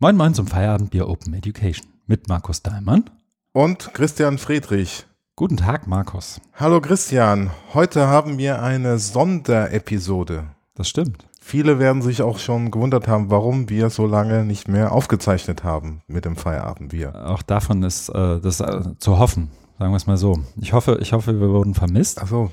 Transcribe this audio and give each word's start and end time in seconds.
Moin 0.00 0.14
Moin 0.14 0.32
zum 0.32 0.46
Feierabendbier 0.46 1.08
Open 1.08 1.34
Education 1.34 1.88
mit 2.06 2.28
Markus 2.28 2.62
Daimann 2.62 3.10
und 3.50 3.92
Christian 3.94 4.38
Friedrich. 4.38 5.06
Guten 5.34 5.56
Tag, 5.56 5.88
Markus. 5.88 6.40
Hallo 6.54 6.80
Christian, 6.80 7.50
heute 7.74 8.06
haben 8.06 8.38
wir 8.38 8.62
eine 8.62 9.00
Sonderepisode. 9.00 10.44
Das 10.76 10.88
stimmt. 10.88 11.26
Viele 11.40 11.80
werden 11.80 12.00
sich 12.00 12.22
auch 12.22 12.38
schon 12.38 12.70
gewundert 12.70 13.08
haben, 13.08 13.28
warum 13.32 13.70
wir 13.70 13.90
so 13.90 14.06
lange 14.06 14.44
nicht 14.44 14.68
mehr 14.68 14.92
aufgezeichnet 14.92 15.64
haben 15.64 16.02
mit 16.06 16.24
dem 16.24 16.36
Feierabendbier. 16.36 17.26
Auch 17.26 17.42
davon 17.42 17.82
ist 17.82 18.08
äh, 18.10 18.38
das 18.38 18.60
äh, 18.60 18.96
zu 19.00 19.18
hoffen, 19.18 19.50
sagen 19.80 19.90
wir 19.90 19.96
es 19.96 20.06
mal 20.06 20.16
so. 20.16 20.38
Ich 20.60 20.74
hoffe, 20.74 20.98
ich 21.00 21.12
hoffe, 21.12 21.40
wir 21.40 21.48
wurden 21.48 21.74
vermisst. 21.74 22.22
Ach 22.22 22.28
so, 22.28 22.52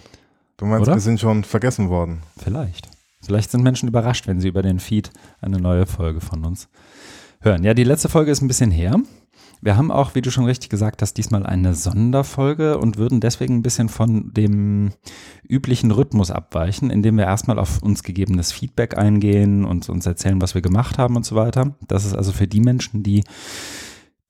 du 0.58 0.66
meinst, 0.66 0.88
Oder? 0.88 0.96
wir 0.96 1.02
sind 1.02 1.20
schon 1.20 1.44
vergessen 1.44 1.90
worden? 1.90 2.24
Vielleicht. 2.40 2.90
Vielleicht 3.22 3.52
sind 3.52 3.62
Menschen 3.62 3.88
überrascht, 3.88 4.26
wenn 4.26 4.42
sie 4.42 4.48
über 4.48 4.64
den 4.64 4.80
Feed 4.80 5.12
eine 5.42 5.60
neue 5.60 5.86
Folge 5.86 6.22
von 6.22 6.44
uns 6.44 6.70
hören. 7.46 7.64
Ja, 7.64 7.74
die 7.74 7.84
letzte 7.84 8.10
Folge 8.10 8.32
ist 8.32 8.42
ein 8.42 8.48
bisschen 8.48 8.72
her. 8.72 9.00
Wir 9.62 9.78
haben 9.78 9.90
auch, 9.92 10.16
wie 10.16 10.22
du 10.22 10.32
schon 10.32 10.46
richtig 10.46 10.70
gesagt 10.70 11.02
hast, 11.02 11.14
diesmal 11.14 11.46
eine 11.46 11.74
Sonderfolge 11.74 12.78
und 12.78 12.98
würden 12.98 13.20
deswegen 13.20 13.56
ein 13.56 13.62
bisschen 13.62 13.90
von 13.90 14.34
dem 14.34 14.92
üblichen 15.48 15.92
Rhythmus 15.92 16.30
abweichen, 16.30 16.90
indem 16.90 17.18
wir 17.18 17.26
erstmal 17.26 17.58
auf 17.58 17.82
uns 17.82 18.04
gegebenes 18.04 18.52
Feedback 18.52 18.98
eingehen 18.98 19.64
und 19.66 19.88
uns 19.90 20.06
erzählen, 20.06 20.42
was 20.42 20.56
wir 20.56 20.62
gemacht 20.62 20.98
haben 20.98 21.16
und 21.16 21.26
so 21.26 21.36
weiter. 21.36 21.76
Das 21.88 22.06
ist 22.06 22.14
also 22.14 22.32
für 22.32 22.48
die 22.48 22.60
Menschen, 22.60 23.02
die 23.02 23.24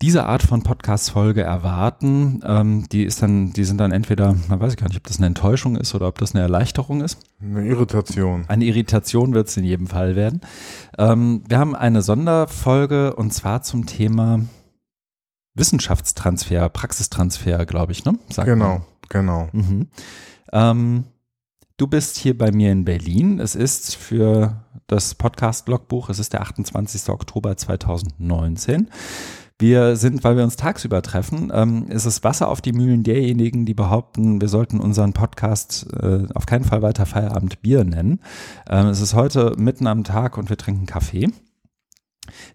diese 0.02 0.26
Art 0.26 0.44
von 0.44 0.62
Podcast-Folge 0.62 1.42
erwarten, 1.42 2.42
ähm, 2.46 2.88
die 2.90 3.04
ist 3.04 3.22
dann, 3.22 3.54
die 3.54 3.64
sind 3.64 3.78
dann 3.78 3.92
entweder, 3.92 4.36
man 4.50 4.60
weiß 4.60 4.74
ich 4.74 4.78
gar 4.78 4.88
nicht, 4.88 4.98
ob 4.98 5.08
das 5.08 5.18
eine 5.18 5.28
Enttäuschung 5.28 5.78
ist 5.78 5.96
oder 5.96 6.08
ob 6.08 6.18
das 6.18 6.36
eine 6.36 6.42
Erleichterung 6.42 7.02
ist. 7.02 7.20
Eine 7.42 7.66
Irritation. 7.66 8.44
Eine 8.48 8.66
Irritation 8.66 9.34
wird 9.34 9.48
es 9.48 9.58
in 9.58 9.64
jedem 9.64 9.88
Fall 9.88 10.16
werden. 10.16 10.42
Ähm, 10.98 11.44
wir 11.48 11.60
haben 11.60 11.76
eine 11.76 12.02
Sonderfolge 12.02 13.16
und 13.16 13.34
zwar 13.34 13.62
zum 13.62 13.86
Thema 13.86 14.42
Wissenschaftstransfer, 15.54 16.68
Praxistransfer, 16.70 17.66
glaube 17.66 17.94
ich, 17.94 18.04
ne? 18.04 18.20
Sagt 18.30 18.48
genau, 18.48 18.80
man. 18.80 18.82
genau. 19.08 19.50
Mhm. 19.54 19.88
Ähm, 20.52 21.04
du 21.78 21.88
bist 21.88 22.18
hier 22.18 22.38
bei 22.38 22.52
mir 22.52 22.74
in 22.74 22.84
Berlin. 22.84 23.40
Es 23.40 23.56
ist 23.56 23.96
für 23.96 24.66
das 24.88 25.16
Podcast-Logbuch, 25.16 26.10
es 26.10 26.20
ist 26.20 26.34
der 26.34 26.42
28. 26.42 27.10
Oktober 27.10 27.56
2019. 27.56 28.90
Wir 29.58 29.96
sind, 29.96 30.26
weil 30.26 30.36
wir 30.36 30.44
uns 30.44 30.58
tagsüber 30.58 31.02
treffen, 31.02 31.50
ähm, 31.54 31.88
ist 31.88 32.04
es 32.06 32.26
Wasser 32.26 32.50
auf 32.50 32.60
die 32.60 32.74
Mühlen 32.74 33.04
derjenigen, 33.04 33.66
die 33.66 33.74
behaupten, 33.74 34.42
wir 34.42 34.50
sollten 34.50 34.82
unseren 34.82 35.14
Podcast 35.14 35.88
äh, 35.94 36.28
auf 36.34 36.46
keinen 36.46 36.66
Fall 36.66 36.82
weiter 36.82 37.06
Feierabend 37.06 37.62
Bier 37.62 37.86
nennen. 37.86 38.20
Ähm, 38.70 38.88
es 38.88 39.00
ist 39.00 39.14
heute 39.14 39.54
mitten 39.58 39.88
am 39.88 40.04
Tag 40.04 40.38
und 40.38 40.50
wir 40.50 40.58
trinken 40.58 40.86
Kaffee. 40.86 41.30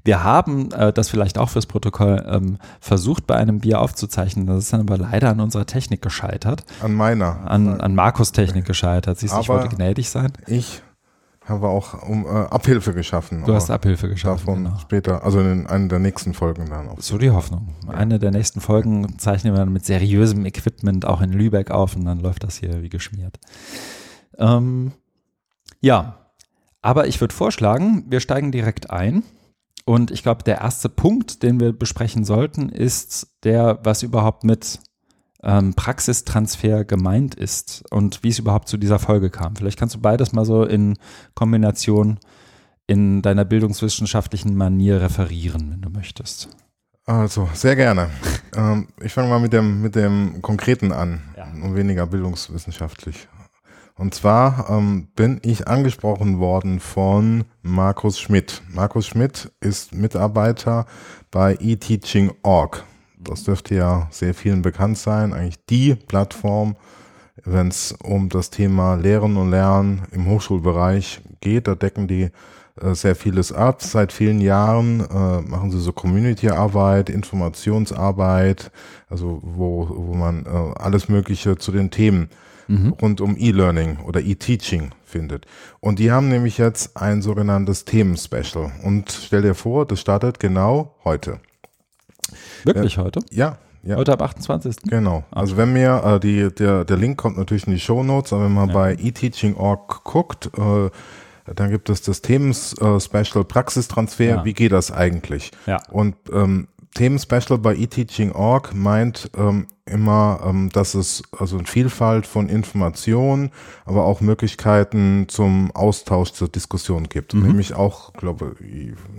Wir 0.04 0.24
haben 0.24 0.72
äh, 0.72 0.92
das 0.92 1.08
vielleicht 1.08 1.38
auch 1.38 1.48
fürs 1.48 1.64
Protokoll 1.64 2.22
ähm, 2.28 2.58
versucht, 2.80 3.26
bei 3.26 3.36
einem 3.36 3.60
Bier 3.60 3.80
aufzuzeichnen. 3.80 4.46
Das 4.46 4.58
ist 4.58 4.72
dann 4.72 4.80
aber 4.80 4.98
leider 4.98 5.30
an 5.30 5.40
unserer 5.40 5.64
Technik 5.64 6.02
gescheitert. 6.02 6.64
An 6.82 6.92
meiner. 6.92 7.50
An, 7.50 7.80
an 7.80 7.94
Markus 7.94 8.32
Technik 8.32 8.66
gescheitert. 8.66 9.18
Siehst 9.18 9.34
du, 9.34 9.40
ich 9.40 9.48
wollte 9.48 9.68
gnädig 9.68 10.10
sein. 10.10 10.32
Ich 10.46 10.82
habe 11.44 11.68
auch 11.68 12.02
um 12.06 12.26
äh, 12.26 12.28
Abhilfe 12.28 12.92
geschaffen. 12.92 13.44
Du 13.44 13.54
hast 13.54 13.70
Abhilfe 13.70 14.08
geschaffen. 14.08 14.46
Davon 14.46 14.64
genau. 14.64 14.78
später, 14.78 15.24
also 15.24 15.40
in 15.40 15.66
einer 15.66 15.88
der 15.88 15.98
nächsten 15.98 16.34
Folgen 16.34 16.66
dann 16.68 16.88
auch. 16.88 17.00
So 17.00 17.18
die 17.18 17.30
Hoffnung. 17.30 17.74
Eine 17.88 18.18
der 18.18 18.30
nächsten 18.30 18.60
Folgen 18.60 19.18
zeichnen 19.18 19.54
wir 19.54 19.58
dann 19.58 19.72
mit 19.72 19.84
seriösem 19.84 20.44
Equipment 20.44 21.06
auch 21.06 21.20
in 21.20 21.32
Lübeck 21.32 21.70
auf 21.70 21.96
und 21.96 22.04
dann 22.04 22.20
läuft 22.20 22.44
das 22.44 22.56
hier 22.56 22.82
wie 22.82 22.90
geschmiert. 22.90 23.38
Ähm, 24.38 24.92
ja, 25.80 26.30
aber 26.82 27.06
ich 27.06 27.20
würde 27.20 27.34
vorschlagen, 27.34 28.04
wir 28.08 28.20
steigen 28.20 28.52
direkt 28.52 28.90
ein. 28.90 29.22
Und 29.86 30.10
ich 30.10 30.22
glaube, 30.22 30.44
der 30.44 30.58
erste 30.58 30.88
Punkt, 30.88 31.42
den 31.42 31.58
wir 31.58 31.72
besprechen 31.72 32.24
sollten, 32.24 32.68
ist 32.68 33.26
der, 33.44 33.80
was 33.82 34.02
überhaupt 34.02 34.44
mit 34.44 34.78
ähm, 35.42 35.74
Praxistransfer 35.74 36.84
gemeint 36.84 37.34
ist 37.34 37.84
und 37.90 38.22
wie 38.22 38.28
es 38.28 38.38
überhaupt 38.38 38.68
zu 38.68 38.76
dieser 38.76 38.98
Folge 38.98 39.30
kam. 39.30 39.56
Vielleicht 39.56 39.78
kannst 39.78 39.94
du 39.94 40.00
beides 40.00 40.32
mal 40.32 40.44
so 40.44 40.64
in 40.64 40.96
Kombination 41.34 42.18
in 42.86 43.22
deiner 43.22 43.44
bildungswissenschaftlichen 43.44 44.56
Manier 44.56 45.00
referieren, 45.00 45.70
wenn 45.70 45.80
du 45.80 45.90
möchtest. 45.90 46.48
Also, 47.06 47.48
sehr 47.54 47.76
gerne. 47.76 48.10
ähm, 48.56 48.88
ich 49.00 49.12
fange 49.12 49.28
mal 49.28 49.40
mit 49.40 49.52
dem, 49.52 49.80
mit 49.80 49.94
dem 49.94 50.42
Konkreten 50.42 50.92
an 50.92 51.22
ja. 51.36 51.44
und 51.44 51.74
weniger 51.74 52.06
bildungswissenschaftlich. 52.06 53.28
Und 53.96 54.14
zwar 54.14 54.70
ähm, 54.70 55.08
bin 55.14 55.40
ich 55.42 55.68
angesprochen 55.68 56.38
worden 56.38 56.80
von 56.80 57.44
Markus 57.62 58.18
Schmidt. 58.18 58.62
Markus 58.68 59.06
Schmidt 59.06 59.52
ist 59.60 59.94
Mitarbeiter 59.94 60.86
bei 61.30 61.54
eTeaching.org 61.60 62.84
das 63.22 63.44
dürfte 63.44 63.74
ja 63.74 64.08
sehr 64.10 64.34
vielen 64.34 64.62
bekannt 64.62 64.98
sein, 64.98 65.32
eigentlich 65.32 65.64
die 65.66 65.94
Plattform, 65.94 66.76
wenn 67.44 67.68
es 67.68 67.94
um 68.02 68.28
das 68.28 68.50
Thema 68.50 68.94
Lehren 68.94 69.36
und 69.36 69.50
Lernen 69.50 70.02
im 70.12 70.28
Hochschulbereich 70.28 71.20
geht. 71.40 71.66
Da 71.66 71.74
decken 71.74 72.06
die 72.06 72.30
äh, 72.80 72.94
sehr 72.94 73.16
vieles 73.16 73.52
ab. 73.52 73.82
Seit 73.82 74.12
vielen 74.12 74.40
Jahren 74.40 75.00
äh, 75.00 75.40
machen 75.42 75.70
sie 75.70 75.80
so 75.80 75.92
Community-Arbeit, 75.92 77.10
Informationsarbeit, 77.10 78.70
also 79.08 79.40
wo, 79.42 79.88
wo 79.88 80.14
man 80.14 80.46
äh, 80.46 80.78
alles 80.78 81.08
Mögliche 81.08 81.56
zu 81.56 81.72
den 81.72 81.90
Themen 81.90 82.28
mhm. 82.68 82.94
rund 83.00 83.20
um 83.20 83.36
E-Learning 83.36 83.98
oder 84.06 84.20
E-Teaching 84.20 84.90
findet. 85.04 85.46
Und 85.80 85.98
die 85.98 86.10
haben 86.10 86.28
nämlich 86.28 86.58
jetzt 86.58 86.96
ein 86.96 87.22
sogenanntes 87.22 87.84
Themen-Special. 87.84 88.72
Und 88.82 89.10
stell 89.10 89.42
dir 89.42 89.54
vor, 89.54 89.86
das 89.86 90.00
startet 90.00 90.40
genau 90.40 90.94
heute. 91.04 91.40
Wirklich 92.64 92.98
äh, 92.98 93.02
heute? 93.02 93.20
Ja. 93.30 93.58
Ja. 93.82 93.96
Heute 93.96 94.12
ab 94.12 94.20
28. 94.20 94.76
Genau. 94.82 95.24
Ah. 95.30 95.40
Also 95.40 95.56
wenn 95.56 95.72
mir 95.72 96.02
äh, 96.04 96.20
die, 96.20 96.52
der, 96.54 96.84
der 96.84 96.96
Link 96.96 97.16
kommt 97.16 97.38
natürlich 97.38 97.66
in 97.66 97.72
die 97.72 97.80
Show 97.80 98.02
Notes, 98.02 98.32
aber 98.32 98.44
wenn 98.44 98.52
man 98.52 98.68
ja. 98.68 98.74
bei 98.74 98.92
eTeaching.org 98.92 100.04
guckt, 100.04 100.50
äh, 100.58 100.90
dann 101.54 101.70
gibt 101.70 101.88
es 101.88 102.02
das 102.02 102.20
Themen-Special 102.20 103.42
äh, 103.42 103.44
Praxistransfer. 103.44 104.24
Ja. 104.24 104.44
Wie 104.44 104.52
geht 104.52 104.72
das 104.72 104.92
eigentlich? 104.92 105.50
Ja. 105.66 105.80
Und 105.90 106.14
ähm, 106.32 106.68
Themen-Special 106.94 107.58
bei 107.58 107.76
eTeaching.org 107.76 108.74
meint 108.74 109.30
ähm, 109.36 109.68
immer, 109.86 110.40
ähm, 110.44 110.70
dass 110.70 110.94
es 110.94 111.22
also 111.36 111.58
eine 111.58 111.66
Vielfalt 111.66 112.26
von 112.26 112.48
Informationen, 112.48 113.50
aber 113.84 114.04
auch 114.04 114.20
Möglichkeiten 114.20 115.26
zum 115.28 115.70
Austausch, 115.72 116.32
zur 116.32 116.48
Diskussion 116.48 117.08
gibt. 117.08 117.34
Mhm. 117.34 117.46
Nämlich 117.46 117.74
auch, 117.74 118.12
glaube 118.14 118.56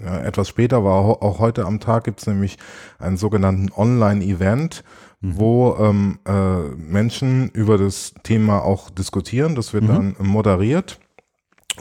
ja, 0.04 0.20
etwas 0.20 0.50
später, 0.50 0.78
aber 0.78 0.92
auch 1.22 1.40
heute 1.40 1.66
am 1.66 1.80
Tag 1.80 2.04
gibt 2.04 2.20
es 2.20 2.28
nämlich 2.28 2.58
einen 3.00 3.18
sogenannten 3.18 3.70
Online-Event, 3.72 4.84
mhm. 5.22 5.38
wo 5.38 5.76
ähm, 5.80 6.20
äh, 6.26 6.59
Menschen 6.76 7.50
über 7.52 7.78
das 7.78 8.14
Thema 8.24 8.64
auch 8.64 8.90
diskutieren. 8.90 9.56
Das 9.56 9.74
wird 9.74 9.86
mhm. 9.86 9.88
dann 9.88 10.16
moderiert. 10.20 11.00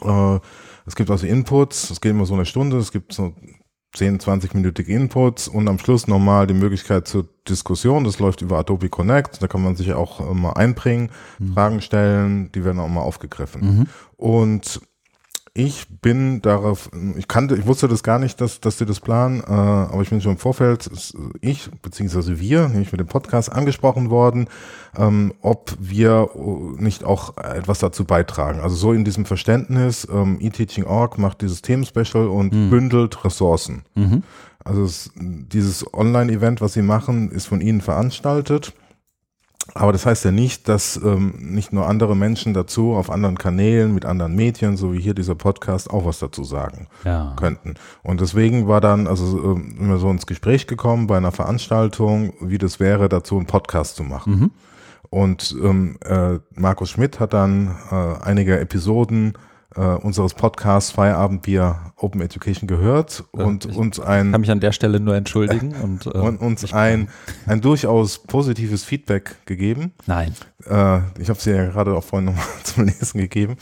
Äh, 0.03 0.39
es 0.87 0.95
gibt 0.95 1.11
also 1.11 1.27
Inputs, 1.27 1.91
es 1.91 2.01
geht 2.01 2.11
immer 2.11 2.27
so 2.27 2.35
eine 2.35 2.47
Stunde, 2.47 2.79
es 2.79 2.93
gibt 2.93 3.13
so 3.13 3.35
10, 3.95 4.19
20-minütige 4.21 4.89
Inputs 4.89 5.49
und 5.49 5.69
am 5.69 5.79
Schluss 5.79 6.07
nochmal 6.07 6.47
die 6.47 6.55
Möglichkeit 6.55 7.09
zur 7.09 7.29
Diskussion. 7.49 8.05
Das 8.05 8.19
läuft 8.19 8.41
über 8.41 8.59
Adobe 8.59 8.89
Connect. 8.89 9.43
Da 9.43 9.49
kann 9.49 9.63
man 9.63 9.75
sich 9.75 9.93
auch 9.93 10.33
mal 10.33 10.53
einbringen, 10.53 11.11
mhm. 11.39 11.53
Fragen 11.55 11.81
stellen, 11.81 12.53
die 12.53 12.65
werden 12.65 12.79
auch 12.79 12.89
mal 12.89 13.01
aufgegriffen. 13.01 13.61
Mhm. 13.61 13.87
Und 14.17 14.81
ich 15.53 15.87
bin 16.01 16.43
darauf, 16.43 16.91
ich 17.17 17.27
kannte, 17.27 17.57
ich 17.57 17.67
wusste 17.67 17.89
das 17.89 18.03
gar 18.03 18.19
nicht, 18.19 18.41
dass, 18.41 18.61
dass 18.61 18.79
sie 18.79 18.87
das 18.87 19.01
planen, 19.01 19.41
äh, 19.41 19.51
aber 19.51 20.03
ich 20.03 20.11
bin 20.11 20.21
schon 20.21 20.33
im 20.33 20.39
Vorfeld, 20.39 20.89
ich, 21.41 21.69
beziehungsweise 21.83 22.39
wir, 22.39 22.69
nämlich 22.69 22.93
mit 22.93 23.01
dem 23.01 23.09
Podcast 23.09 23.51
angesprochen 23.51 24.11
worden, 24.11 24.49
ähm, 24.97 25.35
ob 25.43 25.77
wir 25.81 26.31
nicht 26.77 27.05
auch 27.05 27.37
etwas 27.37 27.81
dazu 27.81 28.05
beitragen. 28.05 28.61
Also 28.61 28.77
so 28.77 28.93
in 28.93 29.05
diesem 29.05 29.25
Verständnis, 29.25 30.07
ähm, 30.11 30.39
eTeaching.org 30.41 31.19
macht 31.19 31.43
dieses 31.43 31.63
Themenspecial 31.63 32.29
und 32.29 32.53
mhm. 32.53 32.71
bündelt 32.71 33.25
Ressourcen. 33.25 33.83
Mhm. 33.95 34.23
Also 34.65 34.85
es, 34.85 35.11
dieses 35.17 35.93
Online-Event, 35.93 36.61
was 36.61 36.75
sie 36.75 36.83
machen, 36.83 37.31
ist 37.31 37.47
von 37.47 37.61
ihnen 37.61 37.81
veranstaltet 37.81 38.73
aber 39.75 39.93
das 39.93 40.07
heißt 40.07 40.25
ja 40.25 40.31
nicht, 40.31 40.69
dass 40.69 40.97
ähm, 40.97 41.35
nicht 41.39 41.73
nur 41.73 41.87
andere 41.87 42.17
Menschen 42.17 42.55
dazu 42.55 42.95
auf 42.95 43.11
anderen 43.11 43.39
Kanälen 43.39 43.95
mit 43.95 44.05
anderen 44.05 44.35
Medien, 44.35 44.77
so 44.77 44.93
wie 44.93 45.01
hier 45.01 45.15
dieser 45.15 45.35
Podcast, 45.35 45.91
auch 45.91 46.05
was 46.05 46.19
dazu 46.19 46.45
sagen 46.45 46.89
ja. 47.05 47.35
könnten. 47.37 47.75
Und 48.03 48.21
deswegen 48.21 48.67
war 48.69 48.81
dann 48.81 49.07
also 49.07 49.55
ähm, 49.55 49.77
immer 49.79 49.99
so 49.99 50.11
ins 50.11 50.27
Gespräch 50.27 50.67
gekommen 50.67 51.07
bei 51.07 51.17
einer 51.17 51.33
Veranstaltung, 51.33 52.33
wie 52.41 52.59
das 52.59 52.81
wäre, 52.81 53.09
dazu 53.09 53.37
einen 53.37 53.47
Podcast 53.47 53.97
zu 53.97 54.03
machen. 54.03 54.41
Mhm. 54.41 54.51
Und 55.11 55.57
ähm, 55.63 55.99
äh, 56.05 56.39
Markus 56.55 56.91
Schmidt 56.91 57.21
hat 57.21 57.33
dann 57.33 57.77
äh, 57.91 58.25
einige 58.25 58.59
Episoden 58.61 59.35
äh, 59.77 59.81
unseres 59.81 60.35
Podcasts 60.35 60.91
Feierabendbier 60.91 61.93
Open 61.97 62.21
Education 62.21 62.67
gehört 62.67 63.25
und 63.33 63.67
ich 63.67 63.77
uns 63.77 64.01
ein 64.01 64.33
kann 64.33 64.41
mich 64.41 64.51
an 64.51 64.61
der 64.61 64.73
Stelle 64.73 65.01
nur 65.01 65.15
entschuldigen 65.15 65.75
und, 65.83 66.07
äh, 66.07 66.11
und 66.11 66.41
uns 66.41 66.73
ein 66.73 67.09
ein 67.47 67.61
durchaus 67.61 68.19
positives 68.19 68.85
Feedback 68.85 69.37
gegeben. 69.47 69.93
Nein, 70.07 70.35
äh, 70.67 70.99
ich 71.21 71.29
habe 71.29 71.41
sie 71.41 71.53
ja 71.53 71.67
gerade 71.67 71.95
auch 71.95 72.05
vorhin 72.05 72.27
nochmal 72.27 72.45
zum 72.65 72.85
Lesen 72.85 73.19
gegeben. 73.21 73.57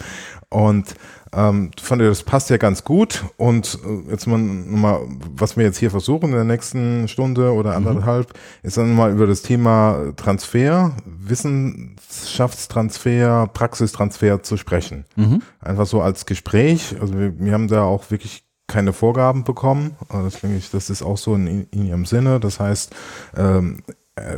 Und 0.51 0.95
Ähm, 1.33 1.71
fand 1.81 2.03
das 2.03 2.23
passt 2.23 2.51
ja 2.51 2.57
ganz 2.57 2.85
gut. 2.85 3.25
Und 3.37 3.79
äh, 3.85 4.11
jetzt 4.11 4.27
mal, 4.27 4.39
mal, 4.39 5.01
was 5.35 5.57
wir 5.57 5.65
jetzt 5.65 5.79
hier 5.79 5.91
versuchen 5.91 6.31
in 6.31 6.37
der 6.37 6.45
nächsten 6.45 7.09
Stunde 7.09 7.53
oder 7.53 7.71
mhm. 7.71 7.89
anderthalb, 7.89 8.29
mhm. 8.29 8.35
ist 8.63 8.77
dann 8.77 8.95
mal 8.95 9.11
über 9.13 9.27
das 9.27 9.43
Thema 9.43 10.13
Transfer, 10.17 10.93
Wissenschaftstransfer, 11.05 13.49
Praxistransfer 13.53 14.43
zu 14.43 14.57
sprechen. 14.57 15.05
Mhm. 15.17 15.43
Einfach 15.61 15.87
so 15.87 16.01
als 16.01 16.27
Gespräch. 16.27 16.95
Also 17.01 17.19
wir, 17.19 17.37
wir 17.39 17.53
haben 17.53 17.69
da 17.69 17.83
auch 17.83 18.11
wirklich 18.11 18.45
keine 18.67 18.93
Vorgaben 18.93 19.45
bekommen. 19.45 19.97
Also 20.09 20.25
das, 20.25 20.41
denke 20.41 20.57
ich, 20.59 20.71
das 20.71 20.91
ist 20.91 21.03
auch 21.03 21.17
so 21.17 21.35
in, 21.35 21.67
in 21.71 21.87
ihrem 21.87 22.05
Sinne. 22.07 22.39
Das 22.39 22.61
heißt, 22.61 22.95
ähm, 23.37 23.83
äh, 24.15 24.37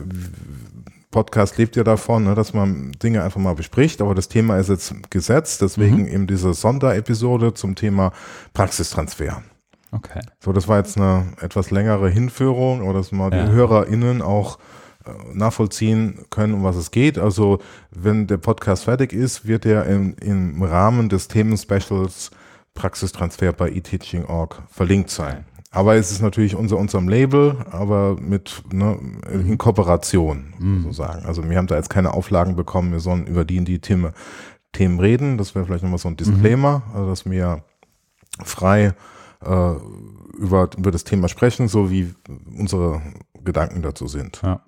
Podcast 1.11 1.59
lebt 1.59 1.75
ja 1.77 1.83
davon, 1.83 2.25
ne, 2.25 2.35
dass 2.35 2.55
man 2.55 2.93
Dinge 2.93 3.23
einfach 3.23 3.41
mal 3.41 3.55
bespricht, 3.55 4.01
aber 4.01 4.15
das 4.15 4.29
Thema 4.29 4.59
ist 4.59 4.69
jetzt 4.69 5.11
gesetzt, 5.11 5.61
deswegen 5.61 6.03
mhm. 6.03 6.09
eben 6.09 6.27
diese 6.27 6.55
Sonderepisode 6.55 7.53
zum 7.55 7.75
Thema 7.75 8.13
Praxistransfer. 8.55 9.43
Okay. 9.93 10.21
So, 10.39 10.53
das 10.53 10.69
war 10.69 10.79
jetzt 10.79 10.97
eine 10.97 11.33
etwas 11.41 11.73
längere 11.73 12.09
Hinführung, 12.09 12.83
oder 12.83 12.99
dass 12.99 13.11
mal 13.11 13.33
ja. 13.33 13.45
die 13.45 13.51
HörerInnen 13.51 14.23
auch 14.23 14.59
äh, 15.05 15.11
nachvollziehen 15.35 16.27
können, 16.31 16.55
um 16.55 16.63
was 16.63 16.77
es 16.77 16.93
geht. 16.93 17.19
Also, 17.19 17.59
wenn 17.91 18.29
der 18.29 18.37
Podcast 18.37 18.85
fertig 18.85 19.13
ist, 19.13 19.47
wird 19.49 19.67
er 19.67 19.87
im, 19.87 20.15
im 20.21 20.63
Rahmen 20.63 21.09
des 21.09 21.27
Themenspecials 21.27 22.31
Praxistransfer 22.75 23.53
bei 23.53 23.71
eTeaching.org 23.71 24.63
verlinkt 24.71 25.11
sein. 25.11 25.45
Aber 25.73 25.95
es 25.95 26.11
ist 26.11 26.21
natürlich 26.21 26.57
unter 26.57 26.77
unserem 26.77 27.09
Label, 27.09 27.57
aber 27.71 28.17
mit 28.21 28.63
ne, 28.73 28.99
in 29.33 29.57
Kooperation 29.57 30.55
mhm. 30.59 30.83
sozusagen. 30.83 31.25
Also 31.27 31.49
wir 31.49 31.57
haben 31.57 31.69
da 31.69 31.77
jetzt 31.77 31.91
keine 31.91 32.13
Auflagen 32.13 32.57
bekommen, 32.57 32.91
wir 32.91 33.01
sollen 33.01 33.27
über 33.27 33.45
die 33.45 33.57
in 33.57 33.65
die 33.65 33.79
Themen, 33.79 34.13
Themen 34.73 34.99
reden. 34.99 35.39
Das 35.39 35.55
wäre 35.55 35.65
vielleicht 35.65 35.85
nochmal 35.85 35.99
so 35.99 36.09
ein 36.09 36.17
Disclaimer, 36.17 36.83
mhm. 36.89 36.97
also 36.97 37.11
dass 37.11 37.31
wir 37.31 37.63
frei 38.43 38.95
äh, 39.45 39.73
über, 40.37 40.71
über 40.77 40.91
das 40.91 41.05
Thema 41.05 41.29
sprechen, 41.29 41.69
so 41.69 41.91
wie 41.91 42.15
unsere 42.59 43.01
Gedanken 43.45 43.83
dazu 43.83 44.09
sind. 44.09 44.41
Ja. 44.43 44.63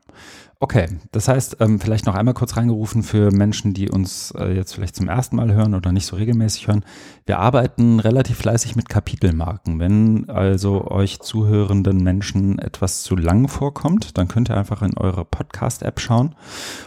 Okay, 0.62 0.87
das 1.11 1.26
heißt, 1.26 1.56
ähm, 1.59 1.81
vielleicht 1.81 2.06
noch 2.06 2.14
einmal 2.14 2.35
kurz 2.35 2.56
reingerufen 2.56 3.03
für 3.03 3.32
Menschen, 3.32 3.75
die 3.75 3.91
uns 3.91 4.32
äh, 4.38 4.55
jetzt 4.55 4.76
vielleicht 4.76 4.94
zum 4.94 5.09
ersten 5.09 5.35
Mal 5.35 5.53
hören 5.53 5.75
oder 5.75 5.91
nicht 5.91 6.06
so 6.06 6.14
regelmäßig 6.14 6.69
hören. 6.69 6.85
Wir 7.26 7.41
arbeiten 7.41 7.99
relativ 7.99 8.38
fleißig 8.38 8.76
mit 8.76 8.88
Kapitelmarken. 8.88 9.81
Wenn 9.81 10.31
also 10.31 10.88
euch 10.88 11.19
zuhörenden 11.19 12.05
Menschen 12.05 12.61
etwas 12.61 13.03
zu 13.03 13.17
lang 13.17 13.49
vorkommt, 13.49 14.17
dann 14.17 14.29
könnt 14.29 14.50
ihr 14.50 14.56
einfach 14.56 14.82
in 14.82 14.97
eure 14.97 15.25
Podcast-App 15.25 15.99
schauen 15.99 16.37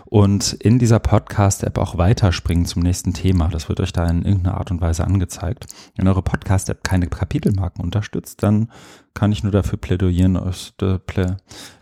und 0.06 0.54
in 0.54 0.80
dieser 0.80 1.00
Podcast-App 1.00 1.78
auch 1.78 1.98
weiterspringen 1.98 2.66
zum 2.66 2.82
nächsten 2.82 3.14
Thema. 3.14 3.50
Das 3.50 3.68
wird 3.68 3.82
euch 3.82 3.92
da 3.92 4.08
in 4.08 4.24
irgendeiner 4.24 4.56
Art 4.58 4.72
und 4.72 4.80
Weise 4.80 5.04
angezeigt. 5.04 5.66
Wenn 5.98 6.08
eure 6.08 6.22
Podcast-App 6.22 6.82
keine 6.86 7.08
Kapitelmarken 7.08 7.84
unterstützt, 7.84 8.42
dann 8.42 8.70
kann 9.16 9.32
ich 9.32 9.42
nur 9.42 9.52
dafür 9.52 9.80
plädieren, 9.80 10.36
äh, 10.36 11.00
plä, 11.00 11.38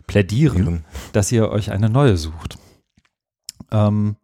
plädieren, 0.06 0.84
dass 1.12 1.30
ihr 1.30 1.50
euch 1.50 1.70
eine 1.70 1.90
neue 1.90 2.16
sucht. 2.16 2.56
Ähm, 3.70 4.16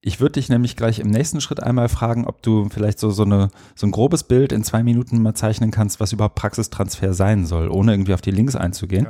ich 0.00 0.20
würde 0.20 0.32
dich 0.32 0.48
nämlich 0.48 0.76
gleich 0.76 0.98
im 0.98 1.10
nächsten 1.10 1.40
Schritt 1.40 1.62
einmal 1.62 1.88
fragen, 1.88 2.26
ob 2.26 2.42
du 2.42 2.68
vielleicht 2.70 2.98
so, 2.98 3.10
so, 3.10 3.24
eine, 3.24 3.50
so 3.74 3.86
ein 3.86 3.92
grobes 3.92 4.24
Bild 4.24 4.52
in 4.52 4.64
zwei 4.64 4.82
Minuten 4.82 5.20
mal 5.20 5.34
zeichnen 5.34 5.70
kannst, 5.70 6.00
was 6.00 6.12
überhaupt 6.12 6.34
Praxistransfer 6.34 7.12
sein 7.12 7.46
soll, 7.46 7.68
ohne 7.68 7.92
irgendwie 7.92 8.14
auf 8.14 8.20
die 8.20 8.30
Links 8.30 8.56
einzugehen. 8.56 9.08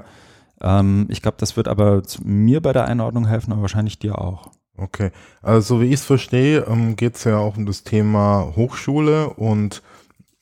Ja. 0.61 0.81
Ähm, 0.81 1.07
ich 1.09 1.23
glaube, 1.23 1.37
das 1.39 1.57
wird 1.57 1.69
aber 1.69 2.03
mir 2.25 2.61
bei 2.61 2.73
der 2.73 2.87
Einordnung 2.87 3.27
helfen, 3.27 3.53
aber 3.53 3.63
wahrscheinlich 3.63 3.99
dir 3.99 4.19
auch. 4.19 4.51
Okay, 4.77 5.11
also 5.43 5.81
wie 5.81 5.87
ich 5.87 5.95
es 5.95 6.05
verstehe, 6.05 6.67
ähm, 6.67 6.97
geht 6.97 7.17
es 7.17 7.25
ja 7.25 7.37
auch 7.39 7.57
um 7.57 7.67
das 7.67 7.85
Thema 7.85 8.53
Hochschule 8.57 9.31
und 9.31 9.83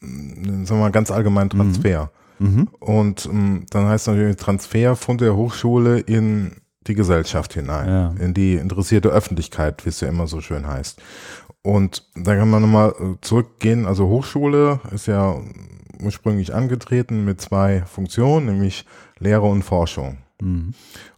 sagen 0.00 0.68
wir 0.68 0.76
mal 0.76 0.90
ganz 0.90 1.10
allgemein 1.10 1.46
mhm. 1.46 1.50
Transfer. 1.50 2.04
Mhm. 2.04 2.19
Mhm. 2.40 2.68
Und 2.80 3.26
ähm, 3.26 3.66
dann 3.70 3.86
heißt 3.86 4.08
es 4.08 4.14
natürlich 4.14 4.36
Transfer 4.36 4.96
von 4.96 5.18
der 5.18 5.36
Hochschule 5.36 6.00
in 6.00 6.56
die 6.86 6.94
Gesellschaft 6.94 7.52
hinein, 7.52 7.88
ja. 7.88 8.14
in 8.24 8.32
die 8.32 8.54
interessierte 8.54 9.10
Öffentlichkeit, 9.10 9.84
wie 9.84 9.90
es 9.90 10.00
ja 10.00 10.08
immer 10.08 10.26
so 10.26 10.40
schön 10.40 10.66
heißt. 10.66 11.00
Und 11.62 12.08
da 12.16 12.34
kann 12.34 12.48
man 12.48 12.62
nochmal 12.62 12.94
äh, 12.98 13.14
zurückgehen. 13.20 13.86
Also 13.86 14.08
Hochschule 14.08 14.80
ist 14.92 15.06
ja 15.06 15.36
ursprünglich 16.02 16.54
angetreten 16.54 17.26
mit 17.26 17.42
zwei 17.42 17.82
Funktionen, 17.82 18.46
nämlich 18.46 18.86
Lehre 19.18 19.46
und 19.46 19.62
Forschung. 19.62 20.16
Mhm. 20.40 20.72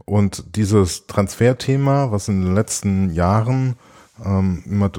Und 0.05 0.57
dieses 0.57 1.07
Transferthema, 1.07 2.11
was 2.11 2.27
in 2.27 2.43
den 2.43 2.55
letzten 2.57 3.13
Jahren 3.13 3.77
ähm, 4.25 4.65
immer 4.67 4.91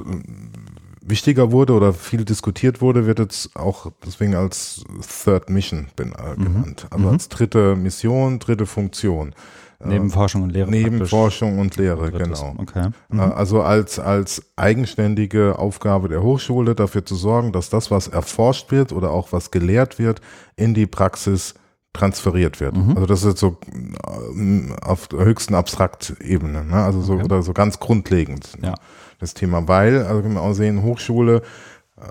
wichtiger 1.06 1.52
wurde 1.52 1.74
oder 1.74 1.92
viel 1.92 2.24
diskutiert 2.24 2.80
wurde, 2.80 3.06
wird 3.06 3.18
jetzt 3.18 3.54
auch 3.56 3.92
deswegen 4.04 4.34
als 4.34 4.84
Third 5.24 5.50
Mission 5.50 5.86
äh, 5.98 6.04
mhm. 6.04 6.44
genannt. 6.44 6.86
Also 6.90 7.06
mhm. 7.06 7.12
als 7.12 7.28
dritte 7.28 7.76
Mission, 7.76 8.38
dritte 8.38 8.66
Funktion. 8.66 9.34
Äh, 9.80 9.88
neben 9.88 10.10
Forschung 10.10 10.42
und 10.42 10.50
Lehre. 10.50 10.70
Neben 10.70 10.90
praktisch. 10.90 11.10
Forschung 11.10 11.58
und 11.58 11.76
Lehre, 11.76 12.10
genau. 12.10 12.54
Okay. 12.58 12.86
Äh, 12.86 13.14
mhm. 13.14 13.20
Also 13.20 13.62
als, 13.62 13.98
als 13.98 14.42
eigenständige 14.56 15.58
Aufgabe 15.58 16.08
der 16.08 16.22
Hochschule 16.22 16.74
dafür 16.74 17.04
zu 17.04 17.16
sorgen, 17.16 17.52
dass 17.52 17.70
das, 17.70 17.90
was 17.90 18.08
erforscht 18.08 18.70
wird 18.70 18.92
oder 18.92 19.10
auch 19.10 19.32
was 19.32 19.50
gelehrt 19.50 19.98
wird, 19.98 20.20
in 20.56 20.74
die 20.74 20.86
Praxis 20.86 21.54
transferiert 21.92 22.60
wird. 22.60 22.76
Mhm. 22.76 22.94
Also 22.94 23.06
das 23.06 23.20
ist 23.20 23.28
jetzt 23.28 23.40
so 23.40 23.58
auf 24.82 25.06
der 25.08 25.24
höchsten 25.24 25.54
Abstrakt-Ebene, 25.54 26.64
ne? 26.64 26.74
also 26.74 27.00
so 27.02 27.14
okay. 27.14 27.24
oder 27.24 27.42
so 27.42 27.52
ganz 27.52 27.78
grundlegend. 27.78 28.60
Ne? 28.60 28.68
Ja 28.68 28.74
das 29.18 29.34
Thema, 29.34 29.68
weil, 29.68 30.04
also 30.04 30.22
können 30.22 30.34
wir 30.34 30.42
auch 30.42 30.54
sehen, 30.54 30.82
Hochschule, 30.82 31.42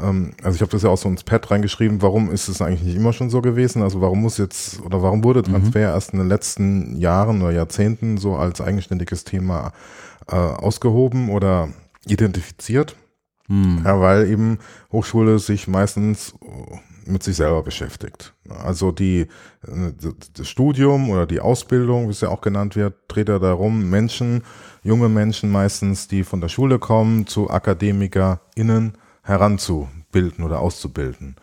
ähm, 0.02 0.32
also 0.42 0.56
ich 0.56 0.62
habe 0.62 0.72
das 0.72 0.84
ja 0.84 0.90
auch 0.90 0.98
so 0.98 1.10
ins 1.10 1.24
Pad 1.24 1.50
reingeschrieben, 1.52 2.02
warum 2.02 2.32
ist 2.32 2.48
es 2.48 2.62
eigentlich 2.62 2.84
nicht 2.84 2.96
immer 2.96 3.14
schon 3.14 3.30
so 3.30 3.42
gewesen? 3.42 3.82
Also 3.82 4.02
warum 4.02 4.22
muss 4.22 4.38
jetzt 4.38 4.82
oder 4.82 5.02
warum 5.02 5.24
wurde 5.24 5.40
mhm. 5.42 5.52
Transfer 5.54 5.80
mhm. 5.80 5.96
erst 5.96 6.14
in 6.14 6.20
den 6.20 6.30
letzten 6.30 6.96
Jahren 6.98 7.42
oder 7.42 7.52
Jahrzehnten 7.52 8.18
so 8.18 8.36
als 8.36 8.62
eigenständiges 8.62 9.24
Thema 9.24 9.74
äh, 10.28 10.36
ausgehoben 10.36 11.30
oder 11.30 11.70
identifiziert? 12.06 12.96
Mhm. 13.48 13.82
Ja, 13.84 14.00
weil 14.00 14.30
eben 14.30 14.60
Hochschule 14.92 15.40
sich 15.40 15.68
meistens 15.68 16.34
mit 17.06 17.24
sich 17.24 17.36
selber 17.36 17.64
beschäftigt. 17.64 18.34
Also 18.50 18.92
die, 18.92 19.28
das 20.34 20.48
Studium 20.48 21.10
oder 21.10 21.26
die 21.26 21.40
Ausbildung, 21.40 22.08
wie 22.08 22.12
es 22.12 22.22
ja 22.22 22.30
auch 22.30 22.42
genannt 22.42 22.76
wird, 22.76 22.96
dreht 23.08 23.30
ja 23.30 23.40
darum, 23.40 23.90
Menschen 23.90 24.44
junge 24.84 25.10
Menschen 25.10 25.52
meistens, 25.52 26.08
die 26.08 26.24
von 26.24 26.42
der 26.42 26.50
Schule 26.50 26.78
kommen, 26.78 27.26
zu 27.26 27.50
AkademikerInnen 27.50 28.94
heranzubilden 29.24 30.44
oder 30.44 30.60
auszubilden. 30.60 31.36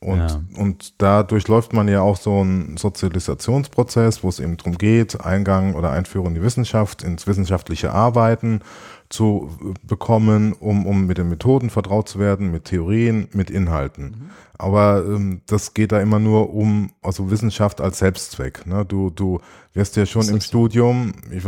Und, 0.00 0.18
ja. 0.18 0.40
und 0.58 1.00
da 1.00 1.22
durchläuft 1.22 1.72
man 1.72 1.88
ja 1.88 2.02
auch 2.02 2.16
so 2.16 2.40
einen 2.40 2.76
Sozialisationsprozess, 2.76 4.22
wo 4.22 4.28
es 4.28 4.38
eben 4.38 4.58
darum 4.58 4.76
geht, 4.76 5.24
Eingang 5.24 5.74
oder 5.74 5.90
Einführung 5.92 6.28
in 6.28 6.34
die 6.34 6.42
Wissenschaft, 6.42 7.02
ins 7.02 7.26
wissenschaftliche 7.26 7.90
Arbeiten 7.92 8.60
zu 9.08 9.50
bekommen, 9.82 10.52
um, 10.52 10.86
um 10.86 11.06
mit 11.06 11.18
den 11.18 11.28
Methoden 11.28 11.70
vertraut 11.70 12.08
zu 12.08 12.18
werden, 12.18 12.50
mit 12.50 12.64
Theorien, 12.64 13.28
mit 13.32 13.50
Inhalten. 13.50 14.04
Mhm. 14.04 14.30
Aber 14.58 15.04
ähm, 15.06 15.40
das 15.46 15.74
geht 15.74 15.92
da 15.92 16.00
immer 16.00 16.18
nur 16.18 16.54
um 16.54 16.90
also 17.02 17.30
Wissenschaft 17.30 17.80
als 17.80 17.98
Selbstzweck. 17.98 18.66
Ne? 18.66 18.84
Du, 18.84 19.10
du 19.10 19.40
wirst 19.72 19.96
ja 19.96 20.06
schon 20.06 20.28
im 20.28 20.40
Studium, 20.40 21.12
ich 21.30 21.44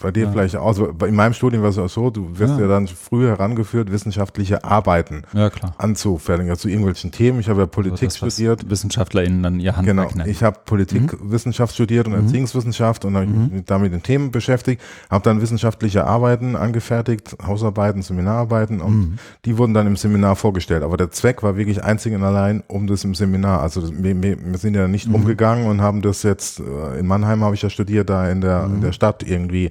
bei 0.00 0.10
dir 0.10 0.24
ja. 0.24 0.30
vielleicht 0.30 0.56
auch, 0.56 0.66
also 0.66 0.86
in 1.06 1.14
meinem 1.14 1.34
Studium 1.34 1.62
war 1.62 1.70
es 1.70 1.78
auch 1.78 1.88
so, 1.88 2.10
du 2.10 2.38
wirst 2.38 2.54
ja. 2.54 2.62
ja 2.62 2.68
dann 2.68 2.88
früh 2.88 3.26
herangeführt, 3.26 3.92
wissenschaftliche 3.92 4.64
Arbeiten 4.64 5.22
ja, 5.32 5.50
anzufertigen, 5.78 6.50
also 6.50 6.62
zu 6.62 6.68
irgendwelchen 6.68 7.12
Themen. 7.12 7.40
Ich 7.40 7.48
habe 7.48 7.60
ja 7.60 7.66
Politik 7.66 8.08
also 8.08 8.24
das, 8.24 8.34
studiert. 8.34 8.68
WissenschaftlerInnen 8.68 9.42
dann 9.42 9.60
ihr 9.60 9.76
Handwerk 9.76 9.96
Genau, 9.96 10.10
nennen. 10.16 10.30
ich 10.30 10.42
habe 10.42 10.58
Politikwissenschaft 10.64 11.72
mhm. 11.72 11.74
studiert 11.74 12.06
und 12.06 12.14
mhm. 12.14 12.24
Erziehungswissenschaft 12.24 13.04
und 13.04 13.14
habe 13.14 13.26
mhm. 13.26 13.50
mich 13.52 13.64
damit 13.66 13.92
den 13.92 14.02
Themen 14.02 14.30
beschäftigt, 14.30 14.82
habe 15.10 15.22
dann 15.22 15.40
wissenschaftliche 15.40 16.04
Arbeiten 16.04 16.56
angefertigt, 16.56 17.36
Hausarbeiten, 17.46 18.02
Seminararbeiten 18.02 18.80
und 18.80 18.98
mhm. 18.98 19.18
die 19.44 19.58
wurden 19.58 19.74
dann 19.74 19.86
im 19.86 19.96
Seminar 19.96 20.34
vorgestellt. 20.34 20.82
Aber 20.82 20.96
der 20.96 21.10
Zweck 21.10 21.42
war 21.42 21.56
wirklich 21.56 21.84
einzig 21.84 22.14
und 22.14 22.22
allein 22.22 22.62
um 22.68 22.86
das 22.86 23.04
im 23.04 23.14
Seminar. 23.14 23.60
Also 23.60 23.82
wir, 23.92 24.22
wir 24.22 24.58
sind 24.58 24.74
ja 24.74 24.88
nicht 24.88 25.08
mhm. 25.08 25.16
umgegangen 25.16 25.66
und 25.66 25.82
haben 25.82 26.00
das 26.00 26.22
jetzt, 26.22 26.60
äh, 26.60 26.98
in 26.98 27.06
Mannheim 27.06 27.44
habe 27.44 27.54
ich 27.54 27.62
ja 27.62 27.68
studiert, 27.68 28.08
da 28.08 28.30
in 28.30 28.40
der, 28.40 28.64
in 28.64 28.80
der 28.80 28.92
Stadt 28.92 29.22
irgendwie 29.22 29.70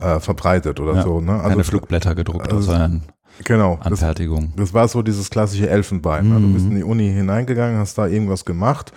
äh, 0.00 0.20
verbreitet 0.20 0.80
oder 0.80 0.94
ja, 0.94 1.02
so. 1.02 1.20
Ne? 1.20 1.32
Also, 1.32 1.48
keine 1.48 1.64
Flugblätter 1.64 2.14
gedruckt, 2.14 2.52
also, 2.52 2.62
sondern 2.62 3.02
genau, 3.44 3.78
Anfertigung. 3.82 4.52
Das, 4.56 4.66
das, 4.66 4.74
war 4.74 4.88
so 4.88 5.02
dieses 5.02 5.30
klassische 5.30 5.68
Elfenbein. 5.68 6.26
Mhm. 6.26 6.34
Ne? 6.34 6.40
Du 6.40 6.52
bist 6.52 6.66
in 6.66 6.76
die 6.76 6.84
Uni 6.84 7.10
hineingegangen, 7.10 7.78
hast 7.78 7.98
da 7.98 8.06
irgendwas 8.06 8.44
gemacht 8.44 8.92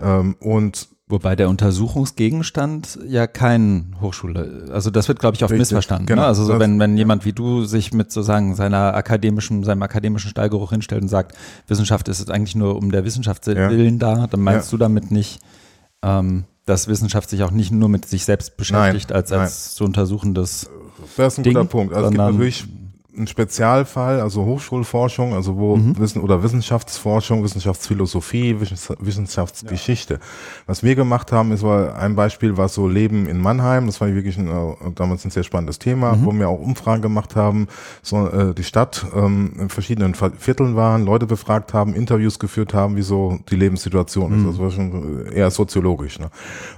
ähm, 0.00 0.36
und 0.40 0.88
Wobei 1.08 1.36
der 1.36 1.48
Untersuchungsgegenstand 1.48 2.98
ja 3.06 3.28
kein 3.28 3.94
Hochschule, 4.00 4.64
also 4.72 4.90
das 4.90 5.06
wird, 5.06 5.20
glaube 5.20 5.36
ich, 5.36 5.44
oft 5.44 5.52
Richtig, 5.52 5.60
missverstanden. 5.60 6.06
Ne? 6.06 6.08
Genau, 6.08 6.22
ne? 6.22 6.26
Also 6.26 6.42
so, 6.42 6.58
wenn, 6.58 6.80
wenn 6.80 6.96
jemand 6.96 7.24
wie 7.24 7.32
du 7.32 7.64
sich 7.64 7.92
mit 7.92 8.10
sozusagen 8.10 8.56
seiner 8.56 8.92
akademischen, 8.92 9.62
seinem 9.62 9.84
akademischen 9.84 10.30
Stallgeruch 10.30 10.70
hinstellt 10.70 11.02
und 11.02 11.08
sagt, 11.08 11.36
Wissenschaft 11.68 12.08
ist 12.08 12.28
eigentlich 12.28 12.56
nur 12.56 12.74
um 12.74 12.90
der 12.90 13.04
Wissenschaft 13.04 13.46
willen 13.46 14.00
ja. 14.00 14.14
da, 14.14 14.26
dann 14.26 14.40
meinst 14.40 14.72
ja. 14.72 14.76
du 14.76 14.78
damit 14.78 15.12
nicht, 15.12 15.38
ähm, 16.02 16.42
dass 16.66 16.88
Wissenschaft 16.88 17.30
sich 17.30 17.42
auch 17.42 17.52
nicht 17.52 17.70
nur 17.70 17.88
mit 17.88 18.04
sich 18.06 18.24
selbst 18.24 18.56
beschäftigt, 18.56 19.10
nein, 19.10 19.16
als, 19.16 19.32
als 19.32 19.40
nein. 19.40 19.76
zu 19.76 19.84
untersuchendes. 19.84 20.68
Das 21.16 21.34
ist 21.34 21.38
ein 21.38 21.44
Ding, 21.44 21.54
guter 21.54 21.66
Punkt. 21.66 21.94
Also 21.94 22.06
es 22.06 22.12
gibt 22.12 22.24
natürlich 22.24 22.64
ein 23.18 23.26
Spezialfall, 23.26 24.20
also 24.20 24.44
Hochschulforschung, 24.44 25.34
also 25.34 25.56
wo 25.56 25.76
Mhm. 25.76 25.98
Wissen 25.98 26.20
oder 26.22 26.42
Wissenschaftsforschung, 26.42 27.42
Wissenschaftsphilosophie, 27.42 28.56
Wissens- 28.60 28.92
Wissenschaftsgeschichte. 28.98 30.18
Was 30.66 30.82
wir 30.82 30.94
gemacht 30.94 31.32
haben, 31.32 31.52
ist 31.52 31.62
war 31.62 31.96
ein 31.96 32.14
Beispiel 32.16 32.56
war 32.56 32.68
so 32.68 32.88
Leben 32.88 33.26
in 33.26 33.40
Mannheim. 33.40 33.86
Das 33.86 34.00
war 34.00 34.12
wirklich 34.14 34.38
ein, 34.38 34.48
äh, 34.48 34.74
damals 34.94 35.24
ein 35.24 35.30
sehr 35.30 35.42
spannendes 35.44 35.78
Thema, 35.78 36.14
Mhm. 36.16 36.24
wo 36.24 36.32
wir 36.32 36.48
auch 36.48 36.60
Umfragen 36.60 37.02
gemacht 37.02 37.36
haben, 37.36 37.66
so 38.02 38.26
äh, 38.28 38.54
die 38.54 38.64
Stadt 38.64 39.06
ähm, 39.14 39.52
in 39.58 39.68
verschiedenen 39.68 40.14
Ver- 40.14 40.32
Vierteln 40.38 40.76
waren, 40.76 41.04
Leute 41.04 41.26
befragt 41.26 41.74
haben, 41.74 41.94
Interviews 41.94 42.38
geführt 42.38 42.74
haben, 42.74 42.96
wie 42.96 43.02
so 43.02 43.38
die 43.50 43.56
Lebenssituation 43.56 44.32
ist. 44.38 44.46
Das 44.46 44.58
war 44.60 44.70
schon 44.70 45.26
eher 45.32 45.50
soziologisch. 45.50 46.18
Ne? 46.18 46.30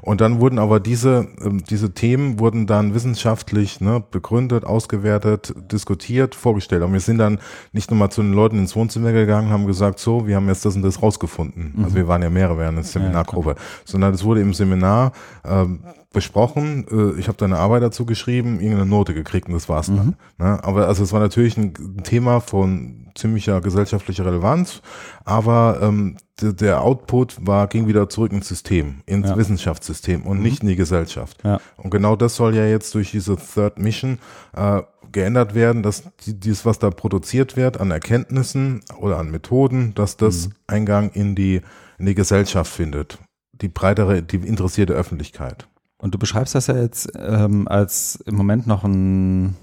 Und 0.02 0.21
dann 0.21 0.40
wurden 0.40 0.59
aber 0.59 0.80
diese 0.80 1.26
ähm, 1.45 1.62
diese 1.68 1.92
Themen 1.95 2.38
wurden 2.38 2.66
dann 2.66 2.95
wissenschaftlich 2.95 3.80
ne, 3.80 4.02
begründet, 4.11 4.64
ausgewertet, 4.64 5.54
diskutiert, 5.73 6.27
vorgestellt. 6.35 6.82
Und 6.82 6.92
wir 6.92 7.00
sind 7.00 7.18
dann 7.18 7.38
nicht 7.73 7.90
nur 7.90 7.99
mal 7.99 8.11
zu 8.11 8.23
den 8.23 8.32
Leuten 8.32 8.58
ins 8.58 8.75
Wohnzimmer 8.76 9.12
gegangen, 9.12 9.50
haben 9.50 9.66
gesagt, 9.66 9.99
so, 9.99 10.26
wir 10.26 10.37
haben 10.37 10.49
jetzt 10.49 10.64
das 10.64 10.76
und 10.76 10.82
das 10.82 11.02
rausgefunden. 11.02 11.75
Also 11.82 11.97
wir 11.97 12.08
waren 12.08 12.23
ja 12.23 12.30
mehrere 12.30 12.58
während 12.58 12.78
der 12.78 12.85
Seminargruppe, 12.85 13.56
sondern 13.85 14.14
es 14.14 14.25
wurde 14.25 14.40
im 14.40 14.54
Seminar 14.54 15.12
ähm, 15.44 15.80
besprochen. 16.12 16.87
Äh, 16.90 17.20
ich 17.20 17.28
habe 17.28 17.38
da 17.38 17.44
eine 17.44 17.58
Arbeit 17.58 17.82
dazu 17.82 18.06
geschrieben, 18.06 18.61
irgendeine 18.61 18.87
Note 18.87 19.14
gekriegt 19.14 19.49
und 19.49 19.54
das 19.54 19.68
war's 19.68 19.87
dann. 19.87 20.16
Ne? 20.38 20.62
Aber 20.62 20.87
also 20.87 21.02
es 21.02 21.12
war 21.12 21.20
natürlich 21.20 21.56
ein 21.56 21.75
Thema 22.02 22.40
von 22.40 23.08
ziemlicher 23.14 23.61
gesellschaftlicher 23.61 24.25
Relevanz, 24.25 24.80
aber 25.25 25.80
ähm, 25.82 26.16
der, 26.40 26.82
Output 26.82 27.37
war, 27.40 27.66
ging 27.66 27.88
wieder 27.88 28.08
zurück 28.08 28.32
ins 28.32 28.49
System, 28.49 29.02
ins 29.06 29.30
Ja. 29.30 29.37
Wissenschaftssystem 29.37 30.23
und 30.23 30.40
nicht 30.40 30.62
in 30.62 30.68
die 30.68 30.76
Gesellschaft. 30.76 31.38
Ja. 31.44 31.61
Und 31.76 31.90
genau 31.90 32.14
das 32.14 32.37
soll 32.37 32.54
ja 32.54 32.64
jetzt 32.64 32.94
durch 32.94 33.11
diese 33.11 33.37
Third 33.37 33.78
Mission 33.78 34.18
äh, 34.56 34.82
geändert 35.18 35.54
werden, 35.54 35.82
dass 35.82 36.04
die, 36.25 36.38
dies, 36.38 36.64
was 36.64 36.78
da 36.78 36.90
produziert 36.90 37.56
wird 37.56 37.80
an 37.80 37.90
Erkenntnissen 37.90 38.82
oder 39.00 39.18
an 39.18 39.32
Methoden, 39.32 39.92
dass 39.94 40.16
das 40.16 40.50
Eingang 40.68 41.10
in 41.10 41.34
die, 41.34 41.60
in 41.98 42.06
die 42.06 42.14
Gesellschaft 42.14 42.72
findet. 42.72 43.18
Die 43.52 43.68
breitere, 43.68 44.22
die 44.22 44.37
interessierte 44.37 44.92
Öffentlichkeit. 44.92 45.66
Und 45.98 46.14
du 46.14 46.18
beschreibst 46.18 46.54
das 46.54 46.68
ja 46.68 46.76
jetzt 46.76 47.10
ähm, 47.18 47.66
als 47.66 48.22
im 48.26 48.37
Moment 48.37 48.68
noch 48.68 48.84
ein, 48.84 49.56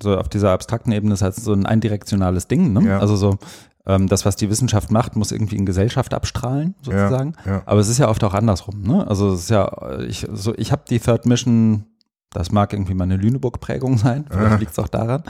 so 0.00 0.16
auf 0.16 0.28
dieser 0.28 0.52
abstrakten 0.52 0.92
Ebene, 0.92 1.14
ist 1.14 1.24
als 1.24 1.36
so 1.36 1.52
ein 1.52 1.66
eindirektionales 1.66 2.46
Ding, 2.46 2.72
ne? 2.72 2.86
Ja. 2.86 3.00
Also 3.00 3.16
so, 3.16 3.38
ähm, 3.86 4.06
das, 4.06 4.24
was 4.24 4.36
die 4.36 4.48
Wissenschaft 4.48 4.92
macht, 4.92 5.16
muss 5.16 5.32
irgendwie 5.32 5.56
in 5.56 5.66
Gesellschaft 5.66 6.14
abstrahlen, 6.14 6.76
sozusagen. 6.82 7.34
Ja. 7.44 7.62
Aber 7.66 7.80
es 7.80 7.88
ist 7.88 7.98
ja 7.98 8.08
oft 8.08 8.22
auch 8.22 8.34
andersrum, 8.34 8.82
ne? 8.82 9.04
Also 9.08 9.32
es 9.32 9.40
ist 9.40 9.50
ja, 9.50 9.98
ich, 10.06 10.26
so, 10.32 10.54
ich 10.56 10.70
habe 10.70 10.82
die 10.88 11.00
Third 11.00 11.26
Mission, 11.26 11.86
das 12.34 12.52
mag 12.52 12.72
irgendwie 12.74 12.92
meine 12.94 13.16
Lüneburg-Prägung 13.16 13.96
sein, 13.96 14.26
vielleicht 14.28 14.50
Ja. 14.50 14.56
liegt 14.56 14.72
es 14.72 14.78
auch 14.78 14.88
daran, 14.88 15.22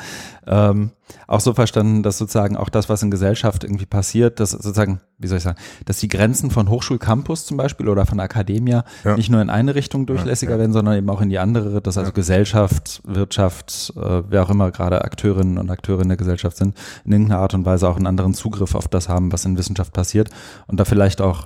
ähm, 0.46 0.90
auch 1.28 1.40
so 1.40 1.54
verstanden, 1.54 2.02
dass 2.02 2.18
sozusagen 2.18 2.56
auch 2.56 2.68
das, 2.70 2.88
was 2.88 3.02
in 3.02 3.11
Gesellschaft 3.11 3.62
irgendwie 3.62 3.87
passiert, 3.87 4.40
dass 4.40 4.50
sozusagen, 4.52 5.00
wie 5.18 5.26
soll 5.28 5.38
ich 5.38 5.44
sagen, 5.44 5.58
dass 5.84 5.99
die 5.99 6.08
Grenzen 6.08 6.50
von 6.50 6.68
Hochschulcampus 6.68 7.44
zum 7.46 7.56
Beispiel 7.58 7.88
oder 7.88 8.06
von 8.06 8.18
Akademia 8.20 8.84
Ja. 9.04 9.16
nicht 9.16 9.30
nur 9.30 9.40
in 9.42 9.50
eine 9.50 9.75
Richtung 9.75 10.06
durchlässiger 10.06 10.52
ja. 10.52 10.58
werden, 10.58 10.73
sondern 10.73 10.96
eben 10.96 11.08
auch 11.11 11.20
in 11.20 11.28
die 11.28 11.38
andere, 11.38 11.80
dass 11.82 11.99
also 11.99 12.08
Ja. 12.11 12.14
Gesellschaft, 12.14 13.02
Wirtschaft, 13.04 13.92
äh, 13.96 14.23
wer 14.28 14.42
auch 14.42 14.50
immer 14.50 14.70
gerade 14.70 15.02
Akteurinnen 15.04 15.58
und 15.58 15.70
Akteure 15.70 16.00
in 16.02 16.08
der 16.08 16.16
Gesellschaft 16.16 16.56
sind, 16.56 16.75
in 17.04 17.12
irgendeiner 17.12 17.40
Art 17.40 17.54
und 17.54 17.64
Weise 17.66 17.88
auch 17.88 17.96
einen 17.96 18.06
anderen 18.06 18.34
Zugriff 18.34 18.75
auf 18.75 18.88
das 18.88 19.08
haben, 19.08 19.30
was 19.32 19.44
in 19.44 19.58
Wissenschaft 19.58 19.92
passiert 19.92 20.30
und 20.66 20.80
da 20.80 20.84
vielleicht 20.84 21.20
auch 21.20 21.44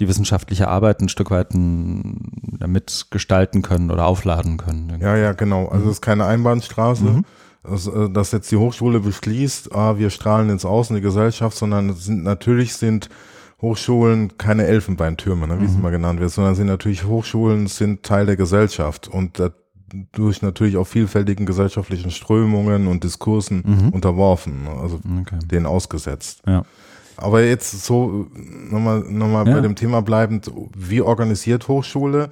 die 0.00 0.08
wissenschaftliche 0.08 0.68
Arbeit 0.68 1.00
ein 1.00 1.08
Stück 1.08 1.30
weit 1.30 1.52
ein, 1.54 2.56
ja, 2.60 2.66
mitgestalten 2.66 3.62
können 3.62 3.90
oder 3.90 4.06
aufladen 4.06 4.56
können. 4.56 4.98
Ja, 5.00 5.16
ja, 5.16 5.32
genau. 5.32 5.68
Also 5.68 5.86
es 5.86 5.92
ist 5.96 6.00
keine 6.02 6.24
Einbahnstraße, 6.24 7.04
Mhm. 7.04 7.24
dass, 7.62 7.86
äh, 7.86 8.08
dass 8.10 8.32
jetzt 8.32 8.50
die 8.50 8.56
Hochschule 8.56 9.00
beschließt, 9.00 9.72
ah, 9.74 9.98
wir 9.98 10.10
strahlen 10.10 10.48
ins 10.50 10.64
Außen 10.64 10.96
die 10.96 11.02
Gesellschaft, 11.02 11.56
sondern 11.56 11.94
sind 11.94 12.22
natürlich 12.24 12.74
sind 12.74 13.08
Hochschulen 13.60 14.38
keine 14.38 14.64
Elfenbeintürme, 14.66 15.46
ne, 15.46 15.60
wie 15.60 15.66
es 15.66 15.74
immer 15.74 15.90
genannt 15.90 16.18
wird, 16.18 16.30
sondern 16.30 16.54
sind 16.54 16.66
natürlich 16.66 17.04
Hochschulen 17.04 17.66
sind 17.66 18.02
Teil 18.02 18.24
der 18.24 18.36
Gesellschaft 18.36 19.06
und 19.08 19.38
dadurch 19.38 20.40
natürlich 20.40 20.78
auch 20.78 20.86
vielfältigen 20.86 21.44
gesellschaftlichen 21.44 22.10
Strömungen 22.10 22.86
und 22.86 23.04
Diskursen 23.04 23.62
Mhm. 23.66 23.88
unterworfen, 23.90 24.64
ne, 24.64 24.70
also 24.70 24.98
Okay. 25.20 25.38
denen 25.44 25.66
ausgesetzt. 25.66 26.40
Ja. 26.46 26.62
Aber 27.20 27.42
jetzt 27.42 27.84
so 27.84 28.26
nochmal 28.70 29.00
noch 29.00 29.28
mal 29.28 29.46
Ja. 29.46 29.54
bei 29.54 29.60
dem 29.60 29.76
Thema 29.76 30.02
bleibend, 30.02 30.50
wie 30.76 31.00
organisiert 31.02 31.68
Hochschule? 31.68 32.30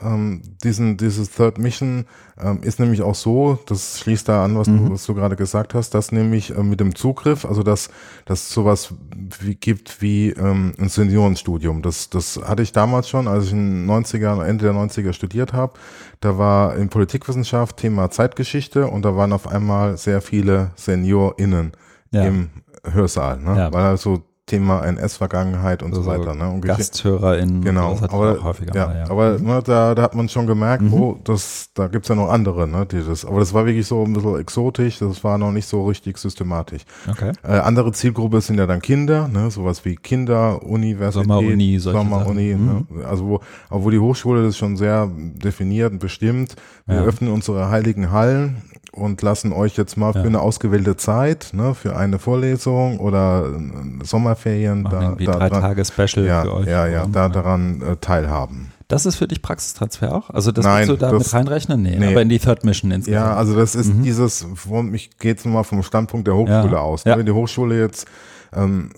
Ähm, 0.00 0.42
diesen, 0.62 0.96
dieses 0.96 1.28
Third 1.32 1.58
Mission 1.58 2.04
ähm, 2.40 2.60
ist 2.62 2.78
nämlich 2.78 3.02
auch 3.02 3.16
so, 3.16 3.58
das 3.66 3.98
schließt 3.98 4.28
da 4.28 4.44
an, 4.44 4.56
was 4.56 4.68
Mhm. 4.68 4.86
du, 4.86 4.92
was 4.92 5.04
du 5.06 5.14
gerade 5.14 5.34
gesagt 5.34 5.74
hast, 5.74 5.90
dass 5.90 6.12
nämlich 6.12 6.56
äh, 6.56 6.62
mit 6.62 6.78
dem 6.78 6.94
Zugriff, 6.94 7.44
also 7.44 7.64
dass 7.64 7.90
dass 8.24 8.48
sowas 8.48 8.94
wie, 9.40 9.56
gibt 9.56 10.00
wie 10.00 10.30
ähm, 10.30 10.72
ein 10.78 10.88
Seniorenstudium. 10.88 11.82
Das, 11.82 12.10
das 12.10 12.38
hatte 12.46 12.62
ich 12.62 12.70
damals 12.70 13.08
schon, 13.08 13.26
als 13.26 13.46
ich 13.46 13.52
in 13.52 13.86
den 13.88 13.90
90er, 13.90 14.44
Ende 14.44 14.66
der 14.66 14.74
90er 14.74 15.12
studiert 15.12 15.52
habe. 15.52 15.72
Da 16.20 16.38
war 16.38 16.76
in 16.76 16.90
Politikwissenschaft 16.90 17.76
Thema 17.78 18.08
Zeitgeschichte 18.08 18.86
und 18.86 19.04
da 19.04 19.16
waren 19.16 19.32
auf 19.32 19.48
einmal 19.48 19.96
sehr 19.96 20.20
viele 20.20 20.70
SeniorInnen 20.76 21.72
Ja. 22.12 22.22
im 22.24 22.50
Hörsaal, 22.84 23.40
ne? 23.40 23.56
Ja. 23.56 23.72
weil 23.72 23.82
also 23.82 24.22
Thema 24.48 24.84
NS-Vergangenheit 24.84 25.82
und 25.84 25.94
so 25.94 26.00
Also 26.00 26.10
weiter. 26.10 26.34
Ne? 26.34 26.48
Und 26.50 26.62
GasthörerInnen, 26.62 27.62
Genau, 27.62 27.96
aber, 28.08 28.42
häufiger 28.42 28.74
ja, 28.74 28.86
mal, 28.86 28.96
ja. 28.96 29.10
aber 29.10 29.38
ne, 29.38 29.62
da, 29.64 29.94
da 29.94 30.02
hat 30.02 30.14
man 30.16 30.28
schon 30.28 30.46
gemerkt, 30.46 30.82
Mhm. 30.82 30.92
oh, 30.94 31.16
das, 31.22 31.70
da 31.74 31.86
gibt's 31.86 32.08
ja 32.08 32.14
noch 32.16 32.28
andere, 32.30 32.66
ne, 32.66 32.84
die 32.86 33.02
das, 33.06 33.24
aber 33.24 33.38
das 33.40 33.54
war 33.54 33.64
wirklich 33.66 33.86
so 33.86 34.02
ein 34.04 34.12
bisschen 34.12 34.38
exotisch, 34.40 34.98
das 34.98 35.22
war 35.22 35.38
noch 35.38 35.52
nicht 35.52 35.66
so 35.68 35.86
richtig 35.86 36.18
systematisch. 36.18 36.82
okay. 37.08 37.32
Äh, 37.42 37.58
andere 37.60 37.92
Zielgruppe 37.92 38.40
sind 38.40 38.58
ja 38.58 38.66
dann 38.66 38.80
Kinder, 38.82 39.28
ne, 39.28 39.50
sowas 39.50 39.84
wie 39.84 39.94
Kinder, 39.96 40.62
Universität, 40.64 41.28
Sommeruni, 41.28 41.78
solche 41.78 41.98
Sommeruni, 41.98 42.50
Sachen. 42.52 42.86
Mhm. 42.90 42.98
ne, 42.98 43.04
also 43.06 43.26
wo, 43.28 43.40
aber 43.70 43.84
wo 43.84 43.90
die 43.90 43.98
Hochschule 44.00 44.42
das 44.42 44.56
schon 44.56 44.76
sehr 44.76 45.08
definiert 45.14 45.92
und 45.92 45.98
bestimmt. 46.00 46.56
Wir 46.86 46.96
Ja. 46.96 47.02
öffnen 47.02 47.30
unsere 47.30 47.68
heiligen 47.70 48.10
Hallen 48.10 48.62
und 48.98 49.22
lassen 49.22 49.52
euch 49.52 49.76
jetzt 49.76 49.96
mal 49.96 50.12
für 50.12 50.18
Ja. 50.20 50.24
eine 50.26 50.40
ausgewählte 50.40 50.96
Zeit, 50.96 51.50
ne, 51.52 51.74
für 51.74 51.96
eine 51.96 52.18
Vorlesung 52.18 52.98
oder 52.98 53.46
äh, 53.46 54.04
Sommerferien, 54.04 54.82
Machen 54.82 55.16
da, 55.18 55.32
da, 55.32 55.38
drei 55.38 55.48
dran- 55.48 55.60
Tage 55.62 55.84
Special 55.84 56.26
ja, 56.26 56.42
für 56.42 56.54
euch. 56.54 56.66
ja, 56.66 56.86
ja, 56.86 57.06
Mhm. 57.06 57.12
da 57.12 57.28
daran 57.28 57.82
äh, 57.82 57.96
teilhaben. 57.96 58.72
Das 58.88 59.04
ist 59.04 59.16
für 59.16 59.28
dich 59.28 59.42
Praxistransfer 59.42 60.14
auch? 60.14 60.30
Also 60.30 60.50
das 60.50 60.64
Nein, 60.64 60.88
willst 60.88 61.02
du 61.02 61.06
da 61.06 61.12
das- 61.12 61.24
mit 61.26 61.34
reinrechnen? 61.34 61.82
Nee, 61.82 61.96
nee. 61.98 62.06
aber 62.12 62.22
in 62.22 62.28
die 62.30 62.38
Third 62.38 62.64
Mission 62.64 62.90
insgesamt. 62.90 63.26
Ja, 63.26 63.34
also 63.36 63.54
das 63.54 63.74
ist 63.74 63.94
Mhm. 63.94 64.02
dieses, 64.02 64.46
ich 64.94 65.10
gehe 65.18 65.32
jetzt 65.32 65.44
mal 65.44 65.62
vom 65.62 65.82
Standpunkt 65.82 66.26
der 66.26 66.34
Hochschule 66.36 66.72
Ja, 66.72 66.78
aus. 66.80 67.04
Wenn 67.04 67.26
die 67.26 67.32
Hochschule 67.32 67.78
jetzt 67.78 68.06
ähm, 68.54 68.88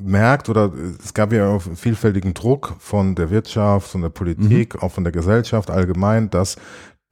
merkt 0.00 0.48
oder 0.48 0.70
es 1.04 1.14
gab 1.14 1.32
ja 1.32 1.48
auch 1.48 1.62
vielfältigen 1.74 2.34
Druck 2.34 2.74
von 2.78 3.14
der 3.16 3.30
Wirtschaft, 3.30 3.88
von 3.88 4.02
der 4.02 4.08
Politik, 4.08 4.74
Mhm. 4.74 4.80
auch 4.82 4.92
von 4.92 5.04
der 5.04 5.12
Gesellschaft 5.12 5.70
allgemein, 5.70 6.30
dass 6.30 6.56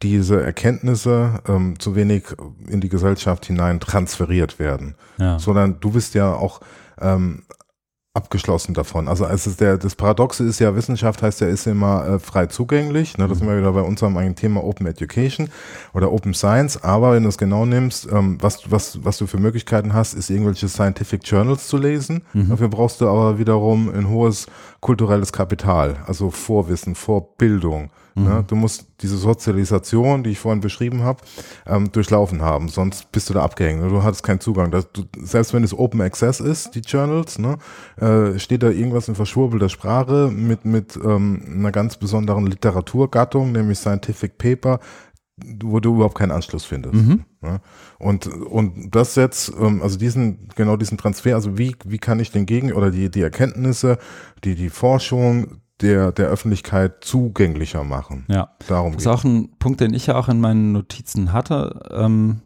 diese 0.02 0.42
Erkenntnisse 0.42 1.40
ähm, 1.48 1.78
zu 1.78 1.94
wenig 1.94 2.24
in 2.68 2.80
die 2.80 2.88
Gesellschaft 2.88 3.46
hinein 3.46 3.80
transferiert 3.80 4.58
werden. 4.58 4.96
ja. 5.18 5.38
sondern 5.38 5.78
du 5.80 5.90
bist 5.92 6.14
ja 6.14 6.34
auch 6.34 6.60
ähm, 7.00 7.44
abgeschlossen 8.14 8.74
davon. 8.74 9.08
Also 9.08 9.24
es 9.24 9.46
ist 9.46 9.60
der, 9.62 9.78
das 9.78 9.94
Paradoxe 9.94 10.44
ist 10.44 10.58
ja, 10.58 10.74
Wissenschaft 10.74 11.22
heißt 11.22 11.40
ja, 11.40 11.46
ist 11.46 11.66
immer 11.66 12.06
äh, 12.06 12.18
frei 12.18 12.44
zugänglich. 12.46 13.16
Ne? 13.16 13.26
Das 13.26 13.38
sind 13.38 13.48
wir 13.48 13.56
wieder 13.56 13.72
bei 13.72 13.80
unserem 13.80 14.18
eigenen 14.18 14.36
Thema 14.36 14.62
Open 14.62 14.86
Education 14.86 15.48
oder 15.94 16.12
Open 16.12 16.34
Science. 16.34 16.82
Aber 16.82 17.12
wenn 17.12 17.22
du 17.22 17.30
es 17.30 17.38
genau 17.38 17.64
nimmst, 17.64 18.06
ähm, 18.12 18.36
was, 18.40 18.70
was, 18.70 19.02
was 19.02 19.16
du 19.16 19.26
für 19.26 19.38
Möglichkeiten 19.38 19.94
hast, 19.94 20.12
ist 20.12 20.28
irgendwelche 20.28 20.68
Scientific 20.68 21.22
Journals 21.24 21.68
zu 21.68 21.78
lesen. 21.78 22.22
Dafür 22.50 22.68
brauchst 22.68 23.00
du 23.00 23.08
aber 23.08 23.38
wiederum 23.38 23.88
ein 23.88 24.08
hohes 24.10 24.46
kulturelles 24.80 25.32
Kapital, 25.32 25.96
also 26.06 26.30
Vorwissen, 26.30 26.94
Vorbildung. 26.94 27.90
Ne? 28.14 28.44
Du 28.46 28.56
musst 28.56 28.86
diese 29.00 29.16
Sozialisation, 29.16 30.22
die 30.22 30.30
ich 30.30 30.38
vorhin 30.38 30.60
beschrieben 30.60 31.02
habe, 31.02 31.22
ähm, 31.66 31.90
durchlaufen 31.92 32.42
haben, 32.42 32.68
sonst 32.68 33.10
bist 33.12 33.30
du 33.30 33.34
da 33.34 33.42
abgehängt. 33.42 33.80
ne? 33.80 33.88
Du 33.88 34.02
hattest 34.02 34.22
keinen 34.22 34.40
Zugang. 34.40 34.70
Das, 34.70 34.90
du, 34.92 35.04
selbst 35.18 35.54
wenn 35.54 35.64
es 35.64 35.76
Open 35.76 36.00
Access 36.00 36.40
ist, 36.40 36.74
die 36.74 36.80
Journals, 36.80 37.38
ne, 37.38 37.58
äh, 37.96 38.38
steht 38.38 38.62
da 38.62 38.70
irgendwas 38.70 39.08
in 39.08 39.14
verschwurbelter 39.14 39.68
Sprache 39.68 40.30
mit, 40.30 40.64
mit 40.64 40.98
ähm, 41.02 41.42
einer 41.46 41.72
ganz 41.72 41.96
besonderen 41.96 42.46
Literaturgattung, 42.46 43.52
nämlich 43.52 43.78
Scientific 43.78 44.38
Paper, 44.38 44.78
wo 45.62 45.80
du 45.80 45.94
überhaupt 45.94 46.16
keinen 46.16 46.30
Anschluss 46.30 46.64
findest. 46.64 46.94
Mhm. 46.94 47.24
Ne? 47.40 47.60
Und, 47.98 48.26
und 48.26 48.94
das 48.94 49.16
jetzt, 49.16 49.52
ähm, 49.58 49.82
also 49.82 49.98
diesen, 49.98 50.48
genau 50.54 50.76
diesen 50.76 50.98
Transfer, 50.98 51.34
also 51.34 51.56
wie, 51.58 51.74
wie 51.84 51.98
kann 51.98 52.20
ich 52.20 52.30
den 52.30 52.46
Gegen- 52.46 52.72
oder 52.72 52.90
die, 52.90 53.10
die 53.10 53.22
Erkenntnisse, 53.22 53.98
die, 54.44 54.54
die 54.54 54.70
Forschung 54.70 55.61
der, 55.82 56.12
der 56.12 56.28
Öffentlichkeit 56.28 57.04
zugänglicher 57.04 57.84
machen. 57.84 58.24
ja. 58.28 58.50
Darum 58.68 58.92
Das 58.92 59.02
ist 59.02 59.06
auch 59.08 59.24
ein 59.24 59.50
Punkt, 59.58 59.80
den 59.80 59.92
ich 59.94 60.06
ja 60.06 60.16
auch 60.16 60.28
in 60.28 60.40
meinen 60.40 60.72
Notizen 60.72 61.32
hatte. 61.32 61.88
Ähm, 61.92 62.40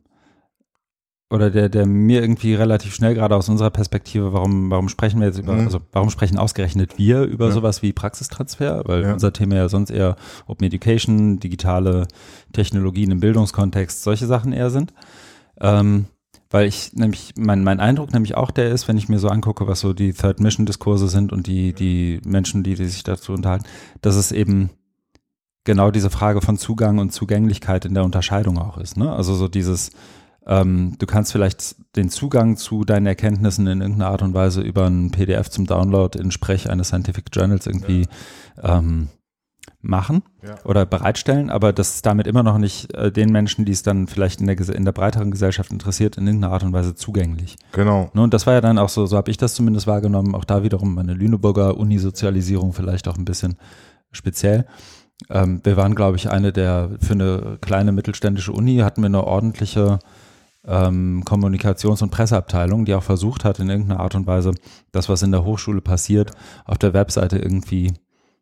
oder 1.28 1.50
der, 1.50 1.68
der 1.68 1.86
mir 1.86 2.20
irgendwie 2.20 2.54
relativ 2.54 2.94
schnell, 2.94 3.14
gerade 3.14 3.34
aus 3.34 3.48
unserer 3.48 3.70
Perspektive, 3.70 4.32
warum, 4.32 4.70
warum 4.70 4.88
sprechen 4.88 5.18
wir 5.18 5.26
jetzt 5.26 5.38
über, 5.40 5.54
Mhm. 5.54 5.64
also 5.66 5.80
warum 5.90 6.08
sprechen 6.10 6.38
ausgerechnet 6.38 6.98
wir 6.98 7.22
über 7.22 7.46
Ja. 7.46 7.52
sowas 7.52 7.82
wie 7.82 7.92
Praxistransfer? 7.92 8.82
Weil 8.86 9.02
Ja. 9.02 9.12
unser 9.12 9.32
Thema 9.32 9.56
ja 9.56 9.68
sonst 9.68 9.90
eher 9.90 10.14
Open 10.46 10.64
Education, 10.66 11.40
digitale 11.40 12.06
Technologien 12.52 13.10
im 13.10 13.18
Bildungskontext, 13.18 14.04
solche 14.04 14.26
Sachen 14.26 14.52
eher 14.52 14.70
sind. 14.70 14.92
Ähm, 15.60 16.06
weil 16.50 16.66
ich 16.66 16.92
nämlich, 16.92 17.34
mein, 17.36 17.64
mein 17.64 17.80
Eindruck 17.80 18.12
nämlich 18.12 18.36
auch 18.36 18.50
der 18.50 18.70
ist, 18.70 18.88
wenn 18.88 18.98
ich 18.98 19.08
mir 19.08 19.18
so 19.18 19.28
angucke, 19.28 19.66
was 19.66 19.80
so 19.80 19.92
die 19.92 20.12
Third 20.12 20.40
Mission 20.40 20.66
Diskurse 20.66 21.08
sind 21.08 21.32
und 21.32 21.46
die, 21.46 21.72
die 21.72 22.20
Menschen, 22.24 22.62
die, 22.62 22.74
die 22.74 22.86
sich 22.86 23.02
dazu 23.02 23.32
unterhalten, 23.32 23.64
dass 24.00 24.16
es 24.16 24.32
eben 24.32 24.70
genau 25.64 25.90
diese 25.90 26.10
Frage 26.10 26.40
von 26.40 26.56
Zugang 26.56 26.98
und 26.98 27.12
Zugänglichkeit 27.12 27.84
in 27.84 27.94
der 27.94 28.04
Unterscheidung 28.04 28.58
auch 28.58 28.78
ist. 28.78 28.96
Ne? 28.96 29.12
Also 29.12 29.34
so 29.34 29.48
dieses, 29.48 29.90
ähm, 30.46 30.94
du 30.98 31.06
kannst 31.06 31.32
vielleicht 31.32 31.74
den 31.96 32.08
Zugang 32.08 32.56
zu 32.56 32.84
deinen 32.84 33.06
Erkenntnissen 33.06 33.66
in 33.66 33.80
irgendeiner 33.80 34.10
Art 34.10 34.22
und 34.22 34.32
Weise 34.32 34.62
über 34.62 34.86
ein 34.86 35.10
PDF 35.10 35.50
zum 35.50 35.66
Download 35.66 36.16
in 36.18 36.30
Sprech 36.30 36.70
eines 36.70 36.88
Scientific 36.88 37.26
Journals 37.32 37.66
irgendwie 37.66 38.06
ja. 38.56 38.78
ähm, 38.78 39.08
machen 39.86 40.22
ja. 40.42 40.56
oder 40.64 40.84
bereitstellen, 40.86 41.50
aber 41.50 41.72
das 41.72 41.96
ist 41.96 42.06
damit 42.06 42.26
immer 42.26 42.42
noch 42.42 42.58
nicht 42.58 42.92
äh, 42.94 43.10
den 43.10 43.30
Menschen, 43.30 43.64
die 43.64 43.72
es 43.72 43.82
dann 43.82 44.06
vielleicht 44.06 44.40
in 44.40 44.46
der, 44.46 44.58
in 44.68 44.84
der 44.84 44.92
breiteren 44.92 45.30
Gesellschaft 45.30 45.70
interessiert, 45.70 46.16
in 46.18 46.26
irgendeiner 46.26 46.52
Art 46.52 46.62
und 46.62 46.72
Weise 46.72 46.94
zugänglich. 46.94 47.56
Genau. 47.72 48.10
Ne, 48.14 48.22
und 48.22 48.34
das 48.34 48.46
war 48.46 48.54
ja 48.54 48.60
dann 48.60 48.78
auch 48.78 48.88
so, 48.88 49.06
so 49.06 49.16
habe 49.16 49.30
ich 49.30 49.36
das 49.36 49.54
zumindest 49.54 49.86
wahrgenommen, 49.86 50.34
auch 50.34 50.44
da 50.44 50.62
wiederum 50.62 50.94
meine 50.94 51.14
Lüneburger 51.14 51.76
Unisozialisierung 51.76 52.72
vielleicht 52.72 53.08
auch 53.08 53.16
ein 53.16 53.24
bisschen 53.24 53.56
speziell. 54.12 54.66
Ähm, 55.30 55.60
wir 55.64 55.76
waren, 55.76 55.94
glaube 55.94 56.16
ich, 56.16 56.30
eine 56.30 56.52
der, 56.52 56.90
für 57.00 57.14
eine 57.14 57.58
kleine 57.60 57.92
mittelständische 57.92 58.52
Uni 58.52 58.78
hatten 58.78 59.00
wir 59.02 59.06
eine 59.06 59.24
ordentliche 59.24 59.98
ähm, 60.66 61.22
Kommunikations- 61.24 62.02
und 62.02 62.10
Presseabteilung, 62.10 62.84
die 62.84 62.94
auch 62.94 63.02
versucht 63.02 63.44
hat, 63.44 63.60
in 63.60 63.70
irgendeiner 63.70 64.00
Art 64.00 64.14
und 64.14 64.26
Weise 64.26 64.52
das, 64.92 65.08
was 65.08 65.22
in 65.22 65.30
der 65.30 65.44
Hochschule 65.44 65.80
passiert, 65.80 66.32
auf 66.64 66.78
der 66.78 66.92
Webseite 66.92 67.38
irgendwie 67.38 67.92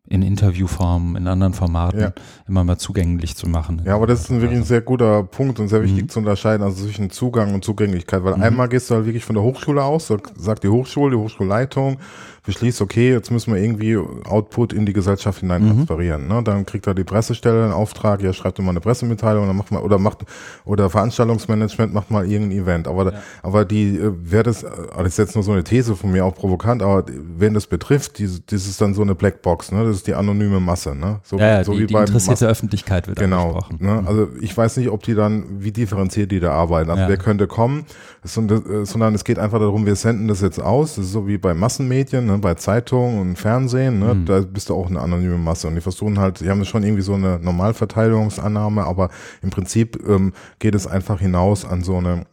in 0.07 0.21
Interviewformen, 0.21 1.15
in 1.15 1.27
anderen 1.27 1.53
Formaten 1.53 1.99
ja. 1.99 2.13
immer 2.47 2.63
mal 2.63 2.77
zugänglich 2.77 3.35
zu 3.35 3.47
machen. 3.47 3.81
Ja, 3.85 3.95
aber 3.95 4.05
das 4.05 4.21
ist 4.21 4.31
ein 4.31 4.41
wirklich 4.41 4.59
ein 4.59 4.65
sehr 4.65 4.81
guter 4.81 5.23
Punkt 5.23 5.59
und 5.59 5.67
sehr 5.67 5.81
wichtig 5.81 6.03
mhm. 6.03 6.09
zu 6.09 6.19
unterscheiden, 6.19 6.63
also 6.63 6.83
zwischen 6.85 7.09
Zugang 7.09 7.53
und 7.53 7.63
Zugänglichkeit, 7.63 8.23
weil 8.23 8.35
mhm. 8.37 8.43
einmal 8.43 8.69
gehst 8.69 8.89
du 8.89 8.95
halt 8.95 9.05
wirklich 9.05 9.25
von 9.25 9.35
der 9.35 9.43
Hochschule 9.43 9.83
aus, 9.83 10.07
sagt 10.35 10.63
die 10.63 10.67
Hochschule, 10.67 11.15
die 11.15 11.21
Hochschulleitung, 11.21 11.97
beschließt, 12.45 12.81
okay, 12.81 13.11
jetzt 13.11 13.31
müssen 13.31 13.53
wir 13.53 13.61
irgendwie 13.61 13.97
Output 13.97 14.73
in 14.73 14.85
die 14.85 14.93
Gesellschaft 14.93 15.39
hinein 15.39 15.63
mhm. 15.63 15.67
transferieren. 15.69 16.27
Ne? 16.27 16.43
Dann 16.43 16.65
kriegt 16.65 16.87
da 16.87 16.93
die 16.93 17.03
Pressestelle 17.03 17.63
einen 17.63 17.73
Auftrag, 17.73 18.21
ja, 18.21 18.33
schreibt 18.33 18.59
immer 18.59 18.69
eine 18.69 18.81
Pressemitteilung, 18.81 19.47
dann 19.47 19.55
macht 19.55 19.71
mal, 19.71 19.81
oder 19.81 19.97
macht, 19.97 20.25
oder 20.65 20.89
Veranstaltungsmanagement 20.89 21.93
macht 21.93 22.11
mal 22.11 22.29
irgendein 22.29 22.59
Event. 22.59 22.87
Aber, 22.87 23.11
ja. 23.11 23.19
aber 23.43 23.65
die, 23.65 23.97
äh, 23.97 24.11
wer 24.15 24.43
das, 24.43 24.63
äh, 24.63 24.69
das 24.97 25.07
ist 25.07 25.17
jetzt 25.17 25.35
nur 25.35 25.43
so 25.43 25.51
eine 25.51 25.63
These 25.63 25.95
von 25.95 26.11
mir, 26.11 26.25
auch 26.25 26.35
provokant, 26.35 26.81
aber 26.81 27.05
wen 27.37 27.53
das 27.53 27.67
betrifft, 27.67 28.19
die, 28.19 28.25
das 28.25 28.67
ist 28.67 28.79
dann 28.81 28.93
so 28.93 29.01
eine 29.01 29.15
Blackbox, 29.15 29.71
ne? 29.71 29.83
Das 29.83 29.97
ist 29.97 30.07
die 30.07 30.13
anonyme 30.13 30.59
Masse, 30.59 30.95
ne? 30.95 31.19
So, 31.23 31.37
ja, 31.37 31.47
ja, 31.47 31.63
so 31.63 31.73
die, 31.73 31.81
wie 31.81 31.87
die 31.87 31.93
interessierte 31.93 32.45
Mas 32.45 32.51
Öffentlichkeit 32.51 33.07
wird 33.07 33.19
genau. 33.19 33.65
Ne? 33.79 34.01
Mhm. 34.01 34.07
Also 34.07 34.29
ich 34.39 34.55
weiß 34.55 34.77
nicht, 34.77 34.89
ob 34.89 35.03
die 35.03 35.15
dann, 35.15 35.43
wie 35.59 35.71
differenziert 35.71 36.31
die 36.31 36.39
da 36.39 36.51
arbeiten. 36.51 36.89
Also 36.89 37.03
ja. 37.03 37.09
wer 37.09 37.17
könnte 37.17 37.47
kommen, 37.47 37.85
sondern 38.23 39.15
es 39.15 39.23
geht 39.23 39.39
einfach 39.39 39.59
darum, 39.59 39.85
wir 39.85 39.95
senden 39.95 40.27
das 40.27 40.41
jetzt 40.41 40.59
aus. 40.59 40.95
Das 40.95 41.05
ist 41.05 41.11
so 41.11 41.27
wie 41.27 41.37
bei 41.37 41.53
Massenmedien, 41.53 42.25
ne? 42.25 42.34
Bei 42.39 42.53
Zeit 42.53 42.75
Zeitung 42.75 43.19
und 43.19 43.37
Fernsehen, 43.37 43.99
ne, 43.99 44.13
mhm. 44.13 44.25
da 44.25 44.41
bist 44.41 44.69
du 44.69 44.75
auch 44.75 44.89
eine 44.89 44.99
anonyme 44.99 45.37
Masse. 45.37 45.67
Und 45.67 45.75
die 45.75 45.81
versuchen 45.81 46.19
halt, 46.19 46.41
die 46.41 46.49
haben 46.49 46.63
schon 46.65 46.83
irgendwie 46.83 47.01
so 47.01 47.13
eine 47.13 47.39
Normalverteilungsannahme, 47.39 48.83
aber 48.83 49.09
im 49.41 49.49
Prinzip 49.49 49.97
ähm, 50.07 50.33
geht 50.59 50.75
es 50.75 50.85
einfach 50.85 51.19
hinaus 51.19 51.65
an 51.65 51.83
so 51.83 51.97
eine 51.97 52.25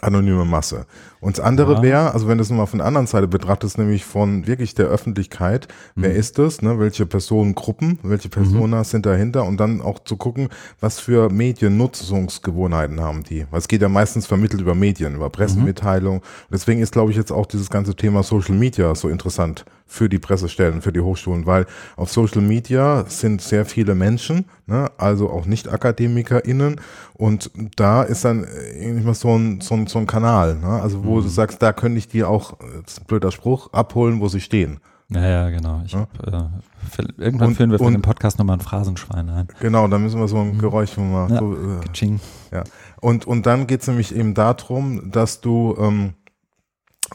anonyme 0.00 0.44
Masse. 0.44 0.86
Und 1.20 1.38
das 1.38 1.44
andere 1.44 1.74
ja. 1.74 1.82
wäre, 1.82 2.14
also 2.14 2.28
wenn 2.28 2.38
du 2.38 2.42
es 2.42 2.50
mal 2.50 2.66
von 2.66 2.78
der 2.78 2.86
anderen 2.86 3.06
Seite 3.06 3.28
betrachtest, 3.28 3.78
nämlich 3.78 4.04
von 4.04 4.46
wirklich 4.46 4.74
der 4.74 4.86
Öffentlichkeit, 4.86 5.68
mhm. 5.94 6.02
wer 6.02 6.14
ist 6.14 6.38
das, 6.38 6.62
ne, 6.62 6.78
welche 6.78 7.06
Personengruppen, 7.06 7.98
welche 8.02 8.28
mhm. 8.28 8.32
Personas 8.32 8.88
mhm. 8.88 8.90
sind 8.90 9.06
dahinter 9.06 9.44
und 9.44 9.58
dann 9.58 9.82
auch 9.82 9.98
zu 9.98 10.16
gucken, 10.16 10.48
was 10.80 10.98
für 10.98 11.30
Mediennutzungsgewohnheiten 11.30 13.00
haben 13.00 13.22
die. 13.24 13.46
Weil 13.50 13.58
es 13.58 13.68
geht 13.68 13.82
ja 13.82 13.88
meistens 13.88 14.26
vermittelt 14.26 14.62
über 14.62 14.74
Medien, 14.74 15.14
über 15.14 15.28
Pressemitteilung. 15.28 16.16
Mhm. 16.16 16.22
Deswegen 16.52 16.80
ist, 16.80 16.92
glaube 16.92 17.10
ich, 17.10 17.16
jetzt 17.16 17.32
auch 17.32 17.46
dieses 17.46 17.68
ganze 17.68 17.94
Thema 17.94 18.22
Social 18.22 18.54
Media 18.54 18.94
so 18.94 19.08
interessant 19.08 19.64
für 19.90 20.08
die 20.08 20.20
Pressestellen, 20.20 20.82
für 20.82 20.92
die 20.92 21.00
Hochschulen, 21.00 21.46
weil 21.46 21.66
auf 21.96 22.12
Social 22.12 22.42
Media 22.42 23.04
sind 23.08 23.42
sehr 23.42 23.64
viele 23.64 23.96
Menschen, 23.96 24.44
ne, 24.68 24.88
also 24.98 25.28
auch 25.28 25.46
Nicht-AkademikerInnen 25.46 26.80
und 27.14 27.50
da 27.74 28.04
ist 28.04 28.24
dann 28.24 28.46
irgendwie 28.80 29.12
so 29.14 29.36
ein, 29.36 29.60
so 29.60 29.74
ein, 29.74 29.88
so 29.88 29.98
ein 29.98 30.06
Kanal, 30.06 30.54
ne, 30.60 30.80
also 30.80 31.04
wo 31.04 31.09
mhm. 31.18 31.22
du 31.22 31.28
sagst, 31.28 31.62
da 31.62 31.72
könnte 31.72 31.98
ich 31.98 32.08
die 32.08 32.24
auch, 32.24 32.58
das 32.58 32.94
ist 32.94 33.00
ein 33.00 33.06
blöder 33.06 33.30
Spruch, 33.30 33.72
abholen, 33.72 34.20
wo 34.20 34.28
sie 34.28 34.40
stehen. 34.40 34.80
Ja, 35.12 35.26
ja, 35.26 35.50
genau. 35.50 35.82
Ich, 35.84 35.92
ja. 35.92 36.06
Äh, 36.24 37.02
irgendwann 37.18 37.48
und, 37.48 37.54
führen 37.56 37.70
wir 37.72 37.78
für 37.78 37.90
den 37.90 38.02
Podcast 38.02 38.38
nochmal 38.38 38.58
ein 38.58 38.60
Phrasenschwein 38.60 39.28
ein. 39.28 39.48
Genau, 39.60 39.88
da 39.88 39.98
müssen 39.98 40.20
wir 40.20 40.28
so 40.28 40.38
ein 40.38 40.54
mhm. 40.54 40.58
Geräusch 40.58 40.96
mal. 40.96 41.28
Ja, 41.30 41.38
so, 41.38 41.54
äh, 41.54 42.18
ja. 42.52 42.64
Und, 43.00 43.26
und 43.26 43.46
dann 43.46 43.66
geht 43.66 43.82
es 43.82 43.88
nämlich 43.88 44.14
eben 44.14 44.34
darum, 44.34 45.10
dass 45.10 45.40
du 45.40 45.76
ähm, 45.80 46.14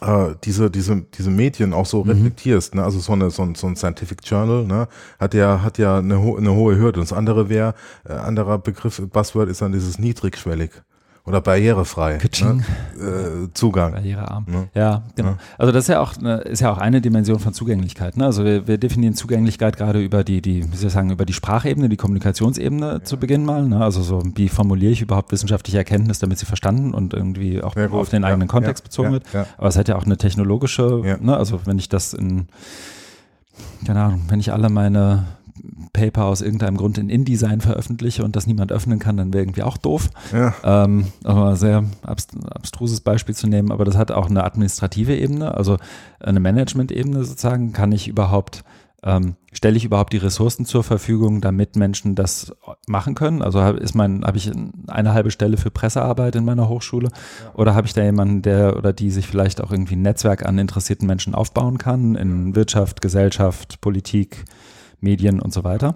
äh, 0.02 0.36
diese, 0.44 0.70
diese, 0.70 1.04
diese 1.04 1.30
Medien 1.30 1.74
auch 1.74 1.86
so 1.86 2.04
mhm. 2.04 2.12
reflektierst, 2.12 2.76
ne? 2.76 2.84
Also 2.84 3.00
so 3.00 3.14
eine, 3.14 3.30
so 3.30 3.44
ein, 3.44 3.56
so 3.56 3.68
ein 3.68 3.78
Scientific 3.78 4.20
Journal, 4.26 4.66
ne? 4.66 4.90
Hat 5.18 5.34
ja, 5.34 5.62
hat 5.62 5.78
ja 5.78 6.00
eine, 6.00 6.22
ho 6.22 6.36
eine 6.36 6.54
hohe 6.54 6.78
Hürde. 6.78 7.00
Und 7.00 7.10
das 7.10 7.18
andere 7.18 7.48
wäre, 7.48 7.76
äh, 8.04 8.12
anderer 8.12 8.58
Begriff, 8.58 9.02
Buzzword 9.10 9.48
ist 9.48 9.62
dann 9.62 9.72
dieses 9.72 10.00
niedrigschwellig 10.00 10.72
oder 11.26 11.42
barrierefrei 11.42 12.20
ne? 12.42 12.64
äh, 13.00 13.54
Zugang. 13.54 13.94
Barrierearm. 13.94 14.46
Ne? 14.48 14.68
Ja, 14.76 15.04
genau. 15.16 15.30
Ja. 15.30 15.38
Also 15.58 15.72
das 15.72 15.86
ist 15.86 15.88
ja 15.88 16.00
auch 16.00 16.16
eine, 16.18 16.36
ist 16.42 16.60
ja 16.60 16.72
auch 16.72 16.78
eine 16.78 17.02
Dimension 17.02 17.40
von 17.40 17.54
Zugänglichkeit. 17.54 18.16
Ne? 18.16 18.26
Also 18.26 18.46
wir, 18.46 18.68
wir 18.68 18.78
definieren 18.78 19.16
Zugänglichkeit 19.16 19.76
gerade 19.76 20.02
über 20.02 20.24
die, 20.24 20.42
die, 20.42 20.72
wie 20.72 20.76
soll 20.76 20.88
ich 20.88 20.94
sagen, 20.94 21.10
über 21.10 21.26
die 21.26 21.34
Sprachebene, 21.34 21.90
die 21.90 21.98
Kommunikationsebene 21.98 22.86
ja. 22.86 23.04
zu 23.04 23.18
Beginn 23.18 23.44
mal. 23.44 23.66
Ne? 23.66 23.84
Also 23.84 24.04
so, 24.04 24.22
wie 24.36 24.50
formuliere 24.50 24.92
ich 24.92 25.02
überhaupt 25.02 25.32
wissenschaftliche 25.32 25.80
Erkenntnis, 25.80 26.20
damit 26.20 26.38
sie 26.38 26.46
verstanden 26.46 26.94
und 26.94 27.14
irgendwie 27.14 27.62
auch 27.64 27.76
auf 27.76 28.10
den 28.10 28.24
eigenen 28.24 28.48
Kontext 28.48 28.84
bezogen 28.84 29.12
wird. 29.12 29.24
Aber 29.58 29.68
es 29.68 29.78
hat 29.78 29.88
ja 29.88 29.96
auch 29.96 30.06
eine 30.06 30.18
technologische, 30.18 31.18
ne? 31.20 31.36
also 31.36 31.62
wenn 31.66 31.80
ich 31.80 31.90
das 31.90 32.14
in 32.14 32.48
keine 33.86 34.02
Ahnung, 34.02 34.24
wenn 34.28 34.40
ich 34.40 34.52
alle 34.52 34.70
meine 34.70 35.26
Paper 35.94 36.26
aus 36.26 36.42
irgendeinem 36.42 36.78
Grund 36.78 36.98
in 36.98 37.10
InDesign 37.10 37.62
veröffentliche 37.62 38.24
und 38.24 38.36
das 38.36 38.48
niemand 38.48 38.72
öffnen 38.72 39.00
kann, 39.00 39.18
dann 39.18 39.34
wäre 39.34 39.44
irgendwie 39.44 39.64
auch 39.64 39.78
doof. 39.78 40.10
Ja. 40.32 40.54
Ähm, 40.64 41.08
aber 41.24 41.56
sehr 41.56 41.84
abstruses 42.04 43.02
Beispiel 43.02 43.36
zu 43.36 43.48
nehmen, 43.48 43.72
aber 43.72 43.86
das 43.86 43.98
hat 43.98 44.12
auch 44.12 44.30
eine 44.30 44.44
administrative 44.44 45.16
Ebene, 45.16 45.54
also 45.56 45.78
eine 46.20 46.40
Management-Ebene 46.40 47.24
sozusagen. 47.24 47.74
Kann 47.74 47.92
ich 47.92 48.08
überhaupt, 48.08 48.64
ähm, 49.04 49.36
stelle 49.54 49.78
ich 49.78 49.86
überhaupt 49.86 50.14
die 50.14 50.18
Ressourcen 50.18 50.66
zur 50.66 50.84
Verfügung, 50.84 51.42
damit 51.42 51.76
Menschen 51.76 52.16
das 52.16 52.54
machen 52.88 53.16
können? 53.16 53.42
Also 53.42 53.62
ist 53.62 53.96
mein, 53.96 54.24
habe 54.26 54.38
ich 54.38 54.52
eine 54.88 55.14
halbe 55.14 55.32
Stelle 55.32 55.58
für 55.58 55.72
Pressearbeit 55.72 56.36
in 56.36 56.46
meiner 56.46 56.70
Hochschule 56.70 57.10
ja. 57.10 57.52
oder 57.54 57.76
habe 57.76 57.88
ich 57.88 57.94
da 57.94 58.04
jemanden, 58.04 58.42
der 58.42 58.78
oder 58.78 58.94
die 58.94 59.12
sich 59.12 59.28
vielleicht 59.28 59.62
auch 59.62 59.72
irgendwie 59.72 59.96
ein 59.96 60.02
Netzwerk 60.02 60.46
an 60.46 60.58
interessierten 60.58 61.08
Menschen 61.08 61.36
aufbauen 61.36 61.78
kann 61.78 62.16
in 62.16 62.56
Wirtschaft, 62.56 63.02
Gesellschaft, 63.02 63.82
Politik, 63.82 64.46
Medien 65.06 65.40
und 65.40 65.54
so 65.54 65.64
weiter, 65.64 65.96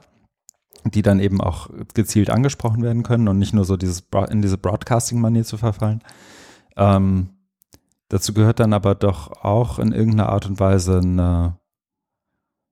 die 0.85 1.01
dann 1.01 1.19
eben 1.19 1.41
auch 1.41 1.69
gezielt 1.93 2.29
angesprochen 2.29 2.83
werden 2.83 3.03
können 3.03 3.27
und 3.27 3.37
nicht 3.37 3.53
nur 3.53 3.65
so 3.65 3.75
dieses 3.75 4.03
in 4.29 4.41
diese 4.41 4.57
Broadcasting-Manier 4.57 5.43
zu 5.43 5.57
verfallen. 5.57 6.01
Ähm, 6.77 7.29
dazu 8.07 8.33
gehört 8.33 8.61
dann 8.61 8.71
aber 8.71 8.95
doch 8.95 9.43
auch 9.43 9.79
in 9.79 9.91
irgendeiner 9.91 10.29
Art 10.29 10.45
und 10.45 10.59
Weise 10.59 10.99
eine, 10.99 11.57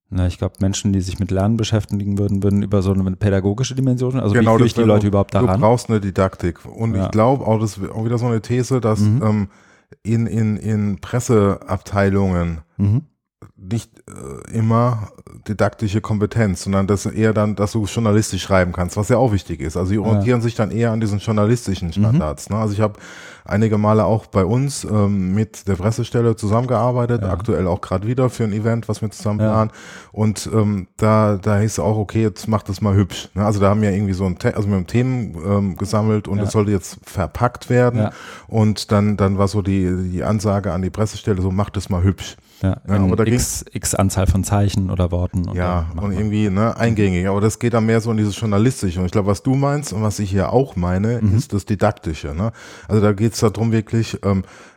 na, 0.10 0.28
ich 0.28 0.38
glaube, 0.38 0.56
Menschen, 0.62 0.94
die 0.94 1.02
sich 1.02 1.20
mit 1.20 1.32
Lernen 1.32 1.58
beschäftigen 1.58 2.18
würden, 2.18 2.42
würden 2.44 2.64
über 2.64 2.82
so 2.82 2.94
eine 2.94 3.16
pädagogische 3.18 3.76
Dimension, 3.76 4.18
also 4.20 4.34
genau, 4.34 4.54
wie 4.54 4.58
führe 4.60 4.68
ich 4.68 4.74
die 4.76 4.84
Leute 4.84 5.08
überhaupt 5.08 5.34
daran? 5.34 5.60
Du 5.60 5.68
brauchst 5.68 5.90
eine 5.90 6.00
Didaktik. 6.00 6.66
Und 6.66 6.96
ja. 6.96 7.06
ich 7.06 7.12
glaube 7.12 7.46
auch, 7.46 7.60
das 7.60 7.78
ist 7.78 7.92
auch 7.92 8.06
wieder 8.06 8.18
so 8.18 8.28
eine 8.28 8.42
These, 8.42 8.80
dass 8.80 9.02
mhm. 9.02 9.22
ähm, 9.24 9.50
in, 10.04 10.28
in, 10.28 10.56
in 10.56 11.02
Presseabteilungen 11.02 12.62
mhm 12.78 13.04
nicht 13.60 13.92
äh, 14.08 14.56
immer 14.56 15.10
didaktische 15.48 16.00
Kompetenz, 16.00 16.64
sondern 16.64 16.86
das 16.86 17.06
eher 17.06 17.34
dann, 17.34 17.56
dass 17.56 17.72
du 17.72 17.86
journalistisch 17.86 18.44
schreiben 18.44 18.72
kannst, 18.72 18.98
was 18.98 19.10
ja 19.10 19.18
auch 19.18 19.32
wichtig 19.32 19.62
ist. 19.62 19.78
Also 19.78 19.92
die 19.92 20.00
orientieren 20.00 20.40
ja. 20.40 20.44
sich 20.44 20.56
dann 20.56 20.70
eher 20.70 20.92
an 20.92 21.00
diesen 21.00 21.20
journalistischen 21.20 21.92
Standards. 21.92 22.50
Mhm. 22.50 22.56
Ne? 22.56 22.62
Also 22.62 22.74
ich 22.74 22.82
habe 22.82 23.00
einige 23.46 23.78
Male 23.78 24.06
auch 24.06 24.28
bei 24.28 24.46
uns 24.46 24.84
ähm, 24.84 25.34
mit 25.34 25.68
der 25.68 25.76
Pressestelle 25.76 26.36
zusammengearbeitet, 26.36 27.24
ja. 27.24 27.32
aktuell 27.32 27.66
auch 27.66 27.82
gerade 27.82 28.08
wieder 28.08 28.30
für 28.30 28.44
ein 28.44 28.54
Event, 28.54 28.90
was 28.90 29.02
wir 29.02 29.10
zusammen 29.10 29.40
planen. 29.40 29.72
Ja. 29.74 30.10
Und 30.12 30.50
ähm, 30.54 30.88
da, 30.98 31.40
da 31.42 31.58
hieß 31.58 31.72
es 31.74 31.80
auch, 31.80 31.98
okay, 31.98 32.22
jetzt 32.22 32.48
mach 32.48 32.62
das 32.62 32.82
mal 32.82 32.94
hübsch. 32.94 33.30
Ne? 33.34 33.44
Also 33.44 33.60
da 33.60 33.70
haben 33.70 33.82
wir 33.82 33.92
irgendwie 33.92 34.14
so 34.14 34.26
ein, 34.26 34.38
also 34.54 34.68
wir 34.70 34.76
haben 34.76 34.88
Themen 34.88 35.36
ähm, 35.46 35.78
gesammelt 35.78 36.28
und 36.28 36.40
es 36.40 36.52
sollte 36.52 36.72
jetzt 36.72 37.00
verpackt 37.04 37.70
werden. 37.70 38.10
Und 38.48 38.92
dann, 38.92 39.18
dann 39.18 39.38
war 39.40 39.48
so 39.48 39.64
die, 39.64 40.10
die 40.12 40.24
Ansage 40.24 40.74
an 40.74 40.84
die 40.84 40.90
Pressestelle, 40.92 41.42
so 41.42 41.50
mach 41.50 41.72
das 41.72 41.90
mal 41.90 42.04
hübsch. 42.04 42.38
Ja, 42.62 42.78
ja 42.88 42.96
aber 42.96 43.16
da 43.16 43.24
x, 43.24 43.66
x 43.72 43.94
Anzahl 43.94 44.28
von 44.28 44.44
Zeichen 44.44 44.90
oder 44.90 45.12
Worten. 45.12 45.48
Und 45.48 45.56
ja, 45.56 45.88
und 45.96 46.12
irgendwie 46.12 46.50
ne, 46.50 46.76
eingängig. 46.76 47.28
Aber 47.28 47.42
das 47.42 47.60
geht 47.60 47.74
dann 47.74 47.86
mehr 47.86 48.02
so 48.02 48.12
in 48.12 48.18
dieses 48.18 48.40
Journalistische. 48.40 49.00
Und 49.00 49.06
ich 49.06 49.12
glaube, 49.12 49.28
was 49.28 49.44
du 49.44 49.56
meinst 49.56 49.94
und 49.94 50.02
was 50.02 50.20
ich 50.20 50.30
hier 50.30 50.52
auch 50.52 50.76
meine, 50.76 51.22
mhm. 51.22 51.38
ist 51.38 51.54
das 51.54 51.66
Didaktische. 51.66 52.34
Ne? 52.34 52.52
Also 52.88 53.02
da 53.02 53.14
geht 53.14 53.34
es 53.34 53.40
darum 53.40 53.72
wirklich, 53.72 54.18
ähm, 54.24 54.44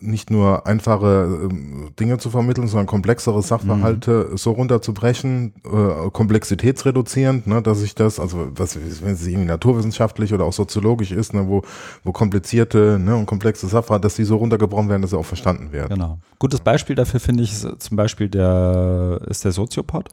nicht 0.00 0.30
nur 0.30 0.66
einfache 0.66 1.48
äh, 1.50 1.90
Dinge 1.98 2.18
zu 2.18 2.30
vermitteln, 2.30 2.68
sondern 2.68 2.86
komplexere 2.86 3.42
Sachverhalte 3.42 4.28
mhm. 4.30 4.36
so 4.36 4.52
runterzubrechen, 4.52 5.54
äh, 5.64 6.10
komplexitätsreduzierend, 6.10 7.46
ne, 7.46 7.62
dass 7.62 7.82
ich 7.82 7.94
das, 7.94 8.20
also 8.20 8.48
was, 8.54 8.76
wenn 8.76 9.14
es 9.14 9.26
irgendwie 9.26 9.46
naturwissenschaftlich 9.46 10.32
oder 10.32 10.44
auch 10.44 10.52
soziologisch 10.52 11.12
ist, 11.12 11.34
ne, 11.34 11.48
wo, 11.48 11.62
wo 12.04 12.12
komplizierte 12.12 12.98
ne, 12.98 13.16
und 13.16 13.26
komplexe 13.26 13.66
Sachverhalte, 13.66 14.04
dass 14.04 14.16
die 14.16 14.24
so 14.24 14.36
runtergebrochen 14.36 14.88
werden, 14.88 15.02
dass 15.02 15.10
sie 15.10 15.18
auch 15.18 15.26
verstanden 15.26 15.72
werden. 15.72 15.94
Genau. 15.94 16.18
Gutes 16.38 16.60
Beispiel 16.60 16.96
dafür 16.96 17.20
finde 17.20 17.42
ich 17.42 17.52
ist 17.52 17.82
zum 17.82 17.96
Beispiel 17.96 18.28
der, 18.28 19.20
ist 19.28 19.44
der 19.44 19.52
Soziopod 19.52 20.10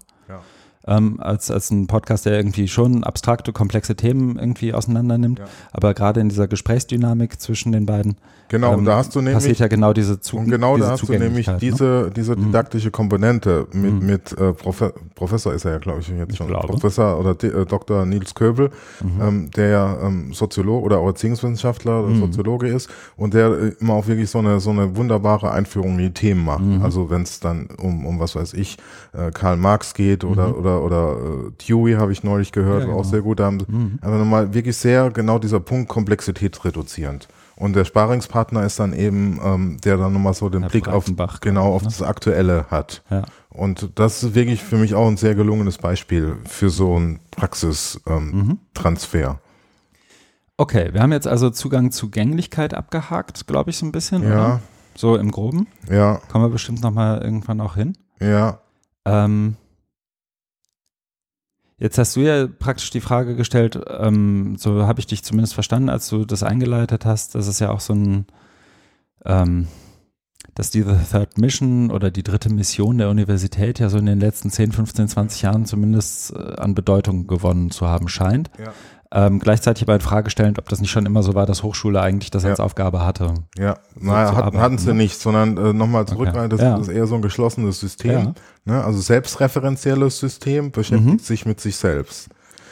ähm, 0.88 1.20
als, 1.20 1.52
als 1.52 1.72
ein 1.72 1.88
Podcast, 1.88 2.26
der 2.26 2.34
irgendwie 2.34 2.68
schon 2.68 3.04
abstrakte, 3.04 3.54
komplexe 3.54 3.96
Themen 3.96 4.38
irgendwie 4.38 4.74
auseinander 4.74 5.18
nimmt. 5.18 5.40
Ja. 5.40 5.46
Aber 5.72 5.94
gerade 5.94 6.20
in 6.20 6.30
dieser 6.30 6.48
Gesprächsdynamik 6.48 7.40
zwischen 7.40 7.72
den 7.72 7.86
beiden 7.86 8.16
Genau, 8.52 8.74
ähm, 8.74 8.80
und 8.80 8.86
da 8.86 8.98
hast 8.98 9.16
du 9.16 9.20
nämlich 9.20 9.36
passiert 9.36 9.60
ja 9.60 9.68
genau 9.70 9.94
diese 9.94 10.20
Zu 10.20 10.38
Und 10.38 10.50
genau 10.50 10.76
da 10.76 10.90
hast 10.90 11.08
du 11.08 11.14
nämlich 11.14 11.48
ne? 11.48 11.58
diese, 11.62 12.12
diese 12.14 12.36
mhm. 12.36 12.48
didaktische 12.48 12.92
Komponente 12.92 13.66
mit, 13.72 13.94
mhm. 13.94 14.06
mit 14.06 14.32
äh, 14.34 14.52
Profe 14.52 14.94
Professor 15.16 15.54
ist 15.54 15.64
er 15.64 15.72
ja, 15.72 15.78
glaube 15.78 16.02
ich, 16.02 16.10
jetzt 16.10 16.36
schon. 16.36 16.48
Glaube. 16.48 16.68
Professor 16.68 17.18
oder 17.18 17.32
äh, 17.44 17.66
Dr. 17.66 18.06
Nils 18.06 18.36
Köbel, 18.36 18.70
mhm. 19.02 19.22
ähm, 19.22 19.52
der 19.52 19.68
ja 19.70 19.98
ähm, 20.04 20.34
Soziologe 20.34 20.86
oder 20.86 21.02
Erziehungswissenschaftler 21.02 22.04
oder 22.04 22.10
mhm. 22.10 22.20
Soziologe 22.20 22.68
ist 22.68 22.90
und 23.16 23.34
der 23.34 23.52
äh, 23.52 23.72
immer 23.80 23.94
auch 23.94 24.08
wirklich 24.08 24.30
so 24.30 24.40
eine, 24.40 24.60
so 24.60 24.72
eine 24.72 24.98
wunderbare 24.98 25.52
Einführung 25.52 25.92
in 25.92 26.00
die 26.00 26.14
Themen 26.14 26.44
macht. 26.44 26.66
Mhm. 26.66 26.82
Also 26.82 27.10
wenn 27.10 27.22
es 27.22 27.40
dann 27.40 27.70
um, 27.82 28.06
um 28.06 28.20
was 28.20 28.36
weiß 28.36 28.54
ich, 28.56 28.78
äh, 29.14 29.32
Karl 29.32 29.56
Marx 29.56 29.94
geht 29.94 30.26
oder, 30.26 30.50
mhm. 30.50 30.56
Oder, 30.80 31.16
oder 31.16 31.48
äh, 31.48 31.52
Dewey 31.68 31.94
habe 31.94 32.12
ich 32.12 32.24
neulich 32.24 32.52
gehört, 32.52 32.82
ja, 32.82 32.86
genau. 32.88 33.00
auch 33.00 33.06
sehr 33.06 33.22
gut. 33.22 33.40
Da 33.40 33.46
haben, 33.46 33.58
mhm. 33.68 34.00
Aber 34.02 34.18
nochmal 34.18 34.54
wirklich 34.54 34.78
sehr 34.78 35.10
genau 35.12 35.40
dieser 35.40 35.60
Punkt 35.60 35.90
Komplexität 35.90 36.64
reduzierend. 36.64 37.28
Und 37.56 37.76
der 37.76 37.86
Sparingspartner 37.86 38.64
ist 38.64 38.80
dann 38.80 38.92
eben, 38.92 39.40
ähm, 39.44 39.78
der 39.84 39.98
dann 39.98 40.14
nochmal 40.14 40.34
so 40.34 40.50
den 40.50 40.62
Herr 40.62 40.70
Blick 40.70 40.88
auf, 40.88 41.06
genau, 41.42 41.74
auf 41.74 41.84
ne? 41.84 41.90
das 41.90 42.02
Aktuelle 42.02 42.66
hat. 42.72 43.04
Ja. 43.12 43.24
Und 43.50 43.92
das 43.96 44.24
ist 44.24 44.34
wirklich 44.34 44.64
für 44.64 44.78
mich 44.78 44.96
auch 44.96 45.08
ein 45.08 45.18
sehr 45.18 45.36
gelungenes 45.36 45.78
Beispiel 45.78 46.38
für 46.46 46.70
so 46.70 46.96
einen 46.96 47.20
Praxistransfer. 47.32 49.20
Ähm, 49.20 49.38
mhm. 49.38 49.38
Okay, 50.58 50.90
wir 50.94 51.02
haben 51.02 51.12
jetzt 51.12 51.28
also 51.28 51.50
Zugang 51.50 51.92
zu 51.92 52.10
Gänglichkeit 52.10 52.74
abgehakt, 52.74 53.46
glaube 53.48 53.70
ich, 53.72 53.78
so 53.78 53.86
ein 53.86 53.92
bisschen. 53.92 54.24
Ja. 54.24 54.30
Oder? 54.30 54.62
So 54.96 55.16
im 55.16 55.32
Groben. 55.32 55.68
Ja. 55.90 56.22
Kommen 56.32 56.46
wir 56.46 56.50
bestimmt 56.50 56.82
nochmal 56.82 57.22
irgendwann 57.22 57.62
auch 57.62 57.76
hin. 57.76 57.98
Ja. 58.20 58.60
Ähm, 59.06 59.56
Jetzt 61.82 61.98
hast 61.98 62.16
du 62.16 62.20
ja 62.20 62.46
praktisch 62.46 62.92
die 62.92 63.02
Frage 63.02 63.36
gestellt, 63.36 63.80
ähm, 63.88 64.56
so 64.56 64.86
habe 64.86 65.00
ich 65.00 65.08
dich 65.08 65.24
zumindest 65.24 65.56
verstanden, 65.56 65.90
als 65.90 66.08
du 66.10 66.26
das 66.26 66.44
eingeleitet 66.44 67.06
hast, 67.06 67.34
dass 67.34 67.48
es 67.48 67.58
ja 67.58 67.72
auch 67.72 67.80
so 67.80 67.94
ein, 67.94 68.28
ähm, 69.26 69.68
dass 70.54 70.70
die 70.70 70.84
The 70.84 70.94
Third 71.12 71.40
Mission 71.40 71.90
oder 71.90 72.12
die 72.12 72.22
dritte 72.22 72.54
Mission 72.54 73.00
der 73.00 73.10
Universität 73.10 73.80
ja 73.80 73.90
so 73.90 73.98
in 73.98 74.06
den 74.06 74.20
letzten 74.20 74.52
10, 74.52 74.74
15, 74.74 75.08
20 75.08 75.42
Jahren 75.42 75.66
zumindest 75.66 76.36
äh, 76.36 76.54
an 76.54 76.76
Bedeutung 76.76 77.26
gewonnen 77.26 77.72
zu 77.72 77.88
haben 77.88 78.08
scheint. 78.10 78.52
Ja. 78.60 78.74
Ähm, 79.14 79.40
gleichzeitig 79.40 79.84
aber 79.84 79.96
in 79.96 80.02
Frage 80.02 80.30
stellend, 80.30 80.58
ob 80.58 80.70
das 80.70 80.80
nicht 80.80 80.92
schon 80.92 81.06
immer 81.06 81.22
so 81.22 81.36
war, 81.36 81.46
dass 81.46 81.64
Hochschule 81.64 82.00
eigentlich 82.00 82.32
das 82.32 82.44
ja. 82.44 82.50
als 82.50 82.62
Aufgabe 82.62 83.06
hatte. 83.06 83.34
Ja, 83.58 83.76
so 84.00 84.06
naja, 84.06 84.36
hat, 84.36 84.54
hatten 84.56 84.78
sie 84.78 84.88
ne? 84.88 84.94
nicht, 84.94 85.20
sondern 85.20 85.58
äh, 85.58 85.74
nochmal 85.74 86.06
zurück, 86.06 86.30
okay. 86.34 86.48
das 86.48 86.62
ja. 86.62 86.78
ist 86.78 86.88
eher 86.88 87.08
so 87.08 87.16
ein 87.16 87.22
geschlossenes 87.22 87.80
System. 87.82 88.12
Ja. 88.12 88.34
Ne? 88.64 88.84
Also 88.84 89.02
selbstreferenzielles 89.02 90.18
System 90.18 90.72
beschäftigt 90.72 91.12
mhm. 91.12 91.20
sich 91.20 91.46
mit 91.46 91.60
sich 91.60 91.76
selbst. 91.76 92.30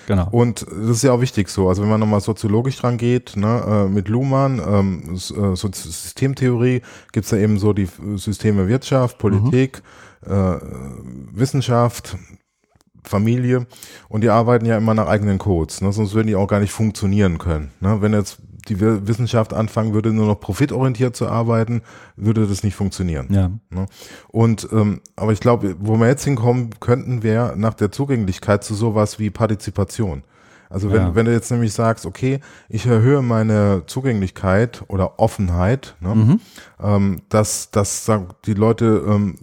Genau. 0.07 0.27
Und 0.31 0.65
das 0.67 0.89
ist 0.89 1.03
ja 1.03 1.11
auch 1.11 1.21
wichtig 1.21 1.49
so. 1.49 1.69
Also 1.69 1.83
wenn 1.83 1.89
man 1.89 1.99
nochmal 1.99 2.21
soziologisch 2.21 2.77
dran 2.77 2.97
geht, 2.97 3.35
ne, 3.35 3.61
äh, 3.67 3.87
mit 3.87 4.07
Luhmann, 4.07 4.59
ähm, 4.65 5.13
äh, 5.13 5.17
so 5.17 5.55
Systemtheorie, 5.55 6.81
gibt's 7.11 7.29
ja 7.29 7.37
eben 7.37 7.59
so 7.59 7.73
die 7.73 7.87
Systeme 8.15 8.67
Wirtschaft, 8.67 9.19
Politik, 9.19 9.83
mhm. 10.25 10.33
äh, 10.33 10.59
Wissenschaft, 11.31 12.17
Familie 13.03 13.65
und 14.07 14.21
die 14.21 14.29
arbeiten 14.29 14.65
ja 14.65 14.77
immer 14.77 14.93
nach 14.93 15.07
eigenen 15.07 15.37
Codes, 15.37 15.81
ne? 15.81 15.91
sonst 15.91 16.13
würden 16.13 16.27
die 16.27 16.35
auch 16.35 16.47
gar 16.47 16.59
nicht 16.59 16.71
funktionieren 16.71 17.37
können. 17.37 17.71
Ne? 17.79 18.01
Wenn 18.01 18.13
jetzt 18.13 18.39
die 18.67 18.79
Wissenschaft 18.79 19.53
anfangen 19.53 19.93
würde, 19.93 20.13
nur 20.13 20.27
noch 20.27 20.39
profitorientiert 20.39 21.15
zu 21.15 21.27
arbeiten, 21.27 21.81
würde 22.15 22.47
das 22.47 22.63
nicht 22.63 22.75
funktionieren. 22.75 23.27
Ja. 23.31 23.51
Ne? 23.69 23.87
Und 24.27 24.67
ähm, 24.71 25.01
aber 25.15 25.31
ich 25.33 25.39
glaube, 25.39 25.75
wo 25.79 25.97
wir 25.97 26.07
jetzt 26.07 26.23
hinkommen 26.23 26.71
könnten, 26.79 27.23
wäre 27.23 27.57
nach 27.57 27.73
der 27.73 27.91
Zugänglichkeit 27.91 28.63
zu 28.63 28.75
sowas 28.75 29.19
wie 29.19 29.29
Partizipation. 29.29 30.23
Also 30.71 30.91
wenn, 30.91 31.01
ja. 31.01 31.15
wenn 31.15 31.25
du 31.25 31.31
jetzt 31.31 31.49
nämlich 31.49 31.73
sagst, 31.73 32.05
okay, 32.05 32.41
ich 32.69 32.85
erhöhe 32.85 33.23
meine 33.23 33.83
Zugänglichkeit 33.87 34.83
oder 34.87 35.19
Offenheit, 35.19 35.95
ne, 35.99 36.13
mhm. 36.13 36.39
ähm, 36.79 37.21
dass, 37.29 37.71
dass 37.71 38.09
die 38.45 38.53
Leute 38.53 39.03
ähm, 39.07 39.35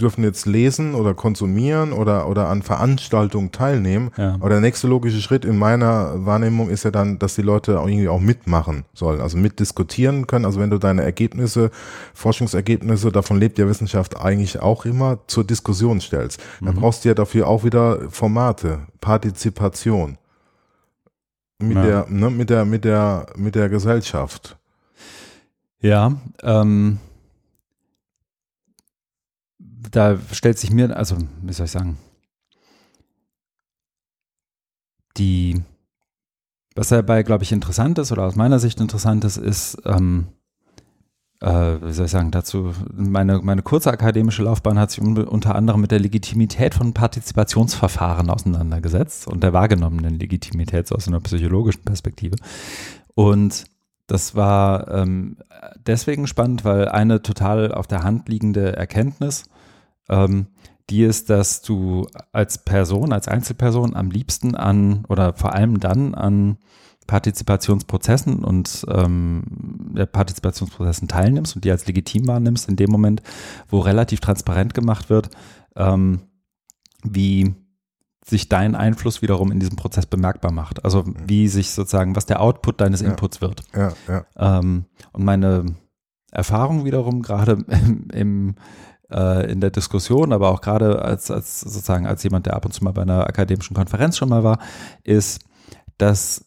dürfen 0.00 0.24
jetzt 0.24 0.46
lesen 0.46 0.94
oder 0.94 1.12
konsumieren 1.12 1.92
oder, 1.92 2.28
oder 2.28 2.48
an 2.48 2.62
Veranstaltungen 2.62 3.52
teilnehmen. 3.52 4.10
Ja. 4.16 4.36
Aber 4.36 4.48
der 4.48 4.60
nächste 4.60 4.88
logische 4.88 5.20
Schritt 5.20 5.44
in 5.44 5.58
meiner 5.58 6.24
Wahrnehmung 6.24 6.70
ist 6.70 6.84
ja 6.84 6.90
dann, 6.90 7.18
dass 7.18 7.34
die 7.34 7.42
Leute 7.42 7.78
auch 7.78 7.86
irgendwie 7.86 8.08
auch 8.08 8.20
mitmachen 8.20 8.86
sollen, 8.94 9.20
also 9.20 9.36
mitdiskutieren 9.36 10.26
können. 10.26 10.46
Also 10.46 10.60
wenn 10.60 10.70
du 10.70 10.78
deine 10.78 11.02
Ergebnisse, 11.02 11.70
Forschungsergebnisse, 12.14 13.12
davon 13.12 13.38
lebt 13.38 13.58
ja 13.58 13.68
Wissenschaft 13.68 14.18
eigentlich 14.18 14.60
auch 14.60 14.86
immer, 14.86 15.18
zur 15.26 15.44
Diskussion 15.44 16.00
stellst, 16.00 16.40
dann 16.62 16.74
mhm. 16.74 16.80
brauchst 16.80 17.04
du 17.04 17.08
ja 17.08 17.14
dafür 17.14 17.48
auch 17.48 17.64
wieder 17.64 18.08
Formate, 18.08 18.78
Partizipation 19.06 20.18
mit 21.60 21.76
ja. 21.76 21.84
der, 21.84 22.06
ne, 22.08 22.28
mit 22.28 22.50
der, 22.50 22.64
mit 22.64 22.84
der, 22.84 23.26
mit 23.36 23.54
der 23.54 23.68
Gesellschaft. 23.68 24.58
Ja, 25.78 26.16
ähm, 26.42 26.98
da 29.58 30.18
stellt 30.32 30.58
sich 30.58 30.72
mir, 30.72 30.96
also, 30.96 31.18
wie 31.42 31.52
soll 31.52 31.66
ich 31.66 31.70
sagen, 31.70 31.98
die, 35.16 35.62
was 36.74 36.88
dabei, 36.88 37.22
glaube 37.22 37.44
ich, 37.44 37.52
interessant 37.52 38.00
ist 38.00 38.10
oder 38.10 38.24
aus 38.24 38.34
meiner 38.34 38.58
Sicht 38.58 38.80
interessant 38.80 39.22
ist, 39.22 39.36
ist, 39.36 39.78
ähm, 39.84 40.26
äh, 41.40 41.82
wie 41.82 41.92
soll 41.92 42.06
ich 42.06 42.12
sagen, 42.12 42.30
dazu, 42.30 42.72
meine, 42.94 43.40
meine 43.42 43.62
kurze 43.62 43.90
akademische 43.90 44.42
Laufbahn 44.42 44.78
hat 44.78 44.90
sich 44.90 45.02
unter 45.02 45.54
anderem 45.54 45.80
mit 45.80 45.90
der 45.90 46.00
Legitimität 46.00 46.74
von 46.74 46.94
Partizipationsverfahren 46.94 48.30
auseinandergesetzt 48.30 49.26
und 49.26 49.42
der 49.42 49.52
wahrgenommenen 49.52 50.18
Legitimität 50.18 50.86
so 50.88 50.94
aus 50.94 51.08
einer 51.08 51.20
psychologischen 51.20 51.82
Perspektive. 51.84 52.36
Und 53.14 53.64
das 54.06 54.34
war 54.34 54.88
ähm, 54.88 55.36
deswegen 55.86 56.26
spannend, 56.26 56.64
weil 56.64 56.88
eine 56.88 57.22
total 57.22 57.72
auf 57.72 57.86
der 57.86 58.02
Hand 58.02 58.28
liegende 58.28 58.76
Erkenntnis, 58.76 59.44
ähm, 60.08 60.46
die 60.88 61.02
ist, 61.02 61.30
dass 61.30 61.62
du 61.62 62.06
als 62.32 62.58
Person, 62.58 63.12
als 63.12 63.26
Einzelperson 63.26 63.96
am 63.96 64.10
liebsten 64.10 64.54
an 64.54 65.04
oder 65.08 65.34
vor 65.34 65.52
allem 65.52 65.80
dann 65.80 66.14
an 66.14 66.58
Partizipationsprozessen 67.06 68.44
und 68.44 68.84
ähm, 68.88 69.42
Partizipationsprozessen 70.12 71.08
teilnimmst 71.08 71.56
und 71.56 71.64
die 71.64 71.70
als 71.70 71.86
legitim 71.86 72.26
wahrnimmst, 72.26 72.68
in 72.68 72.76
dem 72.76 72.90
Moment, 72.90 73.22
wo 73.68 73.80
relativ 73.80 74.20
transparent 74.20 74.74
gemacht 74.74 75.10
wird, 75.10 75.30
ähm, 75.76 76.20
wie 77.02 77.54
sich 78.24 78.48
dein 78.48 78.74
Einfluss 78.74 79.22
wiederum 79.22 79.52
in 79.52 79.60
diesem 79.60 79.76
Prozess 79.76 80.06
bemerkbar 80.06 80.50
macht. 80.50 80.84
Also 80.84 81.04
wie 81.26 81.46
sich 81.46 81.70
sozusagen, 81.70 82.16
was 82.16 82.26
der 82.26 82.40
Output 82.40 82.80
deines 82.80 83.00
ja. 83.00 83.08
Inputs 83.08 83.40
wird. 83.40 83.62
Ja, 83.74 83.92
ja. 84.08 84.26
Ähm, 84.36 84.86
und 85.12 85.24
meine 85.24 85.76
Erfahrung 86.32 86.84
wiederum, 86.84 87.22
gerade 87.22 87.64
im, 87.68 88.08
im 88.12 88.54
äh, 89.10 89.50
in 89.50 89.60
der 89.60 89.70
Diskussion, 89.70 90.32
aber 90.32 90.50
auch 90.50 90.60
gerade 90.60 91.02
als, 91.02 91.30
als 91.30 91.60
sozusagen 91.60 92.06
als 92.06 92.22
jemand, 92.22 92.46
der 92.46 92.54
ab 92.54 92.64
und 92.64 92.72
zu 92.72 92.82
mal 92.82 92.92
bei 92.92 93.02
einer 93.02 93.26
akademischen 93.26 93.74
Konferenz 93.74 94.16
schon 94.16 94.28
mal 94.28 94.42
war, 94.42 94.58
ist, 95.04 95.44
dass 95.98 96.45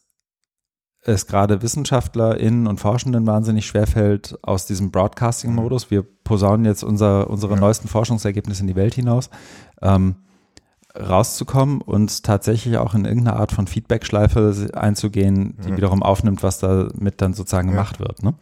es 1.02 1.26
gerade 1.26 1.62
WissenschaftlerInnen 1.62 2.66
und 2.66 2.78
Forschenden 2.78 3.26
wahnsinnig 3.26 3.66
schwerfällt 3.66 4.38
aus 4.42 4.66
diesem 4.66 4.90
Broadcasting-Modus. 4.90 5.90
Wir 5.90 6.04
posaunen 6.24 6.66
jetzt 6.66 6.82
unser, 6.82 7.30
unsere 7.30 7.54
ja. 7.54 7.60
neuesten 7.60 7.88
Forschungsergebnisse 7.88 8.62
in 8.62 8.66
die 8.66 8.76
Welt 8.76 8.94
hinaus, 8.94 9.30
ähm, 9.80 10.16
rauszukommen 10.98 11.80
und 11.80 12.24
tatsächlich 12.24 12.76
auch 12.76 12.94
in 12.94 13.04
irgendeine 13.04 13.36
Art 13.36 13.52
von 13.52 13.68
Feedback-Schleife 13.68 14.70
einzugehen, 14.74 15.56
die 15.64 15.70
ja. 15.70 15.76
wiederum 15.76 16.02
aufnimmt, 16.02 16.42
was 16.42 16.58
damit 16.58 17.22
dann 17.22 17.32
sozusagen 17.32 17.68
ja. 17.68 17.74
gemacht 17.74 18.00
wird. 18.00 18.22
Ne? 18.24 18.34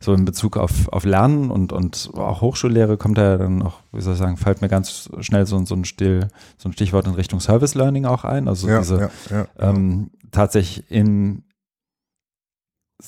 So 0.00 0.12
in 0.12 0.24
Bezug 0.24 0.56
auf, 0.56 0.88
auf 0.88 1.04
Lernen 1.04 1.50
und, 1.50 1.72
und 1.72 2.10
auch 2.14 2.40
Hochschullehre 2.40 2.96
kommt 2.96 3.16
da 3.16 3.38
dann 3.38 3.62
auch, 3.62 3.78
wie 3.92 4.00
soll 4.00 4.14
ich 4.14 4.18
sagen, 4.18 4.36
fällt 4.36 4.60
mir 4.60 4.68
ganz 4.68 5.08
schnell 5.20 5.46
so, 5.46 5.64
so, 5.64 5.76
ein, 5.76 5.84
Still, 5.84 6.28
so 6.58 6.68
ein 6.68 6.72
Stichwort 6.72 7.06
in 7.06 7.14
Richtung 7.14 7.38
Service 7.38 7.76
Learning 7.76 8.06
auch 8.06 8.24
ein. 8.24 8.48
Also 8.48 8.66
diese 8.66 9.10
ähm, 9.58 10.10
tatsächlich 10.32 10.90
im 10.90 11.44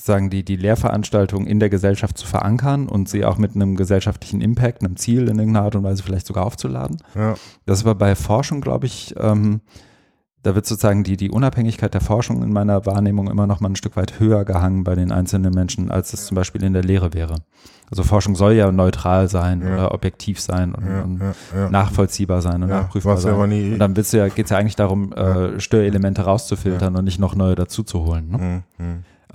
sagen 0.05 0.29
die, 0.29 0.43
die 0.43 0.55
Lehrveranstaltung 0.55 1.45
in 1.47 1.59
der 1.59 1.69
Gesellschaft 1.69 2.17
zu 2.17 2.25
verankern 2.27 2.87
und 2.87 3.09
sie 3.09 3.25
auch 3.25 3.37
mit 3.37 3.55
einem 3.55 3.75
gesellschaftlichen 3.75 4.41
Impact, 4.41 4.81
einem 4.83 4.95
Ziel 4.95 5.27
in 5.27 5.37
irgendeiner 5.39 5.65
Art 5.65 5.75
und 5.75 5.83
Weise 5.83 6.03
vielleicht 6.03 6.27
sogar 6.27 6.45
aufzuladen. 6.45 6.97
Ja. 7.15 7.35
Das 7.65 7.83
war 7.85 7.95
bei 7.95 8.15
Forschung, 8.15 8.61
glaube 8.61 8.85
ich, 8.85 9.15
ähm, 9.19 9.61
da 10.43 10.55
wird 10.55 10.65
sozusagen 10.65 11.03
die, 11.03 11.17
die 11.17 11.29
Unabhängigkeit 11.31 11.93
der 11.93 11.99
Forschung 11.99 12.41
in 12.41 12.53
meiner 12.53 12.85
Wahrnehmung 12.85 13.29
immer 13.29 13.47
noch 13.47 13.59
mal 13.59 13.69
ein 13.69 13.75
Stück 13.75 13.97
weit 13.97 14.19
höher 14.19 14.45
gehangen 14.45 14.83
bei 14.85 14.95
den 14.95 15.11
einzelnen 15.11 15.53
Menschen, 15.53 15.91
als 15.91 16.13
es 16.13 16.27
zum 16.27 16.35
Beispiel 16.35 16.63
in 16.63 16.71
der 16.71 16.83
Lehre 16.83 17.13
wäre. 17.13 17.35
Also 17.89 18.03
Forschung 18.03 18.35
soll 18.35 18.53
ja 18.53 18.71
neutral 18.71 19.27
sein 19.29 19.61
Ja. 19.61 19.73
oder 19.73 19.93
objektiv 19.93 20.39
sein 20.39 20.73
und, 20.73 20.85
Ja, 20.85 21.01
und 21.01 21.21
ja, 21.53 21.69
nachvollziehbar 21.69 22.41
sein 22.41 22.63
und 22.63 22.69
nachprüfbar 22.69 23.17
sein. 23.17 23.33
und 23.73 23.79
dann 23.79 23.95
willst 23.97 24.13
du 24.13 24.17
ja, 24.17 24.27
geht's 24.29 24.51
ja 24.51 24.57
eigentlich 24.57 24.75
darum, 24.77 25.11
äh, 25.11 25.59
Störelemente 25.59 26.21
rauszufiltern 26.21 26.95
und 26.95 27.03
nicht 27.03 27.19
noch 27.19 27.35
neue 27.35 27.55
dazuzuholen. 27.55 28.29
Ne? 28.29 28.63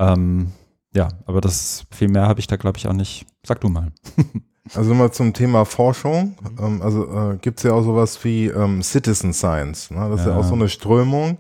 Hm, 0.09 0.15
hm. 0.15 0.41
Ähm, 0.41 0.53
ja, 0.95 1.09
aber 1.27 1.41
das 1.41 1.85
viel 1.91 2.09
mehr 2.09 2.27
habe 2.29 2.41
ich 2.41 2.47
da, 2.47 2.57
glaube 2.57 2.79
ich, 2.79 2.87
auch 2.89 2.93
nicht. 2.93 3.27
Sag 3.47 3.61
du 3.61 3.69
mal. 3.69 3.93
Also 4.75 4.95
mal 4.95 5.11
zum 5.11 5.33
Thema 5.35 5.65
Forschung. 5.65 6.37
Ähm, 6.61 6.83
also 6.83 7.33
äh, 7.33 7.37
gibt 7.39 7.59
es 7.59 7.65
ja 7.65 7.73
auch 7.73 7.83
sowas 7.83 8.23
wie 8.25 8.47
ähm, 8.47 8.81
Citizen 8.81 9.33
Science. 9.33 9.91
Ne? 9.91 10.09
Das 10.09 10.21
ist 10.21 10.27
ja 10.27 10.33
Ja. 10.33 10.39
auch 10.39 10.45
so 10.45 10.55
eine 10.55 10.69
Strömung, 10.69 11.39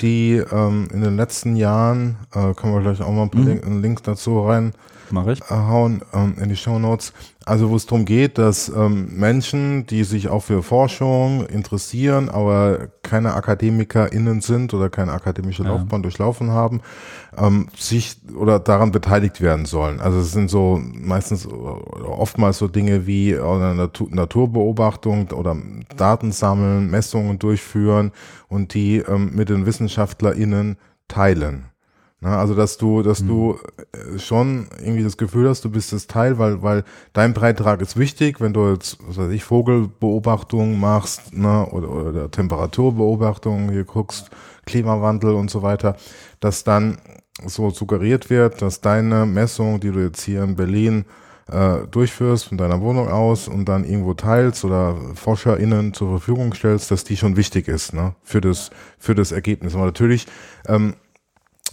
die 0.00 0.42
ähm, 0.50 0.88
in 0.90 1.02
den 1.02 1.14
letzten 1.14 1.56
Jahren, 1.56 2.16
äh, 2.34 2.54
können 2.54 2.72
wir 2.72 2.80
gleich 2.80 3.02
auch 3.02 3.12
mal 3.12 3.24
ein 3.24 3.30
paar 3.30 3.42
Mhm. 3.42 3.48
Link, 3.48 3.82
Links 3.82 4.02
dazu 4.02 4.40
rein 4.40 4.72
Mach 5.10 5.26
ich. 5.26 5.40
äh, 5.42 5.54
hauen 5.54 6.02
ähm, 6.12 6.34
in 6.40 6.48
die 6.48 6.56
Show 6.56 6.78
Notes. 6.78 7.12
Also 7.46 7.68
wo 7.68 7.76
es 7.76 7.84
darum 7.84 8.06
geht, 8.06 8.38
dass 8.38 8.70
ähm, 8.70 9.18
Menschen, 9.18 9.86
die 9.86 10.04
sich 10.04 10.28
auch 10.28 10.42
für 10.42 10.62
Forschung 10.62 11.44
interessieren, 11.46 12.30
aber 12.30 12.88
keine 13.02 13.34
AkademikerInnen 13.34 14.40
sind 14.40 14.72
oder 14.72 14.88
keine 14.88 15.12
akademische 15.12 15.62
Ja. 15.62 15.70
Laufbahn 15.70 16.02
durchlaufen 16.02 16.50
haben, 16.52 16.80
ähm, 17.36 17.68
sich 17.76 18.16
oder 18.34 18.58
daran 18.60 18.92
beteiligt 18.92 19.42
werden 19.42 19.66
sollen. 19.66 20.00
Also 20.00 20.20
es 20.20 20.32
sind 20.32 20.48
so 20.48 20.80
meistens 20.82 21.46
oder 21.46 22.08
oftmals 22.18 22.56
so 22.58 22.66
Dinge 22.66 23.06
wie 23.06 23.36
eine 23.38 23.74
Natur, 23.74 24.08
Naturbeobachtung 24.10 25.30
oder 25.32 25.54
Daten 25.96 26.32
sammeln, 26.32 26.90
Messungen 26.90 27.38
durchführen 27.38 28.12
und 28.48 28.72
die 28.72 28.98
ähm, 28.98 29.32
mit 29.34 29.50
den 29.50 29.66
WissenschaftlerInnen 29.66 30.78
teilen. 31.08 31.66
Na, 32.20 32.38
also 32.38 32.54
dass 32.54 32.78
du, 32.78 33.02
dass 33.02 33.24
du 33.24 33.58
äh, 33.92 34.18
schon 34.18 34.68
irgendwie 34.78 35.02
das 35.02 35.18
Gefühl 35.18 35.48
hast, 35.48 35.64
du 35.64 35.70
bist 35.70 35.92
das 35.92 36.06
Teil, 36.06 36.38
weil, 36.38 36.62
weil 36.62 36.84
dein 37.12 37.34
Beitrag 37.34 37.82
ist 37.82 37.98
wichtig, 37.98 38.40
wenn 38.40 38.54
du 38.54 38.72
jetzt, 38.72 38.96
was 39.06 39.18
weiß 39.18 39.30
ich, 39.30 39.44
Vogelbeobachtung 39.44 40.80
machst, 40.80 41.34
ne, 41.36 41.66
oder, 41.66 41.90
oder 41.90 42.30
Temperaturbeobachtung, 42.30 43.70
hier 43.70 43.84
guckst, 43.84 44.30
Klimawandel 44.64 45.34
und 45.34 45.50
so 45.50 45.62
weiter, 45.62 45.96
dass 46.40 46.64
dann 46.64 46.96
so 47.44 47.70
suggeriert 47.70 48.30
wird, 48.30 48.62
dass 48.62 48.80
deine 48.80 49.26
Messung, 49.26 49.80
die 49.80 49.90
du 49.90 50.00
jetzt 50.00 50.22
hier 50.22 50.44
in 50.44 50.56
Berlin 50.56 51.04
äh, 51.50 51.86
durchführst 51.90 52.46
von 52.46 52.56
deiner 52.56 52.80
Wohnung 52.80 53.08
aus 53.08 53.48
und 53.48 53.66
dann 53.66 53.84
irgendwo 53.84 54.14
teilst 54.14 54.64
oder 54.64 54.96
ForscherInnen 55.14 55.92
zur 55.92 56.08
Verfügung 56.08 56.54
stellst, 56.54 56.90
dass 56.90 57.04
die 57.04 57.16
schon 57.16 57.36
wichtig 57.36 57.68
ist, 57.68 57.92
ne, 57.92 58.14
für 58.22 58.40
das, 58.40 58.70
für 58.98 59.14
das 59.14 59.32
Ergebnis. 59.32 59.74
Aber 59.74 59.84
natürlich, 59.84 60.26
ähm, 60.66 60.94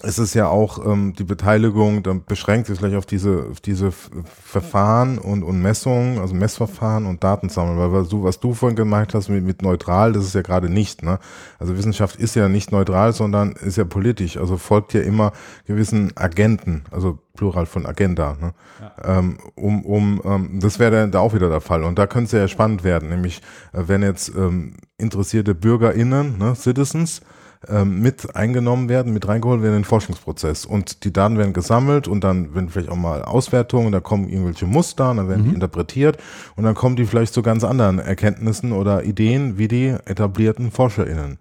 es 0.04 0.20
ist 0.20 0.34
ja 0.34 0.48
auch 0.48 0.86
ähm, 0.86 1.14
die 1.18 1.24
Beteiligung, 1.24 2.04
dann 2.04 2.24
beschränkt 2.26 2.68
sich 2.68 2.78
vielleicht 2.78 2.96
auf 2.96 3.06
diese, 3.06 3.46
auf 3.52 3.62
diese 3.62 3.92
Verfahren 3.92 5.18
und, 5.18 5.44
und 5.44 5.62
Messungen, 5.62 6.20
also 6.20 6.34
Messverfahren 6.34 7.06
und 7.06 7.24
Datensammeln, 7.24 7.78
weil 7.78 7.92
was 7.92 8.10
du, 8.10 8.24
was 8.24 8.40
du 8.40 8.54
vorhin 8.54 8.76
gemeint 8.76 9.14
hast 9.14 9.30
mit, 9.30 9.44
mit 9.44 9.62
neutral, 9.62 10.14
das 10.14 10.26
ist 10.26 10.36
ja 10.36 10.42
gerade 10.42 10.70
nicht, 10.70 11.04
ne? 11.04 11.20
Also 11.60 11.78
Wissenschaft 11.78 12.16
ist 12.16 12.36
ja 12.36 12.50
nicht 12.50 12.72
neutral, 12.72 13.14
sondern 13.14 13.54
ist 13.54 13.78
ja 13.78 13.86
politisch, 13.86 14.38
also 14.38 14.58
folgt 14.58 14.94
ja 14.94 15.02
immer 15.02 15.32
gewissen 15.66 16.12
Agenten, 16.16 16.84
also 16.92 17.20
Plural 17.36 17.66
von 17.66 17.86
Agenda, 17.86 18.38
ne? 18.40 18.54
Ähm, 19.04 19.38
um, 19.56 19.86
um, 19.86 20.22
ähm, 20.26 20.60
das 20.60 20.80
wäre 20.80 20.92
dann 20.92 21.12
da 21.12 21.20
auch 21.20 21.34
wieder 21.34 21.50
der 21.50 21.62
Fall. 21.62 21.84
Und 21.84 21.98
da 21.98 22.08
könnte 22.08 22.26
es 22.26 22.42
ja 22.42 22.48
spannend 22.48 22.84
werden, 22.84 23.10
nämlich 23.10 23.42
äh, 23.74 23.84
wenn 23.88 24.04
jetzt 24.04 24.30
ähm, 24.36 24.76
interessierte 24.98 25.56
BürgerInnen, 25.56 26.38
ne, 26.38 26.56
Citizens, 26.56 27.22
ähm, 27.68 28.02
mit 28.02 28.36
eingenommen 28.36 28.90
werden, 28.90 29.14
mit 29.14 29.28
reingeholt 29.28 29.62
werden 29.62 29.76
in 29.76 29.82
den 29.82 29.86
Forschungsprozess. 29.86 30.66
Und 30.66 31.04
die 31.04 31.14
Daten 31.14 31.38
werden 31.38 31.54
gesammelt 31.54 32.08
und 32.08 32.24
dann 32.24 32.56
werden 32.56 32.70
vielleicht 32.70 32.90
auch 32.90 32.96
mal 32.96 33.24
Auswertungen, 33.24 33.92
da 33.92 34.00
kommen 34.00 34.28
irgendwelche 34.28 34.66
Muster, 34.66 35.12
und 35.12 35.18
dann 35.18 35.30
werden 35.30 35.46
die 35.46 35.54
interpretiert 35.54 36.18
und 36.56 36.64
dann 36.64 36.76
kommen 36.76 36.96
die 36.96 37.06
vielleicht 37.06 37.34
zu 37.34 37.42
ganz 37.42 37.64
anderen 37.64 38.00
Erkenntnissen 38.00 38.72
oder 38.72 39.04
Ideen 39.04 39.58
wie 39.58 39.68
die 39.68 39.96
etablierten 40.06 40.72
ForscherInnen. 40.72 41.38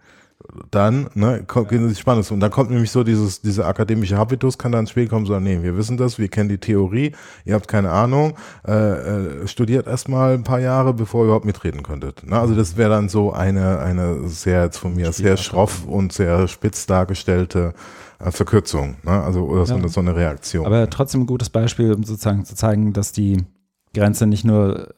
Dann, 0.70 1.08
ne, 1.14 1.44
kommt, 1.46 1.68
geht 1.68 1.80
es 1.80 1.98
spannend. 1.98 2.30
Und 2.30 2.40
dann 2.40 2.50
kommt 2.50 2.70
nämlich 2.70 2.90
so 2.90 3.04
dieses, 3.04 3.40
dieser 3.40 3.66
akademische 3.66 4.16
Habitus, 4.16 4.58
kann 4.58 4.72
dann 4.72 4.80
ins 4.82 4.90
Spiel 4.90 5.06
kommen, 5.06 5.26
so, 5.26 5.38
nee, 5.38 5.62
wir 5.62 5.76
wissen 5.76 5.96
das, 5.96 6.18
wir 6.18 6.28
kennen 6.28 6.48
die 6.48 6.58
Theorie, 6.58 7.12
ihr 7.44 7.54
habt 7.54 7.68
keine 7.68 7.90
Ahnung, 7.90 8.34
äh, 8.66 8.72
äh, 8.72 9.46
studiert 9.46 9.86
erstmal 9.86 10.34
ein 10.34 10.42
paar 10.44 10.60
Jahre, 10.60 10.94
bevor 10.94 11.22
ihr 11.22 11.24
überhaupt 11.26 11.44
mitreden 11.44 11.82
könntet. 11.82 12.26
Ne? 12.26 12.38
Also 12.38 12.54
das 12.54 12.76
wäre 12.76 12.90
dann 12.90 13.08
so 13.08 13.32
eine, 13.32 13.78
eine 13.80 14.28
sehr, 14.28 14.64
jetzt 14.64 14.78
von 14.78 14.94
mir 14.94 15.12
sehr 15.12 15.36
schroff 15.36 15.86
und 15.86 16.12
sehr 16.12 16.48
spitz 16.48 16.86
dargestellte 16.86 17.74
äh, 18.18 18.30
Verkürzung, 18.30 18.96
ne? 19.04 19.22
also 19.22 19.44
oder 19.44 19.66
so, 19.66 19.74
Ja. 19.74 19.78
eine, 19.80 19.88
so 19.88 20.00
eine 20.00 20.16
Reaktion. 20.16 20.66
Aber 20.66 20.88
trotzdem 20.90 21.22
ein 21.22 21.26
gutes 21.26 21.50
Beispiel, 21.50 21.92
um 21.92 22.02
sozusagen 22.02 22.44
zu 22.44 22.54
zeigen, 22.56 22.92
dass 22.92 23.12
die 23.12 23.44
Grenze 23.94 24.26
nicht 24.26 24.44
nur 24.44 24.88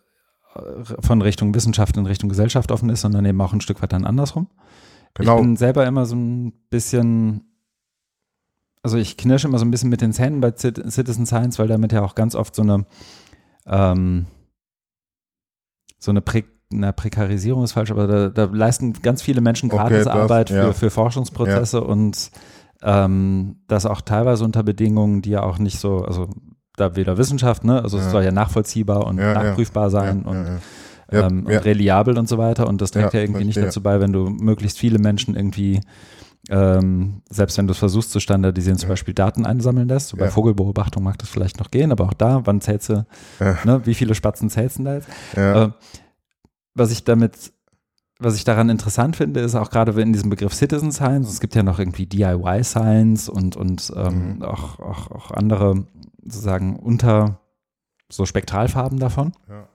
äh, 0.55 0.61
von 1.01 1.21
Richtung 1.21 1.55
Wissenschaft 1.55 1.97
in 1.97 2.07
Richtung 2.07 2.29
Gesellschaft 2.29 2.71
offen 2.73 2.89
ist, 2.91 3.03
sondern 3.03 3.25
eben 3.25 3.41
auch 3.41 3.53
ein 3.53 3.61
Stück 3.61 3.83
weit 3.83 3.93
dann 3.93 4.05
andersrum. 4.07 4.47
Genau. 5.15 5.37
Ich 5.37 5.43
bin 5.43 5.57
selber 5.57 5.87
immer 5.87 6.07
so 6.07 6.17
ein 6.17 6.53
bisschen, 6.71 7.43
also 8.83 8.97
ich 8.97 9.17
knirsche 9.17 9.47
immer 9.49 9.59
so 9.59 9.65
ein 9.65 9.71
bisschen 9.71 9.91
mit 9.91 10.01
den 10.01 10.13
Zähnen 10.13 10.41
bei 10.41 10.49
Cit- 10.49 10.91
Citizen 10.91 11.27
Science, 11.27 11.59
weil 11.59 11.69
damit 11.69 11.93
ja 11.93 12.03
auch 12.03 12.15
ganz 12.15 12.35
oft 12.35 12.55
so 12.55 12.63
eine, 12.63 12.87
ähm, 13.67 14.27
so 15.99 16.11
eine 16.11 16.21
Prä 16.21 16.45
na, 16.75 16.91
Prekarisierung 16.91 17.63
ist 17.65 17.73
falsch, 17.73 17.91
aber 17.91 18.07
da, 18.07 18.29
da 18.31 18.45
leisten 18.45 18.95
ganz 19.03 19.21
viele 19.21 19.43
Menschen 19.43 19.71
Okay, 19.71 19.77
gratis 19.79 20.05
das- 20.05 20.07
Arbeit 20.15 20.49
ja. 20.51 20.69
für, 20.69 20.73
für 20.73 20.91
Forschungsprozesse 20.91 21.83
und 21.85 22.31
ähm, 22.83 23.57
das 23.69 23.85
auch 23.85 24.01
teilweise 24.01 24.43
unter 24.45 24.63
Bedingungen, 24.63 25.21
die 25.21 25.31
ja 25.31 25.43
auch 25.43 25.59
nicht 25.59 25.79
so, 25.79 25.99
also 25.99 26.31
da 26.77 26.97
weder 26.97 27.19
Wissenschaft, 27.19 27.65
ne, 27.65 27.83
also 27.83 27.99
Ja. 27.99 28.07
es 28.07 28.11
soll 28.11 28.25
ja 28.25 28.33
nachvollziehbar 28.33 29.07
und 29.07 29.19
Ja, 29.19 29.35
ja. 29.35 29.43
nachprüfbar 29.43 29.91
sein 29.91 30.23
ja, 30.25 30.31
und 30.31 30.61
ja, 31.13 31.27
ähm, 31.27 31.47
ja. 31.49 31.59
und 31.59 31.65
reliabel 31.65 32.19
und 32.19 32.29
so 32.29 32.39
weiter. 32.39 32.67
Und 32.69 32.81
das 32.81 32.91
trägt 32.91 33.15
Ja, 33.15 33.21
ja, 33.21 33.25
irgendwie 33.27 33.45
nicht 33.45 33.59
dazu 33.59 33.83
bei, 33.83 34.01
wenn 34.01 34.13
du 34.13 34.29
möglichst 34.29 34.79
viele 34.79 34.99
Menschen 34.99 35.37
irgendwie, 35.37 35.81
ähm, 36.49 37.23
selbst 37.31 37.57
wenn 37.59 37.67
du 37.67 37.73
es 37.73 37.79
versuchst 37.79 38.11
zu 38.11 38.19
standardisieren, 38.21 38.79
zum. 38.79 38.89
Beispiel 38.89 39.15
Daten 39.15 39.47
einsammeln 39.47 39.89
lässt. 39.89 40.09
So 40.09 40.17
bei. 40.17 40.31
Vogelbeobachtung 40.31 41.03
mag 41.03 41.19
das 41.19 41.29
vielleicht 41.29 41.59
noch 41.61 41.71
gehen, 41.71 41.93
aber 41.93 42.05
auch 42.05 42.15
da, 42.15 42.41
wann 42.45 42.61
zählst 42.61 42.89
du, 42.89 43.07
ne, 43.39 43.81
wie 43.85 43.95
viele 43.95 44.15
Spatzen 44.15 44.51
zählst 44.51 44.79
du 44.79 44.85
da 44.85 44.95
jetzt? 44.95 45.09
Äh, 45.37 45.69
was 46.75 46.91
ich 46.91 47.05
damit, 47.05 47.53
was 48.19 48.35
ich 48.37 48.45
daran 48.45 48.71
interessant 48.71 49.17
finde, 49.17 49.41
ist 49.41 49.55
auch 49.55 49.71
gerade 49.71 50.01
in 50.01 50.13
diesem 50.13 50.31
Begriff 50.31 50.55
Citizen 50.55 50.93
Science, 50.93 51.29
es 51.29 51.41
gibt 51.41 51.55
ja 51.55 51.63
noch 51.63 51.79
irgendwie 51.79 52.07
DIY 52.07 52.65
Science 52.65 53.29
und, 53.29 53.57
und 53.57 53.93
ähm, 53.97 54.37
Mhm. 54.37 54.43
auch, 54.43 54.79
auch, 54.81 55.11
auch 55.11 55.31
andere 55.33 55.87
sozusagen 56.25 56.77
unter 56.77 57.41
so 58.09 58.25
Spektralfarben 58.27 58.99
davon. 58.99 59.33
Ja. 59.49 59.69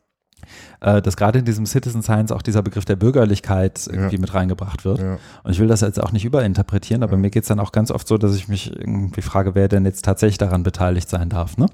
Äh, 0.80 1.02
dass 1.02 1.18
gerade 1.18 1.40
in 1.40 1.46
diesem 1.46 1.66
Citizen 1.66 2.02
Science 2.04 2.32
auch 2.32 2.42
dieser 2.42 2.62
Begriff 2.62 2.86
der 2.86 2.96
Bürgerlichkeit 2.96 3.88
irgendwie 3.88 4.16
Ja. 4.16 4.22
mit 4.22 4.34
reingebracht 4.34 4.86
wird. 4.86 5.00
Ja. 5.00 5.18
Und 5.44 5.52
ich 5.52 5.60
will 5.60 5.68
das 5.68 5.82
jetzt 5.82 6.02
auch 6.02 6.12
nicht 6.12 6.26
überinterpretieren, 6.26 7.04
aber 7.04 7.14
Ja. 7.14 7.18
mir 7.20 7.30
geht 7.30 7.44
es 7.44 7.48
dann 7.50 7.60
auch 7.60 7.72
ganz 7.72 7.92
oft 7.92 8.08
so, 8.08 8.18
dass 8.18 8.36
ich 8.36 8.48
mich 8.48 8.76
irgendwie 8.78 9.22
frage, 9.22 9.56
wer 9.56 9.68
denn 9.68 9.86
jetzt 9.86 10.06
tatsächlich 10.06 10.38
daran 10.38 10.64
beteiligt 10.64 11.10
sein 11.10 11.30
darf. 11.30 11.58
Ne? 11.58 11.66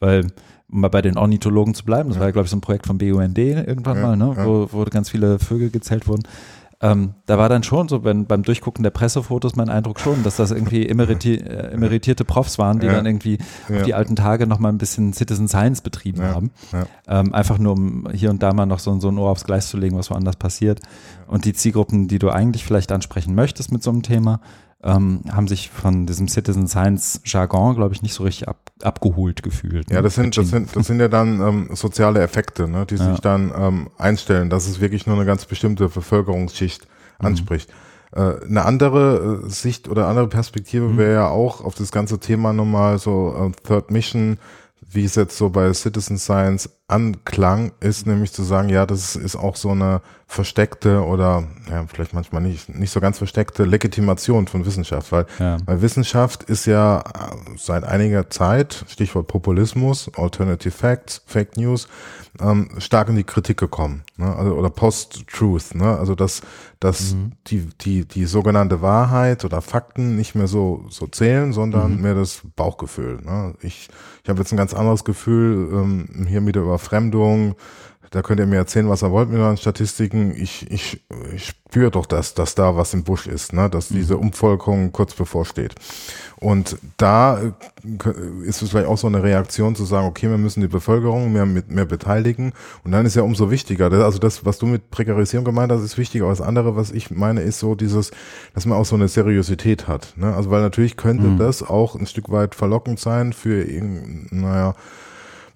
Weil, 0.00 0.26
um 0.68 0.80
mal 0.80 0.88
bei 0.88 1.02
den 1.02 1.16
Ornithologen 1.16 1.74
zu 1.74 1.84
bleiben, 1.84 2.08
das 2.10 2.18
war 2.18 2.26
ja, 2.26 2.32
glaube 2.32 2.44
ich, 2.46 2.50
so 2.50 2.56
ein 2.56 2.60
Projekt 2.60 2.86
vom 2.86 2.98
BUND 2.98 3.38
irgendwann 3.38 4.00
mal, 4.00 4.16
ne? 4.16 4.34
wo, 4.36 4.68
wo 4.72 4.84
ganz 4.84 5.10
viele 5.10 5.38
Vögel 5.38 5.70
gezählt 5.70 6.06
wurden. 6.08 6.22
Ähm, 6.82 7.14
da 7.26 7.36
war 7.36 7.50
dann 7.50 7.62
schon 7.62 7.88
so, 7.88 8.04
wenn, 8.04 8.24
beim 8.26 8.42
Durchgucken 8.42 8.82
der 8.82 8.90
Pressefotos 8.90 9.54
mein 9.54 9.68
Eindruck 9.68 10.00
schon, 10.00 10.22
dass 10.22 10.36
das 10.36 10.50
irgendwie 10.50 10.88
emeriti 10.88 11.34
äh, 11.34 11.72
emeritierte 11.72 12.24
Profs 12.24 12.58
waren, 12.58 12.80
die 12.80 12.86
Ja. 12.86 12.92
dann 12.94 13.04
irgendwie 13.04 13.36
Ja. 13.68 13.76
auf 13.76 13.82
die 13.82 13.92
alten 13.94 14.16
Tage 14.16 14.46
noch 14.46 14.58
mal 14.58 14.70
ein 14.70 14.78
bisschen 14.78 15.12
Citizen 15.12 15.46
Science 15.46 15.82
betrieben 15.82 16.22
Ja. 16.22 16.28
haben. 16.34 16.50
Ähm, 17.06 17.34
einfach 17.34 17.58
nur, 17.58 17.74
um 17.74 18.08
hier 18.12 18.30
und 18.30 18.42
da 18.42 18.54
mal 18.54 18.64
noch 18.64 18.78
so, 18.78 18.98
so 18.98 19.08
ein 19.08 19.18
Ohr 19.18 19.30
aufs 19.30 19.44
Gleis 19.44 19.68
zu 19.68 19.76
legen, 19.76 19.98
was 19.98 20.10
woanders 20.10 20.36
passiert. 20.36 20.80
Und 21.26 21.44
die 21.44 21.52
Zielgruppen, 21.52 22.08
die 22.08 22.18
du 22.18 22.30
eigentlich 22.30 22.64
vielleicht 22.64 22.92
ansprechen 22.92 23.34
möchtest 23.34 23.72
mit 23.72 23.82
so 23.82 23.90
einem 23.90 24.02
Thema, 24.02 24.40
ähm, 24.82 25.22
haben 25.30 25.46
sich 25.48 25.68
von 25.70 26.06
diesem 26.06 26.26
Citizen 26.28 26.66
Science 26.68 27.20
Jargon, 27.24 27.74
glaube 27.76 27.94
ich, 27.94 28.02
nicht 28.02 28.14
so 28.14 28.22
richtig 28.24 28.48
ab, 28.48 28.70
abgeholt 28.82 29.42
gefühlt. 29.42 29.90
Ja, 29.90 29.96
ne? 29.96 30.02
das 30.02 30.14
sind, 30.14 30.36
das 30.36 30.48
sind, 30.48 30.74
das 30.74 30.86
sind 30.86 31.00
ja 31.00 31.08
dann 31.08 31.40
ähm, 31.40 31.68
soziale 31.74 32.20
Effekte, 32.20 32.66
ne, 32.66 32.86
die 32.86 32.94
Ja. 32.96 33.10
sich 33.10 33.20
dann 33.20 33.52
ähm, 33.56 33.90
einstellen, 33.98 34.48
dass 34.48 34.66
es 34.66 34.80
wirklich 34.80 35.06
nur 35.06 35.16
eine 35.16 35.26
ganz 35.26 35.44
bestimmte 35.44 35.88
Bevölkerungsschicht 35.88 36.86
Mhm. 37.20 37.26
anspricht. 37.26 37.70
Äh, 38.12 38.44
eine 38.46 38.64
andere 38.64 39.42
äh, 39.44 39.50
Sicht 39.50 39.88
oder 39.88 40.08
andere 40.08 40.28
Perspektive 40.28 40.86
Mhm. 40.88 40.96
wäre 40.98 41.12
ja 41.12 41.28
auch 41.28 41.60
auf 41.62 41.74
das 41.74 41.92
ganze 41.92 42.18
Thema 42.18 42.52
nochmal 42.54 42.98
so 42.98 43.34
äh, 43.36 43.66
Third 43.66 43.90
Mission, 43.90 44.38
wie 44.92 45.04
es 45.04 45.14
jetzt 45.14 45.36
so 45.36 45.50
bei 45.50 45.72
Citizen 45.72 46.18
Science 46.18 46.68
anklang, 46.88 47.72
ist 47.80 48.06
nämlich 48.06 48.32
zu 48.32 48.42
sagen, 48.42 48.68
ja, 48.68 48.84
das 48.84 49.14
ist 49.14 49.36
auch 49.36 49.54
so 49.54 49.70
eine 49.70 50.02
versteckte 50.26 51.04
oder 51.04 51.44
ja, 51.68 51.84
vielleicht 51.86 52.14
manchmal 52.14 52.42
nicht, 52.42 52.68
nicht 52.68 52.90
so 52.90 53.00
ganz 53.00 53.18
versteckte 53.18 53.64
Legitimation 53.64 54.46
von 54.46 54.64
Wissenschaft, 54.66 55.10
weil, 55.12 55.26
ja. 55.38 55.58
weil 55.66 55.82
Wissenschaft 55.82 56.44
ist 56.44 56.66
ja 56.66 57.00
äh, 57.00 57.56
seit 57.56 57.84
einiger 57.84 58.30
Zeit, 58.30 58.84
Stichwort 58.88 59.28
Populismus, 59.28 60.10
Alternative 60.16 60.72
Facts, 60.72 61.22
Fake 61.26 61.56
News, 61.56 61.88
ähm, 62.40 62.70
stark 62.78 63.08
in 63.08 63.16
die 63.16 63.24
Kritik 63.24 63.58
gekommen, 63.58 64.02
ne? 64.16 64.34
also, 64.36 64.54
oder 64.54 64.70
Post-Truth, 64.70 65.74
ne? 65.74 65.98
also 65.98 66.14
dass, 66.14 66.42
dass 66.78 67.14
mhm. 67.14 67.32
die, 67.48 67.68
die, 67.80 68.04
die 68.04 68.24
sogenannte 68.26 68.82
Wahrheit 68.82 69.44
oder 69.44 69.60
Fakten 69.62 70.16
nicht 70.16 70.36
mehr 70.36 70.46
so, 70.46 70.84
so 70.90 71.06
zählen, 71.08 71.52
sondern 71.52 71.96
mhm. 71.96 72.02
mehr 72.02 72.14
das 72.14 72.42
Bauchgefühl. 72.54 73.20
Ne? 73.22 73.54
Ich, 73.62 73.88
ich 74.19 74.19
habe 74.30 74.40
jetzt 74.40 74.52
ein 74.52 74.56
ganz 74.56 74.74
anderes 74.74 75.04
Gefühl, 75.04 75.68
ähm, 75.72 76.26
hier 76.26 76.40
mit 76.40 76.54
der 76.54 76.62
Überfremdung, 76.62 77.54
da 78.10 78.22
könnt 78.22 78.40
ihr 78.40 78.46
mir 78.46 78.56
erzählen, 78.56 78.88
was 78.88 79.04
ihr 79.04 79.12
wollt 79.12 79.30
mit 79.30 79.38
euren 79.38 79.56
Statistiken. 79.56 80.34
Ich, 80.36 80.68
ich, 80.68 81.00
ich 81.32 81.46
spüre 81.46 81.92
doch, 81.92 82.06
dass, 82.06 82.34
dass 82.34 82.56
da 82.56 82.76
was 82.76 82.92
im 82.92 83.04
Busch 83.04 83.28
ist, 83.28 83.52
ne? 83.52 83.70
dass 83.70 83.90
mhm. 83.90 83.94
diese 83.96 84.16
Umvolkung 84.16 84.90
kurz 84.90 85.14
bevorsteht. 85.14 85.76
Und 86.40 86.76
da 86.96 87.40
äh, 87.40 87.52
ist 88.44 88.62
es 88.62 88.70
vielleicht 88.70 88.88
auch 88.88 88.98
so 88.98 89.06
eine 89.06 89.22
Reaktion 89.22 89.76
zu 89.76 89.84
sagen, 89.84 90.08
okay, 90.08 90.28
wir 90.28 90.38
müssen 90.38 90.60
die 90.60 90.66
Bevölkerung 90.66 91.32
mehr, 91.32 91.46
mit, 91.46 91.70
mehr 91.70 91.84
beteiligen. 91.84 92.52
Und 92.82 92.90
dann 92.90 93.06
ist 93.06 93.14
ja 93.14 93.22
umso 93.22 93.52
wichtiger, 93.52 93.92
also 93.92 94.18
das, 94.18 94.44
was 94.44 94.58
du 94.58 94.66
mit 94.66 94.90
Prekarisierung 94.90 95.44
gemeint 95.44 95.70
hast, 95.70 95.84
ist 95.84 95.96
wichtiger. 95.96 96.24
Aber 96.24 96.32
das 96.32 96.40
andere, 96.40 96.74
was 96.74 96.90
ich 96.90 97.12
meine, 97.12 97.42
ist 97.42 97.60
so 97.60 97.76
dieses, 97.76 98.10
dass 98.54 98.66
man 98.66 98.76
auch 98.76 98.86
so 98.86 98.96
eine 98.96 99.06
Seriosität 99.06 99.86
hat. 99.86 100.14
Ne? 100.16 100.34
Also 100.34 100.50
weil 100.50 100.62
natürlich 100.62 100.96
könnte 100.96 101.28
mhm. 101.28 101.38
das 101.38 101.62
auch 101.62 101.94
ein 101.94 102.06
Stück 102.06 102.32
weit 102.32 102.56
verlockend 102.56 102.98
sein 102.98 103.32
für, 103.32 103.64
naja, 104.30 104.74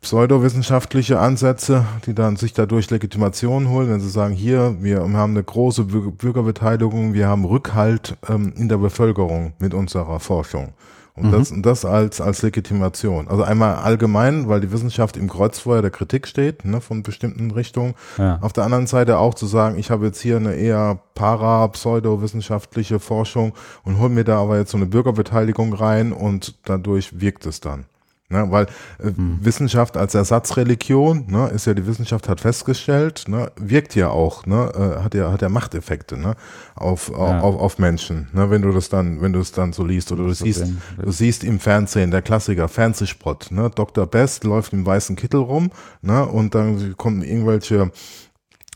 pseudowissenschaftliche 0.04 1.18
Ansätze, 1.18 1.86
die 2.04 2.14
dann 2.14 2.36
sich 2.36 2.52
dadurch 2.52 2.90
Legitimation 2.90 3.70
holen, 3.70 3.88
wenn 3.88 4.00
sie 4.00 4.10
sagen, 4.10 4.34
hier, 4.34 4.76
wir 4.80 5.00
haben 5.00 5.30
eine 5.30 5.42
große 5.42 5.84
Bürgerbeteiligung, 5.84 7.14
wir 7.14 7.26
haben 7.26 7.46
Rückhalt 7.46 8.14
ähm, 8.28 8.52
in 8.56 8.68
der 8.68 8.76
Bevölkerung 8.76 9.54
mit 9.58 9.72
unserer 9.72 10.20
Forschung. 10.20 10.74
Und 11.16 11.28
mhm. 11.28 11.32
das, 11.32 11.50
und 11.52 11.62
das 11.62 11.84
als, 11.86 12.20
als 12.20 12.42
Legitimation. 12.42 13.28
Also 13.28 13.44
einmal 13.44 13.76
allgemein, 13.76 14.46
weil 14.46 14.60
die 14.60 14.72
Wissenschaft 14.72 15.16
im 15.16 15.30
Kreuzfeuer 15.30 15.80
der 15.80 15.90
Kritik 15.90 16.26
steht, 16.26 16.66
ne, 16.66 16.82
von 16.82 17.02
bestimmten 17.02 17.50
Richtungen. 17.50 17.94
Ja. 18.18 18.38
Auf 18.42 18.52
der 18.52 18.64
anderen 18.64 18.86
Seite 18.86 19.16
auch 19.16 19.32
zu 19.32 19.46
sagen, 19.46 19.78
ich 19.78 19.90
habe 19.90 20.04
jetzt 20.04 20.20
hier 20.20 20.36
eine 20.36 20.54
eher 20.54 20.98
para-pseudowissenschaftliche 21.14 23.00
Forschung 23.00 23.54
und 23.84 23.98
hole 23.98 24.10
mir 24.10 24.24
da 24.24 24.38
aber 24.42 24.58
jetzt 24.58 24.72
so 24.72 24.76
eine 24.76 24.86
Bürgerbeteiligung 24.86 25.72
rein 25.72 26.12
und 26.12 26.56
dadurch 26.64 27.20
wirkt 27.20 27.46
es 27.46 27.60
dann. 27.60 27.86
Ne, 28.30 28.50
weil 28.50 28.64
äh, 29.00 29.12
hm. 29.14 29.38
Wissenschaft 29.42 29.98
als 29.98 30.14
Ersatzreligion, 30.14 31.26
ne, 31.28 31.48
ist 31.48 31.66
ja 31.66 31.74
die 31.74 31.86
Wissenschaft 31.86 32.26
hat 32.26 32.40
festgestellt, 32.40 33.24
ne, 33.28 33.52
wirkt 33.56 33.94
ja 33.94 34.08
auch, 34.08 34.46
ne, 34.46 34.72
äh, 34.74 35.02
hat 35.02 35.12
ja 35.12 35.30
hat 35.30 35.42
ja 35.42 35.50
Machteffekte, 35.50 36.16
ne, 36.16 36.34
auf, 36.74 37.10
ja. 37.10 37.40
auf, 37.40 37.54
auf 37.60 37.78
Menschen, 37.78 38.28
ne, 38.32 38.48
wenn 38.48 38.62
du 38.62 38.72
das 38.72 38.88
dann, 38.88 39.20
wenn 39.20 39.34
du 39.34 39.40
es 39.40 39.52
dann 39.52 39.74
so 39.74 39.84
liest 39.84 40.10
oder 40.10 40.24
du 40.24 40.32
siehst, 40.32 40.64
du 40.96 41.12
siehst 41.12 41.44
im 41.44 41.60
Fernsehen 41.60 42.10
der 42.10 42.22
Klassiker 42.22 42.68
Fernsehspott, 42.68 43.50
ne, 43.50 43.68
Dr. 43.68 44.06
Best 44.06 44.44
läuft 44.44 44.72
im 44.72 44.86
weißen 44.86 45.16
Kittel 45.16 45.40
rum, 45.40 45.70
ne, 46.00 46.24
und 46.24 46.54
dann 46.54 46.96
kommen 46.96 47.22
irgendwelche 47.22 47.90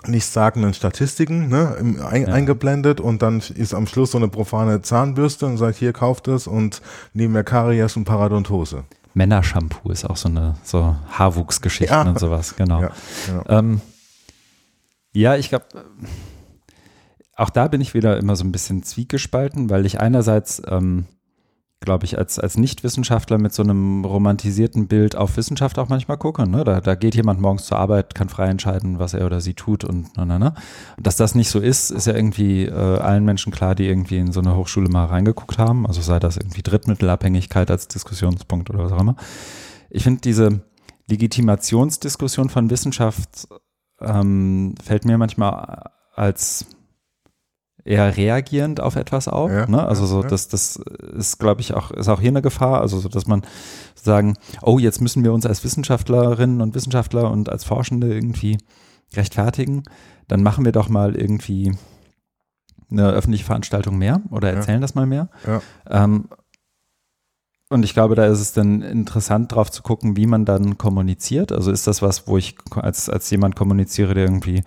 nichtssagenden 0.07 0.75
Statistiken 0.75 1.49
ne, 1.49 1.75
ein, 1.79 2.27
ja. 2.27 2.35
eingeblendet 2.35 3.01
und 3.01 3.23
dann 3.23 3.43
ist 3.55 3.73
am 3.73 3.87
Schluss 3.87 4.11
so 4.11 4.19
eine 4.19 4.29
profane 4.29 4.83
Zahnbürste 4.83 5.47
und 5.47 5.57
sagt, 5.57 5.79
hier 5.79 5.95
kauft 5.95 6.29
es 6.29 6.47
und 6.47 6.83
neben 7.15 7.33
der 7.33 7.45
Karies 7.45 7.97
und 7.97 8.05
Paradontose. 8.05 8.85
Männershampoo 9.15 9.91
ist 9.91 10.05
auch 10.05 10.17
so 10.17 10.29
eine 10.29 10.55
so 10.63 10.97
Haarwuchsgeschichten 11.11 11.97
ja. 11.97 12.09
und 12.09 12.19
sowas, 12.19 12.57
genau. 12.57 12.83
Ja, 12.83 12.91
genau. 13.27 13.45
Ähm, 13.49 13.81
ja 15.13 15.37
ich 15.37 15.49
glaube, 15.49 15.67
auch 17.37 17.51
da 17.51 17.69
bin 17.69 17.81
ich 17.81 17.95
wieder 17.95 18.19
immer 18.19 18.37
so 18.37 18.45
ein 18.45 18.53
bisschen 18.53 18.83
zwiegespalten, 18.83 19.71
weil 19.71 19.87
ich 19.87 20.01
einerseits 20.01 20.63
ähm, 20.67 21.07
glaube 21.81 22.05
ich, 22.05 22.19
als, 22.19 22.39
als 22.39 22.57
Nichtwissenschaftler 22.57 23.39
mit 23.39 23.53
so 23.53 23.63
einem 23.63 24.05
romantisierten 24.05 24.89
Bild 24.89 25.17
auf 25.17 25.37
Wissenschaft 25.37 25.79
auch 25.79 25.89
manchmal 25.89 26.17
gucke. 26.17 26.49
Ne? 26.49 26.65
Da, 26.65 26.81
da 26.81 26.95
geht 26.95 27.15
jemand 27.15 27.41
morgens 27.41 27.67
zur 27.67 27.79
Arbeit, 27.79 28.15
kann 28.15 28.29
frei 28.29 28.49
entscheiden, 28.49 28.99
was 28.99 29.15
er 29.15 29.27
oder 29.27 29.41
sie 29.41 29.55
tut 29.55 29.85
und 29.85 30.09
na, 30.17 30.25
na, 30.25 30.39
na. 30.39 30.55
Dass 30.99 31.17
das 31.17 31.35
nicht 31.35 31.51
so 31.51 31.61
ist, 31.61 31.91
ist 31.91 32.07
ja 32.07 32.15
irgendwie 32.15 32.65
äh, 32.65 32.73
allen 32.73 33.25
Menschen 33.25 33.53
klar, 33.53 33.75
die 33.75 33.87
irgendwie 33.87 34.19
in 34.19 34.33
so 34.33 34.41
eine 34.41 34.57
Hochschule 34.57 34.89
mal 34.89 35.05
reingeguckt 35.05 35.59
haben. 35.59 35.87
Also 35.87 36.03
sei 36.03 36.19
das 36.19 36.37
irgendwie 36.37 36.63
Drittmittelabhängigkeit 36.63 37.71
als 37.71 37.87
Diskussionspunkt 37.87 38.71
oder 38.71 38.81
was 38.81 38.93
auch 38.93 39.01
immer. 39.01 39.17
Ich 39.89 40.03
finde 40.03 40.21
diese 40.21 40.61
Legitimationsdiskussion 41.09 42.51
von 42.51 42.71
Wissenschaft 42.71 43.49
ähm, 44.01 44.75
fällt 44.83 45.05
mir 45.05 45.17
manchmal 45.17 45.91
als 46.15 46.67
eher 47.89 48.17
reagierend 48.17 48.81
auf 48.81 48.97
etwas 48.97 49.29
auf. 49.29 49.51
Ja, 49.51 49.67
ne? 49.67 49.87
Also 49.87 50.07
so, 50.07 50.23
ja. 50.23 50.29
das, 50.29 50.49
das 50.49 50.77
ist, 51.17 51.39
glaube 51.39 51.63
ich, 51.63 51.75
auch, 51.75 51.91
ist 51.91 52.09
auch 52.09 52.21
hier 52.21 52.29
eine 52.29 52.43
Gefahr. 52.43 52.81
Also 52.81 52.99
so, 52.99 53.09
dass 53.09 53.27
man 53.27 53.43
sagen, 53.95 54.37
oh, 54.63 54.79
jetzt 54.79 55.01
müssen 55.01 55.25
wir 55.25 55.33
uns 55.33 55.47
als 55.47 55.65
Wissenschaftlerinnen 55.65 56.61
und 56.61 56.75
Wissenschaftler 56.75 57.31
und 57.31 57.49
als 57.49 57.65
Forschende 57.65 58.13
irgendwie 58.13 58.59
rechtfertigen. 59.15 59.85
Dann 60.29 60.43
machen 60.43 60.65
wir 60.65 60.73
doch 60.73 60.91
mal 60.91 61.17
irgendwie 61.17 61.73
eine 62.91 63.09
öffentliche 63.11 63.45
Veranstaltung 63.45 63.97
mehr 63.97 64.21
oder 64.31 64.53
erzählen 64.53 64.79
ja. 64.79 64.83
das 64.83 64.95
mal 64.95 65.07
mehr. 65.07 65.29
Ähm, 65.89 66.29
und 67.71 67.83
ich 67.85 67.93
glaube, 67.93 68.15
da 68.15 68.27
ist 68.27 68.41
es 68.41 68.53
dann 68.53 68.81
interessant, 68.83 69.53
drauf 69.53 69.71
zu 69.71 69.83
gucken, 69.83 70.17
wie 70.17 70.27
man 70.27 70.45
dann 70.45 70.79
kommuniziert. 70.79 71.53
Also 71.53 71.71
ist 71.71 71.87
das 71.87 72.01
was, 72.01 72.27
wo 72.27 72.39
ich 72.39 72.57
als, 72.75 73.11
als 73.11 73.31
jemand 73.31 73.57
kommuniziere, 73.57 74.15
der 74.15 74.25
irgendwie 74.25 74.63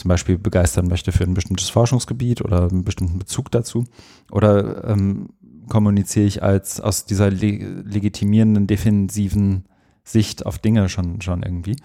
zum 0.00 0.08
Beispiel 0.08 0.38
begeistern 0.38 0.88
möchte 0.88 1.12
für 1.12 1.24
ein 1.24 1.34
bestimmtes 1.34 1.68
Forschungsgebiet 1.68 2.42
oder 2.42 2.68
einen 2.68 2.84
bestimmten 2.84 3.18
Bezug 3.18 3.50
dazu? 3.50 3.84
Oder 4.30 4.84
ähm, 4.84 5.28
kommuniziere 5.68 6.26
ich 6.26 6.42
als 6.42 6.80
aus 6.80 7.04
dieser 7.04 7.30
le 7.30 7.82
legitimierenden, 7.82 8.66
defensiven 8.66 9.66
Sicht 10.02 10.46
auf 10.46 10.58
Dinge 10.58 10.88
schon, 10.88 11.20
schon 11.20 11.42
irgendwie? 11.42 11.76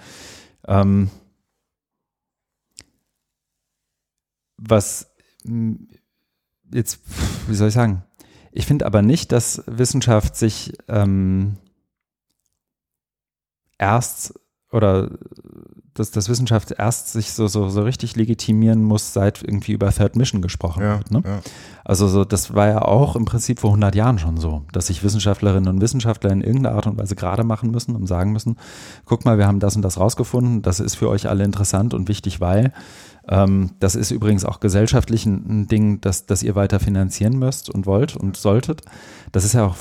Ähm, 0.68 1.10
was 4.58 5.14
jetzt, 6.74 7.02
wie 7.48 7.56
soll 7.56 7.68
ich 7.68 7.74
sagen? 7.74 8.04
Ich 8.52 8.66
finde 8.66 8.86
aber 8.86 9.02
nicht, 9.02 9.34
dass 9.34 9.62
Wissenschaft 9.68 10.38
sich 10.38 10.72
ähm, 10.88 11.58
erst 13.78 14.40
oder 14.76 15.10
dass 15.96 16.12
das 16.12 16.28
Wissenschaft 16.28 16.76
erst 16.78 17.14
sich 17.14 17.32
so, 17.32 17.48
so, 17.48 17.70
so 17.70 17.82
richtig 17.82 18.18
legitimieren 18.18 18.84
muss, 18.84 19.14
seit 19.14 19.42
irgendwie 19.42 19.72
über 19.72 19.90
Third 19.92 20.18
Mission 20.18 20.42
gesprochen 20.42 20.84
ja, 20.84 20.98
wird. 20.98 21.12
Ne? 21.12 21.22
Ja. 21.26 21.40
Also 21.86 22.10
so, 22.10 22.26
das 22.26 22.54
war 22.54 22.68
ja 22.68 22.82
auch 22.82 23.16
im 23.16 23.24
Prinzip 23.24 23.62
vor 23.62 23.70
100 23.70 23.96
Jahren 23.96 24.20
schon 24.20 24.38
so, 24.38 24.64
dass 24.74 24.88
sich 24.88 25.04
Wissenschaftlerinnen 25.04 25.70
und 25.70 25.82
Wissenschaftler 25.82 26.32
in 26.32 26.42
irgendeiner 26.42 26.76
Art 26.76 26.86
und 26.86 27.00
Weise 27.00 27.16
gerade 27.16 27.46
machen 27.46 27.72
müssen 27.72 27.96
und 27.96 28.08
sagen 28.08 28.34
müssen, 28.34 28.58
guck 29.06 29.24
mal, 29.24 29.38
wir 29.38 29.48
haben 29.48 29.62
das 29.62 29.78
und 29.78 29.84
das 29.84 29.98
rausgefunden, 29.98 30.62
das 30.62 30.82
ist 30.82 30.96
für 30.96 31.10
euch 31.10 31.30
alle 31.30 31.46
interessant 31.46 31.94
und 31.94 32.10
wichtig, 32.10 32.42
weil 32.42 32.74
ähm, 33.30 33.72
das 33.80 33.96
ist 33.96 34.12
übrigens 34.12 34.44
auch 34.44 34.60
gesellschaftlich 34.60 35.26
ein, 35.26 35.46
ein 35.48 35.68
Ding, 35.70 36.02
das, 36.02 36.26
das 36.26 36.44
ihr 36.44 36.56
weiter 36.56 36.82
finanzieren 36.82 37.40
müsst 37.40 37.70
und 37.70 37.86
wollt 37.86 38.18
und 38.18 38.36
solltet. 38.36 38.82
Das 39.32 39.46
ist 39.46 39.54
ja 39.54 39.66
auch 39.66 39.78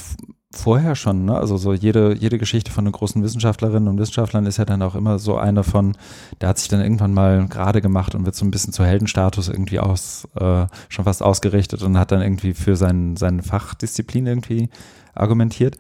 vorher 0.57 0.95
schon, 0.95 1.25
ne? 1.25 1.37
Also 1.37 1.57
so 1.57 1.73
jede, 1.73 2.15
jede 2.15 2.39
Geschichte 2.39 2.71
von 2.71 2.85
den 2.85 2.93
großen 2.93 3.23
Wissenschaftlerinnen 3.23 3.89
und 3.89 3.99
Wissenschaftlern 3.99 4.47
ist 4.47 4.57
ja 4.57 4.65
dann 4.65 4.83
auch 4.83 4.95
immer 4.95 5.19
so 5.19 5.37
eine 5.37 5.65
von, 5.65 5.97
der 6.41 6.51
hat 6.51 6.59
sich 6.59 6.69
dann 6.69 6.81
irgendwann 6.81 7.15
mal 7.15 7.47
gerade 7.49 7.81
gemacht 7.81 8.15
und 8.15 8.25
wird 8.25 8.35
so 8.35 8.45
ein 8.45 8.51
bisschen 8.51 8.73
zu 8.73 8.85
Heldenstatus 8.85 9.49
irgendwie 9.49 9.81
aus, 9.81 10.29
äh, 10.37 10.67
schon 10.89 11.05
fast 11.05 11.23
ausgerichtet 11.23 11.83
und 11.83 11.99
hat 11.99 12.13
dann 12.13 12.23
irgendwie 12.23 12.55
für 12.55 12.77
sein, 12.77 13.17
seine 13.17 13.43
Fachdisziplin 13.43 14.27
irgendwie 14.27 14.69
argumentiert. 15.15 15.77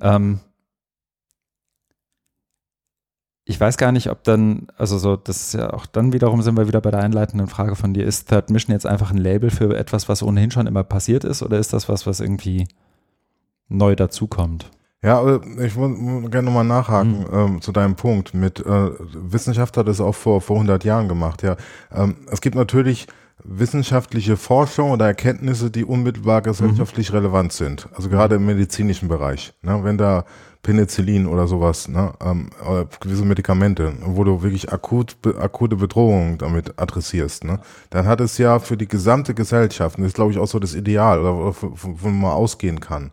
Ähm, 0.00 0.40
ich 3.48 3.60
weiß 3.60 3.76
gar 3.76 3.92
nicht, 3.92 4.10
ob 4.10 4.24
dann, 4.24 4.66
also 4.76 4.98
so, 4.98 5.16
das 5.16 5.36
ist 5.40 5.54
ja 5.54 5.72
auch 5.72 5.86
dann 5.86 6.12
wiederum 6.12 6.42
sind 6.42 6.56
wir 6.56 6.66
wieder 6.66 6.80
bei 6.80 6.90
der 6.90 7.00
einleitenden 7.00 7.46
Frage 7.46 7.76
von 7.76 7.94
dir, 7.94 8.04
ist 8.04 8.28
Third 8.28 8.50
Mission 8.50 8.72
jetzt 8.72 8.86
einfach 8.86 9.12
ein 9.12 9.18
Label 9.18 9.50
für 9.50 9.76
etwas, 9.76 10.08
was 10.08 10.24
ohnehin 10.24 10.50
schon 10.50 10.66
immer 10.66 10.82
passiert 10.82 11.22
ist, 11.22 11.44
oder 11.44 11.58
ist 11.58 11.72
das 11.72 11.88
was, 11.88 12.06
was 12.08 12.18
irgendwie 12.18 12.66
neu 13.68 13.96
dazukommt. 13.96 14.70
Ja, 15.02 15.40
ich 15.60 15.76
würde 15.76 16.28
gerne 16.30 16.46
nochmal 16.46 16.64
nachhaken 16.64 17.20
mhm. 17.20 17.26
ähm, 17.32 17.60
zu 17.60 17.70
deinem 17.70 17.94
Punkt. 17.94 18.34
Mit 18.34 18.60
äh, 18.60 18.90
Wissenschaft 19.14 19.76
hat 19.76 19.88
es 19.88 20.00
auch 20.00 20.14
vor, 20.14 20.40
vor 20.40 20.56
100 20.56 20.84
Jahren 20.84 21.08
gemacht. 21.08 21.42
Ja, 21.42 21.56
ähm, 21.94 22.16
es 22.30 22.40
gibt 22.40 22.56
natürlich 22.56 23.06
wissenschaftliche 23.44 24.36
Forschung 24.36 24.90
oder 24.90 25.06
Erkenntnisse, 25.06 25.70
die 25.70 25.84
unmittelbar 25.84 26.42
gesellschaftlich 26.42 27.10
mhm. 27.10 27.18
relevant 27.18 27.52
sind. 27.52 27.88
Also 27.94 28.08
gerade 28.08 28.36
im 28.36 28.46
medizinischen 28.46 29.08
Bereich. 29.08 29.52
Ne? 29.62 29.78
Wenn 29.84 29.98
da 29.98 30.24
Penicillin 30.62 31.26
oder 31.28 31.46
sowas, 31.46 31.86
ne? 31.86 32.12
ähm, 32.20 32.50
oder 32.68 32.88
gewisse 32.98 33.24
Medikamente, 33.24 33.92
wo 34.04 34.24
du 34.24 34.42
wirklich 34.42 34.72
akut, 34.72 35.22
be, 35.22 35.38
akute 35.38 35.76
Bedrohungen 35.76 36.38
damit 36.38 36.80
adressierst, 36.80 37.44
ne? 37.44 37.60
dann 37.90 38.06
hat 38.06 38.20
es 38.20 38.38
ja 38.38 38.58
für 38.58 38.76
die 38.76 38.88
gesamte 38.88 39.34
Gesellschaft, 39.34 39.96
und 39.96 40.02
das 40.02 40.10
ist 40.10 40.16
glaube 40.16 40.32
ich 40.32 40.38
auch 40.38 40.48
so 40.48 40.58
das 40.58 40.74
Ideal, 40.74 41.20
oder, 41.20 41.34
oder 41.36 41.52
von, 41.52 41.76
von 41.76 42.20
man 42.20 42.32
ausgehen 42.32 42.80
kann, 42.80 43.12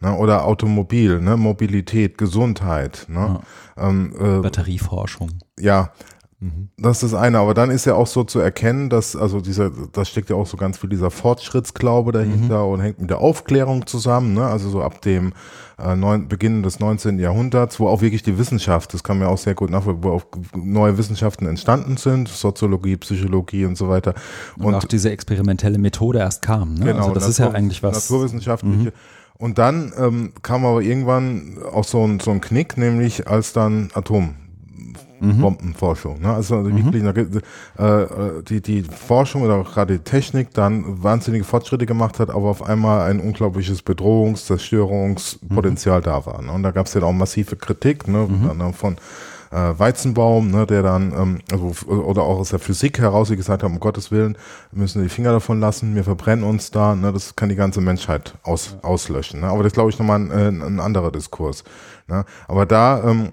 Ne? 0.00 0.16
Oder 0.16 0.44
Automobil, 0.44 1.20
ne? 1.20 1.36
Mobilität, 1.36 2.18
Gesundheit. 2.18 3.06
Ne? 3.08 3.40
Ja. 3.76 3.88
Ähm, 3.88 4.14
äh, 4.18 4.40
Batterieforschung. 4.40 5.30
Ja, 5.58 5.92
Mhm. 6.40 6.68
Das 6.76 7.02
ist 7.02 7.12
das 7.12 7.20
eine, 7.20 7.40
aber 7.40 7.52
dann 7.52 7.70
ist 7.70 7.84
ja 7.84 7.94
auch 7.94 8.06
so 8.06 8.22
zu 8.22 8.38
erkennen, 8.38 8.90
dass, 8.90 9.16
also 9.16 9.40
dieser, 9.40 9.72
da 9.92 10.04
steckt 10.04 10.30
ja 10.30 10.36
auch 10.36 10.46
so 10.46 10.56
ganz 10.56 10.78
viel 10.78 10.88
dieser 10.88 11.10
Fortschrittsglaube 11.10 12.12
dahinter 12.12 12.64
mhm. 12.64 12.72
und 12.72 12.80
hängt 12.80 13.00
mit 13.00 13.10
der 13.10 13.18
Aufklärung 13.18 13.88
zusammen, 13.88 14.34
ne? 14.34 14.46
also 14.46 14.70
so 14.70 14.80
ab 14.80 15.02
dem 15.02 15.32
äh, 15.78 15.96
neun, 15.96 16.28
Beginn 16.28 16.62
des 16.62 16.78
19. 16.78 17.18
Jahrhunderts, 17.18 17.80
wo 17.80 17.88
auch 17.88 18.02
wirklich 18.02 18.22
die 18.22 18.38
Wissenschaft, 18.38 18.94
das 18.94 19.02
kann 19.02 19.18
man 19.18 19.26
auch 19.26 19.38
sehr 19.38 19.56
gut 19.56 19.70
nachvollziehen, 19.70 20.04
wo 20.04 20.10
auch 20.10 20.24
neue 20.54 20.96
Wissenschaften 20.96 21.44
entstanden 21.46 21.96
sind, 21.96 22.28
Soziologie, 22.28 22.96
Psychologie 22.98 23.64
und 23.64 23.76
so 23.76 23.88
weiter. 23.88 24.14
Und, 24.58 24.66
und 24.66 24.74
auch 24.76 24.84
diese 24.84 25.10
experimentelle 25.10 25.78
Methode 25.78 26.20
erst 26.20 26.42
kam, 26.42 26.74
ne? 26.74 26.86
Genau, 26.86 26.98
also 26.98 27.14
das 27.14 27.22
Natur, 27.24 27.30
ist 27.30 27.38
ja 27.38 27.50
eigentlich 27.50 27.82
was. 27.82 28.08
Naturwissenschaftliche. 28.08 28.90
Mhm. 28.90 29.17
Und 29.38 29.58
dann 29.58 29.92
ähm, 29.96 30.32
kam 30.42 30.66
aber 30.66 30.82
irgendwann 30.82 31.58
auch 31.72 31.84
so 31.84 32.04
ein, 32.04 32.18
so 32.18 32.32
ein 32.32 32.40
Knick, 32.40 32.76
nämlich 32.76 33.28
als 33.28 33.52
dann 33.52 33.90
Atom 33.94 34.34
mhm. 35.20 35.40
Bombenforschung. 35.40 36.20
Ne? 36.20 36.32
Also 36.32 36.56
mhm. 36.56 36.92
wirklich 36.92 37.02
äh, 37.78 38.02
äh, 38.02 38.42
die, 38.42 38.60
die 38.60 38.82
Forschung 38.82 39.42
oder 39.42 39.56
auch 39.56 39.72
gerade 39.72 39.98
die 39.98 40.04
Technik 40.04 40.52
dann 40.54 41.02
wahnsinnige 41.02 41.44
Fortschritte 41.44 41.86
gemacht 41.86 42.18
hat, 42.18 42.30
aber 42.30 42.48
auf 42.48 42.62
einmal 42.62 43.10
ein 43.10 43.20
unglaubliches 43.20 43.82
Bedrohungs-, 43.82 44.46
Zerstörungspotenzial 44.46 46.00
mhm. 46.00 46.04
da 46.04 46.26
war. 46.26 46.42
Ne? 46.42 46.52
Und 46.52 46.62
da 46.62 46.70
gab 46.70 46.86
es 46.86 46.94
ja 46.94 47.02
auch 47.02 47.12
massive 47.12 47.56
Kritik 47.56 48.08
ne? 48.08 48.28
Mhm. 48.28 48.72
von 48.74 48.96
äh, 49.50 49.78
Weizenbaum, 49.78 50.50
ne, 50.50 50.66
der 50.66 50.82
dann, 50.82 51.12
ähm, 51.12 51.38
also, 51.50 51.72
oder 51.90 52.22
auch 52.22 52.38
aus 52.38 52.50
der 52.50 52.58
Physik 52.58 52.98
heraus, 52.98 53.28
die 53.28 53.36
gesagt 53.36 53.62
haben, 53.62 53.74
um 53.74 53.80
Gottes 53.80 54.10
Willen, 54.10 54.36
wir 54.72 54.82
müssen 54.82 55.02
die 55.02 55.08
Finger 55.08 55.32
davon 55.32 55.60
lassen, 55.60 55.94
wir 55.94 56.04
verbrennen 56.04 56.44
uns 56.44 56.70
da, 56.70 56.94
ne, 56.94 57.12
das 57.12 57.36
kann 57.36 57.48
die 57.48 57.56
ganze 57.56 57.80
Menschheit 57.80 58.34
aus, 58.42 58.76
auslöschen. 58.82 59.40
Ne? 59.40 59.46
Aber 59.46 59.62
das 59.62 59.72
glaube 59.72 59.90
ich 59.90 59.98
nochmal 59.98 60.20
ein, 60.20 60.30
ein, 60.32 60.62
ein 60.62 60.80
anderer 60.80 61.10
Diskurs. 61.12 61.64
Ne? 62.06 62.24
Aber 62.46 62.66
da 62.66 63.02
ähm, 63.04 63.32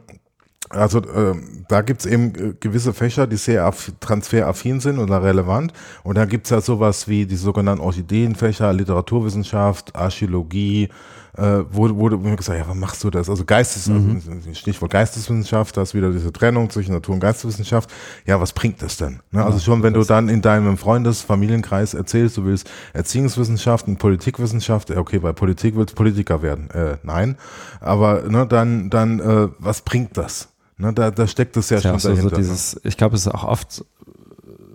also 0.70 1.00
äh, 1.00 1.36
da 1.68 1.82
gibt's 1.82 2.06
eben 2.06 2.34
äh, 2.36 2.54
gewisse 2.60 2.94
Fächer, 2.94 3.28
die 3.28 3.38
sehr 3.38 3.72
transferaffin 4.00 4.80
sind 4.80 5.00
oder 5.00 5.24
relevant. 5.24 5.74
Und 6.04 6.18
da 6.18 6.26
gibt's 6.26 6.50
ja 6.50 6.60
sowas 6.60 7.08
wie 7.08 7.26
die 7.26 7.36
sogenannten 7.36 7.84
Orchideenfächer, 7.84 8.74
Literaturwissenschaft, 8.74 9.96
Archäologie, 9.96 10.90
äh, 11.38 11.64
wo, 11.72 11.90
wo 11.96 12.10
mir 12.18 12.36
gesagt, 12.36 12.60
ja, 12.60 12.68
was 12.68 12.76
machst 12.76 13.04
du 13.04 13.10
das? 13.10 13.30
Also 13.30 13.46
Geistes, 13.46 13.88
mhm. 13.88 14.22
also 14.28 14.54
Stichwort 14.54 14.92
Geisteswissenschaft, 14.92 15.76
da 15.76 15.82
ist 15.82 15.94
wieder 15.94 16.12
diese 16.12 16.32
Trennung 16.32 16.70
zwischen 16.70 16.94
Natur- 16.94 17.16
und 17.16 17.20
Geisteswissenschaft. 17.20 17.92
Ja, 18.26 18.40
was 18.40 18.54
bringt 18.54 18.82
das 18.82 18.98
denn? 18.98 19.20
Ne? 19.32 19.44
Also 19.44 19.60
schon, 19.60 19.84
wenn 19.84 19.94
du 19.94 20.04
dann 20.04 20.30
in 20.30 20.42
deinem 20.42 20.78
Freundes-, 20.78 21.22
Familienkreis 21.22 21.94
erzählst, 21.94 22.38
du 22.38 22.46
willst 22.46 22.70
Erziehungswissenschaft 22.94 23.88
und 23.88 23.98
Politikwissenschaft, 23.98 24.92
okay, 24.92 25.20
bei 25.20 25.34
Politik 25.34 25.76
willst 25.76 25.94
du 25.94 25.96
Politiker 25.96 26.42
werden. 26.42 26.70
Äh, 26.72 26.98
nein. 27.04 27.38
Aber 27.82 28.24
ne, 28.30 28.48
dann, 28.48 28.90
dann 28.90 29.20
äh, 29.20 29.50
was 29.60 29.82
bringt 29.82 30.18
das? 30.18 30.50
Ne, 30.78 30.94
da, 30.94 31.12
da 31.12 31.28
steckt 31.28 31.56
es 31.58 31.70
ja, 31.70 31.82
schon 31.82 32.00
so, 32.00 32.10
dahinter. 32.10 32.30
So 32.30 32.36
ne? 32.36 32.42
dieses, 32.42 32.82
ich 32.84 32.98
glaube, 32.98 33.16
es 33.16 33.26
ist 33.26 33.34
auch 33.34 33.44
oft, 33.44 33.86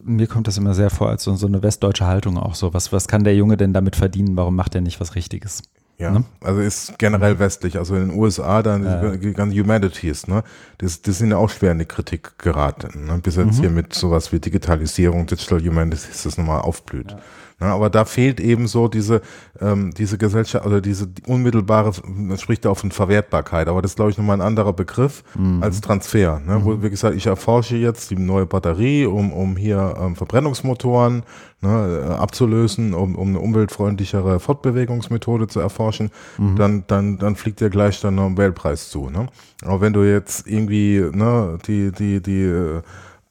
mir 0.02 0.26
kommt 0.26 0.46
das 0.46 0.56
immer 0.56 0.74
sehr 0.74 0.90
vor 0.90 1.08
als 1.08 1.24
so, 1.24 1.34
so 1.36 1.46
eine 1.46 1.62
westdeutsche 1.62 2.06
Haltung 2.06 2.38
auch 2.38 2.54
so. 2.54 2.72
Was, 2.74 2.92
was 2.92 3.08
kann 3.08 3.24
der 3.24 3.34
Junge 3.34 3.56
denn 3.56 3.72
damit 3.72 3.96
verdienen? 3.96 4.36
Warum 4.36 4.56
macht 4.56 4.74
er 4.74 4.80
nicht 4.80 5.00
was 5.00 5.14
Richtiges? 5.14 5.62
Ja, 6.00 6.10
ne? 6.10 6.24
also 6.40 6.60
ist 6.60 6.98
generell 6.98 7.38
westlich. 7.38 7.76
Also 7.76 7.94
in 7.94 8.08
den 8.08 8.18
USA 8.18 8.62
dann 8.62 8.84
ja. 8.84 9.16
die 9.16 9.34
ganzen 9.34 9.58
Humanities, 9.58 10.28
ne? 10.28 10.42
Das, 10.78 11.02
das 11.02 11.18
sind 11.18 11.30
ja 11.30 11.36
auch 11.36 11.50
schwer 11.50 11.72
in 11.72 11.78
die 11.78 11.84
Kritik 11.84 12.38
geraten. 12.38 13.04
Ne? 13.04 13.18
Bis 13.18 13.36
jetzt 13.36 13.58
mhm. 13.58 13.60
hier 13.60 13.70
mit 13.70 13.92
sowas 13.92 14.32
wie 14.32 14.40
Digitalisierung, 14.40 15.26
Digital 15.26 15.60
Humanities 15.60 16.22
das 16.22 16.38
nochmal 16.38 16.62
aufblüht. 16.62 17.10
Ja. 17.10 17.18
Ja, 17.60 17.66
ne, 17.66 17.72
aber 17.72 17.90
da 17.90 18.04
fehlt 18.04 18.40
eben 18.40 18.66
so 18.66 18.88
diese, 18.88 19.20
ähm, 19.60 19.92
diese 19.96 20.18
Gesellschaft 20.18 20.64
oder 20.64 20.80
diese 20.80 21.08
unmittelbare, 21.26 21.92
man 22.06 22.38
spricht 22.38 22.64
da 22.64 22.70
auch 22.70 22.78
von 22.78 22.90
Verwertbarkeit, 22.90 23.68
aber 23.68 23.82
das 23.82 23.92
ist, 23.92 23.96
glaube 23.96 24.10
ich, 24.10 24.18
nochmal 24.18 24.38
ein 24.38 24.46
anderer 24.46 24.72
Begriff 24.72 25.22
mhm. 25.36 25.62
als 25.62 25.80
Transfer. 25.80 26.40
Ne? 26.40 26.58
Mhm. 26.58 26.64
Wo, 26.64 26.82
wie 26.82 26.90
gesagt, 26.90 27.14
ich 27.14 27.26
erforsche 27.26 27.76
jetzt 27.76 28.10
die 28.10 28.16
neue 28.16 28.46
Batterie, 28.46 29.06
um, 29.06 29.32
um 29.32 29.56
hier 29.56 29.94
ähm, 30.00 30.16
Verbrennungsmotoren 30.16 31.22
ne, 31.60 32.06
äh, 32.08 32.12
abzulösen, 32.12 32.94
um, 32.94 33.14
um 33.14 33.28
eine 33.28 33.40
umweltfreundlichere 33.40 34.40
Fortbewegungsmethode 34.40 35.46
zu 35.46 35.60
erforschen, 35.60 36.10
mhm. 36.38 36.56
dann, 36.56 36.84
dann, 36.86 37.18
dann 37.18 37.36
fliegt 37.36 37.60
dir 37.60 37.70
gleich 37.70 38.00
dann 38.00 38.14
noch 38.14 38.26
ein 38.26 38.38
Weltpreis 38.38 38.88
zu. 38.90 39.10
Ne? 39.10 39.26
Aber 39.62 39.80
wenn 39.80 39.92
du 39.92 40.02
jetzt 40.02 40.46
irgendwie 40.46 41.00
ne, 41.12 41.58
die, 41.66 41.92
die, 41.92 42.22
die 42.22 42.42
äh, 42.42 42.82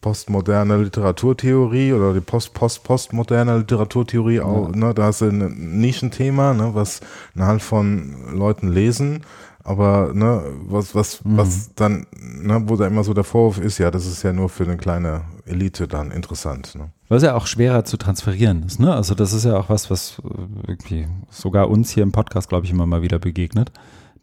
postmoderne 0.01 0.77
Literaturtheorie 0.77 1.93
oder 1.93 2.13
die 2.13 2.21
post-post-postmoderne 2.21 3.57
Literaturtheorie, 3.59 4.35
ja. 4.35 4.43
auch, 4.43 4.69
ne, 4.69 4.93
da 4.93 5.03
hast 5.03 5.21
du 5.21 5.25
ein 5.25 5.79
Nischenthema, 5.79 6.53
ne, 6.53 6.71
was 6.73 7.01
eine 7.35 7.45
Hand 7.45 7.61
von 7.61 8.15
Leuten 8.33 8.69
lesen, 8.69 9.21
aber 9.63 10.11
ne, 10.13 10.41
was, 10.67 10.95
was, 10.95 11.23
mhm. 11.25 11.37
was 11.37 11.73
dann, 11.75 12.07
ne, 12.17 12.63
wo 12.67 12.77
da 12.77 12.87
immer 12.87 13.03
so 13.03 13.13
der 13.13 13.25
Vorwurf 13.25 13.59
ist, 13.59 13.77
ja, 13.77 13.91
das 13.91 14.05
ist 14.05 14.23
ja 14.23 14.31
nur 14.31 14.47
für 14.47 14.63
eine 14.63 14.77
kleine 14.77 15.21
Elite 15.45 15.87
dann 15.87 16.11
interessant. 16.11 16.75
Ne. 16.75 16.91
Was 17.09 17.23
ja 17.23 17.35
auch 17.35 17.45
schwerer 17.45 17.83
zu 17.83 17.97
transferieren 17.97 18.63
ist, 18.63 18.79
ne? 18.79 18.93
Also 18.93 19.15
das 19.15 19.33
ist 19.33 19.43
ja 19.43 19.57
auch 19.57 19.69
was, 19.69 19.91
was 19.91 20.21
irgendwie 20.65 21.07
sogar 21.29 21.69
uns 21.69 21.91
hier 21.91 22.03
im 22.03 22.13
Podcast, 22.13 22.47
glaube 22.47 22.65
ich, 22.65 22.71
immer 22.71 22.85
mal 22.85 23.01
wieder 23.01 23.19
begegnet 23.19 23.71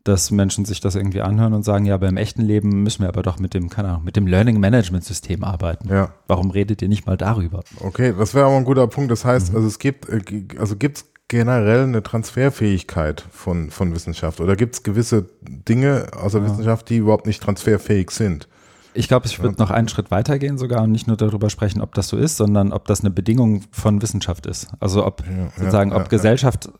dass 0.09 0.31
Menschen 0.31 0.65
sich 0.65 0.81
das 0.81 0.95
irgendwie 0.95 1.21
anhören 1.21 1.53
und 1.53 1.65
sagen, 1.65 1.85
ja, 1.85 1.97
beim 1.97 2.17
echten 2.17 2.43
Leben 2.43 2.83
müssen 2.83 3.03
wir 3.03 3.09
aber 3.09 3.23
doch 3.23 3.39
mit 3.39 3.55
dem, 3.55 3.69
keine 3.69 3.89
Ahnung, 3.89 4.05
mit 4.05 4.17
dem 4.17 4.27
Learning 4.27 4.61
Management 4.61 5.05
System 5.05 5.43
arbeiten. 5.43 5.89
Ja. 5.89 6.15
Warum 6.29 6.51
redet 6.51 6.83
ihr 6.83 6.89
nicht 6.89 7.07
mal 7.07 7.17
darüber? 7.17 7.65
Okay, 7.81 8.15
das 8.17 8.35
wäre 8.35 8.47
aber 8.47 8.57
ein 8.57 8.65
guter 8.65 8.87
Punkt. 8.87 9.11
Das 9.11 9.25
heißt, 9.25 9.51
mhm. 9.51 9.57
also 9.57 9.69
es 9.69 9.79
gibt, 9.79 10.09
äh, 10.09 10.21
also 10.59 10.77
gibt 10.77 10.99
es 10.99 11.05
generell 11.29 11.83
eine 11.83 12.03
Transferfähigkeit 12.03 13.25
von, 13.33 13.71
von 13.71 13.95
Wissenschaft 13.95 14.41
oder 14.41 14.55
gibt 14.55 14.75
es 14.77 14.83
gewisse 14.85 15.27
Dinge 15.43 16.07
aus 16.17 16.33
der 16.33 16.43
ja. 16.43 16.49
Wissenschaft, 16.49 16.89
die 16.89 16.99
überhaupt 16.99 17.27
nicht 17.27 17.43
transferfähig 17.43 18.11
sind? 18.11 18.49
Ich 18.95 19.09
glaube, 19.09 19.27
ich 19.27 19.43
würde 19.43 19.59
noch 19.59 19.71
einen 19.71 19.89
Schritt 19.89 20.11
weitergehen 20.11 20.57
sogar 20.57 20.83
und 20.83 20.93
nicht 20.93 21.07
nur 21.07 21.17
darüber 21.17 21.51
sprechen, 21.51 21.83
ob 21.83 21.95
das 21.95 22.09
so 22.09 22.17
ist, 22.17 22.37
sondern 22.37 22.73
ob 22.73 22.87
das 22.87 23.01
eine 23.01 23.11
Bedingung 23.11 23.63
von 23.71 24.01
Wissenschaft 24.01 24.47
ist. 24.47 24.69
Also 24.81 25.05
ob 25.05 25.23
ja, 25.27 25.51
sozusagen, 25.57 25.93
ob 25.93 26.09
Gesellschaft 26.09 26.71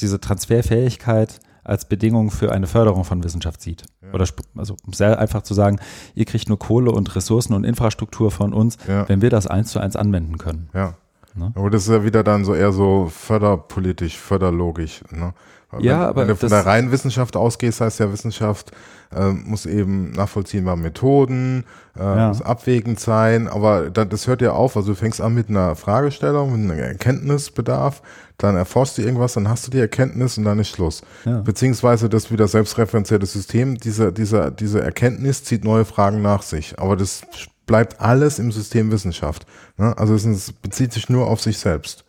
diese 0.00 0.20
Transferfähigkeit 0.20 1.40
als 1.68 1.84
Bedingung 1.84 2.30
für 2.30 2.52
eine 2.52 2.66
Förderung 2.66 3.04
von 3.04 3.22
Wissenschaft 3.22 3.60
sieht. 3.60 3.84
Ja. 4.02 4.12
Oder 4.12 4.26
also 4.56 4.76
sehr 4.92 5.18
einfach 5.18 5.42
zu 5.42 5.54
sagen, 5.54 5.78
ihr 6.14 6.24
kriegt 6.24 6.48
nur 6.48 6.58
Kohle 6.58 6.90
und 6.90 7.14
Ressourcen 7.14 7.52
und 7.52 7.64
Infrastruktur 7.64 8.30
von 8.30 8.52
uns, 8.52 8.78
ja. 8.88 9.08
wenn 9.08 9.22
wir 9.22 9.30
das 9.30 9.46
eins 9.46 9.70
zu 9.70 9.78
eins 9.78 9.96
anwenden 9.96 10.38
können. 10.38 10.70
Ja. 10.72 10.94
Ne? 11.38 11.52
Aber 11.54 11.70
das 11.70 11.82
ist 11.82 11.90
ja 11.90 12.04
wieder 12.04 12.22
dann 12.24 12.44
so 12.44 12.54
eher 12.54 12.72
so 12.72 13.10
förderpolitisch, 13.10 14.18
förderlogisch. 14.18 15.02
Ne? 15.10 15.32
Ja, 15.80 16.00
wenn, 16.00 16.06
aber 16.06 16.20
wenn 16.22 16.28
du 16.28 16.36
von 16.36 16.48
der 16.48 16.64
reinen 16.64 16.90
Wissenschaft 16.92 17.36
ausgehst, 17.36 17.80
heißt 17.80 18.00
ja 18.00 18.10
Wissenschaft 18.10 18.72
äh, 19.14 19.30
muss 19.30 19.66
eben 19.66 20.12
nachvollziehbare 20.12 20.76
Methoden, 20.76 21.64
äh, 21.96 22.02
ja. 22.02 22.28
muss 22.28 22.42
abwägend 22.42 23.00
sein, 23.00 23.48
aber 23.48 23.90
das, 23.90 24.08
das 24.08 24.26
hört 24.26 24.42
ja 24.42 24.52
auf, 24.52 24.76
also 24.76 24.92
du 24.92 24.94
fängst 24.96 25.20
an 25.20 25.34
mit 25.34 25.48
einer 25.48 25.76
Fragestellung, 25.76 26.52
mit 26.52 26.70
einem 26.70 26.82
Erkenntnisbedarf, 26.82 28.02
dann 28.38 28.56
erforschst 28.56 28.98
du 28.98 29.02
irgendwas, 29.02 29.34
dann 29.34 29.48
hast 29.48 29.66
du 29.66 29.70
die 29.70 29.80
Erkenntnis 29.80 30.38
und 30.38 30.44
dann 30.44 30.58
ist 30.58 30.68
Schluss. 30.68 31.02
Ja. 31.24 31.40
Beziehungsweise 31.40 32.08
das 32.08 32.30
wieder 32.30 32.48
selbstreferenzierte 32.48 33.26
System, 33.26 33.76
diese, 33.76 34.12
diese, 34.12 34.52
diese 34.52 34.80
Erkenntnis 34.80 35.44
zieht 35.44 35.64
neue 35.64 35.84
Fragen 35.84 36.22
nach 36.22 36.42
sich, 36.42 36.78
aber 36.78 36.96
das 36.96 37.22
bleibt 37.68 38.00
alles 38.00 38.40
im 38.40 38.50
System 38.50 38.90
Wissenschaft. 38.90 39.46
Ne? 39.76 39.96
Also 39.96 40.14
es 40.16 40.52
bezieht 40.52 40.92
sich 40.92 41.08
nur 41.08 41.28
auf 41.28 41.40
sich 41.40 41.58
selbst. 41.58 42.04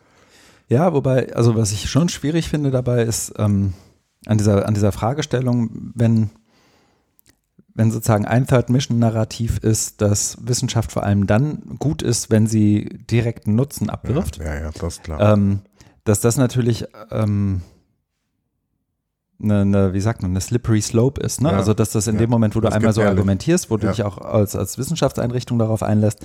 Ja, 0.66 0.92
wobei, 0.92 1.32
also 1.34 1.54
was 1.54 1.70
ich 1.70 1.88
schon 1.88 2.08
schwierig 2.08 2.48
finde 2.48 2.72
dabei 2.72 3.04
ist, 3.04 3.34
ähm, 3.38 3.74
an, 4.26 4.38
dieser, 4.38 4.66
an 4.66 4.74
dieser 4.74 4.90
Fragestellung, 4.90 5.92
wenn, 5.94 6.30
wenn 7.74 7.90
sozusagen 7.90 8.24
ein 8.24 8.46
Third-Mission-Narrativ 8.46 9.58
ist, 9.58 10.00
dass 10.00 10.36
Wissenschaft 10.40 10.90
vor 10.90 11.04
allem 11.04 11.26
dann 11.26 11.76
gut 11.78 12.02
ist, 12.02 12.30
wenn 12.30 12.46
sie 12.46 12.84
direkten 13.10 13.54
Nutzen 13.54 13.90
abwirft. 13.90 14.38
Ja, 14.38 14.54
ja, 14.54 14.60
ja 14.62 14.70
das 14.72 14.94
ist 14.94 15.04
klar. 15.04 15.32
Ähm, 15.32 15.60
dass 16.04 16.20
das 16.20 16.36
natürlich 16.36 16.86
ähm, 17.10 17.62
eine, 19.42 19.60
eine, 19.60 19.92
wie 19.92 20.00
sagt 20.00 20.22
man, 20.22 20.32
eine 20.32 20.40
slippery 20.40 20.80
slope 20.80 21.20
ist. 21.20 21.40
Ne? 21.40 21.50
Ja, 21.50 21.56
also 21.56 21.74
dass 21.74 21.90
das 21.92 22.06
in 22.06 22.14
ja, 22.14 22.20
dem 22.20 22.30
Moment, 22.30 22.56
wo 22.56 22.60
du 22.60 22.70
einmal 22.70 22.92
so 22.92 23.02
argumentierst, 23.02 23.70
wo 23.70 23.76
du 23.76 23.88
dich 23.88 24.02
auch 24.02 24.18
als, 24.18 24.56
als 24.56 24.78
Wissenschaftseinrichtung 24.78 25.58
darauf 25.58 25.82
einlässt, 25.82 26.24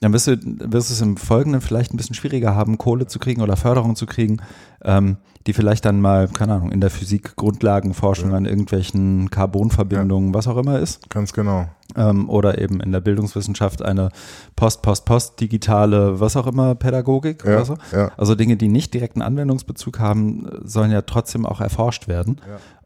dann 0.00 0.12
wirst 0.12 0.28
du, 0.28 0.36
wirst 0.42 0.90
du 0.90 0.94
es 0.94 1.00
im 1.00 1.16
Folgenden 1.16 1.60
vielleicht 1.60 1.92
ein 1.92 1.96
bisschen 1.96 2.14
schwieriger 2.14 2.54
haben, 2.54 2.78
Kohle 2.78 3.06
zu 3.06 3.18
kriegen 3.18 3.42
oder 3.42 3.56
Förderung 3.56 3.96
zu 3.96 4.06
kriegen, 4.06 4.38
ähm, 4.82 5.16
die 5.46 5.52
vielleicht 5.52 5.84
dann 5.84 6.00
mal, 6.00 6.28
keine 6.28 6.54
Ahnung, 6.54 6.70
in 6.70 6.80
der 6.80 6.90
Physik 6.90 7.36
Grundlagenforschung 7.36 8.30
ja. 8.30 8.36
an 8.36 8.44
irgendwelchen 8.44 9.30
Carbonverbindungen, 9.30 10.30
ja. 10.30 10.34
was 10.34 10.46
auch 10.46 10.56
immer 10.56 10.78
ist. 10.78 11.10
Ganz 11.10 11.32
genau. 11.32 11.66
Ähm, 11.96 12.28
oder 12.28 12.58
eben 12.58 12.80
in 12.80 12.92
der 12.92 13.00
Bildungswissenschaft 13.00 13.82
eine 13.82 14.10
Post, 14.54 14.82
Post, 14.82 15.04
Post, 15.04 15.40
digitale, 15.40 16.20
was 16.20 16.36
auch 16.36 16.46
immer, 16.46 16.74
Pädagogik 16.74 17.44
ja. 17.44 17.56
oder 17.56 17.64
so. 17.64 17.76
Also 18.16 18.34
Dinge, 18.34 18.56
die 18.56 18.68
nicht 18.68 18.94
direkten 18.94 19.22
Anwendungsbezug 19.22 19.98
haben, 19.98 20.48
sollen 20.62 20.92
ja 20.92 21.02
trotzdem 21.02 21.46
auch 21.46 21.60
erforscht 21.60 22.06
werden. 22.06 22.40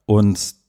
Und 0.07 0.62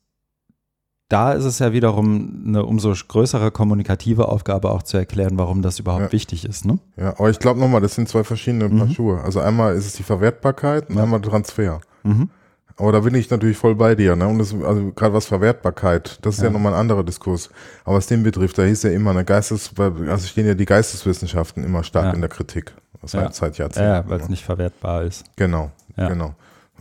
da 1.14 1.34
ist 1.34 1.46
es 1.46 1.60
ja 1.60 1.74
wiederum 1.74 2.44
eine 2.48 2.66
umso 2.66 2.92
größere 2.92 3.52
kommunikative 3.52 4.30
Aufgabe 4.30 4.72
auch 4.72 4.82
zu 4.82 4.98
erklären, 4.98 5.38
warum 5.38 5.62
das 5.62 5.78
überhaupt 5.78 6.06
ja. 6.06 6.12
wichtig 6.12 6.44
ist. 6.44 6.66
Ne? 6.66 6.80
Ja, 6.98 7.10
aber 7.12 7.30
ich 7.30 7.38
glaube 7.38 7.60
nochmal, 7.60 7.82
das 7.82 7.94
sind 7.94 8.10
zwei 8.10 8.24
verschiedene 8.24 8.68
mhm. 8.68 8.80
Paar 8.80 8.90
Schuhe. 8.90 9.22
Also 9.22 9.40
einmal 9.40 9.76
ist 9.76 9.86
es 9.86 9.94
die 9.94 10.02
Verwertbarkeit 10.02 10.90
und 10.90 10.96
ja. 10.96 11.04
einmal 11.04 11.22
Transfer. 11.22 11.82
Mhm. 12.02 12.30
Aber 12.78 12.92
da 12.92 13.02
bin 13.02 13.14
ich 13.14 13.30
natürlich 13.30 13.58
voll 13.58 13.76
bei 13.76 13.94
dir, 13.94 14.16
ne? 14.16 14.28
Und 14.28 14.40
das, 14.40 14.56
also 14.56 14.92
gerade 14.96 15.14
was 15.14 15.28
Verwertbarkeit, 15.28 16.18
das 16.24 16.36
ist 16.36 16.42
ja, 16.42 16.48
Ja. 16.48 16.54
nochmal 16.54 16.74
ein 16.74 16.80
anderer 16.80 17.04
Diskurs. 17.04 17.52
Aber 17.86 17.98
was 17.98 18.08
den 18.08 18.24
betrifft, 18.24 18.58
da 18.58 18.64
hieß 18.64 18.82
ja 18.82 18.90
immer 18.90 19.12
eine 19.12 19.24
Geistes, 19.24 19.70
also 19.78 20.28
stehen 20.28 20.48
ja 20.48 20.56
die 20.56 20.66
Geisteswissenschaften 20.66 21.64
immer 21.64 21.84
stark 21.84 22.06
Ja. 22.06 22.14
in 22.14 22.22
der 22.22 22.30
Kritik. 22.32 22.74
Das 23.04 23.14
Ja. 23.14 23.32
seit 23.32 23.60
Ja, 23.60 23.66
Jahrzehnten. 23.66 23.90
ja 23.90 24.04
weil 24.08 24.20
es 24.20 24.30
nicht 24.30 24.44
verwertbar 24.44 25.04
ist. 25.04 25.26
Genau, 25.36 25.70
genau. 25.96 26.34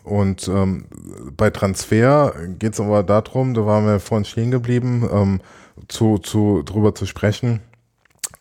Und 0.05 0.49
ähm, 0.49 0.87
bei 1.37 1.51
Transfer 1.51 2.35
geht 2.59 2.75
es 2.75 2.81
aber 2.81 3.03
darum, 3.03 3.55
da 3.55 3.65
waren 3.67 3.87
wir 3.87 4.01
vorhin 4.01 4.25
stehen 4.25 4.51
geblieben, 4.51 5.09
ähm, 5.13 5.41
zu, 5.89 6.19
zu, 6.19 6.63
drüber 6.65 6.95
zu 6.95 7.07
sprechen, 7.07 7.61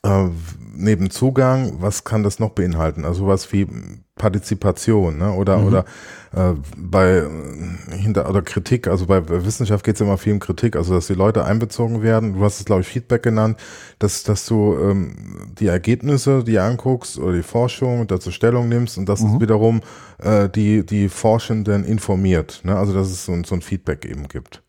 äh, 0.04 0.28
neben 0.74 1.10
Zugang, 1.12 1.76
was 1.80 2.04
kann 2.04 2.24
das 2.24 2.40
noch 2.40 2.52
beinhalten? 2.52 3.06
Also 3.06 3.28
was 3.28 3.52
wie 3.54 3.68
Partizipation 4.16 5.18
ne? 5.18 5.32
oder, 5.34 5.58
Mhm. 5.58 5.68
oder 5.68 5.86
äh, 6.34 6.54
bei 6.78 7.18
äh, 7.18 7.96
hinter 7.98 8.30
oder 8.30 8.42
Kritik, 8.42 8.88
also 8.88 9.06
bei 9.06 9.28
Wissenschaft 9.28 9.84
geht 9.86 9.96
es 9.96 10.02
immer 10.02 10.18
viel 10.18 10.34
um 10.34 10.40
Kritik, 10.40 10.76
also 10.76 10.94
dass 10.94 11.08
die 11.08 11.14
Leute 11.14 11.46
einbezogen 11.46 12.02
werden. 12.04 12.34
Du 12.34 12.44
hast 12.44 12.60
es, 12.60 12.66
glaube 12.66 12.82
ich, 12.82 12.88
Feedback 12.88 13.24
genannt, 13.24 13.60
dass, 14.00 14.24
dass 14.24 14.46
du 14.46 14.78
ähm, 14.78 15.52
die 15.60 15.68
Ergebnisse, 15.68 16.44
die 16.44 16.60
anguckst 16.60 17.20
oder 17.20 17.34
die 17.34 17.44
Forschung 17.44 18.08
dazu 18.08 18.32
Stellung 18.32 18.70
nimmst 18.70 18.98
und 18.98 19.08
dass 19.10 19.22
Mhm. 19.22 19.36
es 19.36 19.40
wiederum 19.42 19.82
äh, 20.20 20.50
die, 20.50 20.86
die 20.86 21.10
Forschenden 21.10 21.84
informiert. 21.84 22.62
Ne? 22.64 22.76
Also 22.78 22.94
dass 22.94 23.10
es 23.10 23.26
so, 23.26 23.42
so 23.44 23.56
ein 23.56 23.62
Feedback 23.62 24.06
eben 24.06 24.28
gibt. 24.28 24.64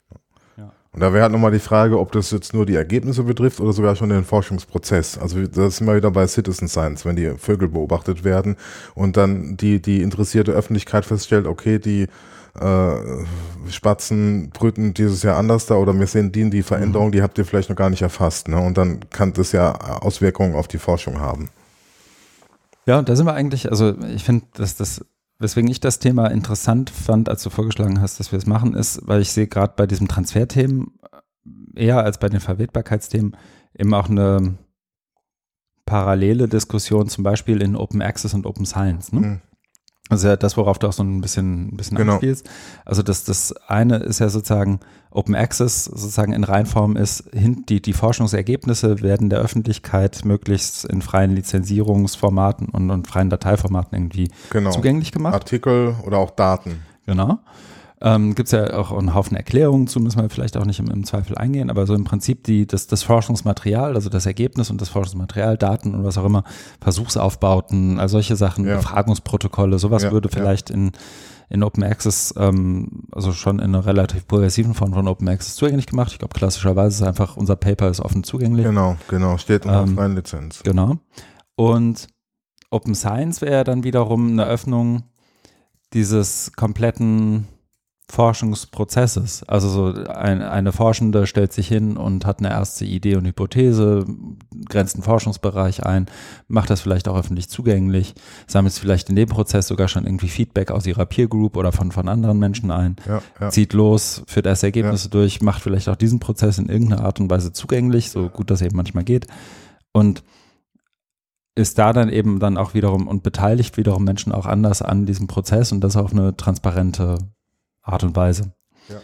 Und 0.94 1.00
da 1.00 1.12
wäre 1.12 1.22
halt 1.22 1.32
nochmal 1.32 1.52
die 1.52 1.58
Frage, 1.58 1.98
ob 1.98 2.12
das 2.12 2.30
jetzt 2.32 2.52
nur 2.52 2.66
die 2.66 2.74
Ergebnisse 2.74 3.22
betrifft 3.22 3.60
oder 3.60 3.72
sogar 3.72 3.96
schon 3.96 4.10
den 4.10 4.24
Forschungsprozess. 4.24 5.16
Also 5.16 5.46
das 5.46 5.78
sind 5.78 5.86
wir 5.86 5.96
wieder 5.96 6.10
bei 6.10 6.26
Citizen 6.26 6.68
Science, 6.68 7.06
wenn 7.06 7.16
die 7.16 7.30
Vögel 7.38 7.68
beobachtet 7.68 8.24
werden 8.24 8.56
und 8.94 9.16
dann 9.16 9.56
die, 9.56 9.80
die 9.80 10.02
interessierte 10.02 10.52
Öffentlichkeit 10.52 11.06
feststellt, 11.06 11.46
okay, 11.46 11.78
die 11.78 12.08
äh, 12.60 13.24
Spatzen 13.70 14.50
brüten 14.50 14.92
dieses 14.92 15.22
Jahr 15.22 15.38
anders 15.38 15.64
da 15.64 15.76
oder 15.76 15.98
wir 15.98 16.06
sehen 16.06 16.30
die, 16.30 16.50
die 16.50 16.62
Veränderung, 16.62 17.10
die 17.10 17.22
habt 17.22 17.38
ihr 17.38 17.46
vielleicht 17.46 17.70
noch 17.70 17.76
gar 17.76 17.88
nicht 17.88 18.02
erfasst. 18.02 18.48
Ne? 18.48 18.60
Und 18.60 18.76
dann 18.76 19.08
kann 19.08 19.32
das 19.32 19.52
ja 19.52 19.72
Auswirkungen 19.72 20.54
auf 20.54 20.68
die 20.68 20.78
Forschung 20.78 21.20
haben. 21.20 21.48
Ja, 22.84 23.00
da 23.00 23.16
sind 23.16 23.24
wir 23.24 23.32
eigentlich, 23.32 23.70
also 23.70 23.94
ich 24.14 24.24
finde, 24.24 24.44
dass 24.54 24.76
das, 24.76 25.02
weswegen 25.42 25.70
ich 25.70 25.80
das 25.80 25.98
Thema 25.98 26.28
interessant 26.28 26.90
fand, 26.90 27.28
als 27.28 27.42
du 27.42 27.50
vorgeschlagen 27.50 28.00
hast, 28.00 28.20
dass 28.20 28.32
wir 28.32 28.38
es 28.38 28.46
machen, 28.46 28.74
ist, 28.74 29.00
weil 29.06 29.20
ich 29.20 29.32
sehe 29.32 29.46
gerade 29.46 29.74
bei 29.76 29.86
diesen 29.86 30.08
Transferthemen 30.08 30.92
eher 31.74 32.02
als 32.02 32.18
bei 32.18 32.28
den 32.28 32.40
Verwertbarkeitsthemen 32.40 33.36
eben 33.76 33.94
auch 33.94 34.08
eine 34.08 34.58
parallele 35.84 36.48
Diskussion, 36.48 37.08
zum 37.08 37.24
Beispiel 37.24 37.60
in 37.60 37.76
Open 37.76 38.02
Access 38.02 38.34
und 38.34 38.46
Open 38.46 38.64
Science. 38.64 39.12
Ne? 39.12 39.20
Mhm. 39.20 39.40
Also 40.08 40.28
ja, 40.28 40.36
das, 40.36 40.56
worauf 40.56 40.78
du 40.78 40.88
auch 40.88 40.92
so 40.92 41.02
ein 41.02 41.20
bisschen, 41.22 41.68
ein 41.68 41.76
bisschen 41.76 41.96
Genau. 41.96 42.14
anspielst. 42.14 42.48
Also 42.84 43.02
das, 43.02 43.24
das 43.24 43.54
eine 43.68 43.96
ist 43.96 44.18
ja 44.18 44.28
sozusagen 44.28 44.80
Open 45.10 45.34
Access 45.34 45.84
sozusagen 45.86 46.32
in 46.32 46.44
Reinform 46.44 46.96
ist, 46.96 47.24
die, 47.32 47.80
die 47.80 47.92
Forschungsergebnisse 47.92 49.00
werden 49.02 49.30
der 49.30 49.40
Öffentlichkeit 49.40 50.24
möglichst 50.24 50.84
in 50.86 51.02
freien 51.02 51.34
Lizenzierungsformaten 51.34 52.68
und, 52.68 52.90
und 52.90 53.06
freien 53.06 53.30
Dateiformaten 53.30 53.96
irgendwie 53.96 54.30
Genau. 54.50 54.70
zugänglich 54.70 55.12
gemacht. 55.12 55.34
Artikel 55.34 55.94
oder 56.06 56.18
auch 56.18 56.30
Daten. 56.30 56.82
Genau. 57.06 57.38
Ähm, 58.04 58.34
Gibt 58.34 58.48
es 58.48 58.52
ja 58.52 58.76
auch 58.76 58.90
einen 58.90 59.14
Haufen 59.14 59.36
Erklärungen 59.36 59.86
zu, 59.86 60.00
müssen 60.00 60.20
wir 60.20 60.28
vielleicht 60.28 60.56
auch 60.56 60.64
nicht 60.64 60.80
im, 60.80 60.90
im 60.90 61.04
Zweifel 61.04 61.38
eingehen, 61.38 61.70
aber 61.70 61.86
so 61.86 61.94
im 61.94 62.02
Prinzip 62.02 62.42
die, 62.42 62.66
das, 62.66 62.88
das 62.88 63.04
Forschungsmaterial, 63.04 63.94
also 63.94 64.10
das 64.10 64.26
Ergebnis 64.26 64.70
und 64.70 64.80
das 64.80 64.88
Forschungsmaterial, 64.88 65.56
Daten 65.56 65.94
und 65.94 66.02
was 66.02 66.18
auch 66.18 66.24
immer, 66.24 66.42
Versuchsaufbauten, 66.80 68.00
all 68.00 68.08
solche 68.08 68.34
Sachen, 68.34 68.66
Ja. 68.66 68.76
Befragungsprotokolle, 68.76 69.78
sowas 69.78 70.02
Ja, 70.02 70.10
würde 70.10 70.28
ja. 70.28 70.36
vielleicht 70.36 70.68
in, 70.70 70.90
in 71.48 71.62
Open 71.62 71.84
Access, 71.84 72.34
ähm, 72.36 73.04
also 73.12 73.30
schon 73.32 73.60
in 73.60 73.66
einer 73.66 73.86
relativ 73.86 74.26
progressiven 74.26 74.74
Form 74.74 74.92
von 74.94 75.06
Open 75.06 75.28
Access 75.28 75.54
zugänglich 75.54 75.86
gemacht. 75.86 76.10
Ich 76.10 76.18
glaube, 76.18 76.34
klassischerweise 76.36 77.02
ist 77.02 77.08
einfach, 77.08 77.36
unser 77.36 77.54
Paper 77.54 77.88
ist 77.88 78.00
offen 78.00 78.24
zugänglich. 78.24 78.66
Genau, 78.66 78.96
genau, 79.08 79.38
steht 79.38 79.64
unter 79.64 79.82
Ähm, 79.82 79.94
freien 79.94 80.16
Lizenz. 80.16 80.62
Genau. 80.64 80.96
Und 81.54 82.08
Open 82.70 82.96
Science 82.96 83.42
wäre 83.42 83.62
dann 83.62 83.84
wiederum 83.84 84.30
eine 84.32 84.46
Öffnung 84.46 85.04
dieses 85.92 86.52
kompletten 86.56 87.46
Forschungsprozesses. 88.10 89.42
Also 89.44 89.68
so 89.68 90.04
ein, 90.04 90.42
eine 90.42 90.72
Forschende 90.72 91.26
stellt 91.26 91.52
sich 91.52 91.68
hin 91.68 91.96
und 91.96 92.26
hat 92.26 92.40
eine 92.40 92.50
erste 92.50 92.84
Idee 92.84 93.16
und 93.16 93.26
Hypothese, 93.26 94.04
grenzt 94.68 94.96
einen 94.96 95.02
Forschungsbereich 95.02 95.86
ein, 95.86 96.06
macht 96.46 96.68
das 96.68 96.82
vielleicht 96.82 97.08
auch 97.08 97.16
öffentlich 97.16 97.48
zugänglich, 97.48 98.14
sammelt 98.46 98.74
vielleicht 98.74 99.08
in 99.08 99.16
dem 99.16 99.28
Prozess 99.30 99.66
sogar 99.66 99.88
schon 99.88 100.04
irgendwie 100.04 100.28
Feedback 100.28 100.70
aus 100.70 100.86
ihrer 100.86 101.06
Peer 101.06 101.26
Group 101.26 101.56
oder 101.56 101.72
von, 101.72 101.90
von 101.90 102.08
anderen 102.08 102.38
Menschen 102.38 102.70
ein 102.70 102.96
Ja, 103.06 103.22
ja. 103.40 103.48
zieht 103.48 103.72
los, 103.72 104.22
führt 104.26 104.46
erste 104.46 104.66
Ergebnisse 104.66 105.08
durch, 105.08 105.40
macht 105.40 105.62
vielleicht 105.62 105.88
auch 105.88 105.96
diesen 105.96 106.20
Prozess 106.20 106.58
in 106.58 106.68
irgendeiner 106.68 107.04
Art 107.04 107.18
und 107.18 107.30
Weise 107.30 107.52
zugänglich, 107.52 108.10
so 108.10 108.28
gut 108.28 108.50
das 108.50 108.60
eben 108.60 108.76
manchmal 108.76 109.04
geht. 109.04 109.26
Und 109.92 110.22
ist 111.54 111.78
da 111.78 111.92
dann 111.92 112.08
eben 112.08 112.40
dann 112.40 112.56
auch 112.56 112.74
wiederum 112.74 113.08
und 113.08 113.22
beteiligt 113.22 113.76
wiederum 113.76 114.04
Menschen 114.04 114.32
auch 114.32 114.46
anders 114.46 114.82
an 114.82 115.06
diesem 115.06 115.26
Prozess 115.26 115.72
und 115.72 115.82
das 115.82 115.96
auf 115.96 116.12
eine 116.12 116.36
transparente 116.36 117.16
Art 117.82 118.04
und 118.04 118.16
Weise. 118.16 118.54
Ja. 118.88 119.00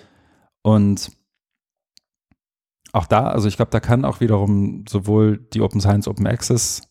Und 0.62 1.10
auch 2.92 3.06
da, 3.06 3.28
also 3.28 3.48
ich 3.48 3.56
glaube, 3.56 3.70
da 3.70 3.80
kann 3.80 4.04
auch 4.04 4.20
wiederum 4.20 4.84
sowohl 4.88 5.38
die 5.52 5.60
Open 5.60 5.80
Science, 5.80 6.08
Open 6.08 6.26
Access, 6.26 6.82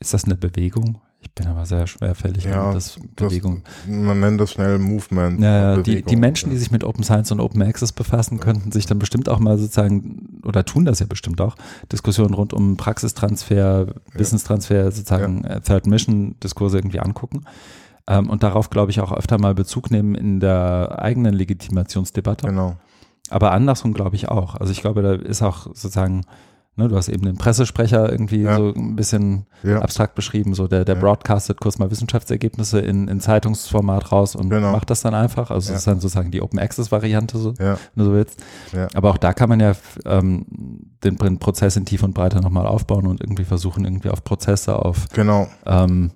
ist 0.00 0.14
das 0.14 0.24
eine 0.24 0.36
Bewegung? 0.36 1.00
Ich 1.22 1.34
bin 1.34 1.46
aber 1.48 1.66
sehr 1.66 1.86
schwerfällig, 1.86 2.44
Ja, 2.44 2.68
wenn 2.68 2.74
das 2.74 2.94
Das, 3.16 3.28
Bewegung. 3.28 3.62
man 3.86 4.20
nennt 4.20 4.40
das 4.40 4.52
schnell 4.52 4.78
Movement. 4.78 5.38
Ja, 5.40 5.74
ja, 5.74 5.76
die, 5.76 5.90
Bewegung. 5.90 6.08
die 6.08 6.16
Menschen, 6.16 6.50
die 6.50 6.56
sich 6.56 6.70
mit 6.70 6.82
Open 6.82 7.04
Science 7.04 7.30
und 7.30 7.40
Open 7.40 7.60
Access 7.60 7.92
befassen, 7.92 8.40
könnten 8.40 8.72
sich 8.72 8.86
dann 8.86 8.98
bestimmt 8.98 9.28
auch 9.28 9.38
mal 9.38 9.58
sozusagen, 9.58 10.40
oder 10.44 10.64
tun 10.64 10.86
das 10.86 11.00
ja 11.00 11.06
bestimmt 11.06 11.42
auch, 11.42 11.56
Diskussionen 11.92 12.32
rund 12.32 12.54
um 12.54 12.78
Praxistransfer, 12.78 13.94
Wissenstransfer, 14.14 14.90
sozusagen 14.90 15.44
äh, 15.44 15.60
Third 15.60 15.86
Mission 15.86 16.36
Diskurse 16.42 16.78
irgendwie 16.78 17.00
angucken. 17.00 17.42
Ähm, 18.06 18.28
und 18.30 18.42
darauf, 18.42 18.70
glaube 18.70 18.90
ich, 18.90 19.00
auch 19.00 19.12
öfter 19.12 19.38
mal 19.38 19.54
Bezug 19.54 19.90
nehmen 19.90 20.14
in 20.14 20.40
der 20.40 20.98
eigenen 21.00 21.34
Legitimationsdebatte. 21.34 22.46
Genau. 22.46 22.76
Aber 23.30 23.52
andersrum 23.52 23.92
glaube 23.94 24.16
ich 24.16 24.28
auch. 24.28 24.56
Also 24.56 24.72
ich 24.72 24.80
glaube, 24.80 25.02
da 25.02 25.12
ist 25.14 25.42
auch 25.42 25.66
sozusagen, 25.66 26.22
ne, 26.74 26.88
du 26.88 26.96
hast 26.96 27.08
eben 27.08 27.24
den 27.24 27.36
Pressesprecher 27.36 28.10
irgendwie 28.10 28.42
Ja. 28.42 28.56
so 28.56 28.72
ein 28.74 28.96
bisschen 28.96 29.46
Ja. 29.62 29.80
abstrakt 29.82 30.16
beschrieben, 30.16 30.54
so 30.54 30.66
der, 30.66 30.84
der 30.84 30.96
Ja. 30.96 31.00
broadcastet 31.00 31.60
kurz 31.60 31.78
mal 31.78 31.90
Wissenschaftsergebnisse 31.92 32.80
in, 32.80 33.06
in 33.06 33.20
Zeitungsformat 33.20 34.10
raus 34.10 34.34
und 34.34 34.50
Genau. 34.50 34.72
macht 34.72 34.90
das 34.90 35.02
dann 35.02 35.14
einfach. 35.14 35.50
Also 35.52 35.68
das 35.70 35.80
ist 35.80 35.86
dann 35.86 36.00
sozusagen 36.00 36.32
die 36.32 36.42
Open 36.42 36.58
Access 36.58 36.90
Variante, 36.90 37.38
so, 37.38 37.54
wenn 37.56 37.76
du 37.94 38.04
so 38.04 38.12
willst. 38.12 38.42
Aber 38.94 39.10
auch 39.10 39.18
da 39.18 39.32
kann 39.32 39.48
man 39.48 39.60
ja 39.60 39.74
ähm, 40.06 40.46
den 41.04 41.16
Pr- 41.16 41.38
Prozess 41.38 41.76
in 41.76 41.84
Tief 41.84 42.02
und 42.02 42.14
Breite 42.14 42.40
nochmal 42.40 42.66
aufbauen 42.66 43.06
und 43.06 43.20
irgendwie 43.20 43.44
versuchen, 43.44 43.84
irgendwie 43.84 44.10
auf 44.10 44.24
Prozesse, 44.24 44.76
auf 44.76 45.08
Genau, 45.12 45.46
ähm, 45.66 46.10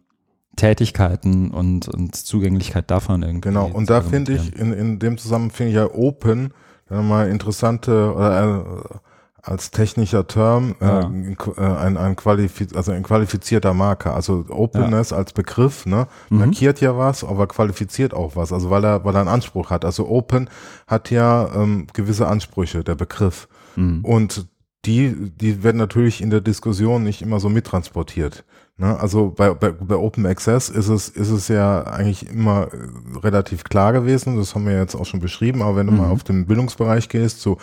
Tätigkeiten 0.56 1.50
und, 1.50 1.88
und 1.88 2.14
Zugänglichkeit 2.16 2.90
davon 2.90 3.22
irgendwie. 3.22 3.48
genau. 3.48 3.66
Und 3.66 3.90
da 3.90 4.00
finde 4.00 4.32
ich, 4.34 4.56
in, 4.56 4.72
in 4.72 4.98
dem 4.98 5.18
Zusammenhang 5.18 5.50
finde 5.50 5.70
ich 5.70 5.76
ja 5.76 5.90
Open 5.92 6.52
mal 6.90 7.28
interessante, 7.28 8.12
oder 8.14 8.64
äh, 8.92 8.98
als 9.42 9.70
technischer 9.70 10.26
Term, 10.26 10.74
Ja. 10.80 11.00
äh, 11.00 11.60
ein, 11.60 11.96
ein, 11.96 12.16
qualifiz 12.16 12.74
also 12.74 12.92
ein 12.92 13.02
qualifizierter 13.02 13.74
Marker. 13.74 14.14
Also 14.14 14.44
Openness 14.48 15.12
als 15.12 15.32
Begriff, 15.32 15.84
ne, 15.86 16.06
Mhm. 16.30 16.38
markiert 16.38 16.80
ja 16.80 16.96
was, 16.96 17.24
aber 17.24 17.46
qualifiziert 17.46 18.14
auch 18.14 18.36
was. 18.36 18.52
Also 18.52 18.70
weil 18.70 18.84
er, 18.84 19.04
weil 19.04 19.14
er 19.14 19.20
einen 19.20 19.28
Anspruch 19.28 19.70
hat. 19.70 19.84
Also 19.84 20.08
Open 20.08 20.48
hat 20.86 21.10
ja 21.10 21.50
ähm, 21.54 21.86
gewisse 21.92 22.26
Ansprüche, 22.26 22.84
der 22.84 22.94
Begriff. 22.94 23.48
Mhm. 23.76 24.04
Und 24.04 24.46
die, 24.86 25.30
die 25.40 25.62
werden 25.62 25.76
natürlich 25.78 26.20
in 26.20 26.30
der 26.30 26.40
Diskussion 26.40 27.02
nicht 27.02 27.22
immer 27.22 27.40
so 27.40 27.48
mittransportiert. 27.48 28.44
Ne? 28.76 28.98
Also 28.98 29.30
bei, 29.30 29.54
bei, 29.54 29.70
bei 29.70 29.94
Open 29.96 30.26
Access 30.26 30.68
ist 30.68 30.88
es, 30.88 31.08
ist 31.08 31.30
es 31.30 31.48
ja 31.48 31.82
eigentlich 31.84 32.28
immer 32.28 32.68
äh, 32.72 33.18
relativ 33.18 33.64
klar 33.64 33.92
gewesen, 33.92 34.36
das 34.36 34.54
haben 34.54 34.66
wir 34.66 34.76
jetzt 34.76 34.94
auch 34.96 35.06
schon 35.06 35.20
beschrieben, 35.20 35.62
aber 35.62 35.76
wenn 35.76 35.86
du 35.86 35.92
mal 35.92 36.06
Mhm. 36.06 36.12
auf 36.12 36.24
den 36.24 36.46
Bildungsbereich 36.46 37.08
gehst, 37.08 37.40
zu 37.40 37.56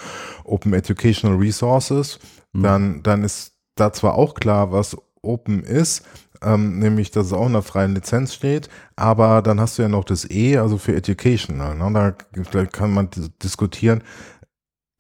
Open 0.45 0.73
Educational 0.73 1.37
Resources, 1.37 2.19
Mhm. 2.53 2.63
dann, 2.63 3.03
dann 3.03 3.23
ist 3.23 3.53
da 3.75 3.91
zwar 3.93 4.15
auch 4.15 4.33
klar, 4.35 4.71
was 4.71 4.97
Open 5.21 5.63
ist, 5.63 6.03
ähm, 6.41 6.79
nämlich, 6.79 7.11
dass 7.11 7.27
es 7.27 7.33
auch 7.33 7.45
in 7.45 7.53
der 7.53 7.61
freien 7.61 7.93
Lizenz 7.93 8.33
steht, 8.33 8.67
aber 8.95 9.41
dann 9.43 9.59
hast 9.59 9.77
du 9.77 9.83
ja 9.83 9.87
noch 9.89 10.03
das 10.05 10.29
E, 10.29 10.57
also 10.57 10.77
für 10.77 10.95
Educational. 10.95 11.75
Ne? 11.75 11.91
Da, 11.93 12.43
da 12.51 12.65
kann 12.65 12.91
man 12.93 13.09
dis- 13.11 13.29
diskutieren, 13.43 14.01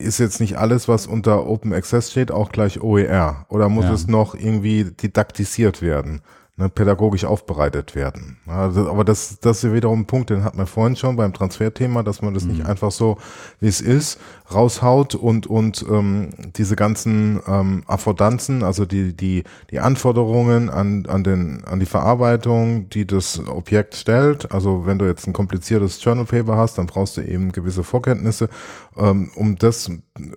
ist 0.01 0.17
jetzt 0.19 0.39
nicht 0.39 0.57
alles, 0.57 0.87
was 0.87 1.07
unter 1.07 1.47
Open 1.47 1.73
Access 1.73 2.11
steht, 2.11 2.31
auch 2.31 2.51
gleich 2.51 2.81
OER? 2.81 3.45
Oder 3.49 3.69
muss 3.69 3.85
Ja. 3.85 3.93
es 3.93 4.07
noch 4.07 4.35
irgendwie 4.35 4.83
didaktisiert 4.85 5.81
werden? 5.81 6.21
Ne, 6.61 6.69
pädagogisch 6.69 7.25
aufbereitet 7.25 7.95
werden. 7.95 8.37
Also, 8.47 8.89
aber 8.89 9.03
das, 9.03 9.39
das 9.39 9.63
ist 9.63 9.73
wiederum 9.73 10.01
ein 10.01 10.05
Punkt, 10.05 10.29
den 10.29 10.43
hat 10.43 10.55
man 10.55 10.67
vorhin 10.67 10.95
schon 10.95 11.15
beim 11.15 11.33
Transferthema, 11.33 12.03
dass 12.03 12.21
man 12.21 12.33
das 12.33 12.43
mhm. 12.43 12.51
nicht 12.51 12.65
einfach 12.65 12.91
so, 12.91 13.17
wie 13.59 13.67
es 13.67 13.81
ist, 13.81 14.19
raushaut 14.53 15.15
und, 15.15 15.47
und 15.47 15.85
ähm, 15.89 16.29
diese 16.55 16.75
ganzen 16.75 17.41
ähm, 17.47 17.83
Affordanzen, 17.87 18.63
also 18.63 18.85
die, 18.85 19.15
die, 19.15 19.43
die 19.71 19.79
Anforderungen 19.79 20.69
an, 20.69 21.05
an, 21.07 21.23
den, 21.23 21.63
an 21.65 21.79
die 21.79 21.85
Verarbeitung, 21.85 22.89
die 22.89 23.05
das 23.05 23.41
Objekt 23.47 23.95
stellt. 23.95 24.51
Also 24.51 24.85
wenn 24.85 24.99
du 24.99 25.05
jetzt 25.05 25.27
ein 25.27 25.33
kompliziertes 25.33 26.03
Journal 26.03 26.25
Paper 26.25 26.57
hast, 26.57 26.77
dann 26.77 26.87
brauchst 26.87 27.17
du 27.17 27.21
eben 27.21 27.51
gewisse 27.51 27.83
Vorkenntnisse, 27.83 28.49
ähm, 28.97 29.31
um 29.35 29.57
das 29.57 29.89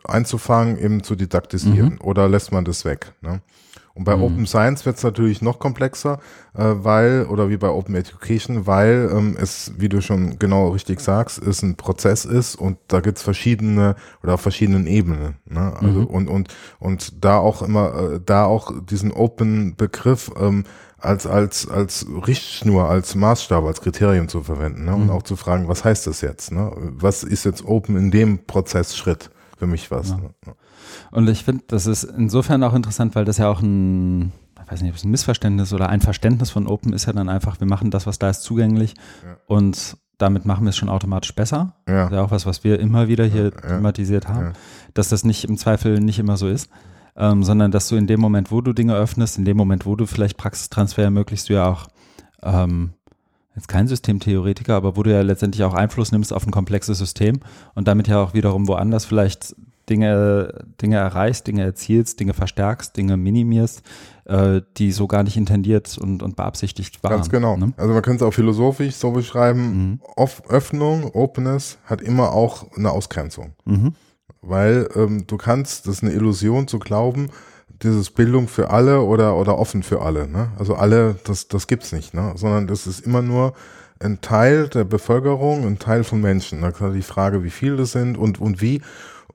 einzufangen, 0.05 0.79
eben 0.79 1.03
zu 1.03 1.15
didaktisieren. 1.15 1.95
Mhm. 1.95 2.01
Oder 2.01 2.29
lässt 2.29 2.53
man 2.53 2.65
das 2.65 2.85
weg? 2.85 3.13
Ne? 3.21 3.41
Und 3.95 4.05
bei 4.05 4.17
mhm. 4.17 4.23
Open 4.25 4.47
Science 4.47 4.85
wird 4.87 4.97
es 4.97 5.05
natürlich 5.05 5.41
noch 5.41 5.61
komplexer, 5.61 6.19
äh, 6.55 6.65
weil, 6.65 7.27
oder 7.27 7.49
wie 7.49 7.57
bei 7.57 7.69
Open 7.69 7.95
Education, 7.95 8.67
weil 8.67 9.09
ähm, 9.13 9.37
es, 9.41 9.73
wie 9.79 9.89
du 9.89 10.01
schon 10.01 10.39
genau 10.41 10.71
richtig 10.71 11.01
sagst, 11.01 11.39
es 11.39 11.63
ein 11.63 11.77
Prozess 11.77 12.25
ist 12.25 12.57
und 12.57 12.79
da 12.89 12.99
gibt's 13.01 13.23
verschiedene 13.23 13.95
oder 14.23 14.35
auf 14.35 14.41
verschiedenen 14.41 14.89
Ebenen. 14.89 15.37
Ne? 15.47 15.73
Also 15.77 16.01
mhm. 16.01 16.07
und, 16.07 16.29
und, 16.29 16.49
und 16.81 17.25
da 17.25 17.39
auch 17.39 17.63
immer, 17.63 18.15
äh, 18.15 18.21
da 18.25 18.47
auch 18.47 18.73
diesen 18.85 19.13
Open-Begriff 19.13 20.33
ähm, 20.41 20.65
als, 20.99 21.27
als, 21.29 21.69
als 21.69 22.05
Richtschnur, 22.27 22.89
als 22.89 23.15
Maßstab, 23.15 23.65
als 23.65 23.81
Kriterium 23.81 24.29
zu 24.29 24.43
verwenden 24.43 24.87
ne? 24.87 24.95
und 24.95 25.05
mhm. 25.05 25.11
auch 25.11 25.23
zu 25.23 25.37
fragen, 25.37 25.69
was 25.69 25.85
heißt 25.85 26.09
das 26.09 26.21
jetzt? 26.21 26.51
Ne? 26.51 26.73
Was 26.77 27.23
ist 27.23 27.45
jetzt 27.45 27.65
Open 27.65 27.97
in 27.97 28.11
dem 28.11 28.45
Prozessschritt 28.45 29.31
für 29.57 29.69
mich 29.69 29.93
was? 29.93 30.11
Ja. 30.11 30.17
Ne? 30.17 30.55
Und 31.11 31.29
ich 31.29 31.45
finde, 31.45 31.65
das 31.69 31.87
ist 31.87 32.05
insofern 32.05 32.63
auch 32.63 32.75
interessant, 32.75 33.15
weil 33.15 33.25
das 33.25 33.39
ja 33.39 33.49
auch 33.49 33.61
ein, 33.61 34.33
ich 34.65 34.73
weiß 34.73 34.83
nicht, 34.83 34.91
ob 34.91 34.97
es 34.97 35.05
ein 35.05 35.11
Missverständnis 35.11 35.73
oder 35.73 35.89
ein 35.89 36.01
Verständnis 36.01 36.51
von 36.51 36.67
Open 36.67 36.93
ist 36.93 37.07
ja 37.07 37.13
dann 37.13 37.29
einfach, 37.29 37.61
wir 37.61 37.67
machen 37.67 37.91
das, 37.91 38.07
was 38.07 38.19
da 38.19 38.31
ist, 38.31 38.43
zugänglich 38.43 38.95
ja. 39.25 39.37
und 39.47 39.97
damit 40.19 40.45
machen 40.45 40.65
wir 40.65 40.71
es 40.71 40.77
schon 40.77 40.89
automatisch 40.89 41.35
besser. 41.35 41.75
Ja. 41.89 41.95
Das 41.95 42.11
ist 42.11 42.17
ja 42.17 42.23
auch 42.23 42.31
was, 42.31 42.47
was 42.47 42.65
wir 42.65 42.79
immer 42.79 43.09
wieder 43.09 43.25
hier 43.25 43.45
ja. 43.45 43.51
thematisiert 43.51 44.29
haben, 44.29 44.53
dass 44.95 45.09
das 45.09 45.25
nicht 45.25 45.45
im 45.45 45.59
Zweifel 45.59 46.01
nicht 46.01 46.19
immer 46.19 46.37
so 46.37 46.49
ist. 46.49 46.71
Ähm, 47.17 47.45
sondern 47.45 47.71
dass 47.71 47.87
du 47.87 47.95
in 47.95 48.09
dem 48.09 48.21
Moment, 48.21 48.51
wo 48.51 48.61
du 48.61 48.73
Dinge 48.73 48.97
öffnest, 48.97 49.39
in 49.39 49.45
dem 49.45 49.57
Moment, 49.57 49.87
wo 49.87 49.95
du 49.95 50.05
vielleicht 50.05 50.37
Praxistransfer 50.37 51.05
ermöglichst, 51.05 51.49
du 51.49 51.55
ja 51.55 51.69
auch 51.69 51.87
ähm, 52.43 52.95
jetzt 53.55 53.69
kein 53.69 53.87
Systemtheoretiker, 53.87 54.75
aber 54.75 54.97
wo 54.97 55.03
du 55.03 55.13
ja 55.13 55.23
letztendlich 55.23 55.63
auch 55.63 55.75
Einfluss 55.75 56.13
nimmst 56.13 56.33
auf 56.33 56.47
ein 56.47 56.51
komplexes 56.51 56.99
System 56.99 57.41
und 57.75 57.87
damit 57.87 58.09
ja 58.09 58.21
auch 58.21 58.35
wiederum 58.35 58.67
woanders 58.67 59.05
vielleicht 59.05 59.55
Dinge, 59.89 60.65
Dinge 60.81 60.97
erreichst, 60.97 61.47
Dinge 61.47 61.63
erzielst, 61.63 62.19
Dinge 62.21 62.35
verstärkst, 62.35 62.97
Dinge 62.97 63.17
minimierst, 63.17 63.83
äh, 64.25 64.63
die 64.77 64.93
so 64.93 65.07
gar 65.07 65.23
nicht 65.23 65.37
intendiert 65.37 65.99
und, 65.99 66.23
und 66.23 66.37
beabsichtigt 66.37 67.03
waren. 67.03 67.13
Ganz 67.13 67.29
genau. 67.29 67.57
Ne? 67.57 67.73
Also 67.77 67.93
man 67.93 68.03
könnte 68.03 68.25
es 68.25 68.29
auch 68.29 68.35
philosophisch 68.35 68.95
so 68.95 69.11
beschreiben, 69.11 70.01
mhm. 70.17 70.27
Öffnung, 70.49 71.11
Openness 71.13 71.79
hat 71.85 72.01
immer 72.01 72.33
auch 72.33 72.67
eine 72.77 72.91
Ausgrenzung. 72.91 73.53
Mhm. 73.65 73.95
Weil 74.41 74.89
ähm, 74.95 75.27
du 75.27 75.37
kannst, 75.37 75.87
das 75.87 75.97
ist 75.97 76.03
eine 76.03 76.13
Illusion 76.13 76.69
zu 76.69 76.79
glauben, 76.79 77.31
dieses 77.83 78.11
Bildung 78.11 78.49
für 78.49 78.71
alle 78.71 79.03
oder, 79.03 79.37
oder 79.37 79.59
offen 79.59 79.83
für 79.83 80.03
alle. 80.03 80.29
Ne? 80.29 80.49
Also 80.59 80.75
alle, 80.75 81.17
das, 81.25 81.49
das 81.49 81.67
gibt's 81.67 81.93
nicht, 81.93 82.15
ne? 82.15 82.33
sondern 82.37 82.67
das 82.67 82.87
ist 82.87 83.01
immer 83.01 83.23
nur 83.23 83.55
ein 84.01 84.21
Teil 84.21 84.69
der 84.69 84.85
Bevölkerung, 84.85 85.67
ein 85.67 85.79
Teil 85.79 86.05
von 86.05 86.21
Menschen. 86.21 86.63
Da 86.63 86.69
ist 86.69 86.81
halt 86.81 86.95
die 86.95 87.03
Frage, 87.03 87.45
wie 87.45 87.51
viele 87.51 87.77
das 87.77 87.93
sind 87.93 88.17
und, 88.17 88.41
und 88.41 88.61
wie. 88.61 88.83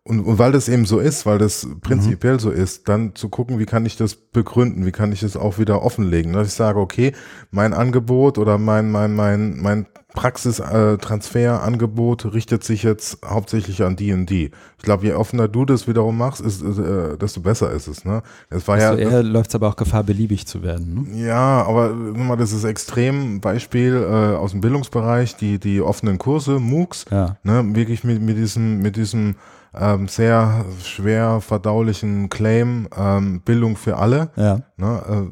Und, 0.09 0.21
und 0.21 0.39
weil 0.39 0.51
das 0.51 0.67
eben 0.67 0.85
so 0.85 0.97
ist, 0.97 1.27
weil 1.27 1.37
das 1.37 1.67
prinzipiell 1.81 2.33
mhm. 2.33 2.39
so 2.39 2.49
ist, 2.49 2.89
dann 2.89 3.13
zu 3.13 3.29
gucken, 3.29 3.59
wie 3.59 3.67
kann 3.67 3.85
ich 3.85 3.95
das 3.95 4.15
begründen, 4.15 4.87
wie 4.87 4.91
kann 4.91 5.11
ich 5.11 5.21
es 5.21 5.37
auch 5.37 5.59
wieder 5.59 5.83
offenlegen, 5.83 6.33
dass 6.33 6.47
ich 6.47 6.55
sage, 6.55 6.79
okay, 6.79 7.13
mein 7.51 7.73
Angebot 7.73 8.39
oder 8.39 8.57
mein 8.57 8.89
mein 8.89 9.15
mein 9.15 9.61
mein 9.61 9.85
Praxistransferangebot 10.15 12.25
äh, 12.25 12.29
richtet 12.29 12.63
sich 12.63 12.81
jetzt 12.81 13.19
hauptsächlich 13.23 13.83
an 13.83 13.95
die 13.95 14.11
und 14.11 14.27
die. 14.27 14.49
Ich 14.79 14.83
glaube, 14.83 15.05
je 15.05 15.13
offener 15.13 15.47
du 15.47 15.63
das 15.63 15.87
wiederum 15.87 16.17
machst, 16.17 16.41
ist, 16.41 16.63
äh, 16.63 17.15
desto 17.15 17.41
besser 17.41 17.71
ist 17.71 17.85
es. 17.85 18.03
Ne? 18.03 18.23
Es 18.49 18.67
war 18.67 18.79
also 18.79 18.99
ja, 18.99 19.11
eher 19.11 19.21
läuft 19.21 19.51
es 19.51 19.55
aber 19.55 19.67
auch 19.67 19.75
Gefahr, 19.75 20.03
beliebig 20.03 20.47
zu 20.47 20.63
werden. 20.63 21.07
Ne? 21.11 21.27
Ja, 21.27 21.63
aber 21.67 21.93
mal, 21.93 22.35
das 22.35 22.51
ist 22.51 22.63
extrem 22.63 23.41
Beispiel 23.41 23.93
äh, 23.93 24.35
aus 24.35 24.49
dem 24.51 24.61
Bildungsbereich, 24.61 25.35
die 25.35 25.59
die 25.59 25.81
offenen 25.81 26.17
Kurse, 26.17 26.57
MOOCs, 26.57 27.05
ja. 27.11 27.37
ne, 27.43 27.63
wirklich 27.75 28.03
mit 28.03 28.19
mit 28.19 28.37
diesem 28.37 28.79
mit 28.79 28.95
diesem 28.95 29.35
ähm, 29.73 30.07
sehr 30.07 30.65
schwer 30.83 31.41
verdaulichen 31.41 32.29
Claim, 32.29 32.87
ähm, 32.97 33.41
Bildung 33.41 33.75
für 33.75 33.97
alle. 33.97 34.31
Ja. 34.35 34.61
Ne, 34.77 35.27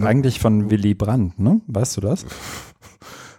äh, 0.00 0.04
eigentlich 0.04 0.40
von 0.40 0.70
Willy 0.70 0.94
Brandt, 0.94 1.38
ne? 1.38 1.60
Weißt 1.66 1.96
du 1.96 2.00
das? 2.00 2.24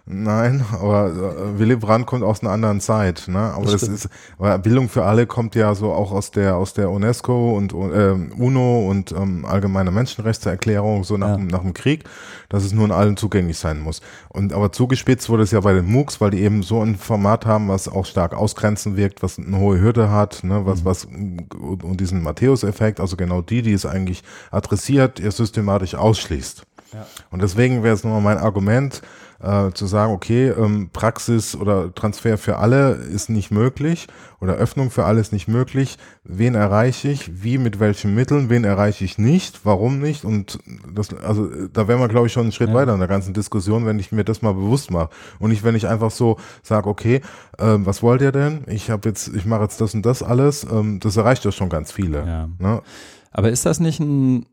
Nein, 0.06 0.62
aber 0.70 1.06
äh, 1.06 1.58
Willy 1.58 1.76
Brandt 1.76 2.04
kommt 2.04 2.24
aus 2.24 2.42
einer 2.42 2.50
anderen 2.50 2.82
Zeit, 2.82 3.24
ne? 3.26 3.38
Aber 3.38 3.64
das, 3.64 3.80
das 3.80 3.88
ist, 3.88 4.08
aber 4.38 4.58
Bildung 4.58 4.90
für 4.90 5.06
alle 5.06 5.26
kommt 5.26 5.54
ja 5.54 5.74
so 5.74 5.92
auch 5.92 6.12
aus 6.12 6.30
der 6.30 6.56
aus 6.56 6.74
der 6.74 6.90
UNESCO 6.90 7.56
und 7.56 7.72
äh, 7.72 8.14
UNO 8.36 8.90
und 8.90 9.12
ähm, 9.12 9.46
allgemeine 9.46 9.90
Menschenrechtserklärung 9.90 11.04
so 11.04 11.16
nach, 11.16 11.38
ja. 11.38 11.44
nach 11.44 11.62
dem 11.62 11.72
Krieg, 11.72 12.04
dass 12.50 12.64
es 12.64 12.74
nur 12.74 12.84
in 12.84 12.92
allen 12.92 13.16
zugänglich 13.16 13.56
sein 13.56 13.80
muss. 13.80 14.02
Und 14.28 14.52
aber 14.52 14.72
zugespitzt 14.72 15.30
wurde 15.30 15.44
es 15.44 15.52
ja 15.52 15.60
bei 15.60 15.72
den 15.72 15.90
MOOCs, 15.90 16.20
weil 16.20 16.32
die 16.32 16.42
eben 16.42 16.62
so 16.62 16.82
ein 16.82 16.96
Format 16.96 17.46
haben, 17.46 17.68
was 17.68 17.88
auch 17.88 18.04
stark 18.04 18.34
ausgrenzend 18.34 18.98
wirkt, 18.98 19.22
was 19.22 19.38
eine 19.38 19.58
hohe 19.58 19.80
Hürde 19.80 20.10
hat, 20.10 20.44
ne? 20.44 20.66
Was 20.66 20.80
mhm. 20.80 20.84
was 20.84 21.06
und 21.06 21.98
diesen 21.98 22.22
Matthäus-Effekt, 22.22 23.00
also 23.00 23.16
genau 23.16 23.40
die, 23.40 23.62
die 23.62 23.72
es 23.72 23.86
eigentlich 23.86 24.22
adressiert, 24.50 25.18
ihr 25.18 25.32
systematisch 25.32 25.94
ausschließt. 25.94 26.66
Ja. 26.92 27.06
Und 27.30 27.42
deswegen 27.42 27.82
wäre 27.82 27.94
es 27.94 28.04
nochmal 28.04 28.20
mein 28.20 28.38
Argument 28.38 29.00
äh, 29.44 29.72
zu 29.72 29.86
sagen, 29.86 30.12
okay, 30.12 30.48
ähm, 30.48 30.88
Praxis 30.92 31.54
oder 31.54 31.94
Transfer 31.94 32.38
für 32.38 32.56
alle 32.56 32.92
ist 32.92 33.28
nicht 33.28 33.50
möglich 33.50 34.06
oder 34.40 34.54
Öffnung 34.54 34.90
für 34.90 35.04
alle 35.04 35.20
ist 35.20 35.32
nicht 35.32 35.48
möglich. 35.48 35.98
Wen 36.24 36.54
erreiche 36.54 37.08
ich? 37.08 37.42
Wie, 37.42 37.58
mit 37.58 37.78
welchen 37.78 38.14
Mitteln? 38.14 38.48
Wen 38.48 38.64
erreiche 38.64 39.04
ich 39.04 39.18
nicht? 39.18 39.64
Warum 39.64 40.00
nicht? 40.00 40.24
Und 40.24 40.58
das, 40.92 41.12
also 41.14 41.48
da 41.72 41.88
wären 41.88 42.00
wir, 42.00 42.08
glaube 42.08 42.26
ich, 42.26 42.32
schon 42.32 42.44
einen 42.44 42.52
Schritt 42.52 42.70
ja. 42.70 42.74
weiter 42.74 42.94
in 42.94 42.98
der 42.98 43.08
ganzen 43.08 43.34
Diskussion, 43.34 43.84
wenn 43.84 43.98
ich 43.98 44.12
mir 44.12 44.24
das 44.24 44.40
mal 44.40 44.54
bewusst 44.54 44.90
mache. 44.90 45.10
Und 45.38 45.50
nicht, 45.50 45.62
wenn 45.62 45.74
ich 45.74 45.86
einfach 45.86 46.10
so 46.10 46.38
sage, 46.62 46.88
okay, 46.88 47.20
ähm, 47.58 47.84
was 47.84 48.02
wollt 48.02 48.22
ihr 48.22 48.32
denn? 48.32 48.64
Ich 48.66 48.90
habe 48.90 49.08
jetzt, 49.08 49.28
ich 49.28 49.44
mache 49.44 49.62
jetzt 49.62 49.80
das 49.80 49.94
und 49.94 50.06
das 50.06 50.22
alles. 50.22 50.64
Ähm, 50.64 51.00
das 51.00 51.16
erreicht 51.16 51.44
ja 51.44 51.52
schon 51.52 51.68
ganz 51.68 51.92
viele. 51.92 52.26
Ja. 52.26 52.48
Ne? 52.58 52.82
Aber 53.30 53.50
ist 53.50 53.66
das 53.66 53.80
nicht 53.80 54.00
ein 54.00 54.46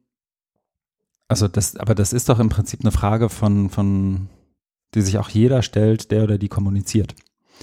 also 1.32 1.48
das, 1.48 1.78
aber 1.78 1.96
das 1.96 2.12
ist 2.12 2.28
doch 2.28 2.40
im 2.40 2.50
Prinzip 2.50 2.82
eine 2.82 2.92
Frage 2.92 3.30
von, 3.30 3.70
von 3.70 4.28
die 4.94 5.02
sich 5.02 5.18
auch 5.18 5.30
jeder 5.30 5.62
stellt, 5.62 6.12
der 6.12 6.24
oder 6.24 6.38
die 6.38 6.50
kommuniziert. 6.50 7.16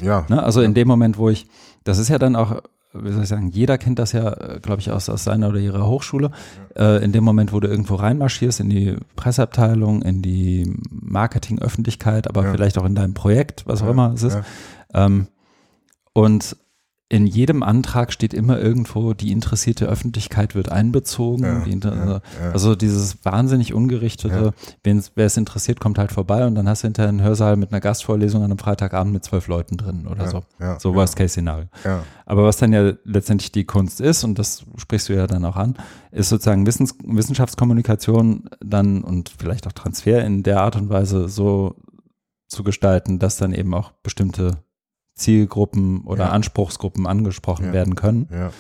Ja. 0.02 0.26
Ne? 0.28 0.42
Also 0.42 0.60
in 0.60 0.74
dem 0.74 0.88
Moment, 0.88 1.18
wo 1.18 1.28
ich, 1.28 1.46
das 1.84 1.98
ist 1.98 2.08
ja 2.08 2.18
dann 2.18 2.36
auch, 2.36 2.62
wie 2.92 3.12
soll 3.12 3.22
ich 3.22 3.28
sagen, 3.28 3.48
jeder 3.48 3.76
kennt 3.78 3.98
das 3.98 4.12
ja, 4.12 4.32
äh, 4.32 4.60
glaube 4.60 4.80
ich, 4.80 4.90
aus, 4.90 5.08
aus 5.08 5.24
seiner 5.24 5.48
oder 5.48 5.58
ihrer 5.58 5.86
Hochschule. 5.86 6.30
Ja. 6.76 6.96
Äh, 6.96 7.04
in 7.04 7.12
dem 7.12 7.24
Moment, 7.24 7.52
wo 7.52 7.60
du 7.60 7.68
irgendwo 7.68 7.96
reinmarschierst, 7.96 8.60
in 8.60 8.70
die 8.70 8.96
Presseabteilung, 9.16 10.02
in 10.02 10.22
die 10.22 10.74
Marketingöffentlichkeit, 10.90 12.28
aber 12.28 12.44
ja. 12.44 12.52
vielleicht 12.52 12.78
auch 12.78 12.84
in 12.84 12.94
deinem 12.94 13.14
Projekt, 13.14 13.64
was 13.66 13.82
auch 13.82 13.90
immer 13.90 14.12
es 14.14 14.22
ist. 14.22 14.38
Ähm, 14.94 15.26
und 16.12 16.56
in 17.10 17.26
jedem 17.26 17.62
Antrag 17.62 18.12
steht 18.12 18.34
immer 18.34 18.60
irgendwo, 18.60 19.14
die 19.14 19.32
interessierte 19.32 19.86
Öffentlichkeit 19.86 20.54
wird 20.54 20.70
einbezogen. 20.70 21.42
Ja, 21.42 21.60
die, 21.60 21.80
ja, 21.82 22.06
ja. 22.06 22.20
Also 22.52 22.74
dieses 22.74 23.24
wahnsinnig 23.24 23.72
ungerichtete, 23.72 24.52
wer 24.82 25.26
es 25.26 25.36
interessiert, 25.38 25.80
kommt 25.80 25.98
halt 25.98 26.12
vorbei 26.12 26.46
und 26.46 26.54
dann 26.54 26.68
hast 26.68 26.82
du 26.82 26.88
hinterher 26.88 27.08
einen 27.08 27.22
Hörsaal 27.22 27.56
mit 27.56 27.72
einer 27.72 27.80
Gastvorlesung 27.80 28.42
an 28.42 28.50
einem 28.50 28.58
Freitagabend 28.58 29.14
mit 29.14 29.24
zwölf 29.24 29.48
Leuten 29.48 29.78
drin 29.78 30.06
oder 30.06 30.28
so. 30.28 30.42
so 30.78 30.94
Worst 30.94 31.16
Case 31.16 31.30
Szenario. 31.30 31.68
Aber 32.26 32.44
was 32.44 32.58
dann 32.58 32.74
ja 32.74 32.92
letztendlich 33.04 33.52
die 33.52 33.64
Kunst 33.64 34.02
ist, 34.02 34.22
und 34.24 34.38
das 34.38 34.66
sprichst 34.76 35.08
du 35.08 35.14
ja 35.14 35.26
dann 35.26 35.46
auch 35.46 35.56
an, 35.56 35.76
ist 36.10 36.28
sozusagen 36.28 36.66
Wissens 36.66 36.94
Wissenschaftskommunikation 37.02 38.50
dann 38.60 39.02
und 39.02 39.32
vielleicht 39.38 39.66
auch 39.66 39.72
Transfer 39.72 40.22
in 40.24 40.42
der 40.42 40.60
Art 40.60 40.76
und 40.76 40.90
Weise 40.90 41.28
so 41.28 41.76
zu 42.48 42.64
gestalten, 42.64 43.18
dass 43.18 43.38
dann 43.38 43.54
eben 43.54 43.72
auch 43.72 43.92
bestimmte 44.02 44.58
Zielgruppen 45.18 46.02
oder 46.02 46.26
ja. 46.26 46.30
Anspruchsgruppen 46.30 47.06
angesprochen 47.06 47.66
ja. 47.66 47.72
werden 47.72 47.94
können. 47.94 48.28
Ja. 48.30 48.50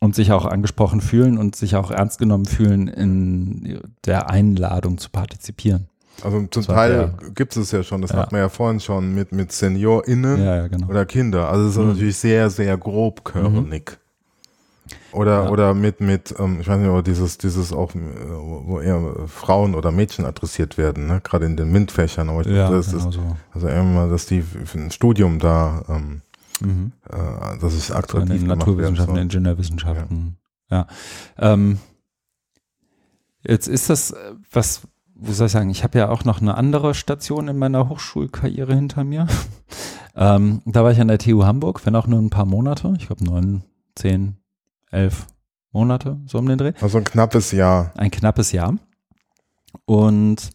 Und 0.00 0.16
sich 0.16 0.32
auch 0.32 0.46
angesprochen 0.46 1.00
fühlen 1.00 1.38
und 1.38 1.54
sich 1.54 1.76
auch 1.76 1.92
ernst 1.92 2.18
genommen 2.18 2.46
fühlen, 2.46 2.88
in 2.88 3.80
der 4.04 4.30
Einladung 4.30 4.98
zu 4.98 5.10
partizipieren. 5.10 5.86
Also 6.24 6.44
zum 6.50 6.64
Teil 6.64 7.14
gibt 7.34 7.56
es 7.56 7.70
ja 7.70 7.82
schon, 7.82 8.02
das 8.02 8.12
hat 8.12 8.32
man 8.32 8.40
ja 8.40 8.48
vorhin 8.48 8.80
schon 8.80 9.14
mit, 9.14 9.32
mit 9.32 9.52
SeniorInnen 9.52 10.68
genau. 10.70 10.88
oder 10.88 11.06
Kinder. 11.06 11.48
Also 11.48 11.66
es 11.66 11.76
ist 11.76 11.78
mhm. 11.78 11.88
natürlich 11.88 12.16
sehr, 12.16 12.50
sehr 12.50 12.76
grobkörnig. 12.76 13.98
Oder, 15.12 15.44
ja. 15.44 15.50
oder 15.50 15.74
mit, 15.74 16.00
mit, 16.00 16.34
ähm, 16.38 16.58
ich 16.60 16.68
weiß 16.68 16.78
nicht, 16.78 16.88
aber 16.88 17.02
dieses, 17.02 17.36
dieses 17.36 17.72
auch, 17.72 17.94
äh, 17.94 17.98
wo 17.98 18.80
eher 18.80 19.26
Frauen 19.26 19.74
oder 19.74 19.92
Mädchen 19.92 20.24
adressiert 20.24 20.78
werden, 20.78 21.06
ne? 21.06 21.20
gerade 21.22 21.44
in 21.44 21.56
den 21.56 21.70
MINT-Fächern. 21.70 22.30
Aber 22.30 22.40
ich 22.40 22.46
ja, 22.46 22.70
das 22.70 22.90
genau 22.90 23.08
ist, 23.08 23.14
so. 23.14 23.36
also 23.52 23.68
immer, 23.68 24.08
dass 24.08 24.26
die 24.26 24.40
für 24.42 24.78
ein 24.78 24.90
Studium 24.90 25.38
da, 25.38 25.84
ähm, 25.88 26.22
mhm. 26.60 26.92
äh, 27.10 27.58
das 27.60 27.74
ist 27.74 27.90
attraktiv 27.90 28.36
so 28.36 28.42
in 28.42 28.46
Naturwissenschaften, 28.46 29.14
werden, 29.14 29.24
Ingenieurwissenschaften. 29.24 30.36
Ja. 30.70 30.86
ja. 31.38 31.52
Ähm, 31.52 31.78
jetzt 33.46 33.68
ist 33.68 33.90
das, 33.90 34.14
was, 34.50 34.82
wie 35.14 35.32
soll 35.32 35.46
ich 35.46 35.52
sagen, 35.52 35.68
ich 35.68 35.84
habe 35.84 35.98
ja 35.98 36.08
auch 36.08 36.24
noch 36.24 36.40
eine 36.40 36.56
andere 36.56 36.94
Station 36.94 37.48
in 37.48 37.58
meiner 37.58 37.90
Hochschulkarriere 37.90 38.74
hinter 38.74 39.04
mir. 39.04 39.26
ähm, 40.16 40.62
da 40.64 40.82
war 40.84 40.92
ich 40.92 41.00
an 41.02 41.08
der 41.08 41.18
TU 41.18 41.44
Hamburg, 41.44 41.84
wenn 41.84 41.96
auch 41.96 42.06
nur 42.06 42.18
ein 42.18 42.30
paar 42.30 42.46
Monate. 42.46 42.94
Ich 42.96 43.08
glaube 43.08 43.24
neun, 43.24 43.62
zehn, 43.94 44.38
elf 44.92 45.26
Monate, 45.72 46.20
so 46.26 46.38
um 46.38 46.46
den 46.46 46.58
Dreh. 46.58 46.72
Also 46.80 46.98
ein 46.98 47.04
knappes 47.04 47.52
Jahr. 47.52 47.92
Ein 47.96 48.10
knappes 48.10 48.52
Jahr. 48.52 48.76
Und 49.86 50.50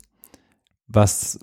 was, 0.88 1.40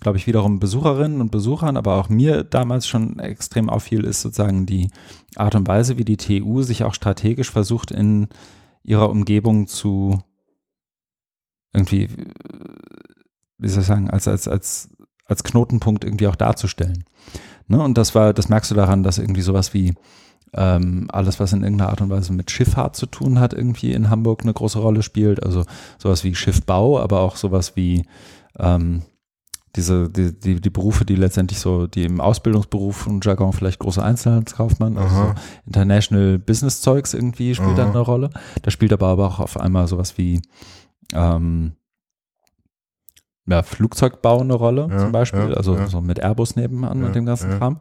glaube 0.00 0.18
ich, 0.18 0.26
wiederum 0.26 0.58
Besucherinnen 0.58 1.20
und 1.20 1.30
Besuchern, 1.30 1.76
aber 1.76 1.94
auch 1.94 2.08
mir 2.08 2.44
damals 2.44 2.86
schon 2.86 3.18
extrem 3.20 3.70
auffiel, 3.70 4.04
ist 4.04 4.22
sozusagen 4.22 4.66
die 4.66 4.90
Art 5.36 5.54
und 5.54 5.66
Weise, 5.68 5.96
wie 5.96 6.04
die 6.04 6.16
TU 6.16 6.62
sich 6.62 6.84
auch 6.84 6.94
strategisch 6.94 7.50
versucht, 7.50 7.90
in 7.90 8.28
ihrer 8.82 9.08
Umgebung 9.08 9.66
zu 9.66 10.20
irgendwie, 11.72 12.08
wie 13.58 13.68
soll 13.68 13.82
ich 13.82 13.86
sagen, 13.86 14.10
als, 14.10 14.28
als, 14.28 14.46
als, 14.46 14.90
als 15.26 15.42
Knotenpunkt 15.42 16.04
irgendwie 16.04 16.28
auch 16.28 16.36
darzustellen. 16.36 17.04
Ne? 17.66 17.82
Und 17.82 17.98
das 17.98 18.14
war, 18.14 18.32
das 18.32 18.48
merkst 18.48 18.70
du 18.70 18.74
daran, 18.74 19.02
dass 19.02 19.18
irgendwie 19.18 19.42
sowas 19.42 19.74
wie 19.74 19.94
ähm, 20.56 21.08
alles, 21.10 21.40
was 21.40 21.52
in 21.52 21.62
irgendeiner 21.62 21.90
Art 21.90 22.00
und 22.00 22.10
Weise 22.10 22.32
mit 22.32 22.50
Schifffahrt 22.50 22.96
zu 22.96 23.06
tun 23.06 23.40
hat, 23.40 23.52
irgendwie 23.52 23.92
in 23.92 24.10
Hamburg 24.10 24.42
eine 24.42 24.52
große 24.52 24.78
Rolle 24.78 25.02
spielt. 25.02 25.42
Also 25.42 25.64
sowas 25.98 26.24
wie 26.24 26.34
Schiffbau, 26.34 27.00
aber 27.00 27.20
auch 27.20 27.36
sowas 27.36 27.76
wie 27.76 28.06
ähm, 28.58 29.02
diese, 29.76 30.08
die, 30.08 30.38
die, 30.38 30.60
die 30.60 30.70
Berufe, 30.70 31.04
die 31.04 31.16
letztendlich 31.16 31.58
so, 31.58 31.88
die 31.88 32.04
im 32.04 32.20
Ausbildungsberuf 32.20 33.08
und 33.08 33.24
Jargon 33.24 33.52
vielleicht 33.52 33.80
große 33.80 34.02
Einzelhandelskaufmann, 34.02 34.96
also 34.96 35.14
so 35.14 35.34
International 35.66 36.38
Business 36.38 36.80
Zeugs 36.80 37.12
irgendwie 37.12 37.56
spielt 37.56 37.70
Aha. 37.70 37.76
dann 37.76 37.90
eine 37.90 38.00
Rolle. 38.00 38.30
Da 38.62 38.70
spielt 38.70 38.92
aber, 38.92 39.08
aber 39.08 39.26
auch 39.26 39.40
auf 39.40 39.58
einmal 39.58 39.88
sowas 39.88 40.16
wie 40.16 40.40
ähm, 41.12 41.72
ja, 43.46 43.62
Flugzeugbau 43.62 44.40
eine 44.40 44.54
Rolle 44.54 44.88
Ja, 44.90 44.98
zum 44.98 45.12
Beispiel, 45.12 45.50
ja, 45.50 45.56
also 45.56 45.86
so 45.86 46.00
mit 46.00 46.20
Airbus 46.20 46.56
nebenan 46.56 47.02
und 47.02 47.14
dem 47.14 47.26
ganzen. 47.26 47.50
Kram. 47.58 47.80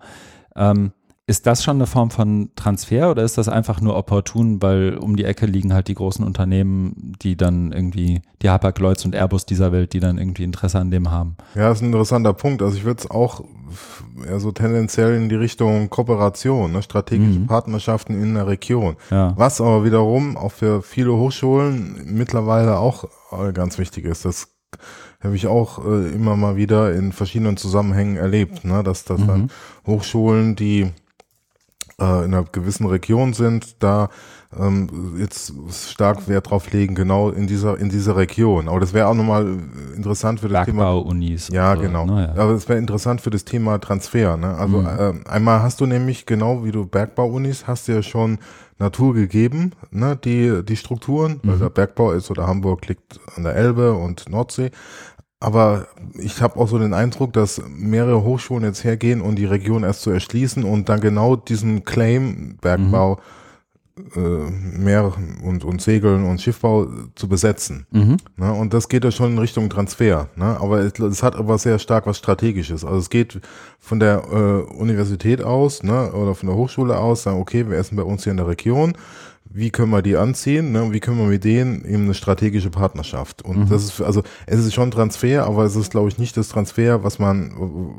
Ähm, 0.55 0.91
ist 1.25 1.47
das 1.47 1.63
schon 1.63 1.77
eine 1.77 1.87
Form 1.87 2.11
von 2.11 2.49
Transfer 2.57 3.09
oder 3.09 3.23
ist 3.23 3.37
das 3.37 3.47
einfach 3.47 3.79
nur 3.79 3.95
opportun, 3.95 4.61
weil 4.61 4.97
um 4.97 5.15
die 5.15 5.23
Ecke 5.23 5.45
liegen 5.45 5.73
halt 5.73 5.87
die 5.87 5.93
großen 5.93 6.25
Unternehmen, 6.25 7.13
die 7.21 7.37
dann 7.37 7.71
irgendwie, 7.71 8.21
die 8.41 8.49
Hapag-Lloyds 8.49 9.05
und 9.05 9.15
Airbus 9.15 9.45
dieser 9.45 9.71
Welt, 9.71 9.93
die 9.93 10.01
dann 10.01 10.17
irgendwie 10.17 10.43
Interesse 10.43 10.79
an 10.79 10.91
dem 10.91 11.11
haben? 11.11 11.37
Ja, 11.55 11.71
ist 11.71 11.81
ein 11.81 11.85
interessanter 11.87 12.33
Punkt. 12.33 12.61
Also 12.61 12.75
ich 12.75 12.83
würde 12.83 12.99
es 13.03 13.09
auch 13.09 13.41
eher 14.27 14.41
so 14.41 14.51
tendenziell 14.51 15.15
in 15.15 15.29
die 15.29 15.35
Richtung 15.35 15.89
Kooperation, 15.89 16.73
ne? 16.73 16.81
strategische 16.83 17.39
Mhm. 17.39 17.47
Partnerschaften 17.47 18.21
in 18.21 18.33
der 18.33 18.47
Region. 18.47 18.97
Ja. 19.09 19.33
Was 19.37 19.61
aber 19.61 19.85
wiederum 19.85 20.35
auch 20.35 20.51
für 20.51 20.81
viele 20.81 21.13
Hochschulen 21.13 22.01
mittlerweile 22.05 22.77
auch 22.79 23.05
äh, 23.31 23.53
ganz 23.53 23.77
wichtig 23.77 24.03
ist. 24.03 24.25
Das 24.25 24.49
habe 25.23 25.37
ich 25.37 25.47
auch 25.47 25.85
äh, 25.85 26.09
immer 26.09 26.35
mal 26.35 26.57
wieder 26.57 26.93
in 26.93 27.13
verschiedenen 27.13 27.55
Zusammenhängen 27.55 28.17
erlebt, 28.17 28.65
ne? 28.65 28.83
dass 28.83 29.05
das 29.05 29.25
dann 29.25 29.43
Mhm. 29.43 29.49
Hochschulen, 29.87 30.57
die 30.57 30.91
äh, 31.99 32.25
in 32.25 32.33
einer 32.33 32.43
gewissen 32.43 32.85
Region 32.87 33.33
sind, 33.33 33.81
da 33.83 34.09
ähm, 34.59 35.15
jetzt 35.17 35.51
stark 35.71 36.27
Wert 36.27 36.49
drauf 36.51 36.71
legen, 36.71 36.93
genau 36.95 37.29
in 37.29 37.47
dieser 37.47 37.79
in 37.79 37.89
dieser 37.89 38.15
Region. 38.15 38.67
Aber 38.67 38.79
das 38.79 38.93
wäre 38.93 39.07
auch 39.07 39.15
nochmal 39.15 39.45
äh, 39.47 39.95
interessant 39.95 40.39
für 40.41 40.47
das 40.49 40.65
Thema 40.65 40.83
Bergbau-Unis. 40.83 41.49
und 41.49 41.55
ja, 41.55 41.75
so, 41.75 41.81
genau. 41.81 42.05
ne, 42.05 42.33
ja. 42.35 42.41
Aber 42.41 42.51
es 42.53 42.69
wäre 42.69 42.77
interessant 42.79 43.21
für 43.21 43.31
das 43.31 43.45
Thema 43.45 43.79
Transfer. 43.79 44.37
Ne? 44.37 44.55
Also 44.55 44.77
Mhm. 44.77 44.87
ähm, 44.99 45.21
einmal 45.27 45.61
hast 45.63 45.81
du 45.81 45.85
nämlich, 45.87 46.25
genau 46.25 46.63
wie 46.63 46.71
du 46.71 46.85
Bergbau-Unis, 46.85 47.65
hast 47.67 47.87
du 47.87 47.93
ja 47.93 48.03
schon 48.03 48.37
Natur 48.79 49.13
gegeben, 49.13 49.71
ne? 49.91 50.17
die, 50.23 50.63
die 50.63 50.75
Strukturen, 50.75 51.39
weil 51.43 51.55
Mhm. 51.55 51.59
der 51.61 51.69
Bergbau 51.69 52.11
ist 52.11 52.29
oder 52.29 52.45
Hamburg 52.47 52.87
liegt 52.87 53.19
an 53.35 53.43
der 53.43 53.55
Elbe 53.55 53.93
und 53.93 54.29
Nordsee. 54.29 54.71
Aber 55.43 55.87
ich 56.13 56.41
habe 56.41 56.57
auch 56.57 56.69
so 56.69 56.79
den 56.79 56.93
Eindruck, 56.93 57.33
dass 57.33 57.61
mehrere 57.67 58.23
Hochschulen 58.23 58.63
jetzt 58.63 58.85
hergehen 58.85 59.19
und 59.19 59.35
die 59.35 59.43
Region 59.43 59.83
erst 59.83 60.01
zu 60.01 60.09
erschließen 60.09 60.63
und 60.63 60.87
dann 60.87 61.01
genau 61.01 61.35
diesen 61.35 61.83
Claim 61.83 62.55
Bergbau, 62.61 63.19
äh, 64.15 64.19
Meer 64.19 65.11
und, 65.43 65.65
und 65.65 65.81
Segeln 65.81 66.23
und 66.23 66.41
Schiffbau 66.41 66.87
zu 67.15 67.27
besetzen. 67.27 67.85
Mhm. 67.91 68.17
Ne? 68.37 68.53
Und 68.53 68.73
das 68.73 68.87
geht 68.87 69.03
ja 69.03 69.11
schon 69.11 69.33
in 69.33 69.37
Richtung 69.37 69.69
Transfer. 69.69 70.29
Ne? 70.37 70.45
Aber 70.61 70.79
es, 70.79 70.97
es 70.97 71.21
hat 71.21 71.35
aber 71.35 71.57
sehr 71.57 71.77
stark 71.77 72.07
was 72.07 72.19
Strategisches. 72.19 72.85
Also 72.85 72.99
es 72.99 73.09
geht 73.09 73.41
von 73.79 73.99
der 73.99 74.23
äh, 74.31 74.73
Universität 74.73 75.43
aus 75.43 75.83
ne? 75.83 76.09
oder 76.13 76.35
von 76.35 76.47
der 76.47 76.55
Hochschule 76.55 76.97
aus, 76.97 77.23
sagen, 77.23 77.41
okay, 77.41 77.69
wir 77.69 77.77
essen 77.77 77.97
bei 77.97 78.03
uns 78.03 78.23
hier 78.23 78.31
in 78.31 78.37
der 78.37 78.47
Region. 78.47 78.93
Wie 79.55 79.69
können 79.69 79.91
wir 79.91 80.01
die 80.01 80.17
anziehen? 80.17 80.71
Ne? 80.71 80.91
Wie 80.91 80.99
können 80.99 81.19
wir 81.19 81.27
mit 81.27 81.43
denen 81.43 81.85
eben 81.85 82.05
eine 82.05 82.15
strategische 82.15 82.71
Partnerschaft? 82.71 83.43
Und 83.43 83.59
Mhm. 83.65 83.69
das 83.69 83.83
ist, 83.83 84.01
also 84.01 84.23
es 84.47 84.59
ist 84.65 84.73
schon 84.73 84.89
Transfer, 84.89 85.45
aber 85.45 85.63
es 85.63 85.75
ist, 85.75 85.91
glaube 85.91 86.09
ich, 86.09 86.17
nicht 86.17 86.35
das 86.35 86.49
Transfer, 86.49 87.03
was 87.03 87.19
man, 87.19 87.51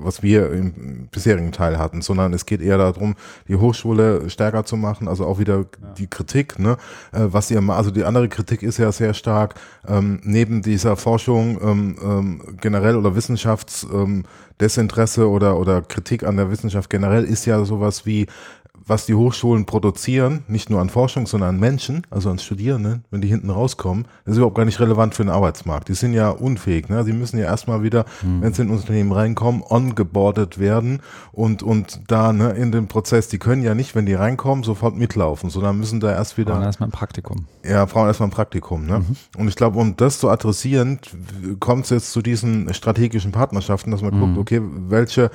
was 0.03 0.21
wir 0.25 0.51
im 0.51 1.07
bisherigen 1.13 1.53
Teil 1.53 1.79
hatten, 1.79 2.03
sondern 2.03 2.33
es 2.33 2.45
geht 2.45 2.61
eher 2.61 2.77
darum, 2.79 3.15
die 3.47 3.55
Hochschule 3.55 4.29
stärker 4.31 4.65
zu 4.65 4.77
machen, 4.77 5.07
also 5.07 5.27
auch 5.27 5.39
wieder 5.39 5.65
die 5.97 6.09
Kritik, 6.09 6.59
ne? 6.59 6.77
äh, 7.13 7.21
was 7.27 7.53
ihr, 7.53 7.63
also 7.69 7.93
die 7.93 8.03
andere 8.03 8.29
Kritik 8.29 8.65
ist 8.65 8.79
ja 8.79 8.91
sehr 8.91 9.15
stark, 9.15 9.55
ähm, 9.87 10.19
neben 10.25 10.61
dieser 10.61 10.97
Forschung 10.97 11.61
ähm, 11.63 11.97
ähm, 12.03 12.43
generell 12.61 12.97
oder 12.97 13.15
Wissenschafts 13.15 13.87
ähm, 13.93 14.25
Desinteresse 14.61 15.29
oder, 15.29 15.57
oder 15.59 15.83
Kritik 15.83 16.25
an 16.25 16.37
der 16.37 16.51
Wissenschaft 16.51 16.91
generell 16.91 17.25
ist 17.25 17.45
ja 17.45 17.65
sowas 17.65 18.07
wie, 18.07 18.27
was 18.87 19.07
die 19.07 19.15
Hochschulen 19.15 19.65
produzieren, 19.65 20.45
nicht 20.49 20.71
nur 20.71 20.81
an 20.81 20.91
Forschung, 20.91 21.27
sondern 21.27 21.51
an 21.51 21.61
Menschen, 21.61 22.03
also 22.11 22.31
an 22.31 22.39
Studierenden, 22.39 23.05
wenn 23.11 23.21
die 23.21 23.29
hinten 23.29 23.51
rauskommen, 23.51 24.05
das 24.25 24.33
ist 24.33 24.37
überhaupt 24.39 24.57
gar 24.57 24.65
nicht 24.65 24.81
relevant 24.81 25.15
für 25.15 25.23
den 25.23 25.31
Arbeitsmarkt. 25.31 25.89
Die 25.89 25.95
sind 25.95 26.13
ja 26.13 26.31
unfähig. 26.31 26.89
Ne? 26.89 27.03
Sie 27.05 27.13
müssen 27.13 27.39
ja 27.39 27.45
erstmal 27.45 27.83
wieder, 27.83 28.05
wenn 28.23 28.53
sie 28.53 28.63
in 28.63 28.71
Unternehmen 28.71 29.13
reinkommen, 29.13 29.63
ongeboardet 29.63 30.59
werden 30.59 31.01
und, 31.33 31.63
und 31.63 32.01
da 32.09 32.33
ne, 32.33 32.51
in 32.51 32.73
den 32.73 32.89
Prozess, 32.89 33.29
die 33.29 33.39
können 33.39 33.63
ja 33.63 33.75
nicht, 33.75 33.95
wenn 33.95 34.07
die 34.07 34.15
reinkommen, 34.15 34.65
sofort 34.65 34.97
mitlaufen, 34.97 35.51
sondern 35.51 35.79
müssen 35.79 36.01
da 36.01 36.13
erst 36.13 36.37
wieder 36.37 36.55
Dann 36.55 36.63
erstmal 36.63 36.89
ein 36.89 36.93
Praktikum. 36.93 37.47
ja, 37.65 37.85
brauchen 37.85 38.07
erstmal 38.07 38.29
ein 38.29 38.33
Praktikum. 38.33 38.87
Ne? 38.87 39.05
Und 39.37 39.49
ich 39.49 39.57
glaube, 39.57 39.79
um 39.79 39.97
das 39.97 40.19
zu 40.19 40.29
adressieren, 40.29 40.99
kommt 41.61 41.85
es 41.85 41.91
jetzt 41.91 42.13
zu 42.13 42.23
diesen 42.23 42.73
strategischen 42.75 43.33
Partnerschaften, 43.33 43.91
dass 43.91 44.03
man 44.03 44.19
guckt, 44.19 44.39
okay, 44.39 44.61
welche, 44.89 45.31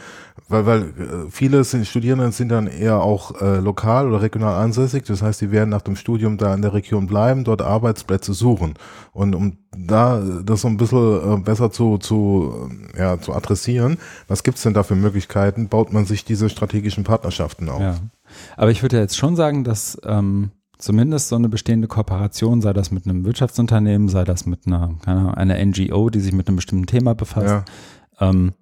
weil, 0.48 0.66
weil 0.66 0.82
äh, 0.82 1.30
viele 1.30 1.64
sind, 1.64 1.88
Studierenden 1.88 2.32
sind 2.32 2.50
dann 2.50 2.68
eher 2.68 3.02
auch 3.02 3.39
äh, 3.42 3.60
lokal 3.60 4.08
oder 4.08 4.22
regional 4.22 4.62
ansässig. 4.64 5.06
Das 5.06 5.22
heißt, 5.22 5.42
die 5.42 5.52
werden 5.52 5.70
nach 5.70 5.82
dem 5.82 5.96
Studium 5.96 6.38
da 6.38 6.54
in 6.54 6.62
der 6.62 6.74
Region 6.74 7.08
bleiben, 7.08 7.44
dort 7.44 7.62
Arbeitsplätze 7.62 8.34
suchen. 8.34 8.74
Und 9.14 9.36
um 9.36 9.58
da 9.78 10.22
das 10.44 10.62
so 10.62 10.68
ein 10.68 10.78
bisschen 10.78 11.40
äh, 11.40 11.42
besser 11.42 11.72
zu, 11.72 11.98
zu, 11.98 12.70
ja, 12.98 13.20
zu 13.20 13.34
adressieren, 13.34 13.98
was 14.28 14.44
gibt's 14.44 14.64
denn 14.64 14.74
da 14.74 14.84
für 14.84 14.96
Möglichkeiten? 14.96 15.68
Baut 15.70 15.94
man 15.94 16.06
sich 16.06 16.26
diese 16.26 16.50
strategischen 16.50 17.04
Partnerschaften 17.04 17.70
auf? 17.70 17.82
Ja. 17.82 17.96
Aber 18.58 18.72
ich 18.72 18.82
würde 18.82 18.98
ja 18.98 19.02
jetzt 19.04 19.18
schon 19.18 19.36
sagen, 19.36 19.64
dass 19.64 19.98
ähm, 20.06 20.52
zumindest 20.78 21.30
so 21.30 21.36
eine 21.36 21.50
bestehende 21.50 21.88
Kooperation, 21.88 22.62
sei 22.62 22.74
das 22.74 22.92
mit 22.92 23.06
einem 23.06 23.26
Wirtschaftsunternehmen, 23.26 24.08
sei 24.10 24.24
das 24.24 24.46
mit 24.46 24.68
einer, 24.68 24.96
keine 25.04 25.20
Ahnung, 25.22 25.34
einer 25.34 25.64
NGO, 25.66 26.10
die 26.10 26.20
sich 26.20 26.34
mit 26.34 26.48
einem 26.48 26.56
bestimmten 26.58 26.86
Thema 26.86 27.16
befasst, 27.16 27.48
Ja. 27.48 28.30
ähm, 28.30 28.54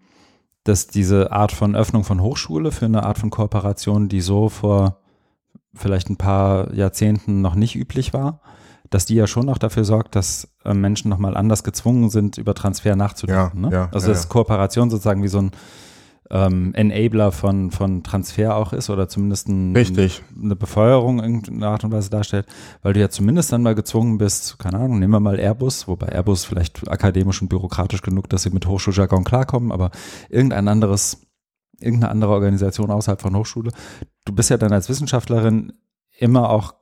dass 0.67 0.87
diese 0.87 1.31
Art 1.31 1.51
von 1.51 1.75
Öffnung 1.75 2.03
von 2.03 2.21
Hochschule 2.21 2.71
für 2.71 2.85
eine 2.85 3.03
Art 3.03 3.17
von 3.17 3.29
Kooperation, 3.29 4.09
die 4.09 4.21
so 4.21 4.49
vor 4.49 4.97
vielleicht 5.73 6.09
ein 6.09 6.17
paar 6.17 6.73
Jahrzehnten 6.73 7.41
noch 7.41 7.55
nicht 7.55 7.75
üblich 7.75 8.13
war, 8.13 8.41
dass 8.89 9.05
die 9.05 9.15
ja 9.15 9.27
schon 9.27 9.49
auch 9.49 9.57
dafür 9.57 9.85
sorgt, 9.85 10.15
dass 10.15 10.49
äh, 10.65 10.73
Menschen 10.73 11.09
nochmal 11.09 11.37
anders 11.37 11.63
gezwungen 11.63 12.09
sind, 12.09 12.37
über 12.37 12.53
Transfer 12.53 12.95
nachzudenken. 12.95 13.63
Ja, 13.63 13.69
ne? 13.69 13.75
ja, 13.75 13.89
also 13.93 14.07
ja, 14.07 14.13
dass. 14.13 14.29
Kooperation 14.29 14.89
sozusagen 14.89 15.23
wie 15.23 15.27
so 15.27 15.39
ein 15.39 15.51
ähm, 16.29 16.73
Enabler 16.73 17.31
von, 17.31 17.71
von 17.71 18.03
Transfer 18.03 18.55
auch 18.55 18.73
ist 18.73 18.89
oder 18.89 19.07
zumindest 19.07 19.47
ein, 19.47 19.75
Richtig. 19.75 20.23
eine 20.41 20.55
Befeuerung 20.55 21.19
in 21.19 21.35
irgendeiner 21.35 21.69
Art 21.69 21.83
und 21.83 21.91
Weise 21.91 22.09
darstellt, 22.09 22.47
weil 22.81 22.93
du 22.93 22.99
ja 22.99 23.09
zumindest 23.09 23.51
dann 23.51 23.63
mal 23.63 23.75
gezwungen 23.75 24.17
bist, 24.17 24.59
keine 24.59 24.77
Ahnung, 24.77 24.99
nehmen 24.99 25.13
wir 25.13 25.19
mal 25.19 25.39
Airbus, 25.39 25.87
wobei 25.87 26.07
Airbus 26.07 26.45
vielleicht 26.45 26.89
akademisch 26.89 27.41
und 27.41 27.49
bürokratisch 27.49 28.01
genug, 28.01 28.29
dass 28.29 28.43
sie 28.43 28.49
mit 28.49 28.67
Hochschuljargon 28.67 29.23
klarkommen, 29.23 29.71
aber 29.71 29.91
irgendein 30.29 30.67
anderes, 30.67 31.21
irgendeine 31.79 32.11
andere 32.11 32.31
Organisation 32.31 32.91
außerhalb 32.91 33.21
von 33.21 33.35
Hochschule. 33.35 33.71
Du 34.25 34.33
bist 34.33 34.49
ja 34.49 34.57
dann 34.57 34.73
als 34.73 34.89
Wissenschaftlerin 34.89 35.73
immer 36.17 36.49
auch 36.49 36.73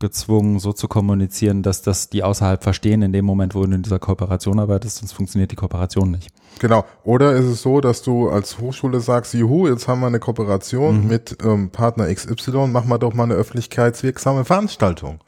gezwungen, 0.00 0.58
so 0.58 0.72
zu 0.72 0.88
kommunizieren, 0.88 1.62
dass 1.62 1.82
das 1.82 2.08
die 2.10 2.22
außerhalb 2.24 2.62
verstehen 2.62 3.02
in 3.02 3.12
dem 3.12 3.24
Moment, 3.24 3.54
wo 3.54 3.64
du 3.64 3.72
in 3.72 3.82
dieser 3.82 3.98
Kooperation 3.98 4.58
arbeitest, 4.58 4.96
sonst 4.98 5.12
funktioniert 5.12 5.52
die 5.52 5.56
Kooperation 5.56 6.10
nicht. 6.10 6.30
Genau. 6.58 6.84
Oder 7.04 7.32
ist 7.32 7.44
es 7.44 7.62
so, 7.62 7.80
dass 7.80 8.02
du 8.02 8.28
als 8.28 8.58
Hochschule 8.58 9.00
sagst, 9.00 9.34
juhu, 9.34 9.68
jetzt 9.68 9.86
haben 9.86 10.00
wir 10.00 10.08
eine 10.08 10.18
Kooperation 10.18 11.02
Mhm. 11.02 11.06
mit 11.06 11.36
ähm, 11.44 11.70
Partner 11.70 12.12
XY, 12.12 12.66
machen 12.68 12.88
wir 12.88 12.98
doch 12.98 13.14
mal 13.14 13.24
eine 13.24 13.34
öffentlichkeitswirksame 13.34 14.44
Veranstaltung. 14.44 15.20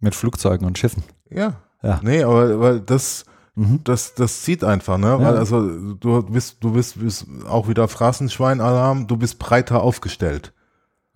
Mit 0.00 0.14
Flugzeugen 0.14 0.66
und 0.66 0.78
Schiffen. 0.78 1.02
Ja. 1.30 1.54
Ja. 1.82 2.00
Nee, 2.02 2.22
aber 2.22 2.60
weil 2.60 2.80
das, 2.80 3.24
Mhm. 3.54 3.80
das, 3.84 4.14
das 4.14 4.42
zieht 4.42 4.62
einfach, 4.64 4.98
ne? 4.98 5.18
Weil 5.18 5.36
also 5.38 5.94
du 5.94 6.22
bist, 6.22 6.58
du 6.60 6.72
bist, 6.72 7.00
bist 7.00 7.26
auch 7.48 7.68
wieder 7.68 7.88
Phrasenschweinalarm, 7.88 9.06
du 9.06 9.16
bist 9.16 9.38
breiter 9.38 9.82
aufgestellt. 9.82 10.52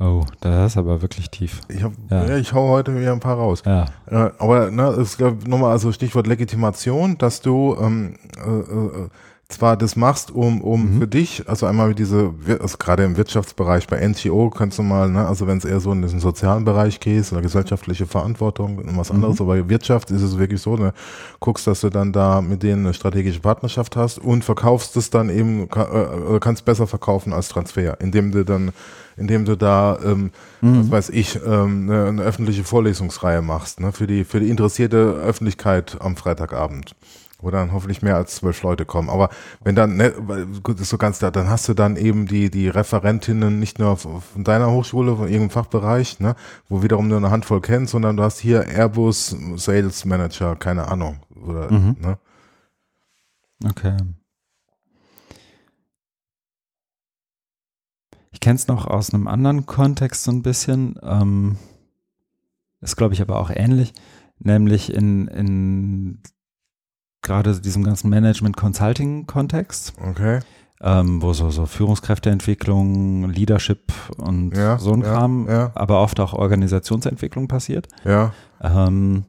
Oh, 0.01 0.24
das 0.40 0.72
ist 0.72 0.76
aber 0.78 1.03
wirklich 1.03 1.30
tief. 1.30 1.61
Ich, 1.68 1.82
hab, 1.82 1.92
ja. 2.11 2.24
ja 2.24 2.36
ich 2.38 2.55
hau 2.55 2.70
heute 2.70 2.98
wieder 2.98 3.12
ein 3.12 3.20
paar 3.20 3.36
raus. 3.36 3.62
Ja. 3.66 3.84
Äh, 4.07 4.30
aber 4.38 4.70
ne, 4.70 4.84
es 4.88 5.18
gab 5.18 5.46
nochmal 5.46 5.72
also 5.72 5.92
Stichwort 5.92 6.26
Legitimation, 6.26 7.18
dass 7.18 7.42
du 7.42 7.76
ähm, 7.78 8.14
äh, 8.38 8.51
äh, 8.51 9.09
zwar 9.53 9.76
das 9.76 9.96
machst, 9.96 10.30
um, 10.30 10.61
um 10.61 10.94
mhm. 10.94 11.01
für 11.01 11.07
dich, 11.07 11.44
also 11.48 11.66
einmal 11.66 11.94
diese, 11.94 12.32
also 12.61 12.78
gerade 12.78 13.05
im 13.05 13.16
Wirtschaftsbereich, 13.16 13.86
bei 13.86 14.07
NGO 14.07 14.51
kannst 14.51 14.78
du 14.78 14.82
mal, 14.82 15.11
ne, 15.11 15.26
also 15.26 15.46
wenn 15.46 15.59
es 15.59 15.64
eher 15.64 15.80
so 15.80 15.92
in 15.92 16.03
diesen 16.03 16.20
sozialen 16.20 16.64
Bereich 16.64 17.01
gehst 17.01 17.32
oder 17.32 17.42
gesellschaftliche 17.42 18.07
Verantwortung 18.07 18.78
und 18.78 18.96
was 18.96 19.11
anderes, 19.11 19.40
mhm. 19.40 19.46
aber 19.46 19.68
Wirtschaft 19.68 20.11
ist 20.11 20.22
es 20.22 20.38
wirklich 20.38 20.61
so, 20.61 20.76
ne, 20.76 20.92
guckst, 21.40 21.66
dass 21.66 21.80
du 21.80 21.90
dann 21.90 22.12
da 22.12 22.40
mit 22.40 22.62
denen 22.62 22.86
eine 22.86 22.94
strategische 22.94 23.40
Partnerschaft 23.40 23.96
hast 23.96 24.18
und 24.18 24.44
verkaufst 24.44 24.96
es 24.96 25.11
dann 25.11 25.30
eben, 25.30 25.64
äh, 25.64 26.38
kannst 26.40 26.64
besser 26.64 26.86
verkaufen 26.86 27.32
als 27.32 27.48
Transfer, 27.48 28.01
indem 28.01 28.32
du 28.32 28.44
dann, 28.44 28.72
indem 29.16 29.44
du 29.44 29.57
da, 29.57 29.98
ähm, 30.05 30.30
mhm. 30.61 30.90
was 30.90 31.09
weiß 31.09 31.09
ich, 31.11 31.38
ähm, 31.44 31.90
eine, 31.90 32.07
eine 32.07 32.22
öffentliche 32.22 32.64
Vorlesungsreihe 32.64 33.42
machst, 33.42 33.80
ne, 33.80 33.92
für 33.92 34.07
die, 34.07 34.24
für 34.24 34.40
die 34.40 34.51
interessierte 34.51 34.96
Öffentlichkeit 34.96 35.96
am 36.01 36.16
Freitagabend 36.16 36.94
wo 37.41 37.51
dann 37.51 37.72
hoffentlich 37.72 38.03
mehr 38.03 38.16
als 38.16 38.36
zwölf 38.36 38.62
Leute 38.62 38.84
kommen. 38.84 39.09
Aber 39.09 39.30
wenn 39.62 39.74
dann, 39.74 39.97
ne, 39.97 40.12
gut, 40.62 40.80
ist 40.80 40.91
so 40.91 40.99
ganz 40.99 41.18
da, 41.18 41.30
dann 41.30 41.49
hast 41.49 41.68
du 41.68 41.74
dann 41.74 41.97
eben 41.97 42.26
die, 42.26 42.51
die 42.51 42.68
Referentinnen 42.68 43.59
nicht 43.59 43.78
nur 43.78 43.97
von 43.97 44.45
deiner 44.45 44.70
Hochschule, 44.70 45.16
von 45.16 45.26
irgendeinem 45.26 45.51
Fachbereich, 45.51 46.20
ne, 46.20 46.34
wo 46.68 46.82
wiederum 46.82 47.09
nur 47.09 47.18
eine 47.18 47.30
Handvoll 47.30 47.61
kennst, 47.61 47.93
sondern 47.93 48.16
du 48.16 48.22
hast 48.22 48.38
hier 48.38 48.66
Airbus 48.66 49.36
Sales 49.57 50.05
Manager, 50.05 50.57
keine 50.57 50.88
Ahnung. 50.88 51.20
Oder, 51.47 51.70
mhm. 51.70 51.97
ne? 52.01 52.18
Okay. 53.64 53.97
Ich 58.32 58.41
kenne 58.41 58.57
es 58.57 58.68
noch 58.68 58.86
aus 58.86 59.12
einem 59.12 59.28
anderen 59.28 59.66
Kontext 59.66 60.24
so 60.24 60.30
ein 60.30 60.43
bisschen. 60.43 60.99
Ähm, 61.03 61.59
ist, 62.80 62.97
glaube 62.97 63.12
ich, 63.12 63.20
aber 63.20 63.38
auch 63.38 63.51
ähnlich. 63.51 63.93
Nämlich 64.38 64.95
in, 64.95 65.28
in 65.28 66.22
gerade 67.23 67.61
diesem 67.61 67.85
ganzen 67.85 68.11
Management-Consulting-Kontext. 68.11 69.95
Okay. 70.11 70.41
Ähm, 70.83 71.21
wo 71.21 71.35
so, 71.35 71.51
so 71.51 71.66
Führungskräfteentwicklung, 71.66 73.29
Leadership 73.29 73.93
und 74.16 74.57
ja, 74.57 74.79
so 74.79 74.95
ein 74.95 75.03
Kram, 75.03 75.47
ja. 75.47 75.73
aber 75.75 76.01
oft 76.01 76.18
auch 76.21 76.33
Organisationsentwicklung 76.33 77.49
passiert. 77.49 77.87
Ja. 78.05 78.33
Ähm, 78.62 79.25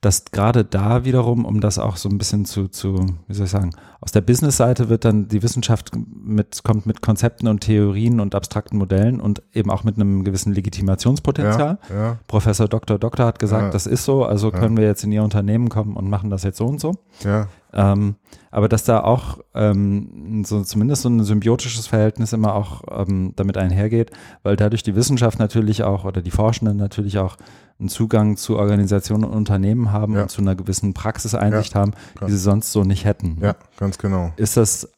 dass 0.00 0.24
gerade 0.26 0.64
da 0.64 1.04
wiederum, 1.04 1.44
um 1.44 1.60
das 1.60 1.78
auch 1.78 1.96
so 1.96 2.08
ein 2.08 2.18
bisschen 2.18 2.44
zu, 2.44 2.68
zu 2.68 3.06
wie 3.28 3.34
soll 3.34 3.46
ich 3.46 3.52
sagen, 3.52 3.70
aus 4.00 4.10
der 4.10 4.20
Business-Seite 4.20 4.88
wird 4.88 5.04
dann 5.04 5.28
die 5.28 5.42
Wissenschaft 5.42 5.92
mit, 5.94 6.64
kommt 6.64 6.86
mit 6.86 7.02
Konzepten 7.02 7.46
und 7.46 7.60
Theorien 7.60 8.18
und 8.18 8.34
abstrakten 8.34 8.76
Modellen 8.78 9.20
und 9.20 9.42
eben 9.52 9.70
auch 9.70 9.84
mit 9.84 9.94
einem 9.94 10.24
gewissen 10.24 10.52
Legitimationspotenzial. 10.52 11.78
Ja, 11.88 11.94
ja. 11.94 12.18
Professor 12.26 12.66
Dr. 12.66 12.98
Doktor 12.98 13.26
hat 13.26 13.38
gesagt, 13.38 13.62
ja. 13.62 13.70
das 13.70 13.86
ist 13.86 14.04
so, 14.04 14.24
also 14.24 14.50
können 14.50 14.76
wir 14.76 14.84
jetzt 14.84 15.04
in 15.04 15.12
Ihr 15.12 15.22
Unternehmen 15.22 15.68
kommen 15.68 15.96
und 15.96 16.10
machen 16.10 16.30
das 16.30 16.42
jetzt 16.42 16.58
so 16.58 16.66
und 16.66 16.80
so. 16.80 16.94
Ja. 17.22 17.46
Ähm, 17.74 18.16
aber 18.50 18.68
dass 18.68 18.84
da 18.84 19.02
auch 19.02 19.38
ähm, 19.54 20.44
so 20.44 20.62
zumindest 20.62 21.02
so 21.02 21.08
ein 21.08 21.24
symbiotisches 21.24 21.86
Verhältnis 21.86 22.32
immer 22.32 22.54
auch 22.54 22.82
ähm, 22.90 23.32
damit 23.36 23.56
einhergeht, 23.56 24.10
weil 24.42 24.56
dadurch 24.56 24.82
die 24.82 24.94
Wissenschaft 24.94 25.38
natürlich 25.38 25.82
auch 25.82 26.04
oder 26.04 26.20
die 26.20 26.30
Forschenden 26.30 26.76
natürlich 26.76 27.18
auch 27.18 27.36
einen 27.78 27.88
Zugang 27.88 28.36
zu 28.36 28.58
Organisationen 28.58 29.24
und 29.24 29.32
Unternehmen 29.32 29.90
haben 29.90 30.14
ja. 30.14 30.22
und 30.22 30.30
zu 30.30 30.42
einer 30.42 30.54
gewissen 30.54 30.92
Praxiseinsicht 30.92 31.74
ja, 31.74 31.80
haben, 31.80 31.92
die 32.26 32.30
sie 32.30 32.38
sonst 32.38 32.72
so 32.72 32.84
nicht 32.84 33.04
hätten. 33.04 33.38
Ja, 33.40 33.56
ganz 33.78 33.98
genau. 33.98 34.32
Ist 34.36 34.56
das 34.56 34.88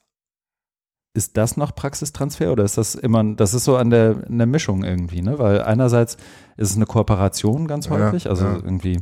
ist 1.16 1.37
das 1.37 1.57
noch 1.57 1.77
Praxistransfer 1.77 2.51
oder 2.51 2.64
ist 2.64 2.77
das 2.77 2.97
immer, 2.97 3.22
das 3.22 3.55
ist 3.55 3.64
so 3.64 3.77
an 3.77 3.91
der, 3.91 4.25
an 4.29 4.39
der 4.39 4.49
Mischung 4.49 4.83
irgendwie, 4.83 5.22
ne? 5.22 5.39
Weil 5.39 5.62
einerseits 5.62 6.16
ist 6.57 6.70
es 6.70 6.77
eine 6.77 6.87
Kooperation 6.87 7.68
ganz 7.68 7.89
häufig, 7.89 8.29
also 8.29 8.47
irgendwie 8.47 8.99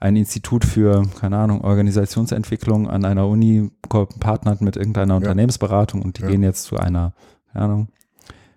ein 0.00 0.16
Institut 0.16 0.64
für, 0.64 1.06
keine 1.20 1.36
Ahnung, 1.36 1.60
Organisationsentwicklung 1.60 2.88
an 2.88 3.04
einer 3.04 3.28
Uni 3.28 3.70
partnert 4.18 4.62
mit 4.62 4.76
irgendeiner 4.76 5.16
Unternehmensberatung 5.16 6.00
und 6.02 6.18
die 6.18 6.22
ja. 6.22 6.28
gehen 6.28 6.42
jetzt 6.42 6.64
zu 6.64 6.78
einer, 6.78 7.12
keine 7.52 7.64
Ahnung, 7.66 7.88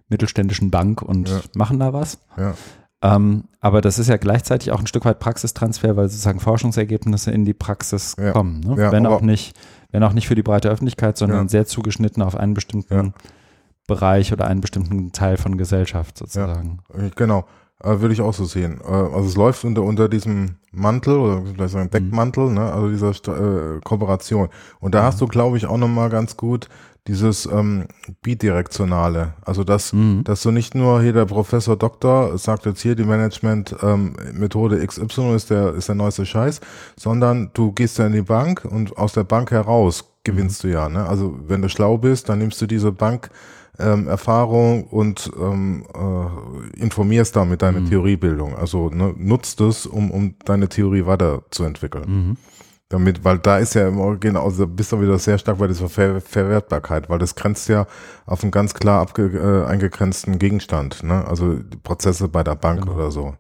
mittelständischen 0.08 0.72
Bank 0.72 1.02
und 1.02 1.30
ja. 1.30 1.42
machen 1.56 1.80
da 1.80 1.92
was. 1.92 2.20
Ja. 2.38 2.54
Ähm, 3.02 3.44
aber 3.60 3.82
das 3.82 4.00
ist 4.00 4.08
ja 4.08 4.16
gleichzeitig 4.16 4.72
auch 4.72 4.80
ein 4.80 4.88
Stück 4.88 5.04
weit 5.04 5.20
Praxistransfer, 5.20 5.98
weil 5.98 6.08
sozusagen 6.08 6.40
Forschungsergebnisse 6.40 7.32
in 7.32 7.44
die 7.44 7.54
Praxis 7.54 8.16
kommen. 8.16 8.62
Ne? 8.62 8.78
wenn 8.78 9.06
auch 9.06 9.22
nicht, 9.22 9.60
wenn 9.92 10.04
auch 10.04 10.14
nicht 10.14 10.30
für 10.30 10.36
die 10.36 10.44
breite 10.44 10.70
Öffentlichkeit, 10.70 11.18
sondern 11.18 11.50
sehr 11.50 11.66
zugeschnitten 11.66 12.24
auf 12.24 12.38
einen 12.38 12.54
bestimmten 12.54 13.14
Bereich 13.88 14.32
oder 14.32 14.48
einen 14.48 14.62
bestimmten 14.62 15.12
Teil 15.12 15.36
von 15.36 15.58
Gesellschaft 15.58 16.18
sozusagen. 16.18 16.80
Genau. 17.18 17.46
Äh, 17.82 18.00
würde 18.00 18.14
ich 18.14 18.22
auch 18.22 18.34
so 18.34 18.46
sehen. 18.46 18.80
Äh, 18.84 18.92
also 18.92 19.28
es 19.28 19.36
läuft 19.36 19.64
unter, 19.64 19.84
unter 19.84 20.08
diesem 20.08 20.56
Mantel 20.72 21.18
oder 21.18 21.44
vielleicht 21.46 21.74
sagen 21.74 21.90
Deckmantel, 21.90 22.50
ne? 22.50 22.72
also 22.72 22.90
dieser 22.90 23.12
äh, 23.12 23.80
Kooperation. 23.84 24.50
Und 24.80 24.96
da 24.96 25.02
mhm. 25.02 25.06
hast 25.06 25.22
du, 25.22 25.28
glaube 25.28 25.58
ich, 25.58 25.66
auch 25.66 25.78
nochmal 25.78 26.10
ganz 26.10 26.38
gut 26.38 26.70
dieses 27.08 27.46
ähm, 27.46 27.86
bidirektionale. 28.22 29.34
Also 29.42 29.66
dass, 29.66 29.92
mhm. 29.92 30.24
dass 30.24 30.42
du 30.42 30.52
nicht 30.52 30.74
nur 30.74 31.02
hier 31.02 31.12
der 31.12 31.26
Professor 31.26 31.76
Doktor 31.76 32.38
sagt 32.38 32.66
jetzt 32.66 32.82
hier 32.82 32.96
die 32.96 33.04
Management-Methode 33.04 34.78
ähm, 34.78 34.88
XY 34.88 35.36
ist 35.36 35.50
der, 35.50 35.74
ist 35.74 35.90
der 35.90 35.96
neueste 35.96 36.26
Scheiß, 36.26 36.62
sondern 36.96 37.52
du 37.54 37.74
gehst 37.74 37.98
ja 37.98 38.08
in 38.08 38.14
die 38.14 38.22
Bank 38.22 38.64
und 38.64 38.98
aus 38.98 39.12
der 39.12 39.26
Bank 39.26 39.52
heraus 39.52 40.14
gewinnst 40.24 40.64
mhm. 40.64 40.70
du 40.70 40.74
ja. 40.74 40.88
Ne? 40.88 41.06
Also 41.06 41.38
wenn 41.46 41.62
du 41.62 41.68
schlau 41.68 41.98
bist, 41.98 42.30
dann 42.30 42.40
nimmst 42.40 42.62
du 42.62 42.68
diese 42.68 42.94
Bank 42.94 43.30
ähm, 43.80 44.08
Erfahrung 44.08 44.84
und 44.86 45.32
ähm, 45.40 45.86
äh, 45.94 46.80
informierst 46.80 47.36
damit 47.36 47.62
deine 47.62 47.82
mhm. 47.82 47.90
Theoriebildung. 47.90 48.56
Also 48.56 48.90
ne, 48.90 49.14
nutzt 49.18 49.62
es, 49.62 49.86
um, 49.86 50.12
um 50.12 50.36
deine 50.46 50.70
Theorie 50.70 51.06
weiterzuentwickeln. 51.06 52.06
Mhm. 52.08 52.38
Damit, 52.90 53.24
weil 53.24 53.40
da 53.40 53.58
ist 53.58 53.74
ja 53.74 53.88
immer 53.88 54.18
genau, 54.18 54.46
also 54.46 54.68
bist 54.68 54.92
du 54.92 55.02
wieder 55.02 55.18
sehr 55.18 55.40
stark 55.40 55.58
bei 55.58 55.66
dieser 55.66 55.90
Ver 55.90 56.22
Verwertbarkeit, 56.22 57.10
weil 57.10 57.18
das 57.18 57.34
grenzt 57.34 57.68
ja 57.68 57.88
auf 58.28 58.44
einen 58.44 58.52
ganz 58.52 58.76
klar 58.76 59.02
abge 59.02 59.32
äh, 59.34 59.68
eingegrenzten 59.68 60.38
Gegenstand, 60.38 61.02
ne? 61.02 61.26
Also 61.28 61.58
Prozesse 61.82 62.28
bei 62.28 62.44
der 62.44 62.54
Bank 62.54 62.82
genau. 62.82 62.94
oder 62.94 63.10
so. 63.10 63.34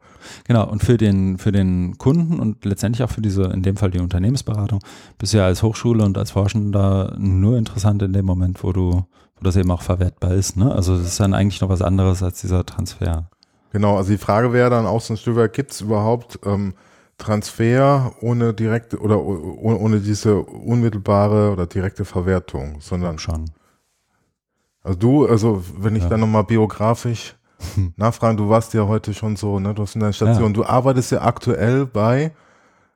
Genau, 0.46 0.68
und 0.68 0.84
für 0.84 0.98
den, 0.98 1.38
für 1.38 1.52
den 1.52 2.00
Kunden 2.00 2.40
und 2.40 2.66
letztendlich 2.66 3.04
auch 3.04 3.12
für 3.12 3.22
diese, 3.22 3.44
in 3.44 3.62
dem 3.62 3.78
Fall 3.78 3.92
die 3.92 4.00
Unternehmensberatung, 4.00 4.80
bist 5.20 5.34
du 5.34 5.38
ja 5.38 5.46
als 5.46 5.62
Hochschule 5.62 6.04
und 6.04 6.18
als 6.18 6.32
Forschender 6.32 7.16
nur 7.20 7.56
interessant 7.58 8.02
in 8.02 8.14
dem 8.14 8.26
Moment, 8.26 8.64
wo 8.64 8.72
du 8.72 9.06
wo 9.44 9.48
das 9.48 9.58
eben 9.58 9.72
auch 9.72 9.82
verwertbar 9.82 10.32
ist. 10.32 10.56
Ne? 10.56 10.74
Also 10.74 10.98
das 10.98 11.06
ist 11.06 11.20
dann 11.20 11.34
eigentlich 11.34 11.60
noch 11.60 11.68
was 11.68 11.82
anderes 11.82 12.24
als 12.24 12.40
dieser 12.40 12.66
Transfer. 12.66 13.30
Genau, 13.74 13.98
also 13.98 14.12
die 14.12 14.18
Frage 14.18 14.54
wäre 14.54 14.70
dann 14.70 14.86
auch 14.86 15.02
so 15.02 15.14
ein 15.14 15.18
Stück 15.18 15.36
weit, 15.36 15.52
gibt 15.52 15.72
es 15.72 15.82
überhaupt 15.82 16.40
ähm, 16.46 16.74
Transfer 17.18 18.14
ohne 18.22 18.54
direkte 18.54 19.00
oder 19.00 19.20
ohne, 19.20 19.78
ohne 19.78 20.00
diese 20.00 20.40
unmittelbare 20.40 21.52
oder 21.52 21.66
direkte 21.66 22.06
Verwertung, 22.06 22.78
sondern 22.80 23.20
schon. 23.20 23.52
Also 24.82 24.98
du, 24.98 25.26
also 25.26 25.64
wenn 25.78 25.96
ich 25.96 26.04
ja. 26.04 26.10
dann 26.10 26.22
nochmal 26.22 26.46
biografisch 26.46 27.36
nachfragen, 27.98 28.38
du 28.38 28.48
warst 28.48 28.74
ja 28.74 28.88
heute 28.88 29.14
schon 29.14 29.36
so, 29.36 29.60
ne, 29.60 29.74
du 29.74 29.82
hast 29.84 29.96
in 29.96 30.02
deiner 30.02 30.14
Station, 30.14 30.48
ja. 30.48 30.54
du 30.54 30.66
arbeitest 30.66 31.12
ja 31.12 31.22
aktuell 31.22 31.86
bei 31.86 32.32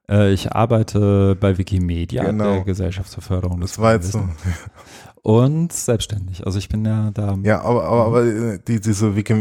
äh, 0.09 0.31
ich 0.31 0.53
arbeite 0.53 1.35
bei 1.35 1.57
Wikimedia, 1.57 2.23
genau. 2.23 2.53
der 2.53 2.63
Gesellschaft 2.63 3.11
zur 3.11 3.23
Förderung 3.23 3.59
des 3.59 3.71
Das 3.71 3.79
war 3.79 3.93
jetzt 3.93 4.13
so 4.13 4.19
und 5.27 5.73
selbstständig. 5.73 6.45
Also 6.45 6.57
ich 6.57 6.69
bin 6.69 6.85
ja 6.85 7.11
da. 7.13 7.37
Ja, 7.43 7.61
aber, 7.61 7.83
aber, 7.83 8.05
aber 8.05 8.23
äh, 8.23 8.59
die, 8.65 8.79
diese, 8.79 9.13
Wiki, 9.13 9.33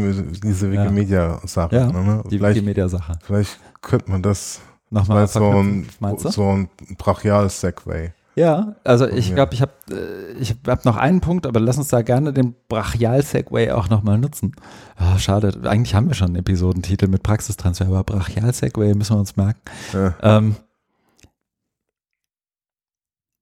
diese 0.43 0.69
Wikimedia-Sache. 0.69 1.73
Ja, 1.73 1.89
ne? 1.89 2.23
die 2.29 2.41
Wikimedia-Sache. 2.41 3.19
Vielleicht 3.23 3.57
könnte 3.81 4.11
man 4.11 4.21
das 4.21 4.59
nochmal 4.89 5.25
so 5.29 5.49
ein, 5.49 5.87
so 6.17 6.43
ein 6.43 6.69
brachial-Segway. 6.97 8.11
Ja, 8.35 8.75
also 8.83 9.07
ich 9.07 9.33
glaube, 9.33 9.53
ich 9.53 9.61
habe 9.61 9.71
äh, 9.89 10.33
ich 10.33 10.57
hab 10.67 10.83
noch 10.83 10.97
einen 10.97 11.21
Punkt, 11.21 11.47
aber 11.47 11.61
lass 11.61 11.77
uns 11.77 11.87
da 11.87 12.01
gerne 12.01 12.33
den 12.33 12.53
Brachial-Segway 12.67 13.71
auch 13.71 13.87
nochmal 13.87 14.17
nutzen. 14.17 14.57
Oh, 14.99 15.17
schade, 15.17 15.57
eigentlich 15.63 15.95
haben 15.95 16.09
wir 16.09 16.15
schon 16.15 16.27
einen 16.27 16.35
Episodentitel 16.35 17.07
mit 17.07 17.23
Praxistransfer, 17.23 17.85
aber 17.85 18.03
Brachial-Segway 18.03 18.93
müssen 18.93 19.15
wir 19.15 19.19
uns 19.21 19.37
merken. 19.37 19.61
Ja. 19.93 20.15
Ähm, 20.21 20.57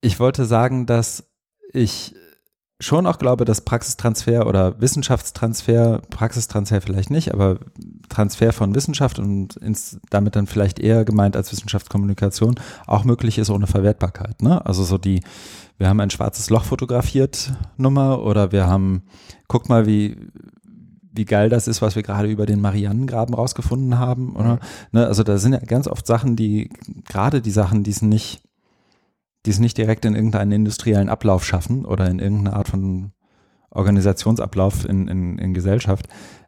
ich 0.00 0.20
wollte 0.20 0.44
sagen, 0.44 0.86
dass 0.86 1.24
ich 1.72 2.14
schon 2.80 3.06
auch 3.06 3.18
glaube, 3.18 3.44
dass 3.44 3.62
Praxistransfer 3.62 4.46
oder 4.46 4.80
Wissenschaftstransfer, 4.80 6.02
Praxistransfer 6.10 6.80
vielleicht 6.80 7.10
nicht, 7.10 7.32
aber 7.32 7.58
Transfer 8.08 8.52
von 8.52 8.74
Wissenschaft 8.74 9.18
und 9.18 9.56
ins, 9.56 9.98
damit 10.10 10.36
dann 10.36 10.46
vielleicht 10.46 10.78
eher 10.78 11.04
gemeint 11.04 11.36
als 11.36 11.52
Wissenschaftskommunikation 11.52 12.56
auch 12.86 13.04
möglich 13.04 13.38
ist 13.38 13.50
ohne 13.50 13.66
Verwertbarkeit. 13.66 14.42
Ne? 14.42 14.64
Also 14.66 14.84
so 14.84 14.98
die, 14.98 15.22
wir 15.78 15.88
haben 15.88 16.00
ein 16.00 16.10
schwarzes 16.10 16.50
Loch 16.50 16.64
fotografiert 16.64 17.52
Nummer 17.76 18.22
oder 18.22 18.52
wir 18.52 18.66
haben, 18.66 19.02
guck 19.48 19.68
mal, 19.68 19.86
wie, 19.86 20.16
wie 21.12 21.24
geil 21.24 21.48
das 21.48 21.68
ist, 21.68 21.80
was 21.80 21.96
wir 21.96 22.02
gerade 22.02 22.28
über 22.28 22.46
den 22.46 22.60
Marianengraben 22.60 23.34
rausgefunden 23.34 23.98
haben, 23.98 24.36
oder? 24.36 24.60
Ne, 24.92 25.06
also 25.06 25.22
da 25.22 25.38
sind 25.38 25.52
ja 25.52 25.60
ganz 25.60 25.88
oft 25.88 26.06
Sachen, 26.06 26.36
die, 26.36 26.70
gerade 27.06 27.40
die 27.40 27.50
Sachen, 27.50 27.82
die 27.82 27.92
sind 27.92 28.10
nicht, 28.10 28.42
die 29.46 29.50
es 29.50 29.60
nicht 29.60 29.78
direkt 29.78 30.04
in 30.04 30.14
irgendeinen 30.14 30.52
industriellen 30.52 31.08
Ablauf 31.08 31.44
schaffen 31.44 31.84
oder 31.84 32.10
in 32.10 32.18
irgendeine 32.18 32.56
Art 32.56 32.68
von 32.68 33.12
Organisationsablauf 33.70 34.88
in, 34.88 35.06
in, 35.08 35.38
in 35.38 35.54
Gesellschaft, 35.54 36.06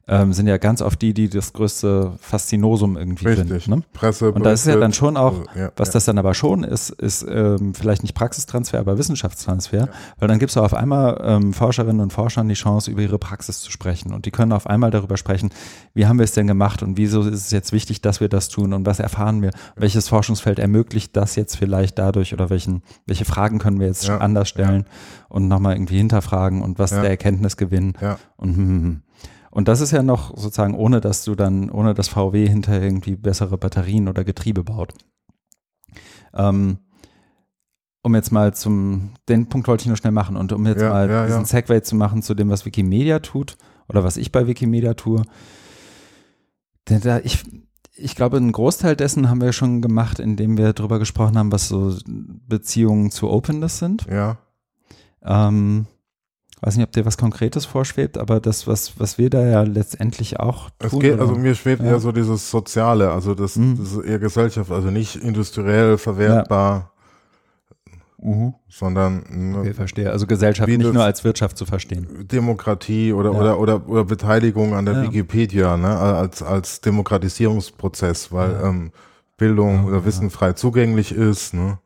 ähm, 0.08 0.32
sind 0.32 0.46
ja 0.46 0.56
ganz 0.56 0.80
oft 0.80 1.00
die, 1.02 1.12
die 1.12 1.28
das 1.28 1.52
größte 1.52 2.12
Faszinosum 2.20 2.96
irgendwie 2.96 3.26
Richtig. 3.26 3.64
sind. 3.64 3.76
Ne? 3.76 3.82
Presse. 3.92 4.32
Und 4.32 4.44
das 4.44 4.60
ist 4.60 4.66
ja 4.66 4.76
dann 4.76 4.94
schon 4.94 5.16
auch, 5.16 5.44
ja, 5.54 5.70
was 5.76 5.88
ja. 5.88 5.92
das 5.92 6.06
dann 6.06 6.18
aber 6.18 6.34
schon 6.34 6.64
ist, 6.64 6.90
ist 6.90 7.26
ähm, 7.28 7.74
vielleicht 7.74 8.02
nicht 8.02 8.14
Praxistransfer, 8.14 8.78
aber 8.78 8.96
Wissenschaftstransfer, 8.96 9.88
weil 10.18 10.28
dann 10.28 10.38
gibt 10.38 10.50
es 10.50 10.56
auf 10.56 10.72
einmal 10.72 11.20
ähm, 11.22 11.52
Forscherinnen 11.52 12.00
und 12.00 12.12
Forschern 12.12 12.48
die 12.48 12.54
Chance, 12.54 12.90
über 12.90 13.02
ihre 13.02 13.18
Praxis 13.18 13.60
zu 13.60 13.70
sprechen 13.70 14.14
und 14.14 14.24
die 14.24 14.30
können 14.30 14.52
auf 14.52 14.66
einmal 14.66 14.90
darüber 14.90 15.18
sprechen, 15.18 15.50
wie 15.92 16.06
haben 16.06 16.18
wir 16.18 16.24
es 16.24 16.32
denn 16.32 16.46
gemacht 16.46 16.82
und 16.82 16.96
wieso 16.96 17.22
ist 17.22 17.34
es 17.34 17.50
jetzt 17.50 17.72
wichtig, 17.72 18.00
dass 18.00 18.20
wir 18.20 18.28
das 18.30 18.48
tun 18.48 18.72
und 18.72 18.86
was 18.86 19.00
erfahren 19.00 19.42
wir, 19.42 19.50
welches 19.76 20.08
Forschungsfeld 20.08 20.58
ermöglicht 20.58 21.14
das 21.16 21.36
jetzt 21.36 21.56
vielleicht 21.56 21.98
dadurch 21.98 22.32
oder 22.32 22.48
welchen, 22.48 22.82
welche 23.06 23.26
Fragen 23.26 23.58
können 23.58 23.78
wir 23.78 23.86
jetzt 23.88 24.06
Ja, 24.08 24.18
anders 24.18 24.48
stellen 24.48 24.86
und 25.28 25.48
nochmal 25.48 25.74
irgendwie 25.74 25.98
hinterfragen 25.98 26.62
und 26.62 26.78
was 26.78 26.92
Ja. 26.92 27.02
der 27.02 27.10
Erkenntnisgewinn 27.10 27.92
Ja. 28.00 28.18
und 28.38 28.56
hm, 28.56 28.56
hm, 28.56 28.82
hm. 28.82 29.02
Und 29.58 29.66
das 29.66 29.80
ist 29.80 29.90
ja 29.90 30.04
noch 30.04 30.36
sozusagen, 30.36 30.76
ohne 30.76 31.00
dass 31.00 31.24
du 31.24 31.34
dann, 31.34 31.68
ohne 31.68 31.92
dass 31.92 32.06
VW 32.06 32.46
hinterher 32.46 32.80
irgendwie 32.80 33.16
bessere 33.16 33.58
Batterien 33.58 34.06
oder 34.06 34.22
Getriebe 34.22 34.62
baut. 34.62 34.94
Ähm, 36.32 36.78
um 38.02 38.14
jetzt 38.14 38.30
mal 38.30 38.54
zum, 38.54 39.14
den 39.28 39.48
Punkt 39.48 39.66
wollte 39.66 39.82
ich 39.82 39.88
nur 39.88 39.96
schnell 39.96 40.12
machen 40.12 40.36
und 40.36 40.52
um 40.52 40.64
jetzt 40.64 40.80
Ja, 40.80 40.90
mal 40.90 41.10
ja, 41.10 41.26
diesen 41.26 41.40
ja. 41.40 41.44
Segway 41.44 41.82
zu 41.82 41.96
machen 41.96 42.22
zu 42.22 42.34
dem, 42.34 42.50
was 42.50 42.66
Wikimedia 42.66 43.18
tut 43.18 43.56
oder 43.88 44.04
was 44.04 44.16
ich 44.16 44.30
bei 44.30 44.46
Wikimedia 44.46 44.94
tue. 44.94 45.22
Denn 46.88 47.00
da 47.00 47.18
ich, 47.18 47.42
ich 47.96 48.14
glaube, 48.14 48.36
einen 48.36 48.52
Großteil 48.52 48.94
dessen 48.94 49.28
haben 49.28 49.40
wir 49.40 49.52
schon 49.52 49.82
gemacht, 49.82 50.20
indem 50.20 50.56
wir 50.56 50.72
darüber 50.72 51.00
gesprochen 51.00 51.36
haben, 51.36 51.50
was 51.50 51.66
so 51.66 51.96
Beziehungen 52.06 53.10
zu 53.10 53.28
Openness 53.28 53.80
sind. 53.80 54.06
Ja. 54.08 54.38
Ähm, 55.20 55.88
weiß 56.60 56.76
nicht, 56.76 56.86
ob 56.86 56.92
dir 56.92 57.04
was 57.06 57.16
Konkretes 57.16 57.64
vorschwebt, 57.66 58.18
aber 58.18 58.40
das, 58.40 58.66
was, 58.66 58.98
was 58.98 59.18
wir 59.18 59.30
da 59.30 59.44
ja 59.46 59.62
letztendlich 59.62 60.40
auch 60.40 60.70
Es 60.78 60.90
tun. 60.90 61.00
geht, 61.00 61.14
oder- 61.14 61.22
also 61.22 61.34
mir 61.36 61.54
schwebt 61.54 61.82
Ja. 61.82 61.90
eher 61.90 62.00
so 62.00 62.12
dieses 62.12 62.50
Soziale, 62.50 63.10
also 63.12 63.34
das, 63.34 63.56
Mhm. 63.56 63.76
das 63.78 63.92
ist 63.92 64.04
eher 64.04 64.18
Gesellschaft, 64.18 64.70
also 64.70 64.90
nicht 64.90 65.16
industriell 65.16 65.98
verwertbar, 65.98 66.90
Mhm. 68.20 68.54
sondern 68.68 69.22
ne, 69.30 69.58
Okay, 69.60 69.74
verstehe. 69.74 70.10
Also 70.10 70.26
Gesellschaft 70.26 70.68
nicht 70.68 70.92
nur 70.92 71.04
als 71.04 71.22
Wirtschaft 71.22 71.56
zu 71.56 71.64
verstehen. 71.66 72.26
Demokratie 72.30 73.12
oder, 73.12 73.30
Ja. 73.32 73.38
oder, 73.38 73.58
oder, 73.60 73.88
oder 73.88 74.04
Beteiligung 74.04 74.74
an 74.74 74.84
der 74.86 74.94
Ja. 74.94 75.02
Wikipedia, 75.04 75.76
ne, 75.76 75.96
als, 75.96 76.42
als 76.42 76.80
Demokratisierungsprozess, 76.80 78.32
weil 78.32 78.50
Ja. 78.52 78.68
ähm, 78.68 78.90
Bildung 79.36 79.82
Ja, 79.84 79.88
oder 79.90 80.04
Wissen 80.04 80.30
frei 80.30 80.54
zugänglich 80.54 81.12
ist, 81.12 81.54
ne, 81.54 81.78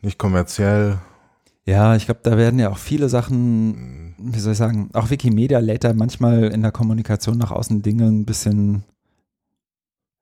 nicht 0.00 0.16
kommerziell. 0.16 0.96
Ja, 1.66 1.94
ich 1.94 2.06
glaube, 2.06 2.20
da 2.22 2.36
werden 2.36 2.58
ja 2.58 2.70
auch 2.70 2.78
viele 2.78 3.08
Sachen, 3.08 4.14
wie 4.18 4.38
soll 4.38 4.52
ich 4.52 4.58
sagen, 4.58 4.90
auch 4.92 5.10
Wikimedia 5.10 5.58
lädt 5.58 5.84
da 5.84 5.92
manchmal 5.92 6.44
in 6.44 6.62
der 6.62 6.72
Kommunikation 6.72 7.38
nach 7.38 7.50
außen 7.50 7.82
Dinge 7.82 8.06
ein 8.06 8.24
bisschen 8.24 8.84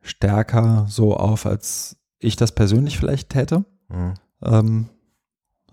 stärker 0.00 0.86
so 0.88 1.16
auf, 1.16 1.46
als 1.46 1.96
ich 2.18 2.36
das 2.36 2.52
persönlich 2.52 2.98
vielleicht 2.98 3.30
täte. 3.30 3.64
Ja. 3.90 4.14
Ähm, 4.42 4.88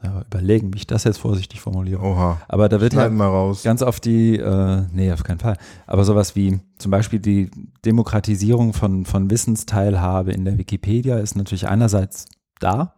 ja, 0.04 0.22
überlegen, 0.22 0.74
wie 0.74 0.78
ich 0.78 0.88
das 0.88 1.04
jetzt 1.04 1.18
vorsichtig 1.18 1.62
formuliere. 1.62 2.02
Oha. 2.02 2.42
Aber 2.48 2.70
da 2.70 2.80
wird 2.80 2.94
ja 2.94 3.08
raus. 3.08 3.64
ganz 3.64 3.82
oft 3.82 4.06
die, 4.06 4.38
äh, 4.38 4.84
nee, 4.92 5.12
auf 5.12 5.24
keinen 5.24 5.40
Fall, 5.40 5.58
aber 5.88 6.04
sowas 6.04 6.36
wie 6.36 6.60
zum 6.78 6.92
Beispiel 6.92 7.20
die 7.20 7.50
Demokratisierung 7.86 8.74
von, 8.74 9.06
von 9.06 9.30
Wissensteilhabe 9.30 10.32
in 10.32 10.46
der 10.46 10.58
Wikipedia 10.58 11.18
ist 11.18 11.36
natürlich 11.36 11.68
einerseits 11.68 12.28
da, 12.60 12.94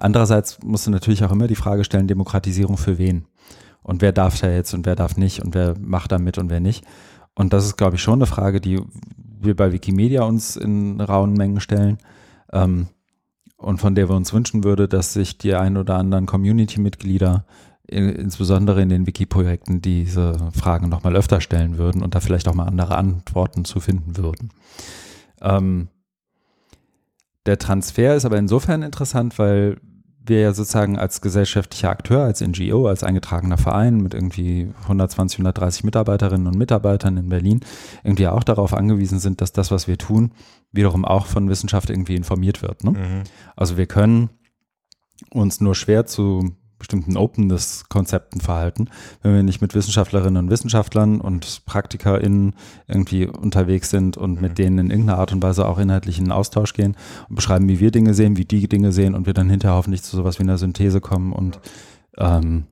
andererseits 0.00 0.58
musst 0.62 0.86
du 0.86 0.90
natürlich 0.90 1.24
auch 1.24 1.32
immer 1.32 1.46
die 1.46 1.54
Frage 1.54 1.84
stellen, 1.84 2.08
Demokratisierung 2.08 2.76
für 2.76 2.98
wen? 2.98 3.26
Und 3.82 4.02
wer 4.02 4.12
darf 4.12 4.38
da 4.38 4.50
jetzt 4.50 4.74
und 4.74 4.84
wer 4.86 4.96
darf 4.96 5.16
nicht 5.16 5.40
und 5.40 5.54
wer 5.54 5.74
macht 5.78 6.12
da 6.12 6.18
mit 6.18 6.38
und 6.38 6.50
wer 6.50 6.60
nicht? 6.60 6.84
Und 7.34 7.52
das 7.52 7.64
ist, 7.64 7.76
glaube 7.76 7.96
ich, 7.96 8.02
schon 8.02 8.18
eine 8.18 8.26
Frage, 8.26 8.60
die 8.60 8.80
wir 9.40 9.56
bei 9.56 9.72
Wikimedia 9.72 10.22
uns 10.24 10.56
in 10.56 11.00
rauen 11.00 11.32
Mengen 11.32 11.60
stellen. 11.60 11.98
Ähm, 12.52 12.88
und 13.56 13.78
von 13.78 13.94
der 13.94 14.08
wir 14.08 14.16
uns 14.16 14.32
wünschen 14.32 14.64
würde, 14.64 14.88
dass 14.88 15.12
sich 15.12 15.38
die 15.38 15.54
ein 15.54 15.76
oder 15.76 15.96
anderen 15.96 16.26
Community-Mitglieder 16.26 17.44
in- 17.86 18.08
insbesondere 18.08 18.80
in 18.82 18.88
den 18.88 19.06
Wiki-Projekten 19.06 19.82
diese 19.82 20.36
Fragen 20.52 20.88
nochmal 20.88 21.16
öfter 21.16 21.40
stellen 21.40 21.76
würden 21.76 22.02
und 22.02 22.14
da 22.14 22.20
vielleicht 22.20 22.48
auch 22.48 22.54
mal 22.54 22.66
andere 22.66 22.96
Antworten 22.96 23.64
zu 23.64 23.80
finden 23.80 24.16
würden. 24.16 24.50
Ähm, 25.40 25.88
der 27.46 27.58
Transfer 27.58 28.14
ist 28.14 28.24
aber 28.24 28.38
insofern 28.38 28.82
interessant, 28.82 29.38
weil 29.38 29.78
wir 30.30 30.40
ja 30.40 30.54
sozusagen 30.54 30.98
als 30.98 31.20
gesellschaftlicher 31.20 31.90
Akteur, 31.90 32.24
als 32.24 32.40
NGO, 32.40 32.86
als 32.86 33.04
eingetragener 33.04 33.58
Verein 33.58 33.98
mit 33.98 34.14
irgendwie 34.14 34.72
120, 34.84 35.40
130 35.40 35.84
Mitarbeiterinnen 35.84 36.46
und 36.46 36.56
Mitarbeitern 36.56 37.18
in 37.18 37.28
Berlin 37.28 37.60
irgendwie 38.02 38.28
auch 38.28 38.42
darauf 38.42 38.72
angewiesen 38.72 39.18
sind, 39.18 39.42
dass 39.42 39.52
das, 39.52 39.70
was 39.70 39.86
wir 39.86 39.98
tun, 39.98 40.32
wiederum 40.72 41.04
auch 41.04 41.26
von 41.26 41.50
Wissenschaft 41.50 41.90
irgendwie 41.90 42.16
informiert 42.16 42.62
wird. 42.62 42.82
Ne? 42.84 42.92
Mhm. 42.92 43.22
Also 43.56 43.76
wir 43.76 43.86
können 43.86 44.30
uns 45.30 45.60
nur 45.60 45.74
schwer 45.74 46.06
zu 46.06 46.56
bestimmten 46.80 47.16
Openness-Konzepten 47.16 48.40
verhalten, 48.40 48.88
wenn 49.22 49.34
wir 49.34 49.42
nicht 49.44 49.60
mit 49.60 49.76
Wissenschaftlerinnen 49.76 50.42
und 50.44 50.50
Wissenschaftlern 50.50 51.20
und 51.20 51.64
PraktikerInnen 51.66 52.54
irgendwie 52.88 53.26
unterwegs 53.26 53.90
sind 53.90 54.16
und 54.16 54.40
mit 54.42 54.58
denen 54.58 54.78
in 54.78 54.90
irgendeiner 54.90 55.18
Art 55.20 55.32
und 55.32 55.42
Weise 55.42 55.66
auch 55.68 55.78
inhaltlich 55.78 56.18
in 56.18 56.24
den 56.24 56.32
Austausch 56.32 56.72
gehen 56.72 56.96
und 57.28 57.36
beschreiben, 57.36 57.68
wie 57.68 57.78
wir 57.78 57.92
Dinge 57.92 58.14
sehen, 58.14 58.36
wie 58.36 58.44
die 58.44 58.66
Dinge 58.68 58.90
sehen 58.90 59.14
und 59.14 59.26
wir 59.26 59.34
dann 59.34 59.48
hinterher 59.48 59.76
hoffentlich 59.76 60.02
zu 60.02 60.16
sowas 60.16 60.38
wie 60.40 60.42
einer 60.42 60.58
Synthese 60.58 61.00
kommen 61.00 61.32
und, 61.32 61.60
ähm, 62.18 62.64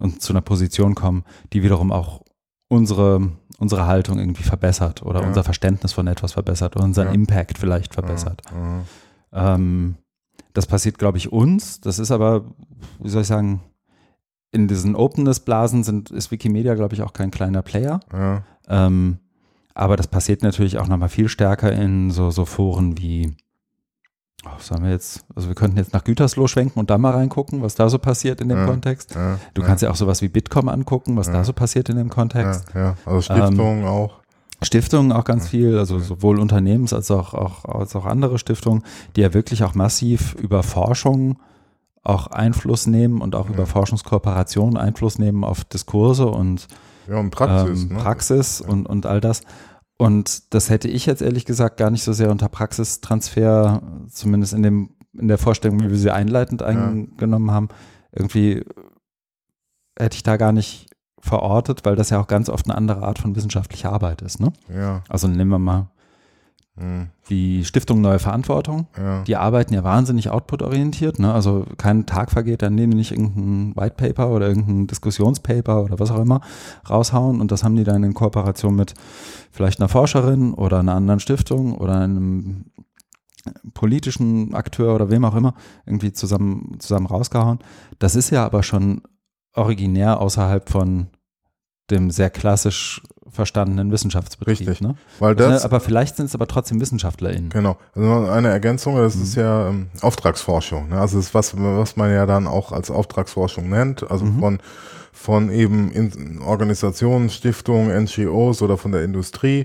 und 0.00 0.20
zu 0.20 0.32
einer 0.32 0.40
Position 0.42 0.94
kommen, 0.96 1.22
die 1.52 1.62
wiederum 1.62 1.92
auch 1.92 2.22
unsere, 2.68 3.30
unsere 3.58 3.86
Haltung 3.86 4.18
irgendwie 4.18 4.42
verbessert 4.42 5.02
oder 5.02 5.20
Ja. 5.20 5.26
unser 5.28 5.44
Verständnis 5.44 5.92
von 5.92 6.06
etwas 6.08 6.32
verbessert 6.32 6.74
oder 6.74 6.84
unseren 6.84 7.08
Ja. 7.08 7.12
Impact 7.12 7.58
vielleicht 7.58 7.94
verbessert. 7.94 8.42
Mhm. 8.52 8.80
Ähm, 9.34 9.94
das 10.52 10.66
passiert, 10.66 10.98
glaube 10.98 11.18
ich, 11.18 11.32
uns. 11.32 11.80
Das 11.80 11.98
ist 11.98 12.10
aber, 12.10 12.44
wie 13.00 13.08
soll 13.08 13.22
ich 13.22 13.28
sagen, 13.28 13.62
in 14.50 14.68
diesen 14.68 14.94
Openness-Blasen 14.94 15.82
sind, 15.82 16.10
ist 16.10 16.30
Wikimedia, 16.30 16.74
glaube 16.74 16.94
ich, 16.94 17.02
auch 17.02 17.12
kein 17.14 17.30
kleiner 17.30 17.62
Player. 17.62 18.00
Ja. 18.12 18.42
Ähm, 18.68 19.18
aber 19.74 19.96
das 19.96 20.06
passiert 20.06 20.42
natürlich 20.42 20.78
auch 20.78 20.86
nochmal 20.86 21.08
viel 21.08 21.28
stärker 21.28 21.72
in 21.72 22.10
so, 22.10 22.30
so 22.30 22.44
Foren 22.44 22.98
wie, 22.98 23.34
oh, 24.44 24.60
sagen 24.60 24.84
wir 24.84 24.90
jetzt, 24.90 25.24
also 25.34 25.48
wir 25.48 25.54
könnten 25.54 25.78
jetzt 25.78 25.94
nach 25.94 26.04
Gütersloh 26.04 26.46
schwenken 26.46 26.78
und 26.78 26.90
da 26.90 26.98
mal 26.98 27.12
reingucken, 27.12 27.62
was 27.62 27.74
da 27.74 27.88
so 27.88 27.98
passiert 27.98 28.42
in 28.42 28.50
dem 28.50 28.58
Ja. 28.58 28.66
Kontext. 28.66 29.14
Ja. 29.14 29.38
Du 29.54 29.62
kannst 29.62 29.82
ja 29.82 29.90
auch 29.90 29.96
sowas 29.96 30.20
wie 30.20 30.28
Bitkom 30.28 30.68
angucken, 30.68 31.16
was 31.16 31.30
da 31.30 31.44
so 31.44 31.54
passiert 31.54 31.88
in 31.88 31.96
dem 31.96 32.10
Kontext. 32.10 32.66
Ja, 32.74 32.80
ja. 32.80 32.96
Also 33.06 33.22
Stiftungen 33.22 33.86
auch. 33.86 34.21
Stiftungen 34.64 35.12
auch 35.12 35.24
ganz 35.24 35.48
viel, 35.48 35.78
also 35.78 35.98
sowohl 35.98 36.38
Unternehmens- 36.38 36.92
als 36.92 37.10
auch, 37.10 37.34
auch, 37.34 37.64
als 37.64 37.94
auch 37.96 38.06
andere 38.06 38.38
Stiftungen, 38.38 38.82
die 39.16 39.20
ja 39.22 39.34
wirklich 39.34 39.64
auch 39.64 39.74
massiv 39.74 40.34
über 40.34 40.62
Forschung 40.62 41.38
auch 42.04 42.26
Einfluss 42.28 42.86
nehmen 42.86 43.20
und 43.20 43.34
auch 43.36 43.48
über 43.48 43.66
Forschungskooperationen 43.66 44.76
Einfluss 44.76 45.18
nehmen 45.18 45.44
auf 45.44 45.64
Diskurse 45.64 46.26
und 46.26 46.66
Ja, 47.08 47.18
und 47.18 47.30
Praxis. 47.30 47.82
ähm, 47.82 47.88
ne? 47.90 47.98
Praxis 48.02 48.60
und, 48.60 48.86
und 48.86 49.06
all 49.06 49.20
das. 49.20 49.42
Und 49.98 50.52
das 50.52 50.68
hätte 50.68 50.88
ich 50.88 51.06
jetzt 51.06 51.22
ehrlich 51.22 51.44
gesagt 51.44 51.76
gar 51.76 51.90
nicht 51.90 52.02
so 52.02 52.12
sehr 52.12 52.30
unter 52.30 52.48
Praxistransfer, 52.48 53.82
zumindest 54.08 54.52
in 54.52 54.62
dem, 54.64 54.90
in 55.12 55.28
der 55.28 55.38
Vorstellung, 55.38 55.78
wie 55.80 55.90
wir 55.90 55.98
sie 55.98 56.10
einleitend 56.10 56.62
eingenommen 56.62 57.52
haben, 57.52 57.68
irgendwie 58.10 58.64
hätte 59.96 60.16
ich 60.16 60.22
da 60.24 60.36
gar 60.36 60.52
nicht 60.52 60.88
verortet, 61.32 61.86
weil 61.86 61.96
das 61.96 62.10
ja 62.10 62.20
auch 62.20 62.26
ganz 62.26 62.50
oft 62.50 62.66
eine 62.66 62.76
andere 62.76 63.02
Art 63.02 63.18
von 63.18 63.34
wissenschaftlicher 63.34 63.90
Arbeit 63.90 64.20
ist. 64.20 64.38
Ne? 64.38 64.52
Ja. 64.68 65.02
Also 65.08 65.28
nehmen 65.28 65.50
wir 65.50 65.58
mal 65.58 65.86
Mhm. 66.74 67.08
die 67.28 67.66
Stiftung 67.66 68.00
Neue 68.00 68.18
Verantwortung. 68.18 68.86
Ja. 68.96 69.22
Die 69.24 69.36
arbeiten 69.36 69.74
ja 69.74 69.84
wahnsinnig 69.84 70.30
output-orientiert. 70.30 71.18
Ne? 71.18 71.32
Also 71.32 71.66
kein 71.76 72.06
Tag 72.06 72.30
vergeht, 72.30 72.62
dann 72.62 72.74
nehmen 72.74 72.92
die 72.92 72.96
nicht 72.96 73.12
irgendein 73.12 73.76
White 73.76 73.96
Paper 73.96 74.30
oder 74.30 74.48
irgendein 74.48 74.86
Diskussionspaper 74.86 75.84
oder 75.84 75.98
was 75.98 76.10
auch 76.10 76.18
immer 76.18 76.40
raushauen 76.88 77.42
und 77.42 77.52
das 77.52 77.62
haben 77.62 77.76
die 77.76 77.84
dann 77.84 78.02
in 78.04 78.14
Kooperation 78.14 78.74
mit 78.74 78.94
vielleicht 79.50 79.80
einer 79.80 79.90
Forscherin 79.90 80.54
oder 80.54 80.78
einer 80.78 80.94
anderen 80.94 81.20
Stiftung 81.20 81.76
oder 81.76 82.00
einem 82.00 82.64
politischen 83.74 84.54
Akteur 84.54 84.94
oder 84.94 85.10
wem 85.10 85.26
auch 85.26 85.34
immer 85.34 85.52
irgendwie 85.84 86.12
zusammen, 86.12 86.76
zusammen 86.78 87.06
rausgehauen. 87.06 87.58
Das 87.98 88.16
ist 88.16 88.30
ja 88.30 88.46
aber 88.46 88.62
schon 88.62 89.02
originär 89.54 90.20
außerhalb 90.20 90.70
von 90.70 91.08
dem 91.92 92.10
sehr 92.10 92.30
klassisch 92.30 93.00
verstandenen 93.30 93.90
Wissenschaftsbetrieb. 93.90 94.58
Richtig. 94.68 94.80
Ne? 94.82 94.94
Weil 95.18 95.30
Ne, 95.34 95.36
das, 95.36 95.64
aber 95.64 95.80
vielleicht 95.80 96.16
sind 96.16 96.26
es 96.26 96.34
aber 96.34 96.46
trotzdem 96.46 96.80
WissenschaftlerInnen. 96.80 97.48
Genau. 97.48 97.78
Also 97.94 98.30
eine 98.30 98.48
Ergänzung, 98.48 98.96
das 98.96 99.16
Mhm. 99.16 99.22
ist 99.22 99.34
ja 99.36 99.68
ähm, 99.68 99.86
Auftragsforschung. 100.02 100.90
Ne? 100.90 101.00
Also 101.00 101.16
das 101.16 101.26
ist 101.26 101.34
was, 101.34 101.54
was 101.56 101.96
man 101.96 102.10
ja 102.10 102.26
dann 102.26 102.46
auch 102.46 102.72
als 102.72 102.90
Auftragsforschung 102.90 103.70
nennt. 103.70 104.10
Also 104.10 104.26
Mhm. 104.26 104.38
von, 104.40 104.58
von 105.12 105.50
eben 105.50 105.90
in 105.92 106.40
Organisationen, 106.42 107.30
Stiftungen, 107.30 108.04
NGOs 108.04 108.60
oder 108.60 108.76
von 108.76 108.92
der 108.92 109.02
Industrie 109.02 109.64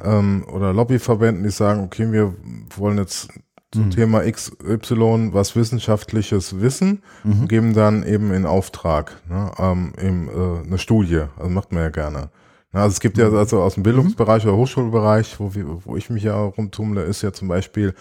ähm, 0.00 0.44
oder 0.52 0.72
Lobbyverbänden, 0.72 1.42
die 1.42 1.50
sagen, 1.50 1.82
okay, 1.82 2.12
wir 2.12 2.34
wollen 2.76 2.98
jetzt 2.98 3.28
zum 3.72 3.86
Mhm. 3.86 3.90
Thema 3.90 4.20
XY 4.30 5.30
was 5.32 5.54
Wissenschaftliches 5.56 6.60
wissen 6.60 7.02
Mhm. 7.24 7.40
und 7.42 7.48
geben 7.48 7.74
dann 7.74 8.02
eben 8.02 8.32
in 8.32 8.46
Auftrag 8.46 9.20
ne, 9.28 9.50
ähm, 9.58 9.92
eben, 10.00 10.28
äh, 10.28 10.66
eine 10.66 10.78
Studie. 10.78 11.22
Also 11.36 11.50
macht 11.50 11.72
man 11.72 11.82
ja 11.82 11.90
gerne. 11.90 12.30
Also 12.72 12.88
es 12.88 13.00
gibt 13.00 13.16
ja 13.18 13.30
also 13.30 13.62
aus 13.62 13.74
dem 13.74 13.82
Bildungsbereich 13.82 14.44
oder 14.46 14.56
Hochschulbereich, 14.56 15.40
wo, 15.40 15.54
wir, 15.54 15.64
wo 15.84 15.96
ich 15.96 16.10
mich 16.10 16.22
ja 16.24 16.36
rumtummle, 16.38 17.02
ist 17.02 17.22
ja 17.22 17.32
zum 17.32 17.48
Beispiel 17.48 17.94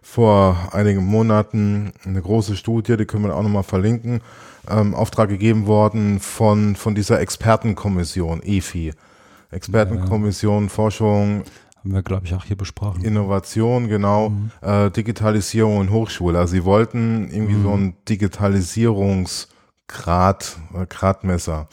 vor 0.00 0.56
einigen 0.72 1.04
Monaten 1.04 1.92
eine 2.04 2.20
große 2.20 2.56
Studie, 2.56 2.96
die 2.96 3.04
können 3.04 3.24
wir 3.24 3.34
auch 3.36 3.42
nochmal 3.42 3.62
verlinken, 3.62 4.20
ähm, 4.68 4.94
Auftrag 4.94 5.28
gegeben 5.28 5.66
worden 5.66 6.20
von, 6.20 6.74
von 6.76 6.94
dieser 6.94 7.20
Expertenkommission, 7.20 8.42
EFI. 8.42 8.92
Expertenkommission, 9.50 10.68
Forschung, 10.68 11.44
Haben 11.84 11.92
wir, 11.92 12.02
glaube 12.02 12.24
ich, 12.24 12.34
auch 12.34 12.44
hier 12.44 12.56
besprochen. 12.56 13.04
Innovation, 13.04 13.88
genau, 13.88 14.32
äh, 14.62 14.90
Digitalisierung 14.90 15.76
und 15.76 15.90
Hochschule. 15.90 16.38
Also 16.38 16.52
sie 16.52 16.64
wollten 16.64 17.30
irgendwie 17.30 17.62
so 17.62 17.72
einen 17.72 17.94
Digitalisierungsgrad, 18.08 20.56
äh, 20.74 20.86
Gradmesser. 20.86 21.68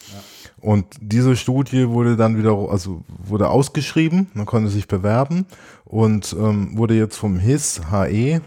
Und 0.60 0.84
diese 1.00 1.34
Studie 1.34 1.88
wurde 1.88 2.18
dann 2.18 2.36
wieder, 2.36 2.52
also 2.70 3.04
wurde 3.08 3.48
ausgeschrieben, 3.48 4.30
man 4.34 4.44
konnte 4.44 4.68
sich 4.68 4.86
bewerben 4.86 5.46
und 5.86 6.36
ähm, 6.38 6.76
wurde 6.76 6.92
jetzt 6.94 7.16
vom 7.16 7.38
HIS 7.38 7.80
HE 7.90 8.42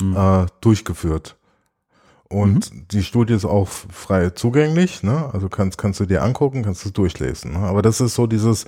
äh, 0.00 0.46
durchgeführt. 0.60 1.38
Und 2.28 2.70
die 2.92 3.02
Studie 3.02 3.34
ist 3.34 3.44
auch 3.44 3.66
frei 3.68 4.30
zugänglich, 4.30 5.02
ne? 5.02 5.28
Also 5.34 5.50
kannst, 5.50 5.76
kannst 5.76 6.00
du 6.00 6.06
dir 6.06 6.22
angucken, 6.22 6.62
kannst 6.62 6.82
du 6.84 6.88
es 6.88 6.94
durchlesen. 6.94 7.52
Ne? 7.52 7.58
Aber 7.58 7.82
das 7.82 8.00
ist 8.00 8.14
so 8.14 8.26
dieses 8.26 8.64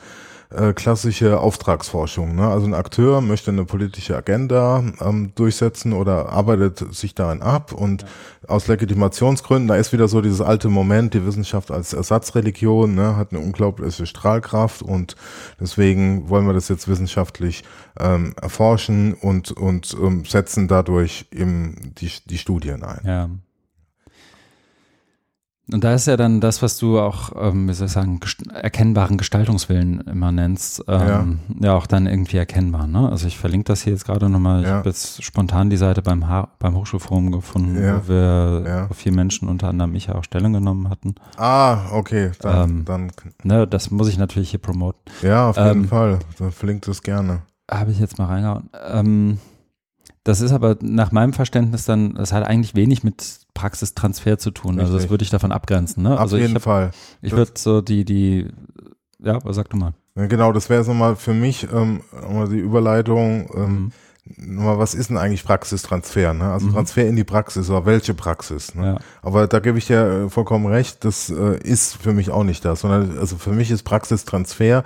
äh, 0.50 0.72
klassische 0.72 1.40
Auftragsforschung. 1.40 2.34
Ne? 2.34 2.46
Also 2.46 2.66
ein 2.66 2.74
Akteur 2.74 3.20
möchte 3.20 3.50
eine 3.50 3.64
politische 3.64 4.16
Agenda 4.16 4.84
ähm, 5.00 5.32
durchsetzen 5.34 5.92
oder 5.92 6.28
arbeitet 6.30 6.94
sich 6.94 7.14
darin 7.14 7.42
ab 7.42 7.72
und 7.72 8.04
aus 8.48 8.66
Legitimationsgründen, 8.66 9.68
da 9.68 9.76
ist 9.76 9.92
wieder 9.92 10.08
so 10.08 10.20
dieses 10.20 10.40
alte 10.40 10.68
Moment, 10.68 11.14
die 11.14 11.24
Wissenschaft 11.24 11.70
als 11.70 11.92
Ersatzreligion 11.92 12.94
ne, 12.94 13.16
hat 13.16 13.32
eine 13.32 13.40
unglaubliche 13.40 14.06
Strahlkraft 14.06 14.82
und 14.82 15.16
deswegen 15.60 16.28
wollen 16.28 16.46
wir 16.46 16.52
das 16.52 16.68
jetzt 16.68 16.88
wissenschaftlich 16.88 17.64
ähm, 17.98 18.34
erforschen 18.40 19.14
und, 19.14 19.52
und 19.52 19.96
ähm, 20.00 20.24
setzen 20.24 20.68
dadurch 20.68 21.26
eben 21.32 21.94
die, 21.98 22.10
die 22.26 22.38
Studien 22.38 22.82
ein. 22.84 23.00
Ja. 23.04 23.30
Und 25.72 25.82
da 25.82 25.94
ist 25.94 26.06
ja 26.06 26.18
dann 26.18 26.42
das, 26.42 26.60
was 26.60 26.76
du 26.76 27.00
auch, 27.00 27.32
ähm, 27.40 27.66
wie 27.68 27.72
soll 27.72 27.86
ich 27.86 27.92
sagen, 27.92 28.20
gest 28.20 28.46
erkennbaren 28.48 29.16
Gestaltungswillen 29.16 30.00
immer 30.02 30.30
nennst, 30.30 30.84
ähm, 30.88 31.40
ja. 31.58 31.74
auch 31.74 31.86
dann 31.86 32.06
irgendwie 32.06 32.36
erkennbar. 32.36 32.86
Ne? 32.86 33.08
Also 33.08 33.26
ich 33.26 33.38
verlinke 33.38 33.64
das 33.68 33.80
hier 33.82 33.94
jetzt 33.94 34.04
gerade 34.04 34.28
nochmal. 34.28 34.60
Ich 34.60 34.68
Ja. 34.68 34.74
habe 34.74 34.90
jetzt 34.90 35.22
spontan 35.24 35.70
die 35.70 35.78
Seite 35.78 36.02
beim, 36.02 36.28
ha 36.28 36.48
beim 36.58 36.76
Hochschulforum 36.76 37.32
gefunden, 37.32 37.82
Ja. 37.82 37.96
wo 38.04 38.08
wir 38.08 38.62
Ja. 38.66 38.90
wo 38.90 38.94
vier 38.94 39.12
Menschen, 39.12 39.48
unter 39.48 39.68
anderem 39.68 39.92
mich, 39.92 40.10
auch 40.10 40.22
Stellung 40.24 40.52
genommen 40.52 40.90
hatten. 40.90 41.14
Ah, 41.38 41.90
okay, 41.92 42.32
dann, 42.40 42.70
Ähm, 42.70 42.84
dann 42.84 43.12
Ne, 43.42 43.66
das 43.66 43.90
muss 43.90 44.08
ich 44.08 44.18
natürlich 44.18 44.50
hier 44.50 44.60
promoten. 44.60 45.00
ja, 45.22 45.48
auf 45.48 45.56
jeden 45.56 45.84
ähm, 45.84 45.88
Fall. 45.88 46.18
Dann 46.38 46.52
verlinkt 46.52 46.86
es 46.88 47.00
gerne. 47.02 47.40
Habe 47.70 47.90
ich 47.90 47.98
jetzt 47.98 48.18
mal 48.18 48.26
reingehauen. 48.26 48.68
Ähm, 48.92 49.38
das 50.24 50.40
ist 50.40 50.52
aber 50.52 50.76
nach 50.80 51.12
meinem 51.12 51.32
Verständnis 51.32 51.84
dann, 51.84 52.14
das 52.14 52.32
hat 52.32 52.44
eigentlich 52.44 52.74
wenig 52.74 53.04
mit 53.04 53.40
Praxistransfer 53.54 54.38
zu 54.38 54.50
tun. 54.50 54.78
Also 54.80 54.92
das 54.92 55.02
Richtig. 55.02 55.10
würde 55.10 55.24
ich 55.24 55.30
davon 55.30 55.52
abgrenzen. 55.52 56.02
Ne? 56.02 56.14
Auf 56.14 56.20
Also 56.20 56.36
ich, 56.36 56.42
jeden 56.42 56.54
hab- 56.56 56.62
Fall. 56.62 56.90
ich 57.22 57.32
würde 57.32 57.52
so 57.56 57.80
die, 57.80 58.04
die, 58.04 58.48
ja, 59.20 59.38
was 59.44 59.56
sag 59.56 59.68
du 59.70 59.76
mal. 59.76 59.92
Genau, 60.16 60.52
das 60.52 60.70
wäre 60.70 60.84
so 60.84 60.94
mal 60.94 61.16
für 61.16 61.34
mich 61.34 61.66
ähm, 61.72 62.00
mal 62.30 62.48
die 62.48 62.58
Überleitung. 62.58 63.48
Ähm, 63.54 63.62
Mhm. 63.66 63.92
Mal, 64.36 64.78
was 64.78 64.94
ist 64.94 65.10
denn 65.10 65.18
eigentlich 65.18 65.44
Praxistransfer? 65.44 66.32
Ne? 66.32 66.50
Also 66.50 66.68
Mhm. 66.68 66.72
Transfer 66.72 67.06
in 67.06 67.14
die 67.14 67.24
Praxis 67.24 67.68
oder 67.68 67.84
welche 67.84 68.14
Praxis? 68.14 68.74
Ne? 68.74 68.86
Ja. 68.94 68.98
Aber 69.20 69.46
da 69.46 69.58
gebe 69.60 69.76
ich 69.76 69.86
dir 69.86 70.24
äh, 70.24 70.30
vollkommen 70.30 70.64
recht, 70.64 71.04
das 71.04 71.28
äh, 71.28 71.58
ist 71.62 71.96
für 71.96 72.14
mich 72.14 72.30
auch 72.30 72.42
nicht 72.42 72.64
das, 72.64 72.80
sondern 72.80 73.18
also 73.18 73.36
für 73.36 73.52
mich 73.52 73.70
ist 73.70 73.82
Praxistransfer 73.82 74.82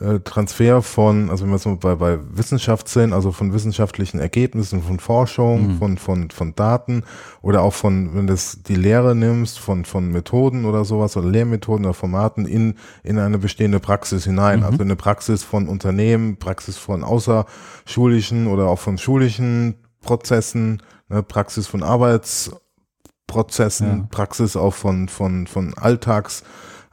äh, 0.00 0.20
Transfer 0.20 0.82
von, 0.82 1.30
also 1.30 1.44
wenn 1.44 1.50
wir 1.52 1.58
so 1.58 1.76
bei, 1.76 1.94
bei 1.94 2.18
Wissenschaft 2.30 2.88
sind, 2.88 3.12
also 3.12 3.32
von 3.32 3.52
wissenschaftlichen 3.52 4.18
Ergebnissen, 4.20 4.82
von 4.82 4.98
Forschung, 5.00 5.74
Mhm. 5.74 5.78
von, 5.78 5.98
von, 5.98 6.30
von 6.30 6.54
Daten 6.54 7.04
oder 7.42 7.62
auch 7.62 7.72
von, 7.74 8.14
wenn 8.14 8.26
du 8.26 8.34
die 8.68 8.74
Lehre 8.74 9.14
nimmst, 9.14 9.58
von, 9.58 9.84
von 9.84 10.10
Methoden 10.12 10.64
oder 10.66 10.84
sowas 10.84 11.16
oder 11.16 11.28
Lehrmethoden 11.28 11.84
oder 11.86 11.94
Formaten 11.94 12.46
in, 12.46 12.74
in 13.04 13.18
eine 13.18 13.38
bestehende 13.38 13.80
Praxis 13.80 14.24
hinein. 14.24 14.60
Mhm. 14.60 14.66
Also 14.66 14.82
eine 14.82 14.96
Praxis 14.96 15.42
von 15.42 15.68
Unternehmen, 15.68 16.36
Praxis 16.38 16.76
von 16.76 17.02
außerschulischen 17.02 18.46
oder 18.48 18.66
auch 18.66 18.78
von 18.78 18.98
schulischen 18.98 19.76
Prozessen, 20.02 20.82
ne, 21.08 21.22
Praxis 21.22 21.66
von 21.66 21.82
Arbeitsprozessen, 21.82 23.88
Ja. 23.88 24.06
Praxis 24.10 24.56
auch 24.56 24.74
von, 24.74 25.08
von, 25.08 25.46
von 25.46 25.72
Alltags, 25.74 26.42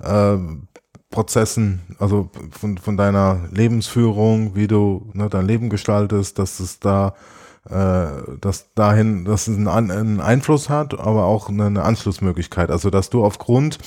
äh, 0.02 0.38
Prozessen, 1.14 1.82
also 2.00 2.30
von, 2.52 2.78
von 2.78 2.98
deiner 2.98 3.42
Lebensführung, 3.52 4.56
wie 4.56 4.68
du 4.68 5.10
ne, 5.14 5.30
dein 5.30 5.46
Leben 5.46 5.70
gestaltest, 5.70 6.40
dass 6.40 6.60
es 6.60 6.80
da, 6.80 7.14
äh, 7.70 8.08
dass 8.42 8.74
dahin, 8.74 9.24
dass 9.24 9.48
es 9.48 9.56
einen, 9.56 9.68
einen 9.70 10.20
Einfluss 10.20 10.70
hat, 10.70 11.00
aber 11.00 11.26
auch 11.26 11.50
eine, 11.50 11.68
eine 11.68 11.84
Anschlussmöglichkeit. 11.84 12.72
Also 12.72 12.90
dass 12.90 13.12
du 13.12 13.24
aufgrund 13.24 13.78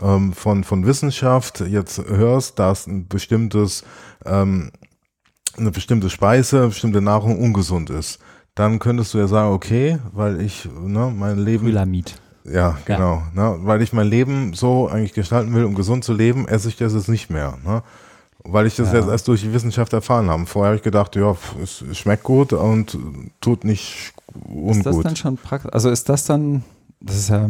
ähm, 0.00 0.32
von, 0.32 0.62
von 0.62 0.86
Wissenschaft 0.86 1.60
jetzt 1.60 1.98
hörst, 1.98 2.60
dass 2.60 2.86
ein 2.86 3.08
bestimmtes, 3.08 3.82
ähm, 4.24 4.70
eine 5.56 5.72
bestimmte 5.72 6.10
Speise, 6.10 6.58
eine 6.58 6.68
bestimmte 6.68 7.02
Nahrung 7.02 7.40
ungesund 7.40 7.90
ist. 7.90 8.20
Dann 8.54 8.78
könntest 8.78 9.14
du 9.14 9.18
ja 9.18 9.26
sagen, 9.26 9.52
okay, 9.52 9.98
weil 10.12 10.40
ich 10.40 10.68
ne, 10.80 11.12
mein 11.14 11.38
Leben 11.38 11.66
Pyramid. 11.66 12.14
Ja, 12.52 12.78
genau. 12.84 13.22
Ne? 13.34 13.58
Weil 13.62 13.82
ich 13.82 13.92
mein 13.92 14.06
Leben 14.08 14.54
so 14.54 14.88
eigentlich 14.88 15.12
gestalten 15.14 15.54
will, 15.54 15.64
um 15.64 15.74
gesund 15.74 16.04
zu 16.04 16.12
leben, 16.12 16.46
esse 16.48 16.68
ich 16.68 16.76
das 16.76 16.94
jetzt 16.94 17.08
nicht 17.08 17.30
mehr. 17.30 17.58
Ne? 17.64 17.82
Weil 18.44 18.66
ich 18.66 18.76
das 18.76 18.92
Ja. 18.92 18.98
jetzt 19.00 19.08
erst 19.08 19.28
durch 19.28 19.42
die 19.42 19.52
Wissenschaft 19.52 19.92
erfahren 19.92 20.30
habe. 20.30 20.46
Vorher 20.46 20.68
habe 20.70 20.76
ich 20.76 20.82
gedacht, 20.82 21.16
ja, 21.16 21.36
es 21.62 21.84
schmeckt 21.96 22.22
gut 22.22 22.52
und 22.52 22.96
tut 23.40 23.64
nicht 23.64 24.12
Ist 24.66 24.86
das 24.86 24.94
ungut. 24.94 25.04
dann 25.04 25.16
schon 25.16 25.36
Praxis? 25.36 25.70
Also 25.72 25.90
ist 25.90 26.08
das 26.08 26.24
dann, 26.24 26.62
das 27.00 27.16
ist 27.16 27.28
ja, 27.30 27.46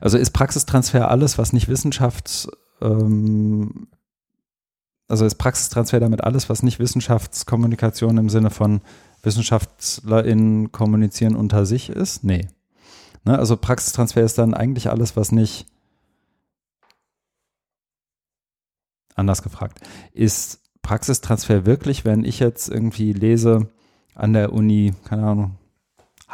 also 0.00 0.18
ist 0.18 0.30
Praxistransfer 0.32 1.10
alles, 1.10 1.38
was 1.38 1.52
nicht 1.52 1.68
Wissenschaft, 1.68 2.48
ähm, 2.80 3.86
also 5.08 5.24
ist 5.24 5.36
Praxistransfer 5.36 5.98
damit 6.00 6.24
alles, 6.24 6.48
was 6.48 6.62
nicht 6.62 6.78
Wissenschaftskommunikation 6.78 8.16
im 8.18 8.28
Sinne 8.30 8.50
von 8.50 8.80
WissenschaftlerInnen 9.22 10.72
kommunizieren 10.72 11.36
unter 11.36 11.66
sich 11.66 11.90
ist? 11.90 12.24
Nee. 12.24 12.48
Ne, 13.24 13.38
also 13.38 13.56
Praxistransfer 13.56 14.22
ist 14.22 14.38
dann 14.38 14.54
eigentlich 14.54 14.90
alles, 14.90 15.16
was 15.16 15.32
nicht 15.32 15.66
anders 19.14 19.42
gefragt. 19.42 19.80
Ist 20.12 20.60
Praxistransfer 20.82 21.64
wirklich, 21.64 22.04
wenn 22.04 22.24
ich 22.24 22.40
jetzt 22.40 22.68
irgendwie 22.68 23.12
lese 23.12 23.68
an 24.14 24.32
der 24.32 24.52
Uni, 24.52 24.94
keine 25.04 25.24
Ahnung, 25.24 25.58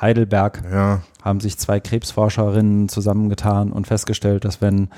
Heidelberg, 0.00 0.62
ja, 0.70 1.02
haben 1.22 1.40
sich 1.40 1.58
zwei 1.58 1.80
Krebsforscherinnen 1.80 2.88
zusammengetan 2.88 3.72
und 3.72 3.86
festgestellt, 3.86 4.44
dass 4.44 4.60
wenn 4.60 4.90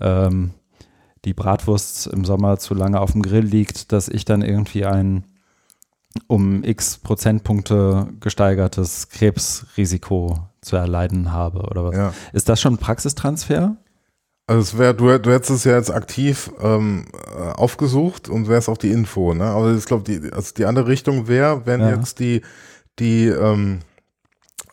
ähm, 0.00 0.52
die 1.24 1.34
Bratwurst 1.34 2.08
im 2.08 2.24
Sommer 2.24 2.58
zu 2.58 2.74
lange 2.74 3.00
auf 3.00 3.12
dem 3.12 3.22
Grill 3.22 3.44
liegt, 3.44 3.92
dass 3.92 4.08
ich 4.08 4.24
dann 4.24 4.42
irgendwie 4.42 4.84
ein 4.84 5.24
um 6.26 6.64
x 6.64 6.98
Prozentpunkte 6.98 8.08
gesteigertes 8.18 9.08
Krebsrisiko 9.10 10.49
zu 10.62 10.76
erleiden 10.76 11.32
habe 11.32 11.60
oder 11.60 11.84
was. 11.84 11.96
ja. 11.96 12.12
Ist 12.32 12.48
das 12.48 12.60
schon 12.60 12.76
Praxistransfer? 12.78 13.76
Also 14.46 14.60
es 14.62 14.78
wäre, 14.78 14.94
du, 14.94 15.16
du 15.18 15.30
hättest 15.30 15.50
es 15.50 15.64
ja 15.64 15.76
jetzt 15.76 15.92
aktiv 15.92 16.50
ähm, 16.60 17.04
äh, 17.38 17.52
aufgesucht 17.52 18.28
und 18.28 18.48
wärst 18.48 18.68
auf 18.68 18.78
die 18.78 18.90
Info, 18.90 19.32
ne? 19.32 19.44
Aber 19.44 19.72
ich 19.74 19.84
glaube, 19.86 20.02
die, 20.02 20.32
also 20.32 20.52
die 20.56 20.64
andere 20.64 20.88
Richtung 20.88 21.28
wäre, 21.28 21.66
wenn 21.66 21.80
Ja. 21.80 21.90
jetzt 21.94 22.18
die, 22.18 22.42
die 22.98 23.26
ähm, 23.28 23.78
äh, 23.78 23.89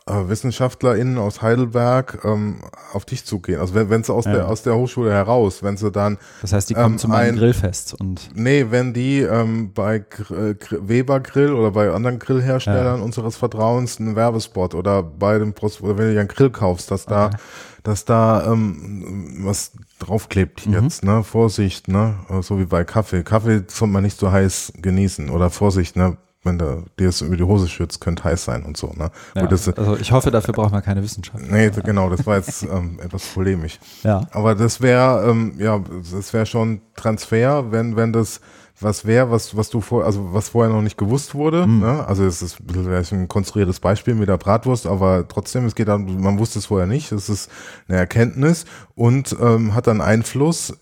WissenschaftlerInnen 0.07 1.17
aus 1.17 1.41
Heidelberg 1.41 2.19
ähm, 2.23 2.61
auf 2.93 3.05
dich 3.05 3.25
zugehen. 3.25 3.59
Also 3.59 3.73
wenn, 3.75 3.89
wenn 3.89 4.03
sie 4.03 4.13
aus 4.13 4.25
Ja. 4.25 4.33
der 4.33 4.47
aus 4.47 4.63
der 4.63 4.75
Hochschule 4.75 5.11
heraus, 5.11 5.63
wenn 5.63 5.77
sie 5.77 5.91
dann 5.91 6.17
Das 6.41 6.53
heißt, 6.53 6.69
die 6.69 6.73
kommen 6.73 6.93
Ähm, 6.93 6.97
zu 6.99 7.07
meinem 7.07 7.33
ein- 7.33 7.37
Grillfest 7.37 7.95
und 7.99 8.29
Nee, 8.35 8.67
wenn 8.69 8.93
die 8.93 9.19
ähm, 9.21 9.73
bei 9.73 9.99
Gr 9.99 10.49
äh, 10.49 10.53
Gr 10.55 10.87
Weber 10.87 11.19
Grill 11.19 11.53
oder 11.53 11.71
bei 11.71 11.91
anderen 11.91 12.19
Grillherstellern 12.19 13.01
unseres 13.01 13.35
Vertrauens 13.37 13.99
einen 13.99 14.15
Werbespot 14.15 14.73
oder 14.75 15.03
bei 15.03 15.37
dem 15.39 15.53
Pros 15.53 15.81
oder 15.81 15.97
wenn 15.97 16.07
du 16.07 16.13
dir 16.13 16.19
einen 16.21 16.29
Grill 16.29 16.49
kaufst, 16.49 16.89
dass 16.91 17.05
da, 17.05 17.25
Okay. 17.27 17.37
dass 17.83 18.05
da 18.05 18.51
ähm, 18.51 19.39
was 19.43 19.71
draufklebt 19.99 20.67
Mhm. 20.67 20.73
jetzt, 20.73 21.03
ne? 21.03 21.23
Vorsicht, 21.23 21.87
ne? 21.87 22.15
So 22.41 22.59
wie 22.59 22.65
bei 22.65 22.83
Kaffee. 22.83 23.23
Kaffee 23.23 23.63
soll 23.67 23.87
man 23.87 24.03
nicht 24.03 24.19
so 24.19 24.31
heiß 24.31 24.73
genießen 24.81 25.29
oder 25.29 25.49
Vorsicht, 25.49 25.95
ne? 25.95 26.17
Wenn 26.47 26.57
du 26.57 26.85
dir 26.99 27.09
es 27.09 27.21
über 27.21 27.35
die 27.35 27.43
Hose 27.43 27.67
schützt, 27.67 28.01
könnte 28.01 28.23
heiß 28.23 28.45
sein 28.45 28.63
und 28.63 28.77
so, 28.77 28.87
ne? 28.95 29.11
ja, 29.35 29.41
Gut, 29.41 29.51
das, 29.51 29.67
also 29.69 29.97
ich 29.97 30.11
hoffe, 30.11 30.31
dafür 30.31 30.53
braucht 30.53 30.71
man 30.71 30.81
keine 30.81 31.03
Wissenschaft. 31.03 31.43
nee, 31.49 31.69
genau, 31.69 32.09
das 32.09 32.25
war 32.25 32.37
jetzt 32.37 32.63
ähm, 32.63 32.99
etwas 33.03 33.25
polemisch. 33.27 33.79
Ja. 34.03 34.27
Aber 34.31 34.55
das 34.55 34.81
wäre, 34.81 35.29
ähm, 35.29 35.53
ja, 35.59 35.79
das 36.11 36.33
wäre 36.33 36.45
schon 36.45 36.81
Transfer, 36.95 37.71
wenn, 37.71 37.95
wenn 37.95 38.13
das 38.13 38.41
was 38.79 39.05
wäre, 39.05 39.31
was, 39.31 39.57
was 39.57 39.69
du 39.69 39.81
vor, 39.81 40.05
also 40.05 40.33
was 40.33 40.49
vorher 40.49 40.71
noch 40.73 40.81
nicht 40.81 40.97
gewusst 40.97 41.33
wurde. 41.33 41.65
Mhm. 41.65 41.79
Ne? 41.79 42.07
Also 42.07 42.25
es 42.25 42.41
ist 42.41 42.57
vielleicht 42.71 43.11
ein 43.11 43.27
konstruiertes 43.27 43.79
Beispiel 43.79 44.13
mit 44.13 44.29
der 44.29 44.37
Bratwurst, 44.37 44.85
aber 44.85 45.27
trotzdem, 45.27 45.65
es 45.65 45.75
geht 45.75 45.87
dann, 45.87 46.21
man 46.21 46.37
wusste 46.37 46.59
es 46.59 46.67
vorher 46.67 46.87
nicht. 46.87 47.11
Es 47.11 47.29
ist 47.29 47.49
eine 47.87 47.97
Erkenntnis 47.97 48.65
und 48.95 49.35
ähm, 49.41 49.73
hat 49.73 49.87
dann 49.87 50.01
Einfluss 50.01 50.77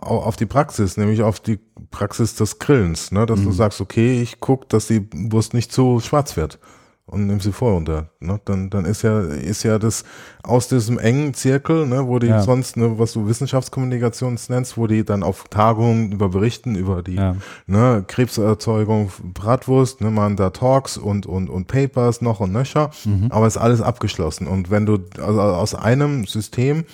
auf 0.00 0.36
die 0.36 0.46
Praxis, 0.46 0.96
nämlich 0.96 1.22
auf 1.22 1.40
die 1.40 1.58
Praxis 1.90 2.34
des 2.36 2.58
Grillens, 2.58 3.10
ne? 3.10 3.26
dass 3.26 3.40
mhm. 3.40 3.46
du 3.46 3.52
sagst, 3.52 3.80
okay, 3.80 4.22
ich 4.22 4.40
guck, 4.40 4.68
dass 4.68 4.86
die 4.86 5.08
Wurst 5.12 5.54
nicht 5.54 5.72
zu 5.72 6.00
schwarz 6.00 6.36
wird 6.36 6.58
und 7.06 7.26
nimm 7.26 7.40
sie 7.40 7.52
vor 7.52 7.76
unter. 7.76 8.10
Ne? 8.20 8.40
Dann, 8.44 8.70
dann 8.70 8.84
ist 8.84 9.02
ja, 9.02 9.20
ist 9.20 9.64
ja 9.64 9.78
das 9.78 10.04
aus 10.42 10.68
diesem 10.68 10.98
engen 10.98 11.34
Zirkel, 11.34 11.86
ne, 11.86 12.06
wo 12.06 12.18
die 12.18 12.28
ja. 12.28 12.42
sonst, 12.42 12.76
ne, 12.76 12.98
was 12.98 13.12
du 13.12 13.26
Wissenschaftskommunikation 13.26 14.38
nennst, 14.48 14.76
wo 14.76 14.86
die 14.86 15.04
dann 15.04 15.22
auf 15.22 15.48
Tagungen 15.48 16.12
über 16.12 16.28
berichten, 16.28 16.74
über 16.76 17.02
die 17.02 17.16
ja. 17.16 17.36
ne, 17.66 18.04
Krebserzeugung, 18.06 19.10
Bratwurst, 19.34 20.00
ne, 20.00 20.10
man 20.10 20.36
da 20.36 20.50
Talks 20.50 20.96
und, 20.96 21.26
und, 21.26 21.50
und 21.50 21.66
Papers 21.66 22.22
noch 22.22 22.40
und 22.40 22.52
nöcher, 22.52 22.90
mhm. 23.04 23.26
aber 23.30 23.46
ist 23.46 23.58
alles 23.58 23.80
abgeschlossen. 23.80 24.46
Und 24.46 24.70
wenn 24.70 24.86
du 24.86 24.98
also 25.20 25.40
aus 25.40 25.74
einem 25.74 26.26
System 26.26 26.84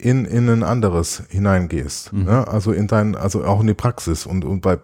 in, 0.00 0.24
in 0.24 0.48
ein 0.48 0.62
anderes 0.62 1.24
hineingehst. 1.28 2.12
Mhm. 2.12 2.24
Ne? 2.24 2.46
Also 2.46 2.70
in 2.70 2.86
dein, 2.86 3.16
also 3.16 3.44
auch 3.44 3.60
in 3.60 3.66
die 3.66 3.74
Praxis. 3.74 4.26
Und, 4.26 4.44
und 4.44 4.60
bei, 4.60 4.78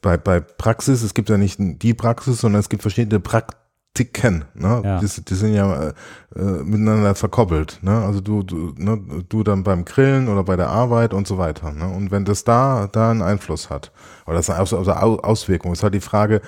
bei, 0.00 0.16
bei 0.16 0.40
Praxis, 0.40 1.02
es 1.02 1.12
gibt 1.12 1.28
ja 1.28 1.36
nicht 1.36 1.58
die 1.60 1.92
Praxis, 1.92 2.40
sondern 2.40 2.60
es 2.60 2.70
gibt 2.70 2.80
verschiedene 2.80 3.20
Praktiken 3.20 3.65
ticken. 3.96 4.44
Ne? 4.54 4.82
Ja. 4.84 5.00
Die, 5.00 5.24
die, 5.24 5.34
sind 5.34 5.54
ja 5.54 5.88
äh, 6.36 6.42
miteinander 6.62 7.14
verkoppelt. 7.14 7.78
Ne? 7.82 8.04
Also 8.04 8.20
du, 8.20 8.42
du, 8.42 8.74
ne, 8.76 9.00
du 9.28 9.42
dann 9.42 9.62
beim 9.62 9.84
Grillen 9.84 10.28
oder 10.28 10.44
bei 10.44 10.56
der 10.56 10.68
Arbeit 10.68 11.14
und 11.14 11.26
so 11.26 11.38
weiter. 11.38 11.72
Ne? 11.72 11.88
Und 11.88 12.10
wenn 12.10 12.24
das 12.24 12.44
da, 12.44 12.88
da 12.92 13.10
einen 13.10 13.22
Einfluss 13.22 13.70
hat, 13.70 13.90
oder 14.26 14.36
das 14.36 14.50
also, 14.50 14.78
also 14.78 14.92
Auswirkung, 14.92 15.72
ist 15.72 15.82
halt 15.82 15.94
die 15.94 16.00
Frage, 16.00 16.42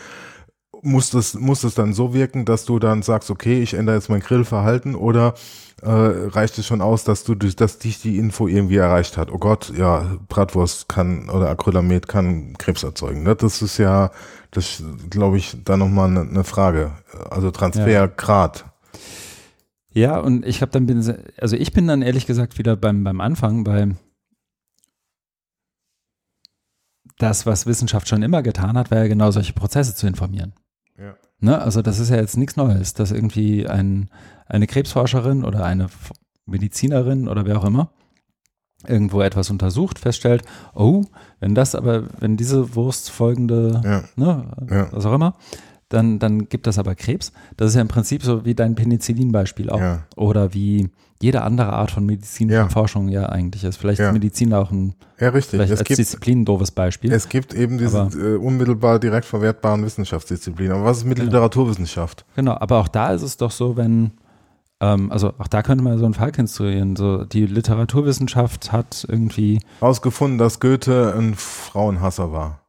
muss 0.82 1.10
das, 1.10 1.34
muss 1.34 1.62
das 1.62 1.74
dann 1.74 1.92
so 1.92 2.14
wirken, 2.14 2.44
dass 2.44 2.64
du 2.64 2.78
dann 2.78 3.02
sagst, 3.02 3.30
okay, 3.30 3.62
ich 3.62 3.74
ändere 3.74 3.96
jetzt 3.96 4.10
mein 4.10 4.20
Grillverhalten 4.20 4.94
oder 4.94 5.34
äh, 5.82 5.90
reicht 5.90 6.58
es 6.58 6.66
schon 6.66 6.80
aus, 6.80 7.04
dass 7.04 7.24
du 7.24 7.34
dass 7.34 7.78
dich 7.78 8.00
die 8.00 8.18
Info 8.18 8.48
irgendwie 8.48 8.76
erreicht 8.76 9.16
hat? 9.16 9.30
Oh 9.32 9.38
Gott, 9.38 9.72
ja, 9.76 10.18
Bratwurst 10.28 10.88
kann 10.88 11.30
oder 11.30 11.48
Acrylamid 11.48 12.08
kann 12.08 12.54
Krebs 12.58 12.82
erzeugen. 12.82 13.22
Ne? 13.22 13.34
Das 13.36 13.62
ist 13.62 13.78
ja, 13.78 14.10
das 14.50 14.82
glaube 15.10 15.38
ich, 15.38 15.56
da 15.64 15.76
nochmal 15.76 16.08
eine 16.08 16.24
ne 16.24 16.44
Frage. 16.44 16.92
Also 17.30 17.50
Transfergrad. 17.50 18.64
Ja. 19.92 20.14
ja, 20.14 20.18
und 20.18 20.46
ich 20.46 20.62
habe 20.62 20.72
dann 20.72 20.86
bin, 20.86 20.98
also 21.38 21.56
ich 21.56 21.72
bin 21.72 21.86
dann 21.86 22.02
ehrlich 22.02 22.26
gesagt 22.26 22.58
wieder 22.58 22.76
beim, 22.76 23.04
beim 23.04 23.20
Anfang, 23.20 23.64
bei 23.64 23.94
das, 27.18 27.46
was 27.46 27.66
Wissenschaft 27.66 28.08
schon 28.08 28.22
immer 28.22 28.42
getan 28.42 28.78
hat, 28.78 28.90
war 28.90 28.98
ja 28.98 29.08
genau 29.08 29.30
solche 29.30 29.52
Prozesse 29.52 29.94
zu 29.94 30.06
informieren. 30.06 30.54
Ja. 30.96 31.16
Ne? 31.40 31.60
Also 31.60 31.82
das 31.82 31.98
ist 31.98 32.10
ja 32.10 32.16
jetzt 32.16 32.36
nichts 32.36 32.56
Neues, 32.56 32.94
dass 32.94 33.10
irgendwie 33.10 33.66
ein, 33.66 34.08
eine 34.46 34.66
Krebsforscherin 34.66 35.44
oder 35.44 35.64
eine 35.64 35.88
Medizinerin 36.46 37.28
oder 37.28 37.44
wer 37.44 37.58
auch 37.58 37.64
immer 37.64 37.92
irgendwo 38.86 39.22
etwas 39.22 39.50
untersucht, 39.50 39.98
feststellt, 39.98 40.42
oh, 40.74 41.04
wenn 41.40 41.54
das 41.54 41.74
aber, 41.74 42.04
wenn 42.20 42.36
diese 42.36 42.74
Wurst 42.74 43.10
folgende, 43.10 43.80
ja. 43.84 44.04
ne, 44.16 44.44
ja. 44.70 44.88
was 44.92 45.04
auch 45.04 45.14
immer, 45.14 45.34
dann, 45.88 46.18
dann 46.18 46.48
gibt 46.48 46.66
das 46.66 46.78
aber 46.78 46.94
Krebs. 46.94 47.32
Das 47.56 47.70
ist 47.70 47.74
ja 47.74 47.80
im 47.80 47.88
Prinzip 47.88 48.22
so 48.22 48.44
wie 48.44 48.54
dein 48.54 48.74
Penicillin-Beispiel 48.74 49.70
auch. 49.70 49.80
Ja. 49.80 50.02
Oder 50.16 50.52
wie 50.52 50.90
jede 51.20 51.42
andere 51.42 51.72
Art 51.72 51.90
von 51.90 52.06
medizinischer 52.06 52.58
ja. 52.58 52.68
Forschung 52.68 53.08
ja 53.08 53.26
eigentlich 53.26 53.64
ist. 53.64 53.76
Vielleicht 53.76 53.98
ist 54.00 54.12
Medizin 54.12 54.52
auch 54.54 54.70
ein 54.70 54.94
ja, 55.18 55.30
richtig. 55.30 55.52
vielleicht 55.52 55.72
es 55.72 55.80
als 55.80 55.88
gibt, 55.88 55.98
Disziplin 55.98 56.42
ein 56.42 56.44
doofes 56.44 56.70
Beispiel. 56.70 57.12
Es 57.12 57.28
gibt 57.28 57.54
eben 57.54 57.78
diese 57.78 57.98
äh, 57.98 58.36
unmittelbar 58.36 59.00
direkt 59.00 59.24
verwertbaren 59.24 59.84
Wissenschaftsdisziplinen. 59.84 60.76
Aber 60.76 60.84
was 60.84 60.98
ist 60.98 61.04
mit 61.04 61.16
genau. 61.16 61.26
Literaturwissenschaft? 61.26 62.24
Genau, 62.36 62.56
aber 62.60 62.78
auch 62.78 62.88
da 62.88 63.12
ist 63.12 63.22
es 63.22 63.36
doch 63.36 63.50
so, 63.50 63.76
wenn 63.76 64.12
ähm, 64.80 65.10
also 65.10 65.32
auch 65.38 65.48
da 65.48 65.62
könnte 65.62 65.84
man 65.84 65.98
so 65.98 66.04
einen 66.04 66.14
Fall 66.14 66.32
konstruieren. 66.32 66.96
So, 66.96 67.24
die 67.24 67.46
Literaturwissenschaft 67.46 68.72
hat 68.72 69.06
irgendwie 69.08 69.60
herausgefunden, 69.80 70.38
dass 70.38 70.60
Goethe 70.60 71.14
ein 71.16 71.34
Frauenhasser 71.34 72.32
war. 72.32 72.60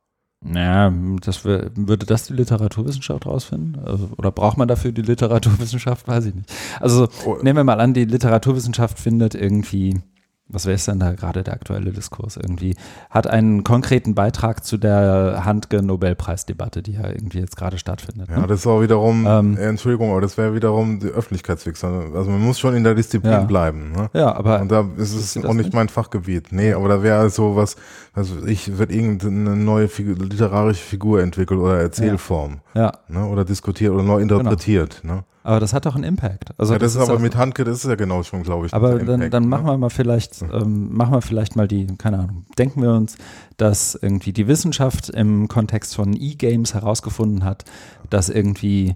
Naja, 0.41 0.93
das 1.21 1.43
würde 1.43 2.05
das 2.05 2.27
die 2.27 2.33
Literaturwissenschaft 2.33 3.25
rausfinden? 3.25 3.77
Also, 3.83 4.09
oder 4.17 4.31
braucht 4.31 4.57
man 4.57 4.69
dafür 4.69 4.93
die 4.93 5.01
Literaturwissenschaft? 5.01 6.07
Weiß 6.07 6.25
ich 6.25 6.35
nicht. 6.35 6.49
Also 6.79 7.09
oh. 7.25 7.37
nehmen 7.41 7.57
wir 7.57 7.63
mal 7.65 7.81
an, 7.81 7.93
die 7.93 8.05
Literaturwissenschaft 8.05 8.99
findet 8.99 9.35
irgendwie 9.35 10.01
was 10.49 10.65
wäre 10.65 10.75
es 10.75 10.85
denn 10.85 10.99
da 10.99 11.13
gerade 11.13 11.43
der 11.43 11.53
aktuelle 11.53 11.91
Diskurs 11.91 12.35
irgendwie, 12.35 12.75
hat 13.09 13.27
einen 13.27 13.63
konkreten 13.63 14.15
Beitrag 14.15 14.65
zu 14.65 14.77
der 14.77 15.43
Handke-Nobelpreisdebatte, 15.45 16.81
die 16.81 16.93
ja 16.93 17.07
irgendwie 17.07 17.39
jetzt 17.39 17.55
gerade 17.55 17.77
stattfindet. 17.77 18.29
Ja, 18.29 18.39
ne? 18.39 18.47
das 18.47 18.61
ist 18.61 18.67
auch 18.67 18.81
wiederum, 18.81 19.25
ähm, 19.27 19.57
äh, 19.57 19.67
Entschuldigung, 19.67 20.11
aber 20.11 20.21
das 20.21 20.37
wäre 20.37 20.55
wiederum 20.55 20.99
die 20.99 21.07
Öffentlichkeitswechsel. 21.07 22.15
Also 22.15 22.31
man 22.31 22.41
muss 22.41 22.59
schon 22.59 22.75
in 22.75 22.83
der 22.83 22.95
Disziplin 22.95 23.31
ja. 23.31 23.39
bleiben. 23.41 23.91
Ne? 23.91 24.09
Ja, 24.13 24.35
aber. 24.35 24.59
Und 24.61 24.71
da 24.71 24.85
ist 24.97 25.13
es 25.13 25.37
auch 25.37 25.53
nicht, 25.53 25.65
nicht 25.65 25.73
mein 25.73 25.87
Fachgebiet. 25.87 26.51
Nee, 26.51 26.73
aber 26.73 26.89
da 26.89 27.03
wäre 27.03 27.29
so 27.29 27.55
was, 27.55 27.75
also 28.13 28.45
ich 28.45 28.77
wird 28.79 28.91
irgendeine 28.91 29.55
neue 29.55 29.87
Figur, 29.87 30.15
literarische 30.17 30.83
Figur 30.83 31.21
entwickelt 31.21 31.59
oder 31.59 31.79
Erzählform. 31.79 32.61
Ja. 32.73 32.81
ja. 32.81 32.93
Ne? 33.07 33.25
Oder 33.25 33.45
diskutiert 33.45 33.93
oder 33.93 34.03
neu 34.03 34.19
interpretiert. 34.19 35.01
Genau. 35.01 35.15
Ne? 35.15 35.23
Aber 35.43 35.59
das 35.59 35.73
hat 35.73 35.85
doch 35.85 35.95
einen 35.95 36.03
Impact. 36.03 36.51
Also 36.57 36.73
ja, 36.73 36.79
das, 36.79 36.93
das 36.93 37.03
ist 37.03 37.09
aber 37.09 37.19
mit 37.19 37.35
Handke, 37.35 37.63
das 37.63 37.77
ist 37.77 37.89
ja 37.89 37.95
genau 37.95 38.23
schon, 38.23 38.43
glaube 38.43 38.67
ich. 38.67 38.73
Aber 38.73 38.99
dann, 38.99 39.15
Impact, 39.15 39.33
dann 39.33 39.47
machen 39.47 39.65
ne? 39.65 39.71
wir 39.71 39.77
mal 39.77 39.89
vielleicht, 39.89 40.41
ähm, 40.41 40.93
machen 40.93 41.13
wir 41.13 41.21
vielleicht 41.21 41.55
mal 41.55 41.67
die, 41.67 41.87
keine 41.97 42.19
Ahnung, 42.19 42.45
denken 42.57 42.81
wir 42.81 42.91
uns, 42.91 43.17
dass 43.57 43.95
irgendwie 43.95 44.33
die 44.33 44.47
Wissenschaft 44.47 45.09
im 45.09 45.47
Kontext 45.47 45.95
von 45.95 46.13
E-Games 46.13 46.73
herausgefunden 46.73 47.43
hat, 47.43 47.63
dass 48.09 48.29
irgendwie 48.29 48.95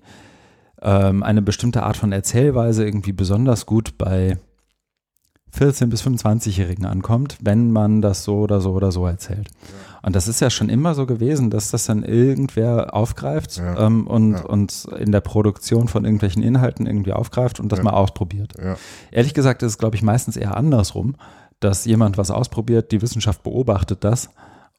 ähm, 0.81 1.23
eine 1.23 1.41
bestimmte 1.41 1.83
Art 1.83 1.95
von 1.95 2.11
Erzählweise 2.11 2.83
irgendwie 2.83 3.13
besonders 3.13 3.65
gut 3.65 3.97
bei 3.97 4.37
14- 5.57 5.87
bis 5.87 6.05
25-Jährigen 6.05 6.85
ankommt, 6.85 7.37
wenn 7.41 7.71
man 7.71 8.01
das 8.01 8.23
so 8.23 8.39
oder 8.39 8.59
so 8.59 8.71
oder 8.71 8.91
so 8.91 9.05
erzählt. 9.05 9.47
Ja. 9.47 9.92
Und 10.05 10.15
das 10.15 10.27
ist 10.27 10.41
ja 10.41 10.49
schon 10.49 10.67
immer 10.67 10.95
so 10.95 11.05
gewesen, 11.05 11.49
dass 11.49 11.71
das 11.71 11.85
dann 11.85 12.03
irgendwer 12.03 12.93
aufgreift 12.93 13.57
ja. 13.57 13.87
ähm, 13.87 14.05
und, 14.05 14.33
ja. 14.33 14.45
und 14.45 14.85
in 14.99 15.13
der 15.13 15.21
Produktion 15.21 15.87
von 15.87 16.03
irgendwelchen 16.03 16.43
Inhalten 16.43 16.85
irgendwie 16.85 17.13
aufgreift 17.13 17.59
und 17.61 17.71
das 17.71 17.81
mal 17.81 17.93
ausprobiert. 17.93 18.53
Ehrlich 19.11 19.33
gesagt 19.33 19.63
ist 19.63 19.71
es, 19.71 19.77
glaube 19.77 19.95
ich, 19.95 20.03
meistens 20.03 20.35
eher 20.35 20.57
andersrum, 20.57 21.15
dass 21.61 21.85
jemand 21.85 22.17
was 22.17 22.31
ausprobiert, 22.31 22.91
die 22.91 23.01
Wissenschaft 23.01 23.43
beobachtet 23.43 24.03
das 24.03 24.29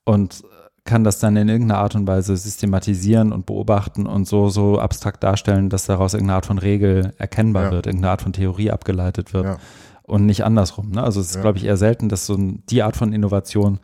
und 0.05 0.45
kann 0.85 1.03
das 1.03 1.19
dann 1.19 1.37
in 1.37 1.49
irgendeiner 1.49 1.81
Art 1.81 1.95
und 1.95 2.07
Weise 2.07 2.37
systematisieren 2.37 3.33
und 3.33 3.47
beobachten 3.47 4.07
und 4.07 4.29
so, 4.29 4.51
so 4.51 4.79
abstrakt 4.79 5.25
darstellen, 5.25 5.71
dass 5.71 5.87
daraus 5.87 6.13
irgendeine 6.13 6.37
Art 6.37 6.47
von 6.47 6.59
Regel 6.59 7.15
erkennbar 7.17 7.71
wird, 7.71 7.87
irgendeine 7.87 8.11
Art 8.11 8.23
von 8.23 8.35
Theorie 8.35 8.71
abgeleitet 8.71 9.33
wird 9.33 9.59
und 10.03 10.27
nicht 10.27 10.45
andersrum. 10.45 10.91
Ne? 10.91 11.03
Also 11.03 11.21
es 11.21 11.29
ist, 11.29 11.37
ja. 11.37 11.41
glaube 11.41 11.57
ich, 11.57 11.65
eher 11.65 11.79
selten, 11.79 12.11
dass 12.11 12.27
so 12.27 12.37
die 12.39 12.83
Art 12.83 12.97
von 12.97 13.15
Innovation, 13.15 13.81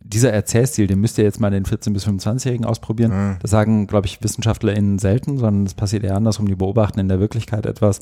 dieser 0.00 0.32
Erzählstil, 0.32 0.86
den 0.86 1.00
müsst 1.00 1.18
ihr 1.18 1.24
jetzt 1.24 1.40
mal 1.40 1.50
den 1.50 1.64
14- 1.64 1.92
bis 1.92 2.06
25-Jährigen 2.06 2.64
ausprobieren. 2.64 3.10
Ja. 3.10 3.36
Das 3.40 3.50
sagen, 3.50 3.86
glaube 3.86 4.06
ich, 4.06 4.22
WissenschaftlerInnen 4.22 4.98
selten, 4.98 5.38
sondern 5.38 5.66
es 5.66 5.74
passiert 5.74 6.04
eher 6.04 6.16
andersrum. 6.16 6.46
Die 6.46 6.54
beobachten 6.54 7.00
in 7.00 7.08
der 7.08 7.20
Wirklichkeit 7.20 7.66
etwas, 7.66 8.00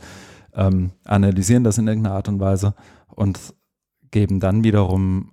ähm, 0.55 0.93
analysieren 1.05 1.65
das 1.65 1.79
in 1.79 1.89
irgendeiner 1.89 2.17
Art 2.17 2.29
und 2.29 2.41
Weise 2.41 2.75
und 3.09 3.39
geben 4.11 4.41
dann 4.41 4.65
wiederum 4.65 5.33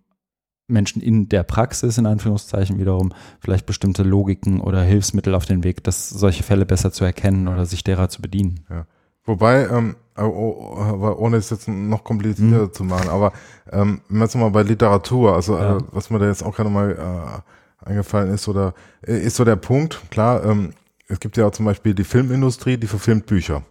Menschen 0.67 1.01
in 1.01 1.29
der 1.29 1.43
Praxis, 1.43 1.97
in 1.97 2.05
Anführungszeichen, 2.05 2.79
wiederum 2.79 3.13
vielleicht 3.39 3.65
bestimmte 3.65 4.03
Logiken 4.03 4.61
oder 4.61 4.81
Hilfsmittel 4.81 5.35
auf 5.35 5.45
den 5.45 5.63
Weg, 5.63 5.83
dass 5.83 6.09
solche 6.09 6.43
Fälle 6.43 6.65
besser 6.65 6.91
zu 6.91 7.03
erkennen 7.03 7.47
oder 7.47 7.65
sich 7.65 7.83
derer 7.83 8.09
zu 8.09 8.21
bedienen. 8.21 8.65
Ja. 8.69 8.87
Wobei, 9.25 9.67
ähm, 9.67 9.95
oh, 10.17 10.77
oh, 10.77 11.15
ohne 11.17 11.37
es 11.37 11.49
jetzt 11.49 11.67
noch 11.67 12.03
komplizierter 12.03 12.65
mhm. 12.65 12.73
zu 12.73 12.83
machen, 12.83 13.09
aber 13.09 13.33
ähm, 13.71 14.01
jetzt 14.09 14.35
mal 14.35 14.49
bei 14.49 14.63
Literatur, 14.63 15.35
also 15.35 15.57
ja. 15.57 15.77
äh, 15.77 15.81
was 15.91 16.09
mir 16.09 16.19
da 16.19 16.27
jetzt 16.27 16.43
auch 16.43 16.55
gerade 16.55 16.69
mal 16.69 17.43
äh, 17.83 17.89
eingefallen 17.89 18.33
ist, 18.33 18.47
oder 18.47 18.73
äh, 19.05 19.17
ist 19.17 19.35
so 19.35 19.45
der 19.45 19.55
Punkt, 19.55 19.99
klar, 20.09 20.43
ähm, 20.45 20.73
es 21.07 21.19
gibt 21.19 21.37
ja 21.37 21.47
auch 21.47 21.51
zum 21.51 21.65
Beispiel 21.65 21.93
die 21.93 22.03
Filmindustrie, 22.03 22.77
die 22.77 22.87
verfilmt 22.87 23.25
Bücher. 23.25 23.63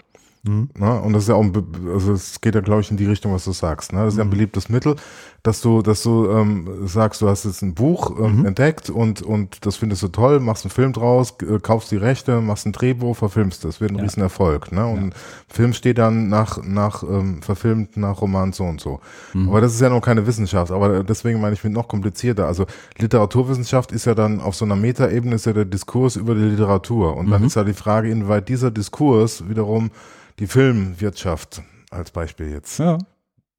Mhm. 0.45 0.71
Na, 0.77 0.99
und 0.99 1.13
das 1.13 1.25
ist 1.25 1.29
ja 1.29 1.37
auch, 1.37 1.43
ein, 1.43 1.53
also 1.93 2.15
es 2.15 2.41
geht 2.41 2.57
ja, 2.57 2.61
glaube 2.61 2.81
ich, 2.81 2.91
in 2.91 2.97
die 2.97 3.07
Richtung, 3.07 3.33
was 3.33 3.45
du 3.45 3.53
sagst. 3.53 3.93
Ne? 3.93 4.01
Das 4.01 4.15
ist 4.15 4.19
ja 4.19 4.25
ein 4.25 4.27
mhm. 4.27 4.33
beliebtes 4.33 4.69
Mittel, 4.69 4.97
dass 5.45 5.61
du, 5.61 5.83
dass 5.83 6.03
du 6.03 6.29
ähm, 6.31 6.69
sagst, 6.85 7.23
du 7.23 7.29
hast 7.29 7.45
jetzt 7.45 7.63
ein 7.63 7.75
Buch 7.75 8.19
ähm, 8.19 8.41
mhm. 8.41 8.47
entdeckt 8.47 8.91
und, 8.91 9.23
und 9.23 9.65
das 9.65 9.77
findest 9.77 10.03
du 10.03 10.09
toll, 10.09 10.41
machst 10.41 10.65
einen 10.65 10.73
Film 10.73 10.93
draus, 10.93 11.37
äh, 11.43 11.61
kaufst 11.61 11.93
die 11.93 11.97
Rechte, 11.97 12.41
machst 12.41 12.67
ein 12.67 12.73
Drehbuch, 12.73 13.17
verfilmst 13.17 13.65
das, 13.65 13.81
wird 13.81 13.93
ein 13.93 13.99
ja. 13.99 14.03
Riesenerfolg. 14.03 14.73
Ne? 14.73 14.85
Und 14.85 15.11
ja. 15.11 15.17
Film 15.49 15.73
steht 15.75 15.99
dann 15.99 16.29
nach, 16.29 16.61
nach 16.61 17.05
ähm, 17.05 17.41
verfilmt 17.41 17.97
nach 17.97 18.21
Roman 18.21 18.53
so 18.53 18.65
und 18.65 18.81
so. 18.81 18.99
Mhm. 19.35 19.49
Aber 19.49 19.61
das 19.61 19.75
ist 19.75 19.81
ja 19.81 19.91
noch 19.91 20.01
keine 20.01 20.27
Wissenschaft, 20.27 20.73
aber 20.73 21.05
deswegen 21.05 21.41
meine 21.41 21.55
ich 21.55 21.63
mit 21.63 21.73
noch 21.73 21.87
komplizierter. 21.87 22.49
Also 22.49 22.67
Literaturwissenschaft 22.99 23.93
ist 23.93 24.07
ja 24.07 24.17
dann 24.17 24.41
auf 24.41 24.57
so 24.57 24.65
einer 24.65 24.77
Metaebene 24.77 25.37
ist 25.37 25.47
ja 25.47 25.53
der 25.53 25.67
Diskurs 25.67 26.17
über 26.17 26.35
die 26.35 26.41
Literatur. 26.41 27.17
Und 27.17 27.31
dann 27.31 27.43
mhm. 27.43 27.47
ist 27.47 27.55
ja 27.55 27.63
die 27.63 27.75
Frage, 27.75 28.11
inwieweit 28.11 28.49
dieser 28.49 28.73
Diskurs 28.73 29.49
wiederum 29.49 29.93
die 30.39 30.47
Filmwirtschaft 30.47 31.63
als 31.91 32.11
Beispiel 32.11 32.51
jetzt 32.51 32.79
ja 32.79 32.99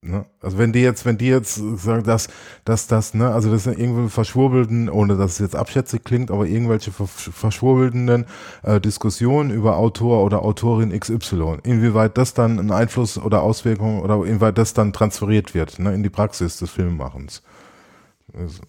Ne? 0.06 0.26
Also 0.42 0.58
wenn 0.58 0.74
die 0.74 0.82
jetzt, 0.82 1.06
wenn 1.06 1.18
die 1.18 1.28
jetzt 1.28 1.56
sagen, 1.56 2.04
dass, 2.04 2.28
dass 2.66 2.88
das, 2.88 3.14
ne, 3.14 3.30
also 3.30 3.50
das 3.50 3.64
sind 3.64 3.80
irgendwie 3.80 4.10
verschwurbelten, 4.10 4.90
ohne 4.90 5.16
dass 5.16 5.34
es 5.34 5.40
jetzt 5.40 5.56
abschätzig 5.56 6.04
klingt, 6.04 6.30
aber 6.30 6.46
irgendwelche 6.46 6.92
verschwurbelnden 6.92 8.26
äh, 8.64 8.82
Diskussionen 8.82 9.50
über 9.50 9.78
Autor 9.78 10.24
oder 10.24 10.44
Autorin 10.44 10.98
XY, 10.98 11.60
inwieweit 11.64 12.18
das 12.18 12.34
dann 12.34 12.60
einen 12.60 12.72
Einfluss 12.72 13.18
oder 13.18 13.44
Auswirkungen 13.44 14.02
oder 14.02 14.16
inwieweit 14.26 14.58
das 14.58 14.74
dann 14.74 14.92
transferiert 14.92 15.54
wird, 15.54 15.80
ne, 15.80 15.94
in 15.94 16.04
die 16.04 16.10
Praxis 16.10 16.58
des 16.58 16.70
Filmmachens. 16.70 17.42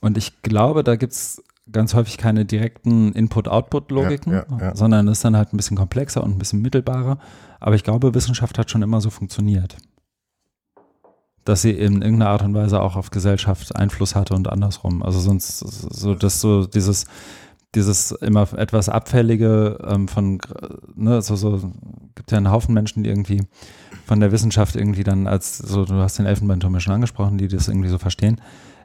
Und 0.01 0.17
ich 0.17 0.43
glaube, 0.43 0.85
da 0.85 0.95
gibt's 0.95 1.43
ganz 1.71 1.95
häufig 1.95 2.19
keine 2.19 2.45
direkten 2.45 3.13
Input-Output-Logiken, 3.13 4.33
Ja, 4.33 4.45
ja, 4.51 4.59
ja. 4.61 4.77
sondern 4.77 5.09
ist 5.09 5.25
dann 5.25 5.37
halt 5.37 5.53
ein 5.53 5.57
bisschen 5.57 5.77
komplexer 5.77 6.23
und 6.23 6.33
ein 6.33 6.39
bisschen 6.39 6.61
mittelbarer. 6.63 7.19
Aber 7.65 7.77
ich 7.77 7.83
glaube, 7.83 8.13
Wissenschaft 8.13 8.59
hat 8.59 8.71
schon 8.71 8.83
immer 8.83 9.01
so 9.01 9.09
funktioniert. 9.09 9.79
Dass 11.47 11.63
sie 11.63 11.71
in 11.71 12.03
irgendeiner 12.03 12.29
Art 12.29 12.43
und 12.43 12.53
Weise 12.53 12.83
auch 12.83 12.95
auf 12.95 13.09
Gesellschaft 13.09 13.75
Einfluss 13.75 14.15
hatte 14.15 14.35
und 14.35 14.51
andersrum. 14.51 15.03
Also 15.03 15.19
sonst 15.19 15.61
so, 15.61 16.15
dass 16.15 16.43
so 16.43 16.67
dieses, 16.67 17.07
dieses 17.75 18.11
immer 18.11 18.53
etwas 18.53 18.91
Abfällige 18.91 19.79
ähm, 19.83 20.09
von, 20.09 20.41
ne, 20.95 21.23
so, 21.23 21.37
so, 21.37 21.73
gibt 22.15 22.33
ja 22.33 22.37
einen 22.37 22.51
Haufen 22.51 22.75
Menschen, 22.75 23.03
die 23.03 23.09
irgendwie 23.09 23.41
von 24.05 24.21
der 24.21 24.31
Wissenschaft 24.31 24.77
irgendwie 24.77 25.03
dann 25.03 25.27
als, 25.27 25.57
so, 25.57 25.87
du 25.87 25.95
hast 25.95 26.19
den 26.19 26.27
Elfenbeinturm 26.27 26.75
ja 26.75 26.81
schon 26.81 26.93
angesprochen, 26.93 27.39
die 27.39 27.49
das 27.49 27.69
irgendwie 27.69 27.89
so 27.89 27.97
verstehen. 27.97 28.43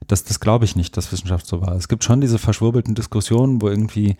Das, 0.07 0.23
das 0.23 0.39
glaube 0.39 0.63
ich 0.63 0.77
nicht, 0.77 0.95
dass 0.95 1.11
Wissenschaft 1.11 1.47
so 1.47 1.59
war. 1.59 1.75
Es 1.75 1.89
gibt 1.89 2.05
schon 2.05 2.21
diese 2.21 2.39
verschwurbelten 2.39 2.95
Diskussionen, 2.95 3.61
wo 3.61 3.67
irgendwie, 3.67 4.15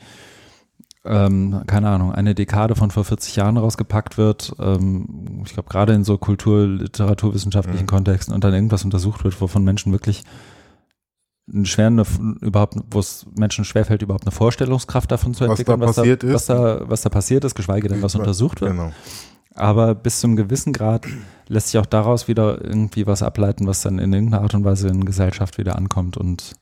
ähm, 1.06 1.64
keine 1.68 1.90
Ahnung, 1.90 2.12
eine 2.12 2.36
Dekade 2.36 2.76
von 2.76 2.92
vor 2.92 3.04
40 3.06 3.36
Jahren 3.38 3.58
rausgepackt 3.58 4.18
wird. 4.18 4.54
Ähm, 4.60 5.44
ich 5.46 5.54
glaube, 5.54 5.70
gerade 5.70 5.94
in 5.94 6.04
so 6.04 6.18
kultur-, 6.18 6.68
literaturwissenschaftlichen 6.68 7.86
Mhm. 7.86 7.90
Kontexten 7.90 8.34
und 8.34 8.44
dann 8.44 8.54
irgendwas 8.54 8.84
untersucht 8.84 9.24
wird, 9.24 9.40
wovon 9.42 9.64
Menschen 9.64 9.92
wirklich 9.92 10.24
schweren, 11.64 11.98
überhaupt, 12.42 12.76
wo 12.92 13.00
es 13.00 13.26
Menschen 13.38 13.66
schwerfällt, 13.66 14.02
überhaupt 14.02 14.26
eine 14.26 14.32
Vorstellungskraft 14.32 15.12
davon 15.12 15.34
zu 15.34 15.46
Was 15.48 15.52
entwickeln, 15.60 15.80
da 15.80 15.86
passiert 15.88 16.24
was 16.24 16.42
ist. 16.44 16.50
da, 16.50 16.82
was 16.90 17.02
da 17.02 17.10
passiert 17.10 17.44
ist, 17.44 17.56
geschweige 17.56 17.88
denn, 17.88 18.02
was 18.04 18.16
untersucht 18.16 18.62
wird. 18.62 18.72
Genau. 18.72 18.92
Aber 19.56 19.96
bis 19.96 20.20
zum 20.20 20.36
gewissen 20.36 20.74
Grad 20.74 21.08
lässt 21.48 21.70
sich 21.70 21.80
auch 21.80 21.88
daraus 21.88 22.28
wieder 22.28 22.64
irgendwie 22.64 23.08
was 23.08 23.24
ableiten, 23.24 23.66
was 23.66 23.82
dann 23.82 23.98
in 24.00 24.14
irgendeiner 24.14 24.44
Art 24.44 24.54
und 24.54 24.64
Weise 24.64 24.90
in 24.90 25.06
Gesellschaft 25.06 25.58
wieder 25.58 25.76
ankommt 25.76 26.18
und 26.18 26.54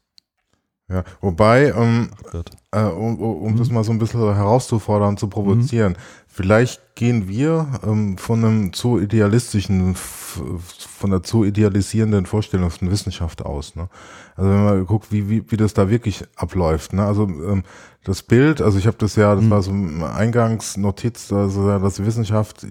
Ja, 0.89 1.03
wobei, 1.19 1.73
ähm, 1.75 2.09
wird. 2.31 2.51
äh, 2.71 2.81
um, 2.83 3.19
um 3.19 3.41
um 3.41 3.53
Mhm. 3.53 3.57
das 3.57 3.69
mal 3.69 3.83
so 3.83 3.91
ein 3.91 3.99
bisschen 3.99 4.21
herauszufordern, 4.33 5.17
zu 5.17 5.27
provozieren, 5.27 5.97
vielleicht 6.37 6.81
gehen 6.95 7.27
wir 7.27 7.67
ähm, 7.83 8.17
von 8.17 8.43
einem 8.45 8.73
zu 8.73 8.99
idealistischen, 8.99 9.95
von 9.95 11.09
der 11.11 11.23
zu 11.23 11.43
idealisierenden 11.43 12.25
Vorstellung 12.27 12.69
von 12.69 12.91
Wissenschaft 12.91 13.43
aus. 13.43 13.75
Ne? 13.75 13.89
Also 14.35 14.49
wenn 14.51 14.63
man 14.63 14.85
guckt, 14.85 15.11
wie, 15.11 15.29
wie, 15.29 15.43
wie 15.51 15.57
das 15.57 15.73
da 15.73 15.89
wirklich 15.89 16.23
abläuft. 16.35 16.93
Ne? 16.93 17.03
Also 17.03 17.23
ähm, 17.23 17.63
das 18.03 18.21
Bild, 18.23 18.61
also 18.61 18.77
ich 18.77 18.87
habe 18.87 18.97
das 18.99 19.15
ja, 19.15 19.35
das 19.35 19.43
Mhm. 19.43 19.49
war 19.49 19.61
so 19.63 19.71
eine 19.71 20.11
Eingangsnotiz, 20.13 21.31
also 21.33 21.67
ja, 21.69 21.79
dass 21.79 21.95
die 21.95 22.05
Wissenschaft 22.05 22.65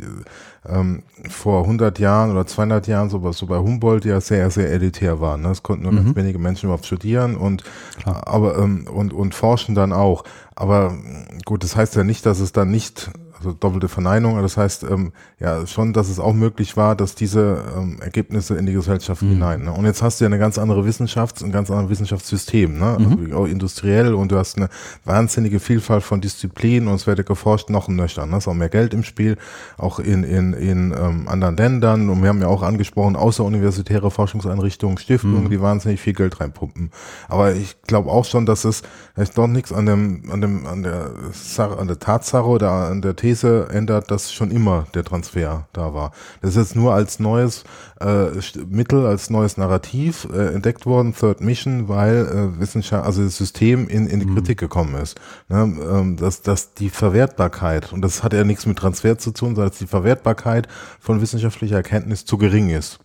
ähm, 0.69 1.03
vor 1.29 1.63
100 1.63 1.99
Jahren 1.99 2.31
oder 2.31 2.47
200 2.47 2.87
Jahren 2.87 3.11
so, 3.11 3.21
bei- 3.21 3.33
so 3.33 3.47
bei 3.47 3.59
Humboldt 3.59 4.05
ja 4.05 4.21
sehr, 4.21 4.51
sehr 4.51 4.71
elitär 4.73 5.21
war. 5.21 5.37
Ne? 5.37 5.51
Es 5.51 5.63
konnten 5.63 5.83
nur 5.85 5.93
Mhm. 5.93 6.05
ganz 6.05 6.17
wenige 6.17 6.39
Menschen 6.39 6.67
überhaupt 6.67 6.87
studieren 6.87 7.37
und 7.37 7.63
Klar. 8.01 8.27
aber 8.27 8.59
ähm, 8.59 8.87
und 8.93 9.13
und 9.13 9.35
forschen 9.35 9.75
dann 9.75 9.93
auch. 9.93 10.25
Aber 10.55 10.97
gut, 11.45 11.63
das 11.65 11.77
heißt 11.77 11.97
ja 11.97 12.05
nicht, 12.05 12.25
dass 12.27 12.41
es 12.41 12.53
dann 12.53 12.71
nicht 12.71 13.11
doppelte 13.55 13.89
Verneinung, 13.89 14.41
das 14.43 14.57
heißt 14.57 14.85
ähm, 14.85 15.13
ja 15.41 15.67
schon, 15.67 15.93
dass 15.93 16.09
es 16.09 16.19
auch 16.19 16.33
möglich 16.35 16.77
war, 16.77 16.95
dass 16.97 17.15
diese 17.15 17.63
ähm, 17.77 17.99
Ergebnisse 18.01 18.57
in 18.57 18.67
die 18.67 18.73
Gesellschaft 18.73 19.23
Mhm. 19.23 19.29
hinein. 19.31 19.65
Ne? 19.65 19.73
Und 19.73 19.85
jetzt 19.87 20.03
hast 20.03 20.21
du 20.21 20.25
ja 20.25 20.29
eine 20.29 20.39
ganz 20.39 20.59
andere 20.59 20.85
Wissenschafts-, 20.87 21.43
ein 21.45 21.53
ganz 21.53 21.71
anderes 21.71 21.91
Wissenschaftssystem, 21.91 22.79
ne? 22.79 22.97
Mhm. 22.99 23.25
Also 23.27 23.37
auch 23.39 23.47
industriell 23.47 24.15
und 24.15 24.33
du 24.33 24.37
hast 24.39 24.57
eine 24.57 24.69
wahnsinnige 25.05 25.61
Vielfalt 25.61 26.03
von 26.03 26.21
Disziplinen 26.21 26.89
und 26.89 26.95
es 26.97 27.07
wird 27.07 27.25
geforscht 27.27 27.71
noch 27.71 27.89
nöchtern. 27.89 28.31
Ne? 28.31 28.37
Es 28.37 28.45
ist 28.45 28.49
auch 28.49 28.55
mehr 28.55 28.69
Geld 28.69 28.95
im 28.95 29.03
Spiel, 29.03 29.37
auch 29.79 29.99
in 29.99 30.23
in 30.25 30.53
in 30.53 30.95
ähm, 30.99 31.29
anderen 31.29 31.57
Ländern 31.57 32.09
und 32.11 32.23
wir 32.23 32.29
haben 32.29 32.41
ja 32.41 32.49
auch 32.49 32.63
angesprochen 32.63 33.17
außeruniversitäre 33.17 34.11
Forschungseinrichtungen, 34.11 34.99
Stiftungen, 34.99 35.45
Mhm. 35.45 35.51
die 35.51 35.61
wahnsinnig 35.61 36.01
viel 36.01 36.13
Geld 36.15 36.41
reinpumpen. 36.41 36.91
Aber 37.29 37.55
ich 37.55 37.81
glaube 37.83 38.11
auch 38.11 38.25
schon, 38.25 38.47
dass 38.47 38.65
es 38.65 38.83
vielleicht 39.15 39.37
doch 39.39 39.47
nichts 39.47 39.73
an 39.73 39.87
dem, 39.87 40.31
an 40.31 40.41
dem, 40.41 40.67
an 40.67 40.83
der 40.83 41.11
Sache, 41.33 41.79
an 41.79 41.87
der 41.87 41.99
Tatsache 41.99 42.47
oder 42.47 42.71
an 42.71 43.03
der 43.03 43.15
These 43.17 43.36
ändert, 43.45 44.11
dass 44.11 44.33
schon 44.33 44.51
immer 44.51 44.87
der 44.95 45.05
Transfer 45.05 45.67
da 45.73 45.95
war. 45.95 46.13
Das 46.41 46.51
ist 46.51 46.57
jetzt 46.57 46.77
nur 46.77 46.95
als 46.95 47.19
neues 47.19 47.65
äh, 48.01 48.27
Mittel, 48.69 49.07
als 49.07 49.31
neues 49.31 49.57
Narrativ 49.57 50.27
äh, 50.33 50.55
entdeckt 50.55 50.87
worden, 50.87 51.15
Third 51.15 51.41
Mission, 51.41 51.89
weil 51.89 52.27
äh, 52.27 52.61
Wissenschaft, 52.61 53.05
also 53.05 53.23
das 53.23 53.37
System 53.37 53.89
in, 53.89 54.07
in 54.07 54.21
die 54.21 54.27
Kritik 54.27 54.59
gekommen 54.59 54.95
ist. 54.97 55.21
Ne? 55.49 55.59
Ähm, 55.59 56.17
dass, 56.17 56.43
dass 56.43 56.75
die 56.75 56.91
Verwertbarkeit, 56.91 57.93
und 57.93 58.03
das 58.03 58.23
hat 58.23 58.33
ja 58.33 58.45
nichts 58.45 58.67
mit 58.67 58.79
Transfer 58.79 59.19
zu 59.19 59.33
tun, 59.33 59.55
sondern 59.55 59.71
dass 59.71 59.79
die 59.79 59.87
Verwertbarkeit 59.87 60.69
von 61.01 61.21
wissenschaftlicher 61.21 61.77
Erkenntnis 61.77 62.25
zu 62.25 62.39
gering 62.39 62.71
ist. 62.71 63.01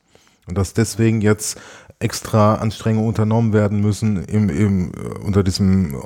Und 0.48 0.58
dass 0.58 0.74
deswegen 0.74 1.22
jetzt 1.22 1.60
extra 2.02 2.56
Anstrengungen 2.56 3.08
unternommen 3.08 3.53
werden 3.53 3.80
müssen 3.80 4.24
im, 4.26 4.49
im, 4.49 4.91
äh, 4.91 5.20
unter, 5.24 5.44
diesem, 5.44 5.94
äh, 5.94 5.98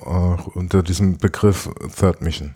unter 0.54 0.84
diesem 0.84 1.18
Begriff 1.18 1.70
Third 1.96 2.22
Mission. 2.22 2.56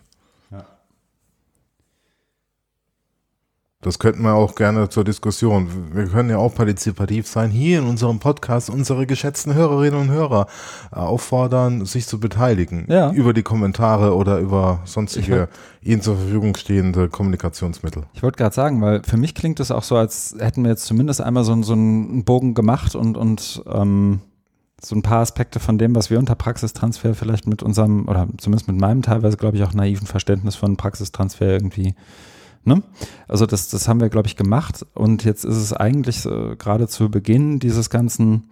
Das 3.82 3.98
könnten 3.98 4.24
wir 4.24 4.34
auch 4.34 4.56
gerne 4.56 4.90
zur 4.90 5.06
Diskussion. 5.06 5.70
Wir 5.94 6.08
können 6.08 6.30
ja 6.30 6.38
auch 6.38 6.54
partizipativ 6.54 7.28
sein, 7.28 7.50
hier 7.50 7.80
in 7.80 7.86
unserem 7.86 8.20
Podcast 8.20 8.70
unsere 8.70 9.08
geschätzten 9.08 9.54
Hörerinnen 9.54 9.98
und 9.98 10.12
Hörer 10.12 10.48
äh, 10.92 10.98
auffordern, 10.98 11.86
sich 11.86 12.06
zu 12.06 12.20
beteiligen. 12.20 12.86
Ja. 12.90 13.14
Über 13.14 13.34
die 13.34 13.42
Kommentare 13.42 14.18
oder 14.18 14.40
über 14.40 14.82
sonstige 14.84 15.48
ihnen 15.82 16.02
zur 16.02 16.18
Verfügung 16.18 16.58
stehende 16.58 17.08
Kommunikationsmittel. 17.08 18.04
Ich 18.14 18.22
wollte 18.22 18.36
gerade 18.36 18.54
sagen, 18.54 18.82
weil 18.82 19.02
für 19.04 19.16
mich 19.16 19.34
klingt 19.34 19.62
es 19.62 19.72
auch 19.72 19.84
so, 19.84 19.96
als 19.96 20.36
hätten 20.38 20.64
wir 20.64 20.72
jetzt 20.72 20.84
zumindest 20.84 21.22
einmal 21.22 21.46
so, 21.46 21.64
so 21.64 21.72
einen 21.72 22.26
Bogen 22.26 22.56
gemacht 22.56 22.96
und, 22.96 23.16
und 23.16 23.64
ähm, 23.66 24.20
so 24.82 24.94
ein 24.94 25.04
paar 25.04 25.22
Aspekte 25.22 25.62
von 25.62 25.78
dem, 25.78 25.96
was 25.96 26.10
wir 26.10 26.20
unter 26.20 26.36
Praxistransfer 26.36 27.14
vielleicht 27.14 27.48
mit 27.48 27.64
unserem, 27.64 28.10
oder 28.10 28.28
zumindest 28.40 28.68
mit 28.68 28.78
meinem 28.78 29.04
teilweise, 29.04 29.38
glaube 29.38 29.56
ich, 29.56 29.64
auch 29.64 29.74
naiven 29.74 30.06
Verständnis 30.06 30.58
von 30.58 30.76
Praxistransfer 30.76 31.48
irgendwie, 31.48 31.96
ne? 32.64 32.84
Also 33.28 33.46
das, 33.46 33.70
das 33.70 33.88
haben 33.88 34.02
wir, 34.02 34.10
glaube 34.10 34.28
ich, 34.28 34.36
gemacht 34.36 34.86
und 34.94 35.24
jetzt 35.24 35.46
ist 35.46 35.58
es 35.58 35.74
eigentlich 35.74 36.22
so, 36.22 36.56
gerade 36.58 36.88
zu 36.88 37.10
Beginn 37.10 37.60
dieses 37.60 37.90
ganzen, 37.90 38.50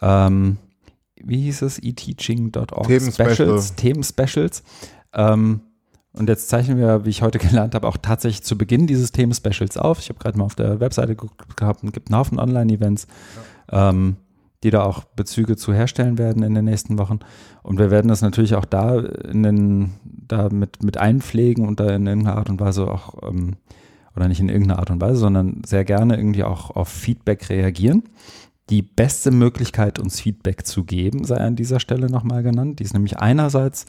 ähm, 0.00 0.58
wie 1.16 1.42
hieß 1.42 1.62
es, 1.62 1.78
eteaching.org 1.78 2.86
Themenspecial. 2.86 3.34
Specials, 3.34 3.74
Themen-Specials. 3.76 4.62
Ähm, 5.12 5.60
und 6.12 6.28
jetzt 6.28 6.48
zeichnen 6.48 6.78
wir, 6.78 7.04
wie 7.04 7.10
ich 7.10 7.22
heute 7.22 7.38
gelernt 7.40 7.74
habe, 7.74 7.86
auch 7.88 7.96
tatsächlich 7.96 8.42
zu 8.42 8.56
Beginn 8.56 8.86
dieses 8.86 9.12
Themen-Specials 9.12 9.76
auf. 9.76 9.98
Ich 9.98 10.08
habe 10.08 10.18
gerade 10.18 10.38
mal 10.38 10.44
auf 10.44 10.54
der 10.54 10.80
Webseite 10.80 11.16
geguckt 11.16 11.56
gehabt 11.56 11.82
und 11.82 11.92
gibt 11.92 12.08
einen 12.08 12.18
Haufen 12.18 12.38
Online-Events, 12.38 13.06
ähm, 13.70 14.16
die 14.64 14.70
da 14.70 14.82
auch 14.82 15.04
Bezüge 15.04 15.56
zu 15.56 15.72
herstellen 15.72 16.18
werden 16.18 16.42
in 16.42 16.54
den 16.54 16.64
nächsten 16.64 16.98
Wochen. 16.98 17.20
Und 17.62 17.78
wir 17.78 17.90
werden 17.90 18.08
das 18.08 18.22
natürlich 18.22 18.54
auch 18.54 18.64
da 18.64 18.98
in 18.98 19.42
den, 19.42 19.92
da 20.02 20.48
mit, 20.48 20.82
mit 20.82 20.96
einpflegen 20.96 21.68
und 21.68 21.78
da 21.78 21.94
in 21.94 22.06
irgendeiner 22.06 22.38
Art 22.38 22.48
und 22.48 22.60
Weise 22.60 22.90
auch, 22.90 23.28
ähm, 23.28 23.56
oder 24.16 24.26
nicht 24.26 24.40
in 24.40 24.48
irgendeiner 24.48 24.80
Art 24.80 24.90
und 24.90 25.02
Weise, 25.02 25.18
sondern 25.18 25.62
sehr 25.66 25.84
gerne 25.84 26.16
irgendwie 26.16 26.44
auch 26.44 26.70
auf 26.70 26.88
Feedback 26.88 27.50
reagieren. 27.50 28.04
Die 28.70 28.80
beste 28.80 29.30
Möglichkeit, 29.30 29.98
uns 29.98 30.18
Feedback 30.18 30.66
zu 30.66 30.84
geben, 30.84 31.24
sei 31.24 31.36
an 31.36 31.56
dieser 31.56 31.78
Stelle 31.78 32.06
nochmal 32.06 32.42
genannt. 32.42 32.78
Die 32.78 32.84
ist 32.84 32.94
nämlich 32.94 33.18
einerseits 33.18 33.84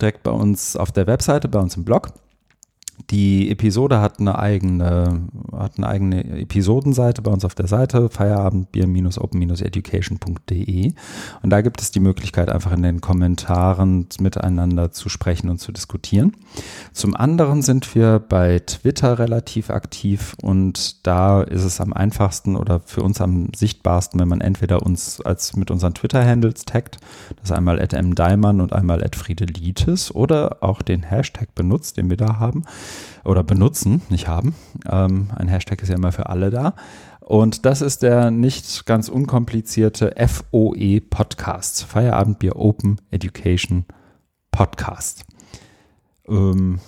direkt 0.00 0.22
bei 0.22 0.30
uns 0.30 0.76
auf 0.76 0.92
der 0.92 1.08
Webseite, 1.08 1.48
bei 1.48 1.58
uns 1.58 1.76
im 1.76 1.84
Blog. 1.84 2.12
Die 3.08 3.50
Episode 3.50 4.00
hat 4.00 4.20
eine 4.20 4.38
eigene, 4.38 5.22
hat 5.56 5.78
eine 5.78 5.88
eigene 5.88 6.40
Episodenseite 6.40 7.22
bei 7.22 7.30
uns 7.30 7.44
auf 7.44 7.54
der 7.54 7.66
Seite, 7.66 8.10
feierabendbier-open-education.de. 8.10 10.92
Und 11.42 11.50
da 11.50 11.60
gibt 11.62 11.80
es 11.80 11.90
die 11.90 12.00
Möglichkeit, 12.00 12.50
einfach 12.50 12.72
in 12.72 12.82
den 12.82 13.00
Kommentaren 13.00 14.06
miteinander 14.20 14.92
zu 14.92 15.08
sprechen 15.08 15.48
und 15.48 15.58
zu 15.58 15.72
diskutieren. 15.72 16.36
Zum 16.92 17.16
anderen 17.16 17.62
sind 17.62 17.94
wir 17.94 18.18
bei 18.18 18.58
Twitter 18.58 19.18
relativ 19.18 19.70
aktiv 19.70 20.36
und 20.42 21.06
da 21.06 21.42
ist 21.42 21.64
es 21.64 21.80
am 21.80 21.92
einfachsten 21.92 22.56
oder 22.56 22.80
für 22.80 23.02
uns 23.02 23.20
am 23.20 23.48
sichtbarsten, 23.54 24.20
wenn 24.20 24.28
man 24.28 24.40
entweder 24.40 24.82
uns 24.82 25.20
als 25.20 25.56
mit 25.56 25.70
unseren 25.70 25.94
Twitter-Handles 25.94 26.64
taggt, 26.64 26.98
das 27.36 27.50
ist 27.50 27.52
einmal 27.52 27.80
at 27.80 27.92
mdaimann 27.92 28.60
und 28.60 28.72
einmal 28.72 29.02
at 29.02 29.16
friedelitis 29.16 30.14
oder 30.14 30.58
auch 30.60 30.82
den 30.82 31.04
Hashtag 31.04 31.54
benutzt, 31.54 31.96
den 31.96 32.10
wir 32.10 32.16
da 32.16 32.38
haben 32.38 32.64
oder 33.24 33.42
benutzen, 33.42 34.02
nicht 34.08 34.28
haben. 34.28 34.54
Ähm, 34.90 35.30
ein 35.36 35.48
Hashtag 35.48 35.82
ist 35.82 35.88
ja 35.88 35.94
immer 35.96 36.12
für 36.12 36.28
alle 36.28 36.50
da. 36.50 36.74
Und 37.20 37.64
das 37.66 37.80
ist 37.80 38.02
der 38.02 38.30
nicht 38.30 38.86
ganz 38.86 39.08
unkomplizierte 39.08 40.14
FOE 40.26 41.00
Podcast, 41.00 41.84
Feierabendbier 41.84 42.56
Open 42.56 43.00
Education 43.10 43.84
Podcast. 44.50 45.24
Ähm, 46.28 46.80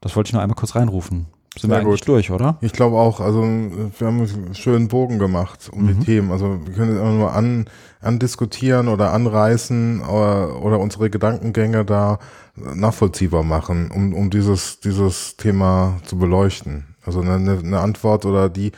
das 0.00 0.16
wollte 0.16 0.28
ich 0.28 0.32
noch 0.34 0.40
einmal 0.40 0.56
kurz 0.56 0.74
reinrufen. 0.74 1.26
sind 1.58 1.68
wir 1.70 1.76
Sehr 1.76 1.82
eigentlich 1.86 2.00
gut. 2.00 2.08
durch, 2.08 2.30
oder? 2.30 2.56
Ich 2.62 2.72
glaube 2.72 2.96
auch, 2.96 3.20
also 3.20 3.42
wir 3.42 4.06
haben 4.06 4.20
einen 4.22 4.54
schönen 4.54 4.88
Bogen 4.88 5.18
gemacht 5.18 5.68
um 5.70 5.82
Mhm. 5.84 5.98
die 6.00 6.04
Themen. 6.06 6.32
Also 6.32 6.58
wir 6.64 6.72
können 6.72 6.92
es 6.94 6.98
immer 6.98 7.12
nur 7.12 7.32
an, 7.34 7.66
andiskutieren 8.00 8.88
oder 8.88 9.12
anreißen 9.12 10.00
oder, 10.00 10.62
oder 10.62 10.78
unsere 10.80 11.10
Gedankengänge 11.10 11.84
da 11.84 12.18
nachvollziehbar 12.56 13.42
machen, 13.42 13.90
um, 13.90 14.14
um 14.14 14.30
dieses, 14.30 14.80
dieses 14.80 15.36
Thema 15.36 15.98
zu 16.04 16.18
beleuchten. 16.18 16.94
Also 17.04 17.20
eine, 17.20 17.34
eine 17.34 17.80
Antwort 17.80 18.24
oder 18.26 18.48
die, 18.48 18.72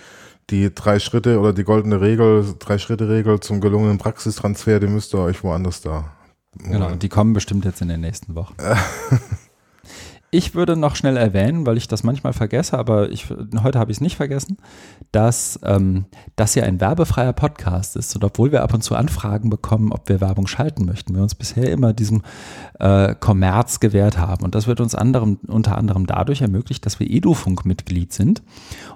die 0.50 0.74
drei 0.74 0.98
Schritte 0.98 1.40
oder 1.40 1.52
die 1.52 1.64
goldene 1.64 2.00
Regel, 2.00 2.54
drei 2.58 2.78
Schritte 2.78 3.08
Regel 3.08 3.40
zum 3.40 3.60
gelungenen 3.60 3.98
Praxistransfer, 3.98 4.80
die 4.80 4.86
müsst 4.86 5.14
ihr 5.14 5.20
euch 5.20 5.42
woanders 5.42 5.80
da. 5.80 6.12
Genau, 6.56 6.92
und 6.92 7.02
die 7.02 7.08
kommen 7.08 7.32
bestimmt 7.32 7.64
jetzt 7.64 7.82
in 7.82 7.88
den 7.88 8.00
nächsten 8.00 8.34
Wochen. 8.34 8.54
Ich 10.34 10.56
würde 10.56 10.74
noch 10.74 10.96
schnell 10.96 11.16
erwähnen, 11.16 11.64
weil 11.64 11.76
ich 11.76 11.86
das 11.86 12.02
manchmal 12.02 12.32
vergesse, 12.32 12.76
aber 12.76 13.08
ich, 13.10 13.26
heute 13.62 13.78
habe 13.78 13.92
ich 13.92 13.98
es 13.98 14.00
nicht 14.00 14.16
vergessen, 14.16 14.56
dass 15.12 15.60
ähm, 15.62 16.06
das 16.34 16.54
hier 16.54 16.64
ein 16.64 16.80
werbefreier 16.80 17.32
Podcast 17.32 17.94
ist. 17.94 18.16
Und 18.16 18.24
obwohl 18.24 18.50
wir 18.50 18.64
ab 18.64 18.74
und 18.74 18.82
zu 18.82 18.96
Anfragen 18.96 19.48
bekommen, 19.48 19.92
ob 19.92 20.08
wir 20.08 20.20
Werbung 20.20 20.48
schalten 20.48 20.86
möchten, 20.86 21.14
wir 21.14 21.22
uns 21.22 21.36
bisher 21.36 21.70
immer 21.70 21.92
diesem 21.92 22.22
äh, 22.80 23.14
Kommerz 23.14 23.78
gewährt 23.78 24.18
haben. 24.18 24.44
Und 24.44 24.56
das 24.56 24.66
wird 24.66 24.80
uns 24.80 24.96
anderem, 24.96 25.38
unter 25.46 25.78
anderem 25.78 26.04
dadurch 26.04 26.40
ermöglicht, 26.40 26.84
dass 26.84 26.98
wir 26.98 27.08
Edufunk-Mitglied 27.08 28.12
sind. 28.12 28.42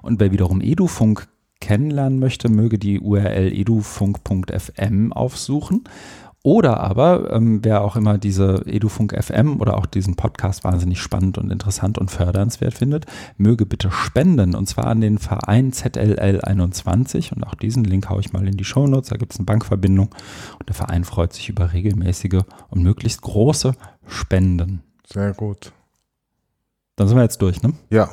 Und 0.02 0.18
wer 0.18 0.32
wiederum 0.32 0.60
Edufunk 0.60 1.28
kennenlernen 1.60 2.18
möchte, 2.18 2.48
möge 2.48 2.80
die 2.80 2.98
URL 2.98 3.52
edufunk.fm 3.52 5.12
aufsuchen. 5.12 5.84
Oder 6.44 6.78
aber, 6.80 7.32
ähm, 7.32 7.60
wer 7.64 7.82
auch 7.82 7.96
immer 7.96 8.16
diese 8.16 8.62
Edufunk 8.66 9.12
FM 9.12 9.60
oder 9.60 9.76
auch 9.76 9.86
diesen 9.86 10.14
Podcast 10.14 10.62
wahnsinnig 10.64 11.00
spannend 11.00 11.36
und 11.36 11.50
interessant 11.50 11.98
und 11.98 12.10
fördernswert 12.10 12.74
findet, 12.74 13.06
möge 13.36 13.66
bitte 13.66 13.90
spenden 13.90 14.54
und 14.54 14.66
zwar 14.68 14.86
an 14.86 15.00
den 15.00 15.18
Verein 15.18 15.72
ZLL21 15.72 17.34
und 17.34 17.44
auch 17.44 17.54
diesen 17.54 17.84
Link 17.84 18.08
haue 18.08 18.20
ich 18.20 18.32
mal 18.32 18.46
in 18.46 18.56
die 18.56 18.64
Shownotes, 18.64 19.10
da 19.10 19.16
gibt 19.16 19.32
es 19.32 19.38
eine 19.38 19.46
Bankverbindung 19.46 20.14
und 20.58 20.68
der 20.68 20.74
Verein 20.76 21.04
freut 21.04 21.32
sich 21.32 21.48
über 21.48 21.72
regelmäßige 21.72 22.42
und 22.70 22.82
möglichst 22.82 23.20
große 23.22 23.72
Spenden. 24.06 24.82
Sehr 25.06 25.32
gut. 25.34 25.72
Dann 26.96 27.08
sind 27.08 27.16
wir 27.16 27.22
jetzt 27.24 27.42
durch, 27.42 27.62
ne? 27.62 27.72
Ja, 27.90 28.08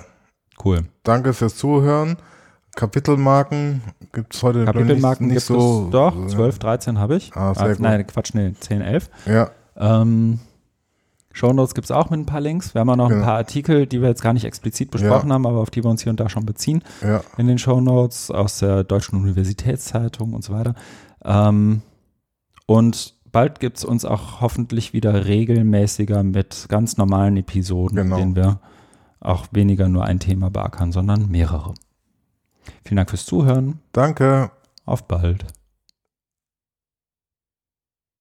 Cool. 0.63 0.85
danke 1.03 1.33
fürs 1.33 1.57
Zuhören. 1.57 2.17
Kapitelmarken 2.75 3.81
gibt 4.13 4.35
es 4.35 4.43
heute 4.43 4.65
Kapitelmarken 4.65 5.27
nicht, 5.27 5.47
gibt 5.47 5.49
nicht 5.57 5.59
so. 5.61 5.85
es 5.85 5.91
doch, 5.91 6.27
12, 6.27 6.59
13 6.59 6.99
habe 6.99 7.15
ich. 7.15 7.35
Ah, 7.35 7.53
sehr 7.53 7.69
gut. 7.69 7.79
Nein, 7.79 8.05
Quatsch, 8.07 8.33
nee, 8.33 8.53
10, 8.59 8.81
11. 8.81 9.09
Ja, 9.25 9.49
Ähm, 9.77 10.39
Shownotes 11.33 11.73
gibt 11.75 11.85
es 11.85 11.91
auch 11.91 12.09
mit 12.09 12.19
ein 12.21 12.25
paar 12.25 12.39
Links. 12.39 12.73
Wir 12.73 12.79
haben 12.79 12.89
auch 12.89 12.95
noch 12.95 13.07
ein 13.09 13.15
Genau. 13.15 13.25
paar 13.25 13.35
Artikel, 13.35 13.87
die 13.87 14.01
wir 14.01 14.07
jetzt 14.07 14.21
gar 14.21 14.31
nicht 14.31 14.45
explizit 14.45 14.89
besprochen 14.91 15.33
haben, 15.33 15.45
aber 15.45 15.57
auf 15.59 15.69
die 15.69 15.83
wir 15.83 15.89
uns 15.91 16.01
hier 16.01 16.09
und 16.11 16.19
da 16.21 16.29
schon 16.29 16.45
beziehen 16.45 16.81
ja. 17.01 17.21
in 17.37 17.47
den 17.47 17.57
Shownotes 17.57 18.31
aus 18.31 18.59
der 18.59 18.85
Deutschen 18.85 19.19
Universitätszeitung 19.19 20.33
und 20.33 20.43
so 20.45 20.53
weiter. 20.53 20.75
Ähm, 21.25 21.81
und 22.67 23.15
bald 23.31 23.59
gibt 23.59 23.77
es 23.79 23.83
uns 23.83 24.05
auch 24.05 24.39
hoffentlich 24.39 24.93
wieder 24.93 25.25
regelmäßiger 25.25 26.23
mit 26.23 26.67
ganz 26.69 26.95
normalen 26.95 27.35
Episoden, 27.35 27.97
Genau. 27.97 28.15
in 28.15 28.21
denen 28.21 28.35
wir 28.37 28.59
auch 29.19 29.47
weniger 29.51 29.89
nur 29.89 30.05
ein 30.05 30.19
Thema 30.19 30.49
beackern, 30.49 30.93
sondern 30.93 31.27
mehrere. 31.29 31.73
Vielen 32.83 32.97
Dank 32.97 33.09
fürs 33.09 33.25
Zuhören. 33.25 33.79
Danke. 33.91 34.51
Auf 34.85 35.07
bald. 35.07 35.45